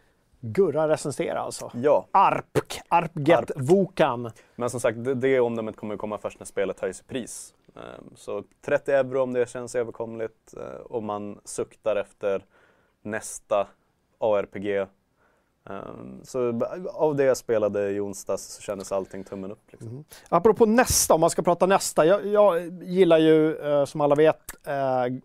Gurra 0.41 0.87
recensera 0.87 1.39
alltså. 1.39 1.71
Ja, 1.73 2.07
Arpk, 2.11 2.81
Arpget 2.89 3.37
Arp. 3.51 3.51
Vokan. 3.55 4.31
Men 4.55 4.69
som 4.69 4.79
sagt, 4.79 5.03
det, 5.03 5.13
det 5.13 5.39
omdömet 5.39 5.75
kommer 5.75 5.97
komma 5.97 6.17
först 6.17 6.39
när 6.39 6.45
spelet 6.45 6.79
höjs 6.79 7.01
i 7.01 7.03
pris. 7.03 7.53
Ehm, 7.75 8.03
Så 8.15 8.43
30 8.61 8.91
euro 8.91 9.21
om 9.21 9.33
det 9.33 9.49
känns 9.49 9.75
överkomligt, 9.75 10.53
eh, 10.57 10.81
om 10.89 11.05
man 11.05 11.39
suktar 11.45 11.95
efter 11.95 12.45
nästa 13.01 13.67
ARPG. 14.17 14.85
Ehm, 15.69 16.21
så 16.23 16.61
av 16.93 17.15
det 17.15 17.23
jag 17.23 17.37
spelade 17.37 17.89
i 17.89 17.99
onsdags 17.99 18.43
så 18.43 18.61
kändes 18.61 18.91
allting 18.91 19.23
tummen 19.23 19.51
upp. 19.51 19.71
Liksom. 19.71 20.03
Apropå 20.29 20.65
nästa, 20.65 21.13
om 21.13 21.21
man 21.21 21.29
ska 21.29 21.41
prata 21.41 21.65
nästa. 21.65 22.05
Jag, 22.05 22.25
jag 22.25 22.83
gillar 22.83 23.17
ju 23.17 23.57
eh, 23.57 23.85
som 23.85 24.01
alla 24.01 24.15
vet 24.15 24.67
eh, 24.67 25.15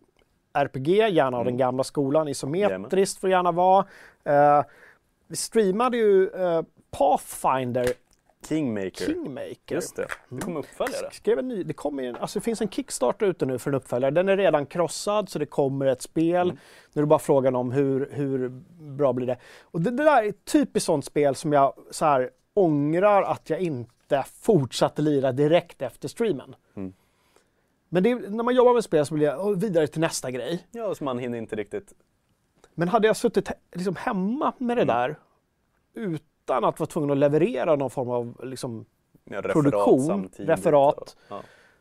RPG, 0.53 0.89
gärna 0.89 1.37
av 1.37 1.45
den 1.45 1.57
gamla 1.57 1.85
skolan. 1.85 2.29
Isometriskt 2.29 3.21
får 3.21 3.29
det 3.29 3.33
gärna 3.33 3.53
vara. 3.53 3.87
Eh, 4.25 4.65
vi 5.29 5.37
streamade 5.37 5.97
ju 5.97 6.31
Pathfinder 6.91 7.93
Kingmaker. 8.49 8.91
Kingmaker. 9.07 9.75
Just 9.75 9.97
det, 9.97 10.07
det 10.29 10.41
kommer 10.41 10.61
uppföljare. 10.61 11.11
Skrev 11.13 11.39
en 11.39 11.49
ny, 11.49 11.63
det, 11.63 11.73
kommer 11.73 12.03
en- 12.03 12.17
alltså 12.17 12.39
det 12.39 12.45
finns 12.45 12.61
en 12.61 12.69
Kickstarter 12.69 13.27
ute 13.27 13.47
nu 13.47 13.59
för 13.59 13.71
en 13.71 13.75
uppföljare. 13.75 14.11
Den 14.11 14.29
är 14.29 14.37
redan 14.37 14.67
krossad 14.67 15.29
så 15.29 15.39
det 15.39 15.47
kommer 15.47 15.87
ett 15.87 16.03
spel. 16.03 16.49
Nu 16.93 16.99
är 16.99 17.03
det 17.03 17.07
bara 17.07 17.19
frågan 17.19 17.57
om 17.57 17.73
hur, 17.73 18.09
hur 18.13 18.49
bra 18.97 19.13
blir 19.13 19.27
det. 19.27 19.37
Och 19.63 19.81
det, 19.81 19.91
det 19.91 20.05
där 20.05 20.23
är 20.23 20.29
ett 20.29 20.45
typiskt 20.45 20.87
sånt 20.87 21.05
spel 21.05 21.35
som 21.35 21.53
jag 21.53 21.75
så 21.91 22.05
här, 22.05 22.31
ångrar 22.55 23.23
att 23.23 23.51
jag 23.51 23.61
inte 23.61 24.25
fortsatte 24.41 25.03
lira 25.03 25.33
direkt 25.33 25.83
efter 25.83 26.09
streamen. 26.09 26.55
Mm. 26.77 26.93
Men 27.89 28.03
det, 28.03 28.11
är- 28.11 28.31
när 28.31 28.45
man 28.45 28.55
jobbar 28.55 28.75
med 28.75 28.85
spel 28.85 29.07
så 29.07 29.15
blir 29.15 29.27
jag 29.27 29.47
"Åh, 29.47 29.57
vidare 29.59 29.87
till 29.87 30.01
nästa 30.01 30.31
grej. 30.31 30.67
Ja, 30.71 30.95
så 30.95 31.05
man 31.05 31.19
hinner 31.19 31.39
inte 31.39 31.57
riktigt. 31.57 31.93
Men 32.75 32.89
hade 32.89 33.07
jag 33.07 33.17
suttit 33.17 33.51
liksom 33.73 33.97
hemma 33.97 34.53
med 34.59 34.77
det 34.77 34.83
Mm. 34.83 34.95
där 34.97 35.17
utan 36.45 36.65
att 36.65 36.81
vara 36.81 36.87
tvungen 36.87 37.11
att 37.11 37.17
leverera 37.19 37.77
någon 37.77 37.91
form 37.91 38.11
av 38.11 38.41
liksom, 38.45 38.85
Ja, 39.25 39.39
referat 39.39 39.53
Produktion, 39.53 40.01
samtidigt 40.07 40.49
referat. 40.49 41.17
Ja. 41.29 41.41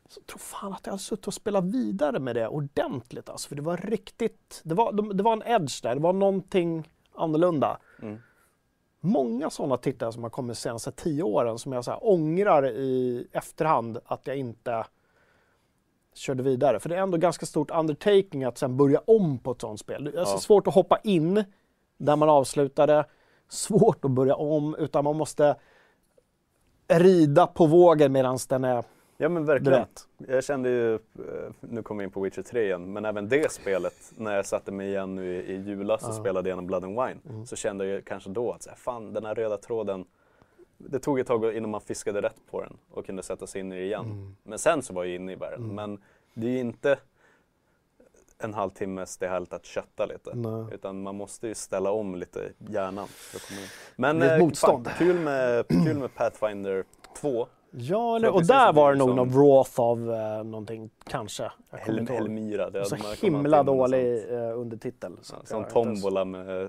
så 0.10 0.22
tror 0.22 0.40
fan 0.40 0.74
att 0.74 0.82
jag 0.86 0.92
hade 0.92 1.04
suttit 1.04 1.28
och 1.28 1.34
spelat 1.34 1.64
vidare 1.64 2.20
med 2.20 2.36
det 2.36 2.48
ordentligt. 2.48 3.30
Alltså, 3.30 3.48
för 3.50 3.56
det 3.56 3.62
var 3.62 3.78
riktigt, 3.78 4.62
det 4.64 4.76
var, 4.76 4.92
de- 4.92 5.18
det 5.18 5.24
var 5.24 5.34
en 5.34 5.44
edge 5.62 5.84
där, 5.84 5.96
det 5.96 6.02
var 6.02 6.14
någonting 6.14 6.92
annorlunda. 7.16 7.78
Mm. 8.02 8.18
Många 9.00 9.50
sådana 9.50 9.78
titlar 9.78 10.12
som 10.12 10.24
har 10.24 10.30
kommit 10.30 10.56
de 10.56 10.62
senaste 10.62 10.92
tio 10.92 11.24
åren 11.24 11.60
som 11.60 11.72
jag 11.74 11.84
så 11.86 11.92
här, 11.92 12.00
ångrar 12.02 12.68
i 12.70 13.28
efterhand 13.32 13.98
att 14.06 14.28
jag 14.28 14.36
inte 14.38 14.86
körde 16.14 16.44
vidare. 16.44 16.80
För 16.80 16.90
det 16.90 16.96
är 16.96 17.00
ändå 17.02 17.18
ganska 17.18 17.46
stort 17.46 17.72
undertaking 17.72 18.44
att 18.44 18.58
sen 18.58 18.78
börja 18.78 19.02
om 19.08 19.40
på 19.40 19.52
ett 19.52 19.62
sådant 19.62 19.80
spel. 19.80 20.04
Det 20.04 20.12
är 20.12 20.16
Ja. 20.18 20.26
svårt 20.26 20.68
att 20.68 20.74
hoppa 20.74 20.98
in 21.04 21.44
där 21.98 22.16
man 22.16 22.30
avslutade, 22.30 23.06
svårt 23.54 24.06
att 24.06 24.12
börja 24.12 24.36
om, 24.36 24.76
utan 24.76 25.04
man 25.04 25.16
måste 25.16 25.56
rida 26.88 27.48
på 27.48 27.66
vågen 27.66 28.12
medan 28.12 28.38
den 28.50 28.64
är 28.64 28.84
Ja 29.18 29.30
men 29.30 29.46
verkligen. 29.46 29.80
vet. 29.80 30.08
Jag 30.18 30.44
kände 30.44 30.70
ju, 30.70 30.94
eh, 30.94 31.00
nu 31.60 31.82
kommer 31.84 32.00
vi 32.00 32.04
in 32.06 32.12
på 32.12 32.22
Witcher 32.22 32.42
3 32.42 32.64
igen, 32.64 32.94
men 32.94 33.06
även 33.06 33.30
det 33.30 33.52
spelet, 33.52 33.94
när 34.18 34.36
jag 34.36 34.46
satte 34.46 34.72
mig 34.72 34.88
igen 34.88 35.16
nu 35.16 35.36
i, 35.36 35.54
i 35.54 35.62
julas 35.62 36.08
och 36.08 36.14
spelade 36.14 36.50
igenom 36.50 36.68
Blood 36.68 36.84
and 36.84 36.94
Wine, 37.02 37.20
Mm. 37.30 37.46
så 37.46 37.56
kände 37.56 37.86
jag 37.86 38.06
kanske 38.06 38.30
då 38.30 38.52
att 38.52 38.64
så 38.64 38.70
här, 38.70 38.78
fan 38.78 39.14
den 39.14 39.26
här 39.26 39.36
röda 39.36 39.58
tråden, 39.58 40.06
det 40.78 41.00
tog 41.00 41.20
ett 41.20 41.28
tag 41.28 41.56
innan 41.58 41.70
man 41.70 41.82
fiskade 41.82 42.22
rätt 42.22 42.36
på 42.52 42.62
den 42.62 42.78
och 42.92 43.06
kunde 43.06 43.24
sätta 43.24 43.48
sig 43.48 43.62
in 43.62 43.72
i 43.72 43.76
det 43.76 43.84
igen. 43.86 44.06
Mm. 44.06 44.36
Men 44.44 44.60
sen 44.60 44.82
så 44.82 44.94
var 44.94 45.04
jag 45.04 45.16
inne 45.16 45.32
i 45.32 45.36
världen. 45.36 45.76
Men 45.76 46.02
det 46.34 46.48
är 46.48 46.52
ju 46.52 46.60
inte 46.60 46.98
en 48.44 48.54
halvtimmes, 48.54 49.18
det 49.18 49.26
är 49.26 49.30
härligt 49.30 49.54
att 49.54 49.66
kötta 49.66 50.06
lite. 50.06 50.36
Nej. 50.36 50.66
Utan 50.74 51.02
man 51.02 51.16
måste 51.16 51.48
ju 51.48 51.56
ställa 51.56 51.92
om 51.92 52.16
lite 52.16 52.52
hjärnan. 52.58 53.08
Men 53.96 54.20
Det 54.20 54.26
är 54.26 54.36
ett 54.36 54.40
eh, 54.42 54.46
motstånd. 54.46 54.88
Fan, 54.88 54.96
kul, 54.98 55.20
med, 55.20 55.68
kul 55.68 55.98
med 55.98 56.16
Pathfinder 56.16 56.84
2. 57.18 57.48
Ja, 57.76 58.16
eller, 58.16 58.34
och 58.34 58.46
där 58.46 58.74
var 58.74 58.92
det 58.94 58.98
nog 59.00 59.08
som- 59.10 59.16
någon 59.16 59.30
Wroth 59.30 59.80
av 59.82 60.12
eh, 60.14 60.44
någonting, 60.44 60.90
kanske. 61.06 61.52
Hel. 61.72 62.08
Helmira. 62.08 62.70
Det 62.70 62.86
Så 62.86 62.96
himla 63.22 63.64
dålig 63.64 64.32
eh, 64.34 64.60
undertitel. 64.60 65.12
Ja, 65.32 65.36
jag 65.40 65.48
Som 65.48 65.66
tombola 65.66 66.26
med 66.26 66.62
eh, 66.64 66.68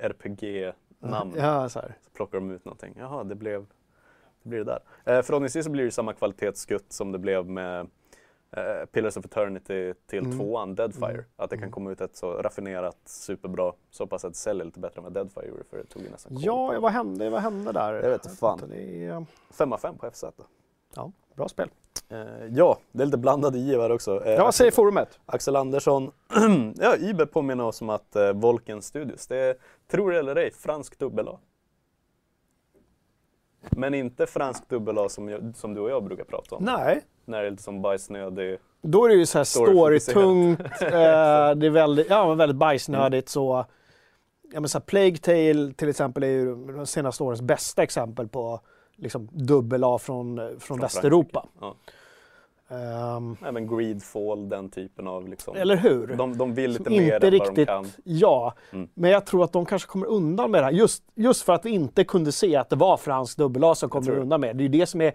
RPG-namn. 0.00 1.32
Ja, 1.36 1.68
så 1.68 1.80
här. 1.80 1.94
Så 2.04 2.10
plockar 2.10 2.38
de 2.40 2.50
ut 2.50 2.64
någonting. 2.64 2.94
Jaha, 2.98 3.24
det 3.24 3.34
blev 3.34 3.66
det 4.42 4.48
blir 4.48 4.58
det 4.58 4.64
där. 5.04 5.16
Eh, 5.16 5.22
förhoppningsvis 5.22 5.64
så 5.64 5.70
blir 5.70 5.84
det 5.84 5.90
samma 5.90 6.12
kvalitetsskutt 6.12 6.92
som 6.92 7.12
det 7.12 7.18
blev 7.18 7.46
med 7.46 7.86
eh, 8.56 8.84
Pillars 8.92 9.16
of 9.16 9.24
Eternity 9.24 9.94
till 10.06 10.18
Mm. 10.24 10.38
tvåan, 10.38 10.74
Deadfire. 10.74 11.10
Mm. 11.12 11.24
Att 11.36 11.50
det 11.50 11.58
kan 11.58 11.70
komma 11.70 11.90
ut 11.90 12.00
ett 12.00 12.16
så 12.16 12.32
raffinerat, 12.32 12.96
superbra, 13.04 13.72
så 13.90 14.06
pass 14.06 14.24
att 14.24 14.32
det 14.32 14.38
säljer 14.38 14.64
lite 14.64 14.80
bättre 14.80 14.98
än 14.98 15.04
vad 15.04 15.12
Deadfire 15.12 15.46
gjorde 15.48 15.64
för 15.64 15.76
det 15.76 15.84
tog 15.84 16.02
ju 16.02 16.10
nästan 16.10 16.36
Ja, 16.40 16.80
vad 16.80 16.92
hände, 16.92 17.30
vad 17.30 17.40
hände 17.42 17.72
där? 17.72 17.92
Jag 17.94 18.10
vet 18.10 18.24
inte 18.24 18.36
fan. 18.36 18.60
Det 18.68 19.04
är, 19.06 19.26
Fem 19.50 19.72
av 19.72 19.78
fem 19.78 19.98
på 19.98 20.10
FZ. 20.10 20.24
ja, 20.94 21.12
bra 21.36 21.48
spel. 21.48 21.70
Eh, 22.08 22.18
ja, 22.50 22.78
det 22.92 23.02
är 23.02 23.06
lite 23.06 23.18
blandade 23.18 23.58
givar 23.58 23.90
också. 23.90 24.24
Eh, 24.24 24.32
Ja, 24.32 24.52
säger 24.52 24.70
forumet? 24.70 25.20
Axel 25.26 25.56
Andersson. 25.56 26.10
ja, 26.76 26.96
Ibe 26.96 27.26
påminner 27.26 27.64
oss 27.64 27.82
om 27.82 27.90
att 27.90 28.16
eh, 28.16 28.32
Volken 28.32 28.82
Studios, 28.82 29.26
det 29.26 29.36
är, 29.36 29.56
tror 29.90 30.10
det 30.12 30.18
eller 30.18 30.36
ej, 30.36 30.50
fransk 30.52 30.98
dubbel-A. 30.98 31.38
Men 33.70 33.94
inte 33.94 34.26
fransk 34.26 34.68
dubbel-A 34.68 35.08
som, 35.08 35.28
jag- 35.28 35.56
som 35.56 35.74
du 35.74 35.80
och 35.80 35.90
jag 35.90 36.04
brukar 36.04 36.24
prata 36.24 36.56
om. 36.56 36.64
Nej, 36.64 37.02
När 37.26 37.40
det 37.40 37.46
är 37.46 37.50
lite 37.50 37.62
som 37.62 37.82
bajsnödig. 37.82 38.58
då 38.82 39.04
är 39.04 39.08
det 39.08 39.14
ju 39.14 39.26
så 39.26 39.38
här 39.38 39.44
storytungt, 39.44 40.60
eh, 40.82 40.88
det 41.56 41.66
är 41.66 41.70
väldigt, 41.70 42.10
ja, 42.10 42.28
men 42.28 42.38
väldigt 42.38 42.56
bajsnödigt 42.56 43.28
så. 43.28 43.64
Ja, 44.52 44.60
men 44.60 44.68
så 44.68 44.78
här, 44.78 44.84
Plague 44.84 45.16
Tale 45.16 45.72
till 45.72 45.88
exempel 45.88 46.22
är 46.22 46.28
ju 46.28 46.54
de 46.72 46.86
senaste 46.86 47.22
årens 47.22 47.42
bästa 47.42 47.82
exempel 47.82 48.28
på 48.28 48.60
liksom 48.96 49.28
dubbel-A 49.32 49.98
från, 49.98 50.36
från, 50.36 50.60
Från 50.60 50.80
Västeuropa. 50.80 51.46
Ja. 51.60 51.74
Ehm, 52.68 53.36
Även 53.46 53.76
Greedfall, 53.76 54.48
den 54.48 54.70
typen 54.70 55.06
av 55.08 55.28
liksom. 55.28 55.56
eller 55.56 55.76
hur? 55.76 56.06
De, 56.06 56.38
de 56.38 56.54
vill 56.54 56.70
lite 56.70 56.84
Som 56.84 56.92
mer 56.92 57.02
inte 57.14 57.14
än 57.16 57.20
vad 57.22 57.32
riktigt, 57.32 57.56
de 57.56 57.64
kan. 57.66 57.86
ja. 58.04 58.54
Mm. 58.72 58.88
Men 58.94 59.10
jag 59.10 59.26
tror 59.26 59.44
att 59.44 59.52
de 59.52 59.66
kanske 59.66 59.88
kommer 59.88 60.06
undan 60.06 60.50
med 60.50 60.60
det 60.60 60.64
här. 60.64 60.72
Just, 60.72 61.04
just 61.14 61.42
för 61.42 61.52
att 61.52 61.64
vi 61.64 61.70
inte 61.70 62.04
kunde 62.04 62.32
se 62.32 62.56
att 62.56 62.68
det 62.68 62.76
var 62.76 62.96
fransk 62.96 63.38
dubbel-A 63.38 63.74
som 63.74 63.90
kom 63.90 64.04
tror 64.04 64.12
vi 64.12 64.18
det. 64.18 64.22
undan 64.22 64.40
med. 64.40 64.56
Det 64.56 64.60
är 64.62 64.68
ju 64.68 64.78
det 64.78 64.86
som 64.86 65.00
är 65.00 65.12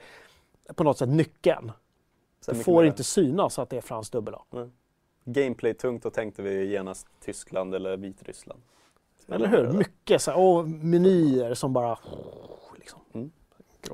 på 0.75 0.83
något 0.83 0.97
sätt 0.97 1.09
nyckeln. 1.09 1.71
Så 2.39 2.51
mycket 2.51 2.65
får 2.65 2.85
inte 2.85 3.03
synas 3.03 3.59
att 3.59 3.69
det 3.69 3.77
är 3.77 3.81
fransk 3.81 4.11
dubbel-A. 4.11 4.69
Gameplay-tungt, 5.25 6.03
då 6.03 6.09
tänkte 6.09 6.41
vi 6.41 6.65
genast 6.65 7.07
Tyskland 7.19 7.75
eller 7.75 7.97
Vitryssland. 7.97 8.61
Eller 9.27 9.47
hur? 9.47 9.71
Mycket 9.71 10.21
så 10.21 10.31
här, 10.31 10.39
och 10.39 10.67
menyer 10.69 11.53
som 11.53 11.73
bara... 11.73 11.97
Liksom. 12.75 12.99
Mm. 13.13 13.31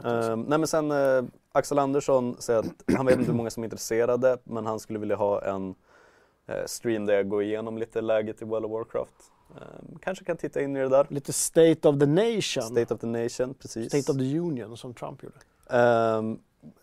Eh, 0.03 0.37
nej 0.37 0.59
men 0.59 0.67
sen 0.67 0.91
eh, 0.91 1.23
Axel 1.51 1.79
Andersson 1.79 2.35
säger 2.39 2.59
att 2.59 2.95
han 2.97 3.05
vet 3.05 3.17
inte 3.17 3.31
hur 3.31 3.37
många 3.37 3.49
som 3.49 3.63
är 3.63 3.65
intresserade 3.65 4.37
men 4.43 4.65
han 4.65 4.79
skulle 4.79 4.99
vilja 4.99 5.15
ha 5.15 5.41
en 5.41 5.75
eh, 6.47 6.65
stream 6.65 7.05
där 7.05 7.13
jag 7.13 7.29
går 7.29 7.43
igenom 7.43 7.77
lite 7.77 8.01
läget 8.01 8.41
i 8.41 8.45
World 8.45 8.65
of 8.65 8.71
Warcraft. 8.71 9.31
Eh, 9.55 9.97
kanske 10.01 10.25
kan 10.25 10.37
titta 10.37 10.61
in 10.61 10.75
i 10.75 10.79
det 10.79 10.89
där. 10.89 11.07
Lite 11.09 11.33
State 11.33 11.89
of 11.89 11.99
the 11.99 12.05
Nation. 12.05 12.63
State 12.63 12.93
of 12.93 12.99
the 12.99 13.07
Nation, 13.07 13.53
precis. 13.53 13.87
State 13.87 14.11
of 14.11 14.17
the 14.17 14.39
Union 14.39 14.77
som 14.77 14.93
Trump 14.93 15.23
gjorde. 15.23 15.35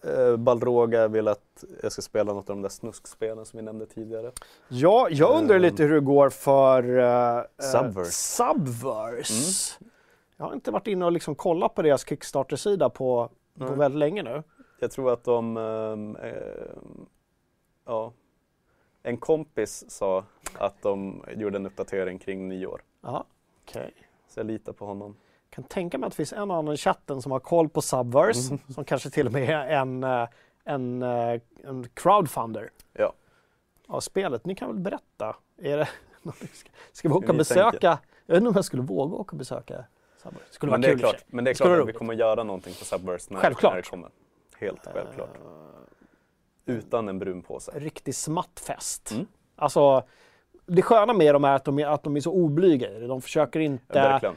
Eh, 0.04 0.36
Balroga 0.36 1.08
vill 1.08 1.28
att 1.28 1.64
jag 1.82 1.92
ska 1.92 2.02
spela 2.02 2.32
något 2.32 2.50
av 2.50 2.56
de 2.56 2.62
där 2.62 2.68
snuskspelen 2.68 3.44
som 3.46 3.56
vi 3.56 3.62
nämnde 3.62 3.86
tidigare. 3.86 4.32
Ja, 4.68 5.08
jag 5.10 5.38
undrar 5.38 5.56
Ehm. 5.56 5.62
lite 5.62 5.82
hur 5.82 5.94
det 5.94 6.00
går 6.00 6.30
för 6.30 6.88
uh, 6.88 7.42
Subverse. 7.72 8.10
Subverse. 8.12 9.78
Jag 10.36 10.44
har 10.44 10.54
inte 10.54 10.70
varit 10.70 10.86
inne 10.86 11.04
och 11.04 11.12
liksom 11.12 11.34
kollat 11.34 11.74
på 11.74 11.82
deras 11.82 12.06
Kickstarter-sida 12.08 12.88
på, 12.90 13.30
på 13.58 13.64
Nej. 13.64 13.76
väldigt 13.76 13.98
länge 13.98 14.22
nu. 14.22 14.42
Jag 14.80 14.90
tror 14.90 15.12
att 15.12 15.24
de, 15.24 15.56
ehm, 15.56 16.16
ehm, 16.16 17.06
ja, 17.86 18.12
en 19.02 19.16
kompis 19.16 19.84
sa 19.90 20.24
att 20.58 20.82
de 20.82 21.24
gjorde 21.36 21.56
en 21.56 21.66
uppdatering 21.66 22.18
kring 22.18 22.48
nyår. 22.48 22.82
Ja, 23.00 23.24
okej. 23.64 23.94
Så 24.28 24.40
jag 24.40 24.46
litar 24.46 24.72
på 24.72 24.86
honom. 24.86 25.16
Kan 25.54 25.64
tänka 25.64 25.98
mig 25.98 26.06
att 26.06 26.12
det 26.12 26.16
finns 26.16 26.32
en 26.32 26.50
annan 26.50 26.74
i 26.74 26.76
chatten 26.76 27.22
som 27.22 27.32
har 27.32 27.40
koll 27.40 27.68
på 27.68 27.82
Subverse, 27.82 28.58
som 28.74 28.84
kanske 28.84 29.10
till 29.10 29.26
och 29.26 29.32
med 29.32 29.48
är 29.50 29.66
en, 29.66 30.04
eh, 30.04 30.28
en, 30.64 31.02
eh, 31.02 31.40
en 31.64 31.88
crowdfunder 31.94 32.70
Ja. 32.92 33.12
av 33.88 34.00
spelet. 34.00 34.46
Ni 34.46 34.54
kan 34.54 34.68
väl 34.68 34.78
berätta? 34.78 35.36
Är 35.62 35.76
det, 35.76 35.88
ska, 36.92 37.08
vi 37.08 37.14
åka 37.14 37.28
och 37.32 37.38
besöka? 37.38 37.70
tänker. 37.70 37.86
Jag 38.26 38.34
vet 38.34 38.36
inte 38.36 38.48
om 38.48 38.54
jag 38.54 38.64
skulle 38.64 38.82
våga 38.82 39.14
åka 39.14 39.30
och 39.32 39.36
besöka 39.38 39.84
Subverse. 40.22 40.44
Skulle 40.50 40.70
Men 40.72 40.80
vara 40.80 40.88
det, 40.88 40.94
är 40.94 40.96
kul 40.96 41.04
och 41.04 41.10
för 41.10 41.16
klart, 41.18 41.24
men 41.32 41.44
det 41.44 41.50
är 41.50 41.54
klart 41.54 41.80
att 41.80 41.88
vi 41.88 41.92
kommer 41.92 42.14
göra 42.14 42.44
någonting 42.44 42.74
på 42.78 42.84
Subverse 42.84 43.34
när, 43.34 43.40
Självklart. 43.40 43.72
när 43.72 43.82
det 43.82 43.88
kommer. 43.90 44.10
Helt 44.58 44.86
självklart. 44.94 45.30
Utan 46.66 47.08
en 47.08 47.18
brun 47.18 47.42
påse. 47.42 47.72
Riktig 47.74 48.14
smattfest. 48.14 49.10
Mm. 49.10 49.26
Alltså, 49.56 50.02
det 50.66 50.82
sköna 50.82 51.12
med 51.12 51.34
dem 51.34 51.44
är 51.44 51.54
att 51.54 51.64
de 51.64 51.78
är, 51.78 51.86
att 51.86 52.02
de 52.02 52.16
är 52.16 52.20
så 52.20 52.32
oblyga 52.32 52.90
i 52.90 53.00
det. 53.00 53.06
De 53.06 53.22
försöker 53.22 53.60
inte 53.60 54.18
Ja. 54.22 54.34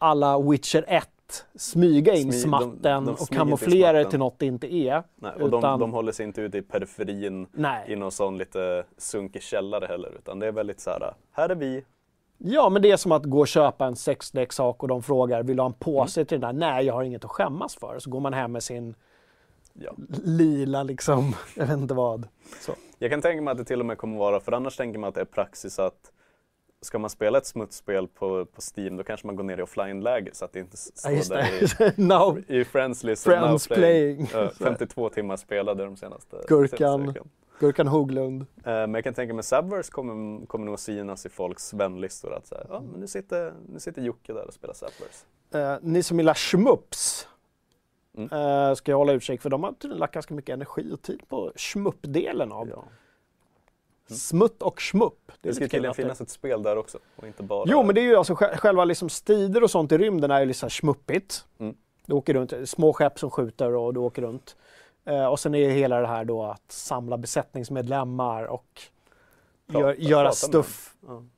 Alla 0.00 0.38
Witcher 0.40 0.84
1 0.88 1.08
smyga 1.54 2.14
in 2.14 2.30
Smy- 2.30 2.32
de- 2.32 2.38
smatten 2.38 2.80
de 2.82 3.08
och 3.08 3.18
smyger 3.18 3.26
till 3.26 3.36
kamouflera 3.36 3.98
det 4.04 4.10
till 4.10 4.18
något 4.18 4.38
det 4.38 4.46
inte 4.46 4.74
är. 4.74 5.02
Nej, 5.16 5.32
och 5.40 5.50
de, 5.50 5.58
utan- 5.58 5.80
de 5.80 5.92
håller 5.92 6.12
sig 6.12 6.26
inte 6.26 6.40
ute 6.40 6.58
i 6.58 6.62
periferin 6.62 7.46
Nej. 7.52 7.84
i 7.92 7.96
någon 7.96 8.12
sån 8.12 8.38
lite 8.38 8.84
sunkig 8.98 9.42
källare 9.42 9.86
heller. 9.86 10.12
Utan 10.18 10.38
det 10.38 10.46
är 10.46 10.52
väldigt 10.52 10.80
så 10.80 10.90
här, 10.90 11.14
här 11.32 11.48
är 11.48 11.54
vi. 11.54 11.84
Ja, 12.38 12.68
men 12.68 12.82
det 12.82 12.90
är 12.90 12.96
som 12.96 13.12
att 13.12 13.24
gå 13.24 13.38
och 13.40 13.48
köpa 13.48 13.86
en 13.86 13.96
sexleksak 13.96 14.82
och 14.82 14.88
de 14.88 15.02
frågar 15.02 15.42
vill 15.42 15.56
du 15.56 15.62
ha 15.62 15.66
en 15.68 15.72
påse 15.72 16.20
Mm. 16.20 16.26
till 16.26 16.40
den 16.40 16.58
där? 16.60 16.66
Nej, 16.72 16.86
jag 16.86 16.94
har 16.94 17.02
inget 17.02 17.24
att 17.24 17.30
skämmas 17.30 17.74
för. 17.76 17.98
Så 17.98 18.10
går 18.10 18.20
man 18.20 18.32
hem 18.32 18.52
med 18.52 18.62
sin 18.62 18.94
Ja. 19.72 19.92
lila 20.24 20.82
liksom, 20.82 21.34
jag 21.56 21.66
vet 21.66 21.78
inte 21.78 21.94
vad. 21.94 22.28
Så. 22.60 22.72
Jag 22.98 23.10
kan 23.10 23.20
tänka 23.22 23.42
mig 23.42 23.52
att 23.52 23.58
det 23.58 23.64
till 23.64 23.80
och 23.80 23.86
med 23.86 23.98
kommer 23.98 24.18
vara, 24.18 24.40
för 24.40 24.52
annars 24.52 24.76
tänker 24.76 24.98
man 24.98 25.08
att 25.08 25.14
det 25.14 25.20
är 25.20 25.24
praxis 25.24 25.78
att 25.78 26.12
ska 26.80 26.98
man 26.98 27.10
spela 27.10 27.38
ett 27.38 27.46
smutsspel 27.46 28.08
på, 28.08 28.44
på 28.44 28.60
Steam 28.76 28.96
då 28.96 29.02
kanske 29.04 29.26
man 29.26 29.36
går 29.36 29.44
ner 29.44 29.58
i 29.58 29.62
offline-läge 29.62 30.30
så 30.32 30.44
att 30.44 30.52
det 30.52 30.60
inte 30.60 30.76
Ja, 30.94 31.00
står 31.00 31.10
just 31.12 31.30
där 31.30 31.78
det. 31.78 31.98
Now, 32.02 32.38
i, 32.48 32.56
i 32.58 32.64
Friends 32.64 33.02
list 33.04 33.24
Friends 33.24 33.68
now 33.70 33.76
playing. 33.76 34.26
playing. 34.26 34.44
Ja, 34.44 34.50
52 34.64 35.08
timmar 35.08 35.36
spelade 35.36 35.84
de 35.84 35.96
senaste 35.96 36.36
Gurkan. 36.48 37.00
senaste. 37.00 37.20
Gurkan 37.60 37.88
Hoglund. 37.88 38.42
Eh, 38.42 38.46
Men 38.64 38.94
jag 38.94 39.04
kan 39.04 39.14
tänka 39.14 39.34
mig 39.34 39.44
Subverse 39.44 39.92
kommer, 39.92 40.46
kommer 40.46 40.66
nog 40.66 40.78
synas 40.78 41.26
i 41.26 41.28
folks 41.28 41.74
vänlistor 41.74 42.34
att 42.34 42.46
säga, 42.46 42.66
ja 42.68 42.80
men 42.92 43.00
nu 43.00 43.06
sitter, 43.06 43.52
nu 43.68 43.80
sitter 43.80 44.02
Jocke 44.02 44.32
där 44.32 44.46
och 44.46 44.54
spelar 44.54 44.74
Subverse. 44.74 45.26
Eh, 45.54 45.78
ni 45.82 46.02
som 46.02 46.18
gillar 46.18 46.34
schmups 46.34 47.28
Mm. 48.16 48.28
eh, 48.32 48.74
ska 48.74 48.92
jag 48.92 48.98
hålla 48.98 49.12
utkik 49.12 49.42
för 49.42 49.50
de 49.50 49.64
har 49.64 49.72
tydligen 49.72 49.98
lagt 49.98 50.14
ganska 50.14 50.34
mycket 50.34 50.52
energi 50.52 50.92
och 50.92 51.02
tid 51.02 51.20
på 51.28 51.52
schmupp-delen 51.56 52.52
av 52.52 52.68
Ja. 52.68 52.84
Smutt 54.10 54.62
och 54.62 54.80
schmupp. 54.80 55.32
Det 55.40 55.54
ska 55.54 55.60
lite 55.60 55.60
kul 55.60 55.68
tydligen 55.70 55.92
det- 55.92 56.02
finnas 56.02 56.20
ett 56.20 56.30
spel 56.30 56.62
där 56.62 56.76
också 56.78 56.98
och 57.16 57.26
inte 57.26 57.42
bara... 57.42 57.64
Jo, 57.66 57.82
men 57.82 57.94
det 57.94 58.00
är 58.00 58.02
ju 58.02 58.16
alltså 58.16 58.34
sj- 58.34 58.56
själva 58.56 58.84
liksom 58.84 59.08
strider 59.08 59.62
och 59.62 59.70
sånt 59.70 59.92
i 59.92 59.98
rymden 59.98 60.30
är 60.30 60.40
ju 60.40 60.46
här 60.62 60.68
schmuppigt. 60.68 61.44
Mm. 61.58 61.74
Du 62.06 62.14
åker 62.14 62.34
runt, 62.34 62.52
små 62.68 62.92
skepp 62.92 63.18
som 63.18 63.30
skjuter 63.30 63.74
och 63.74 63.94
du 63.94 64.00
åker 64.00 64.22
runt. 64.22 64.56
Eh, 65.04 65.26
och 65.26 65.40
sen 65.40 65.54
är 65.54 65.58
ju 65.58 65.70
hela 65.70 66.00
det 66.00 66.06
här 66.06 66.24
då 66.24 66.44
att 66.44 66.72
samla 66.72 67.18
besättningsmedlemmar 67.18 68.44
och 68.44 68.82
Prata- 69.66 69.80
gör, 69.80 69.94
göra 69.94 70.22
prata 70.22 70.28
med 70.28 70.34
stuff 70.36 70.94
dem. 71.00 71.30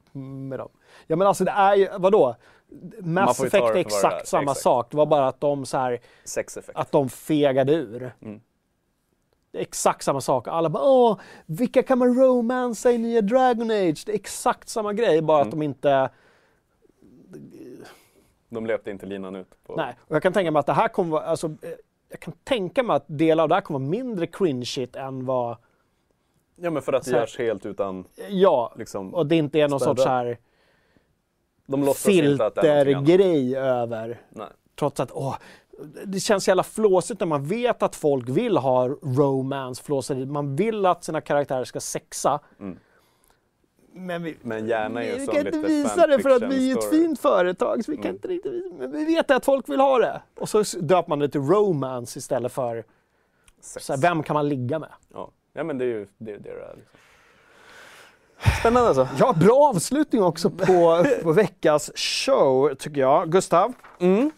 med 0.48 0.58
dem. 0.58 0.68
Ja 1.06 1.16
men 1.16 1.26
alltså 1.26 1.44
det 1.44 1.50
är 1.50 1.74
ju, 1.74 1.88
vadå? 1.98 2.36
Mass 3.00 3.40
Effect 3.40 3.52
det 3.52 3.58
är 3.70 3.74
det 3.74 3.80
exakt 3.80 4.28
samma 4.28 4.42
exakt. 4.42 4.60
sak. 4.60 4.90
Det 4.90 4.96
var 4.96 5.06
bara 5.06 5.28
att 5.28 5.40
de 5.40 5.66
så 5.66 5.76
här, 5.78 6.00
att 6.74 6.92
de 6.92 7.08
fegade 7.08 7.72
ur. 7.72 8.12
Mm. 8.22 8.40
Det 9.52 9.58
är 9.58 9.62
exakt 9.62 10.04
samma 10.04 10.20
sak. 10.20 10.48
Alla 10.48 10.68
bara 10.68 10.82
åh, 10.84 11.18
vilka 11.46 11.82
kan 11.82 11.98
man 11.98 12.14
romansa 12.14 12.92
i 12.92 12.98
nya 12.98 13.20
Dragon 13.20 13.70
Age? 13.70 14.02
Det 14.06 14.12
är 14.12 14.14
exakt 14.14 14.68
samma 14.68 14.92
grej, 14.92 15.22
bara 15.22 15.38
att 15.40 15.46
Mm. 15.46 15.58
de 15.58 15.64
inte 15.64 16.10
De 18.48 18.66
löpte 18.66 18.90
inte 18.90 19.06
linan 19.06 19.36
ut. 19.36 19.64
På... 19.66 19.76
Nej, 19.76 19.96
och 20.00 20.14
jag 20.16 20.22
kan 20.22 20.32
tänka 20.32 20.50
mig 20.50 20.60
att 20.60 20.66
det 20.66 20.72
här 20.72 20.88
kommer 20.88 21.10
vara, 21.10 21.22
alltså, 21.22 21.46
eh, 21.46 21.70
jag 22.08 22.20
kan 22.20 22.34
tänka 22.44 22.82
mig 22.82 22.96
att 22.96 23.04
delar 23.06 23.42
av 23.42 23.48
det 23.48 23.54
här 23.54 23.62
kommer 23.62 23.80
vara 23.80 23.88
mindre 23.90 24.26
cringeigt 24.26 24.96
än 24.96 25.26
vad, 25.26 25.56
Ja 26.56 26.70
men 26.70 26.82
för 26.82 26.92
att 26.92 27.04
det 27.04 27.10
görs 27.10 27.38
helt 27.38 27.66
utan 27.66 28.04
ja, 28.28 28.74
liksom... 28.76 29.14
och 29.14 29.26
det 29.26 29.36
inte 29.36 29.58
är 29.60 29.68
någon 29.68 29.80
Spärrar. 29.80 29.94
sorts 29.94 30.06
här 30.06 30.38
att 31.86 31.96
filtergrej 31.96 33.56
över. 33.56 34.20
Nej. 34.30 34.46
Trots 34.78 35.00
att, 35.00 35.12
åh, 35.12 35.36
det 36.04 36.20
känns 36.20 36.48
jävla 36.48 36.62
flåsigt 36.62 37.20
när 37.20 37.26
man 37.26 37.44
vet 37.44 37.82
att 37.82 37.96
folk 37.96 38.28
vill 38.28 38.56
ha 38.56 38.88
romance, 38.88 39.82
flåseri. 39.82 40.26
Man 40.26 40.56
vill 40.56 40.86
att 40.86 41.04
sina 41.04 41.20
karaktärer 41.20 41.64
ska 41.64 41.80
sexa. 41.80 42.40
Mm. 42.60 42.78
Men 43.92 44.22
vi, 44.22 44.36
Men 44.42 44.66
gärna 44.68 45.04
en 45.04 45.18
vi 45.20 45.26
sån 45.26 45.34
kan 45.34 45.46
inte 45.46 45.58
visa 45.58 46.06
det 46.06 46.18
för 46.18 46.30
att 46.30 46.42
vi 46.42 46.70
är 46.72 46.78
ett 46.78 46.90
fint 46.90 47.20
företag. 47.20 47.84
Så 47.84 47.90
vi 47.90 47.96
kan 47.96 48.04
Mm. 48.04 48.14
inte 48.16 48.28
riktigt 48.28 48.52
visa, 48.52 48.74
men 48.78 48.92
vi 48.92 49.04
vet 49.04 49.30
att 49.30 49.44
folk 49.44 49.68
vill 49.68 49.80
ha 49.80 49.98
det. 49.98 50.22
Och 50.40 50.48
så 50.48 50.62
döper 50.80 51.08
man 51.08 51.18
det 51.18 51.28
till 51.28 51.40
romance 51.40 52.18
istället 52.18 52.52
för 52.52 52.84
Sex. 53.60 53.86
så 53.86 53.92
här, 53.92 54.00
vem 54.00 54.22
kan 54.22 54.34
man 54.34 54.48
ligga 54.48 54.78
med? 54.78 54.90
Ja. 55.14 55.30
ja 55.52 55.64
men 55.64 55.78
det 55.78 55.84
är 55.84 55.88
ju 55.88 56.06
det 56.18 56.32
är 56.32 56.38
det 56.38 56.42
det 56.42 56.50
är. 56.50 56.74
Liksom. 56.76 56.96
Spännande 58.60 58.88
alltså. 58.88 59.08
Ja, 59.18 59.32
bra 59.32 59.70
avslutning 59.74 60.22
också 60.22 60.50
på, 60.50 61.04
på 61.22 61.32
veckans 61.32 61.90
show 61.94 62.74
tycker 62.74 63.00
jag. 63.00 63.32
Gustav, 63.32 63.72
Mm. 64.00 64.30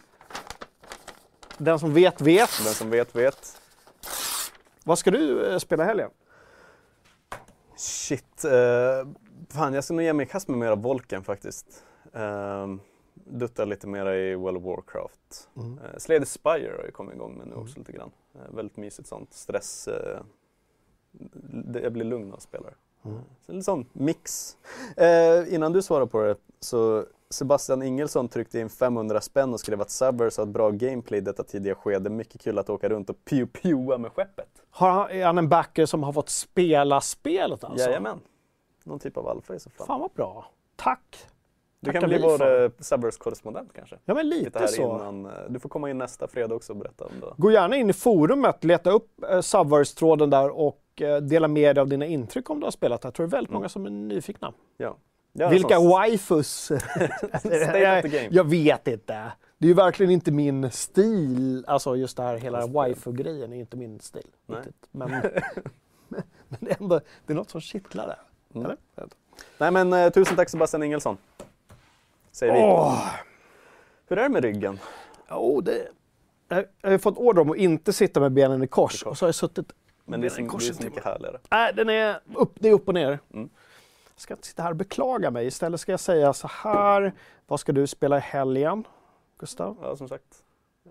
Den 1.57 1.79
som 1.79 1.93
vet 1.93 2.21
vet. 2.21 2.49
Den 2.65 2.73
som 2.73 2.89
vet 2.89 3.15
vet. 3.15 3.61
Vad 4.83 4.99
ska 4.99 5.11
du 5.11 5.51
eh, 5.51 5.57
spela 5.57 5.83
helgen? 5.83 6.09
Shit. 7.77 8.45
Uh, 8.45 9.13
fan 9.49 9.73
jag 9.73 9.83
ska 9.83 9.93
nog 9.93 10.03
ge 10.03 10.13
mig 10.13 10.25
i 10.25 10.29
kast 10.29 10.47
med 10.47 10.57
mera 10.57 10.75
Volken 10.75 11.23
faktiskt. 11.23 11.83
Uh, 12.15 12.75
dutta 13.13 13.65
lite 13.65 13.87
mera 13.87 14.15
i 14.15 14.35
World 14.35 14.57
of 14.57 14.63
Warcraft. 14.63 15.49
Mm. 15.57 15.79
Slay 15.97 16.19
the 16.19 16.25
Spire 16.25 16.75
har 16.77 16.85
ju 16.85 16.91
kommit 16.91 17.15
igång 17.15 17.37
med 17.37 17.47
nu 17.47 17.55
också 17.55 17.79
lite 17.79 17.91
grann. 17.91 18.11
Uh, 18.35 18.55
väldigt 18.55 18.77
mysigt 18.77 19.07
sånt. 19.07 19.33
Stress. 19.33 19.87
eh, 19.87 20.21
det, 21.43 21.79
jag 21.79 21.93
blir 21.93 22.05
lugn 22.05 22.33
av 22.33 22.37
spelare. 22.37 22.73
Mm. 23.05 23.19
Så 23.45 23.51
en 23.51 23.63
sån 23.63 23.85
mix. 23.93 24.57
Eh, 24.97 25.53
innan 25.53 25.73
du 25.73 25.81
svarar 25.81 26.05
på 26.05 26.21
det 26.21 26.35
så 26.59 27.05
Sebastian 27.33 27.83
Ingelsson 27.83 28.29
tryckte 28.29 28.59
in 28.59 28.69
500 28.69 29.21
spänn 29.21 29.53
och 29.53 29.59
skrev 29.59 29.81
att 29.81 29.89
Subverse 29.89 30.41
har 30.41 30.47
ett 30.47 30.53
bra 30.53 30.71
gameplay 30.71 31.17
i 31.17 31.21
detta 31.21 31.43
tidiga 31.43 31.75
skede. 31.75 32.09
Mycket 32.09 32.41
kul 32.41 32.59
att 32.59 32.69
åka 32.69 32.89
runt 32.89 33.09
och 33.09 33.17
pew-pewa 33.29 33.97
med 33.97 34.11
skeppet. 34.11 34.47
Har 34.69 34.89
han, 34.89 35.09
är 35.09 35.25
han 35.25 35.37
en 35.37 35.49
backer 35.49 35.85
som 35.85 36.03
har 36.03 36.13
fått 36.13 36.29
spela 36.29 37.01
spelet 37.01 37.63
alltså? 37.63 37.87
Jajamän. 37.87 38.19
Någon 38.83 38.99
typ 38.99 39.17
av 39.17 39.27
alfa 39.27 39.55
i 39.55 39.59
så 39.59 39.69
fall. 39.69 39.87
Fan 39.87 39.99
vad 39.99 40.11
bra. 40.11 40.45
Tack. 40.75 41.17
du 41.79 41.85
tackar 41.85 41.99
kan 42.01 42.09
bli 42.09 42.19
vår 42.19 42.63
eh, 42.63 42.69
Subverse-korrespondent 42.79 43.73
kanske. 43.75 43.97
Ja 44.05 44.13
men 44.13 44.29
Lite 44.29 44.43
lite 44.61 44.67
så. 44.67 44.81
innan. 44.81 45.25
eh, 45.25 45.31
Du 45.49 45.59
får 45.59 45.69
komma 45.69 45.89
in 45.89 45.97
nästa 45.97 46.27
fredag 46.27 46.55
också 46.55 46.73
och 46.73 46.77
berätta 46.77 47.05
om 47.05 47.11
det. 47.21 47.33
Gå 47.37 47.51
gärna 47.51 47.75
in 47.75 47.89
i 47.89 47.93
forumet, 47.93 48.63
leta 48.63 48.91
upp 48.91 49.23
eh, 49.29 49.41
Subverse-tråden 49.41 50.29
där 50.29 50.49
och 50.49 51.01
eh, 51.01 51.17
dela 51.17 51.47
med 51.47 51.75
dig 51.75 51.81
av 51.81 51.87
dina 51.87 52.05
intryck 52.05 52.49
om 52.49 52.59
du 52.59 52.65
har 52.65 52.71
spelat. 52.71 53.03
Jag 53.03 53.13
tror 53.13 53.27
det 53.27 53.29
är 53.29 53.31
väldigt 53.31 53.49
Mm. 53.49 53.59
många 53.59 53.69
som 53.69 53.85
är 53.85 53.89
nyfikna. 53.89 54.53
Ja. 54.77 54.95
Vilka 55.33 55.79
waifus? 55.79 56.69
Game. 57.43 58.27
Jag 58.31 58.43
vet 58.43 58.87
inte. 58.87 59.31
Det 59.57 59.65
är 59.65 59.69
ju 59.69 59.73
verkligen 59.73 60.11
inte 60.11 60.31
min 60.31 60.71
stil. 60.71 61.65
Alltså 61.67 61.95
just 61.95 62.17
det 62.17 62.23
här 62.23 62.37
hela 62.37 62.67
waifu-grejen 62.67 63.53
är 63.53 63.57
inte 63.57 63.77
min 63.77 63.99
stil. 63.99 64.27
Men, 64.45 64.63
men 66.47 66.67
ändå 66.79 67.01
det 67.25 67.33
är 67.33 67.35
något 67.35 67.49
som 67.49 67.61
kittlar 67.61 68.07
där. 68.07 68.19
Mm. 68.61 68.77
Nej 69.57 69.71
men 69.71 69.93
eh, 69.93 70.09
tusen 70.09 70.35
tack 70.35 70.49
Sebastian 70.49 70.83
Ingelsson. 70.83 71.17
Säger 72.31 72.53
vi. 72.53 72.59
Åh! 72.59 73.13
Hur 74.07 74.17
är 74.17 74.23
det 74.23 74.29
med 74.29 74.43
ryggen? 74.43 74.79
Jo, 75.29 75.61
det... 75.61 75.87
Jag 76.47 76.65
jag 76.81 76.91
har 76.91 76.97
fått 76.97 77.17
order 77.17 77.41
om 77.41 77.51
att 77.51 77.57
inte 77.57 77.93
sitta 77.93 78.19
med 78.19 78.31
benen 78.31 78.63
i 78.63 78.67
kors. 78.67 78.91
kors. 78.91 79.03
Och 79.03 79.17
så 79.17 79.25
har 79.25 79.27
jag 79.27 79.35
suttit 79.35 79.71
Men 80.05 80.21
det 80.21 80.27
är, 80.27 80.47
kors 80.47 80.63
det 80.63 80.67
är 80.67 80.71
en 80.71 80.77
så 80.77 80.83
mycket 80.83 81.03
härligare. 81.03 81.39
Nej, 81.51 81.73
den 81.73 81.89
är 81.89 82.19
upp, 82.35 82.53
det 82.59 82.69
är 82.69 82.73
upp 82.73 82.87
och 82.87 82.93
ner. 82.93 83.19
Mm. 83.33 83.49
Jag 84.15 84.21
ska 84.21 84.33
inte 84.33 84.47
sitta 84.47 84.63
här 84.63 84.69
och 84.69 84.75
beklaga 84.75 85.31
mig. 85.31 85.47
Istället 85.47 85.79
ska 85.79 85.91
jag 85.91 85.99
säga 85.99 86.33
så 86.33 86.47
här. 86.47 87.13
Vad 87.47 87.59
ska 87.59 87.71
du 87.71 87.87
spela 87.87 88.17
i 88.17 88.19
helgen, 88.19 88.87
Gustav? 89.39 89.77
Ja 89.81 89.95
som 89.95 90.07
sagt. 90.09 90.43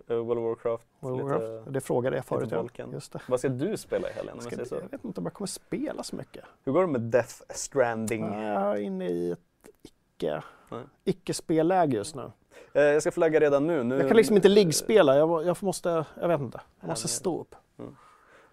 eh, 0.08 0.16
World 0.16 0.40
of 0.40 0.44
Warcraft. 0.44 0.86
World 1.00 1.16
lite, 1.16 1.38
Warcraft? 1.38 1.72
Det 1.72 1.80
frågade 1.80 2.16
jag 2.16 2.24
förut. 2.24 2.72
Ja. 2.76 2.84
Just 2.92 3.12
det. 3.12 3.20
Vad 3.28 3.38
ska 3.38 3.48
du 3.48 3.76
spela 3.76 4.10
i 4.10 4.12
helgen 4.12 4.36
jag 4.50 4.66
jag 4.70 4.88
vet 4.90 5.04
inte 5.04 5.20
om 5.20 5.26
jag 5.26 5.34
kommer 5.34 5.46
spela 5.46 6.02
så 6.02 6.16
mycket. 6.16 6.44
Hur 6.64 6.72
går 6.72 6.80
det 6.80 6.92
med 6.92 7.00
Death 7.00 7.34
Stranding? 7.48 8.24
Jag 8.24 8.72
är 8.72 8.76
inne 8.76 9.08
i 9.08 9.30
ett 9.30 9.38
icke, 9.82 10.42
Nej. 10.70 10.82
icke-spelläge 11.04 11.96
just 11.96 12.14
nu. 12.14 12.32
Eh, 12.74 12.82
jag 12.82 13.02
ska 13.02 13.10
flagga 13.10 13.40
redan 13.40 13.66
nu. 13.66 13.84
nu 13.84 13.96
Jag 13.98 14.08
kan 14.08 14.16
liksom 14.16 14.36
inte 14.36 14.48
liggspela. 14.48 15.16
Jag, 15.16 15.46
jag 15.46 15.62
måste, 15.62 16.04
jag 16.20 16.28
vet 16.28 16.40
inte. 16.40 16.60
Jag 16.80 16.88
måste 16.88 17.08
stå 17.08 17.40
upp. 17.40 17.54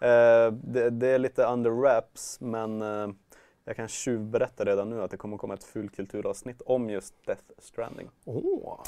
Eh, 0.02 0.52
det, 0.52 0.90
det 0.90 1.08
är 1.08 1.20
lite 1.20 1.44
under 1.46 1.70
wraps 1.70 2.38
men 2.42 2.82
eh, 2.82 3.08
jag 3.70 3.76
kan 3.76 3.88
tjuvberätta 3.88 4.66
redan 4.66 4.90
nu 4.90 5.02
att 5.04 5.12
det 5.12 5.18
kommer 5.18 5.38
komma 5.38 5.54
ett 5.54 5.64
fulkulturavsnitt 5.64 6.62
om 6.66 6.90
just 6.90 7.14
Death 7.26 7.42
Stranding. 7.58 8.10
Åh, 8.26 8.80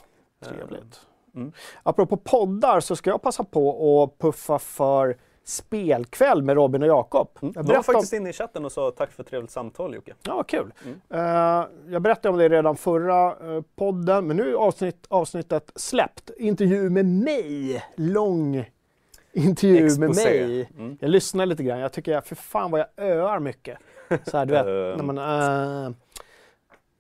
trevligt. 0.46 1.02
Mm. 1.36 1.52
Apropå 1.84 2.18
poddar 2.18 2.80
så 2.80 2.96
ska 2.96 3.10
jag 3.10 3.22
passa 3.22 3.44
på 3.44 4.04
att 4.04 4.18
puffa 4.18 4.60
för 4.60 5.18
spelkväll 5.44 6.42
med 6.44 6.56
Robin 6.56 6.82
och 6.82 6.88
Jakob. 6.88 7.28
Jag 7.40 7.48
Jag 7.50 7.54
var 7.56 7.64
berättade 7.64 7.78
om- 7.78 7.84
faktiskt 7.84 8.14
inne 8.14 8.30
i 8.30 8.34
chatten 8.34 8.66
och 8.66 8.72
sa 8.72 8.92
tack 8.92 9.12
för 9.12 9.24
ett 9.24 9.30
trevligt 9.30 9.52
samtal 9.52 9.96
Jocke. 9.96 10.14
Ja, 10.24 10.36
vad 10.36 10.48
kul. 10.48 10.74
Mm. 10.86 11.02
Eh, 11.10 11.68
jag 11.94 12.02
berättade 12.02 12.30
om 12.34 12.38
det 12.38 12.50
redan 12.50 12.76
förra 12.76 13.28
eh, 13.56 13.62
podden, 13.76 14.28
men 14.28 14.38
nu 14.38 14.50
är 14.50 14.54
avsnitt, 14.54 15.06
avsnittet 15.10 15.72
släppt. 15.76 16.30
Intervju 16.38 16.90
med 16.90 17.06
mig. 17.06 17.84
Lång 17.96 18.70
intervju 19.34 19.82
med 20.00 20.10
Exposé. 20.10 20.24
mig. 20.48 20.70
Mm. 20.78 20.98
Jag 21.02 21.10
lyssnar 21.10 21.46
lite 21.46 21.64
grann. 21.64 21.80
Jag 21.80 21.94
tycker, 21.94 22.22
för 22.22 22.36
fan 22.36 22.72
vad 22.72 22.80
jag 22.80 22.88
öar 22.98 23.40
mycket. 23.40 23.78
Så 24.24 24.38
här, 24.38 24.46
du 24.46 24.54
vet, 24.54 24.66
Ehm. 24.66 24.98
när 24.98 25.04
man... 25.14 25.18
eh, 25.18 25.86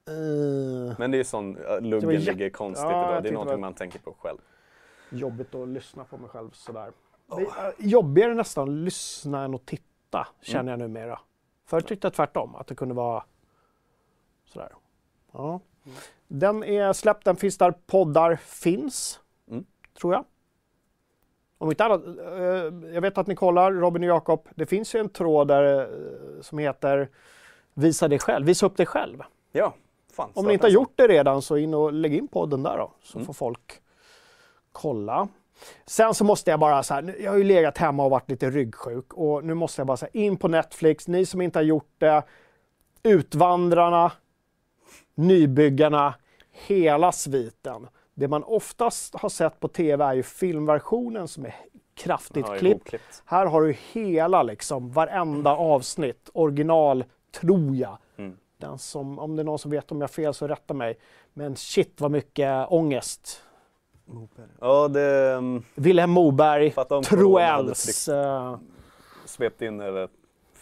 eh, 0.07 0.95
Men 0.99 1.11
det 1.11 1.17
är 1.19 1.23
sån, 1.23 1.57
uh, 1.57 1.63
Det 1.63 1.69
var 1.71 1.81
luggen 1.81 2.11
jätte- 2.11 2.31
ligger 2.31 2.49
konstigt 2.49 2.83
Ja, 2.89 2.91
idag. 2.91 3.09
Det 3.13 3.17
är 3.17 3.21
det 3.21 3.31
någonting 3.31 3.51
var- 3.55 3.59
man 3.61 3.73
tänker 3.73 3.99
på 3.99 4.13
själv. 4.19 4.37
jobbigt 5.09 5.55
att 5.55 5.67
lyssna 5.67 6.03
på 6.03 6.17
mig 6.17 6.29
själv 6.29 6.49
sådär. 6.53 6.91
Det 7.27 7.33
är 7.41 7.67
eh, 7.67 7.73
jobbigare 7.77 8.33
nästan 8.33 8.63
att 8.69 8.75
lyssna 8.75 9.43
än 9.43 9.55
att 9.55 9.65
titta, 9.65 10.27
känner 10.41 10.59
Mm. 10.73 10.81
jag 10.81 10.89
numera. 10.89 11.19
Förut 11.65 11.87
tyckte 11.87 12.05
jag 12.05 12.13
tvärtom, 12.13 12.55
att 12.55 12.67
det 12.67 12.75
kunde 12.75 12.93
vara 12.93 13.23
sådär. 14.45 14.69
Ja. 15.31 15.59
Mm. 15.85 15.97
Den 16.27 16.63
är 16.63 16.93
släppt, 16.93 17.25
den 17.25 17.35
finns 17.35 17.57
där 17.57 17.71
poddar 17.87 18.35
finns, 18.35 19.19
Mm. 19.49 19.65
tror 20.01 20.13
jag. 20.13 20.25
Om 21.61 21.69
inte 21.69 21.85
annat, 21.85 22.01
eh, 22.05 22.93
jag 22.93 23.01
vet 23.01 23.17
att 23.17 23.27
ni 23.27 23.35
kollar, 23.35 23.71
Robin 23.71 24.03
och 24.03 24.09
Jakob, 24.09 24.47
det 24.55 24.65
finns 24.65 24.95
ju 24.95 24.99
en 24.99 25.09
tråd 25.09 25.47
där 25.47 25.79
eh, 25.81 25.87
som 26.41 26.57
heter 26.57 27.09
Visa 27.73 28.07
dig 28.07 28.19
själv, 28.19 28.45
visa 28.45 28.65
upp 28.65 28.77
dig 28.77 28.85
själv. 28.85 29.17
Ja, 29.51 29.73
fan. 30.13 30.29
Om 30.33 30.45
ni 30.47 30.53
inte 30.53 30.65
har 30.65 30.69
sån. 30.69 30.73
gjort 30.73 30.93
det 30.95 31.07
redan 31.07 31.41
så 31.41 31.57
in 31.57 31.73
och 31.73 31.93
lägg 31.93 32.13
in 32.13 32.27
podden 32.27 32.63
där 32.63 32.77
då, 32.77 32.91
så 33.03 33.17
Mm. 33.17 33.25
får 33.25 33.33
folk 33.33 33.81
kolla. 34.71 35.27
Sen 35.85 36.13
så 36.13 36.23
måste 36.23 36.51
jag 36.51 36.59
bara 36.59 36.83
så 36.83 36.93
här, 36.93 37.15
jag 37.19 37.31
har 37.31 37.37
ju 37.37 37.43
legat 37.43 37.77
hemma 37.77 38.03
och 38.05 38.11
varit 38.11 38.29
lite 38.29 38.49
ryggsjuk 38.49 39.13
och 39.13 39.43
nu 39.43 39.53
måste 39.53 39.79
jag 39.81 39.87
bara 39.87 39.97
säga 39.97 40.09
in 40.13 40.37
på 40.37 40.47
Netflix, 40.47 41.07
ni 41.07 41.25
som 41.25 41.41
inte 41.41 41.59
har 41.59 41.63
gjort 41.63 41.93
det, 41.97 42.23
Utvandrarna, 43.03 44.11
nybyggarna, 45.15 46.13
hela 46.51 47.11
sviten. 47.11 47.87
Det 48.21 48.27
man 48.27 48.43
oftast 48.43 49.15
har 49.15 49.29
sett 49.29 49.59
på 49.59 49.67
tv 49.67 50.05
är 50.05 50.13
ju 50.13 50.23
filmversionen 50.23 51.27
som 51.27 51.45
är 51.45 51.55
kraftigt 51.93 52.45
Ja, 52.49 52.57
klippt. 52.57 53.23
Här 53.25 53.45
har 53.45 53.61
du 53.61 53.75
hela 53.91 54.43
liksom, 54.43 54.91
varenda 54.91 55.55
avsnitt, 55.55 56.29
original, 56.33 57.03
tror 57.39 57.75
jag. 57.75 57.97
Mm. 58.17 58.37
Den 58.57 58.77
som, 58.77 59.19
om 59.19 59.35
det 59.35 59.41
är 59.41 59.43
någon 59.43 59.59
som 59.59 59.71
vet 59.71 59.91
om 59.91 60.01
jag 60.01 60.07
har 60.07 60.13
fel 60.13 60.33
så 60.33 60.47
rätta 60.47 60.73
mig. 60.73 60.97
Men 61.33 61.55
shit 61.55 62.01
vad 62.01 62.11
mycket 62.11 62.67
ångest. 62.69 63.43
Ja, 64.59 64.87
det 64.87 65.33
um, 65.35 65.63
Vilhelm 65.75 66.11
Moberg, 66.11 66.73
Troells. 67.05 68.09
eh, 68.09 68.57
svepte 69.25 69.65
in 69.65 69.81
över 69.81 70.09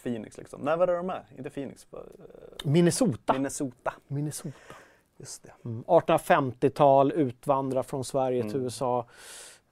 Phoenix 0.02 0.38
liksom. 0.38 0.60
Nej, 0.62 0.76
var 0.76 0.88
är 0.88 0.96
de 0.96 1.06
med? 1.06 1.24
Inte 1.38 1.50
Phoenix, 1.50 1.86
Minnesota. 2.64 3.32
Minnesota. 3.32 3.92
Minnesota. 4.06 4.74
Just 5.20 5.42
det. 5.42 5.52
Mm. 5.64 5.84
1850-tal, 5.84 7.12
utvandrar 7.12 7.82
från 7.82 8.04
Sverige 8.04 8.42
till 8.42 8.50
Mm. 8.54 8.62
USA. 8.64 9.06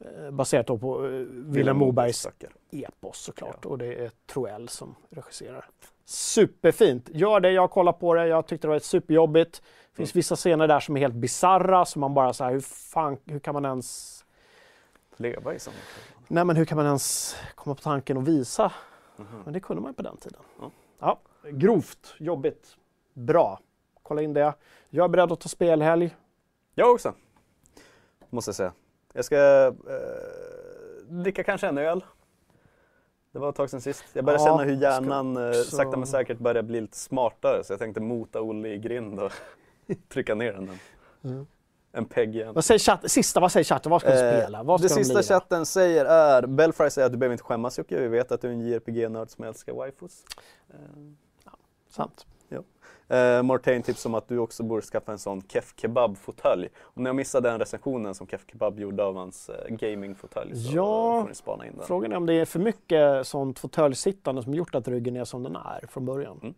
eh, 0.01 0.31
Baserat 0.31 0.66
då 0.66 0.79
på 0.79 1.05
eh, 1.07 1.11
Vilhelm 1.31 1.79
Mobergs 1.79 2.25
böcker. 2.25 2.51
epos 2.70 3.19
såklart. 3.19 3.65
Och 3.66 3.79
det 3.79 3.95
är 4.05 4.11
Troell 4.27 4.69
som 4.69 4.95
regisserar. 5.11 5.65
Superfint! 6.05 7.09
Gör 7.12 7.41
det, 7.41 7.51
jag 7.53 7.70
kollar 7.70 7.93
på 7.93 8.15
det, 8.15 8.27
jag 8.27 8.47
tyckte 8.47 8.66
det 8.66 8.69
var 8.69 8.77
ett 8.77 8.85
superjobbigt. 8.85 9.62
Det 9.91 9.97
finns 9.97 10.16
vissa 10.16 10.37
scener 10.37 10.69
där 10.69 10.81
som 10.81 10.97
är 10.97 11.01
helt 11.01 11.15
bizarra 11.15 11.85
som 11.85 12.01
man 12.01 12.15
bara 12.15 12.33
så 12.33 12.45
här, 12.45 12.53
hur 12.53 12.61
fan, 12.61 13.16
hur 13.25 13.39
kan 13.39 13.55
man 13.55 13.65
ens 13.65 14.15
Leva 15.16 15.55
i 15.55 15.59
sånt. 15.59 15.77
Nej 16.29 16.45
men 16.45 16.57
hur 16.57 16.65
kan 16.65 16.77
man 16.77 16.87
ens 16.87 17.37
komma 17.55 17.75
på 17.75 17.83
tanken 17.83 18.19
att 18.19 18.29
visa? 18.29 18.73
Men 19.45 19.53
det 19.53 19.61
kunde 19.61 19.83
man 19.83 19.91
ju 19.91 19.95
på 19.95 20.03
den 20.03 20.16
tiden. 20.16 20.41
Ja. 20.61 20.70
Ja, 21.01 21.19
grovt, 21.51 22.15
jobbigt, 22.19 22.77
bra. 23.15 23.61
Kolla 24.03 24.23
in 24.23 24.33
det. 24.33 24.55
Jag 24.90 25.05
är 25.05 25.09
beredd 25.09 25.32
att 25.32 25.40
ta 25.40 25.48
spelhelg. 25.48 26.16
Jag 26.74 26.90
också. 26.94 27.15
Måste 28.31 28.48
jag 28.48 28.56
säga. 28.56 28.73
Jag 29.12 29.24
ska 29.24 29.66
eh, 29.66 29.73
dricka 31.09 31.44
kanske 31.44 31.66
en 31.66 31.78
öl. 31.78 32.05
Det 33.32 33.39
var 33.39 33.48
ett 33.48 33.55
tag 33.56 33.70
sedan 33.70 33.81
sist. 33.81 34.05
Jag 34.12 34.24
börjar 34.24 34.39
Ja, 34.40 34.44
känna 34.47 34.62
hur 34.62 34.82
hjärnan 34.82 35.36
eh, 35.36 35.48
också- 35.48 35.77
sakta 35.77 35.97
men 35.97 36.06
säkert 36.06 36.39
börjar 36.39 36.62
bli 36.62 36.81
lite 36.81 36.97
smartare. 36.97 37.65
Så 37.65 37.73
jag 37.73 37.81
tänkte 37.81 38.01
mota 38.01 38.40
Olle 38.40 38.69
i 38.69 38.78
grind 38.78 39.20
och 39.20 39.32
trycka 40.09 40.35
ner 40.35 40.52
den. 40.52 40.70
Mm. 41.24 41.47
En 41.93 42.05
pegg 42.05 42.36
igen. 42.36 42.55
Vad 42.55 42.65
säger 42.65 42.78
chatt, 42.78 43.10
sista, 43.10 43.40
vad 43.40 43.52
säger 43.52 43.65
chatten? 43.65 43.90
Vad 43.90 44.01
ska 44.01 44.10
Eh, 44.10 44.16
spela? 44.40 44.62
Vad 44.62 44.81
ska 44.81 44.89
det 44.89 44.94
de 44.94 45.05
sista 45.05 45.15
lira? 45.19 45.23
chatten 45.40 45.66
säger 45.66 46.05
är, 46.05 46.47
Belfry 46.47 46.90
säger 46.90 47.06
att 47.06 47.12
du 47.12 47.19
behöver 47.19 47.32
inte 47.35 47.44
skämmas 47.44 47.78
Jocke, 47.78 48.01
vi 48.01 48.09
vet 48.09 48.32
att 48.32 48.40
du 48.40 48.48
är 48.48 48.52
en 48.52 48.60
JRPG-nörd 48.60 49.31
som 49.31 49.44
älskar 49.44 49.73
waifus. 49.73 50.24
Sant. 51.90 52.27
Eh, 53.09 53.43
Mortain 53.43 53.83
tips 53.83 54.07
om 54.07 54.15
att 54.15 54.29
du 54.29 54.39
också 54.39 54.63
borde 54.63 54.83
skaffa 54.83 55.13
en 55.13 55.19
sån 55.19 55.43
Kef 55.49 55.75
Kebab-fåtölj. 55.77 56.69
Om 56.81 57.03
ni 57.03 57.09
har 57.09 57.15
missat 57.15 57.43
den 57.43 57.59
recensionen 57.59 58.15
som 58.15 58.27
Kef 58.27 58.45
Kebab 58.47 58.81
gjorde 58.81 59.05
av 59.05 59.17
hans 59.17 59.49
eh, 59.49 59.75
gaming-fåtölj 59.75 60.57
så 60.57 60.77
Ja, 60.77 61.21
får 61.23 61.29
ni 61.29 61.35
spana 61.35 61.67
in 61.67 61.73
den. 61.77 61.87
Frågan 61.87 62.13
är 62.13 62.17
om 62.17 62.27
det 62.27 62.35
är 62.35 62.45
för 62.45 62.59
mycket 62.59 63.27
sånt 63.27 63.59
fåtöljsittande 63.59 64.43
som 64.43 64.55
gjort 64.55 64.75
att 64.75 64.89
ryggen 64.89 65.17
är 65.17 65.25
som 65.25 65.43
den 65.43 65.57
är 65.57 65.85
från 65.89 66.05
början. 66.05 66.39
Mm. 66.43 66.55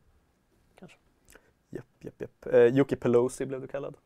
Japp, 1.73 1.85
japp, 2.01 2.15
japp. 2.21 2.55
Eh, 2.55 2.65
Jocke 2.65 2.97
Pelosi 2.97 3.47
blev 3.47 3.61
du 3.61 3.67
kallad. 3.67 3.97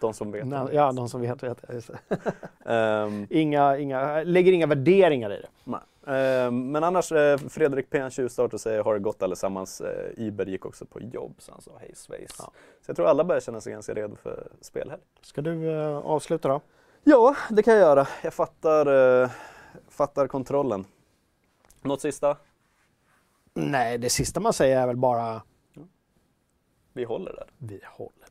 De 0.00 0.14
som 0.14 0.30
vet. 0.32 0.46
Nej, 0.46 0.66
ja, 0.72 0.92
de 0.92 1.08
som 1.08 1.20
vet 1.20 1.42
vet. 1.42 1.64
Just. 1.72 1.90
Ehm, 2.66 3.26
Inga, 3.30 3.78
inga, 3.78 4.22
lägger 4.22 4.52
inga 4.52 4.66
värderingar 4.66 5.30
i 5.32 5.36
det. 5.36 5.48
nej. 5.64 5.80
Ehm, 6.06 6.70
men 6.72 6.84
annars, 6.84 7.12
eh, 7.12 7.38
Fredrik 7.38 7.90
P. 7.90 8.10
tjuvstart 8.10 8.60
säger 8.60 8.84
har 8.84 8.94
det 8.94 9.00
gått 9.00 9.22
allesammans. 9.22 9.80
Eh, 9.80 10.10
Iber 10.16 10.46
gick 10.46 10.66
också 10.66 10.84
på 10.86 11.00
jobb 11.00 11.34
så 11.38 11.52
han 11.52 11.60
sa 11.60 11.70
hej 11.80 11.92
svejs. 11.94 12.36
Ja. 12.38 12.44
Så 12.80 12.90
jag 12.90 12.96
tror 12.96 13.06
alla 13.06 13.24
börjar 13.24 13.40
känna 13.40 13.60
sig 13.60 13.72
ganska 13.72 13.94
redo 13.94 14.16
för 14.16 14.48
spelhelg. 14.60 15.02
Ska 15.20 15.42
du 15.42 15.70
eh, 15.72 15.96
avsluta 15.96 16.48
då? 16.48 16.60
Ja, 17.04 17.36
det 17.50 17.62
kan 17.62 17.74
jag 17.74 17.80
göra. 17.82 18.08
Jag 18.22 18.34
fattar, 18.34 19.22
eh, 19.22 19.30
fattar 19.88 20.26
kontrollen. 20.28 20.84
Något 21.82 22.00
sista? 22.00 22.36
Nej, 23.54 23.98
det 23.98 24.10
sista 24.10 24.40
man 24.40 24.52
säger 24.52 24.80
är 24.82 24.86
väl 24.86 24.96
bara 24.96 25.42
Vi 26.92 27.04
håller 27.04 27.32
där. 27.32 27.46
vi 27.58 27.80
håller. 27.84 28.25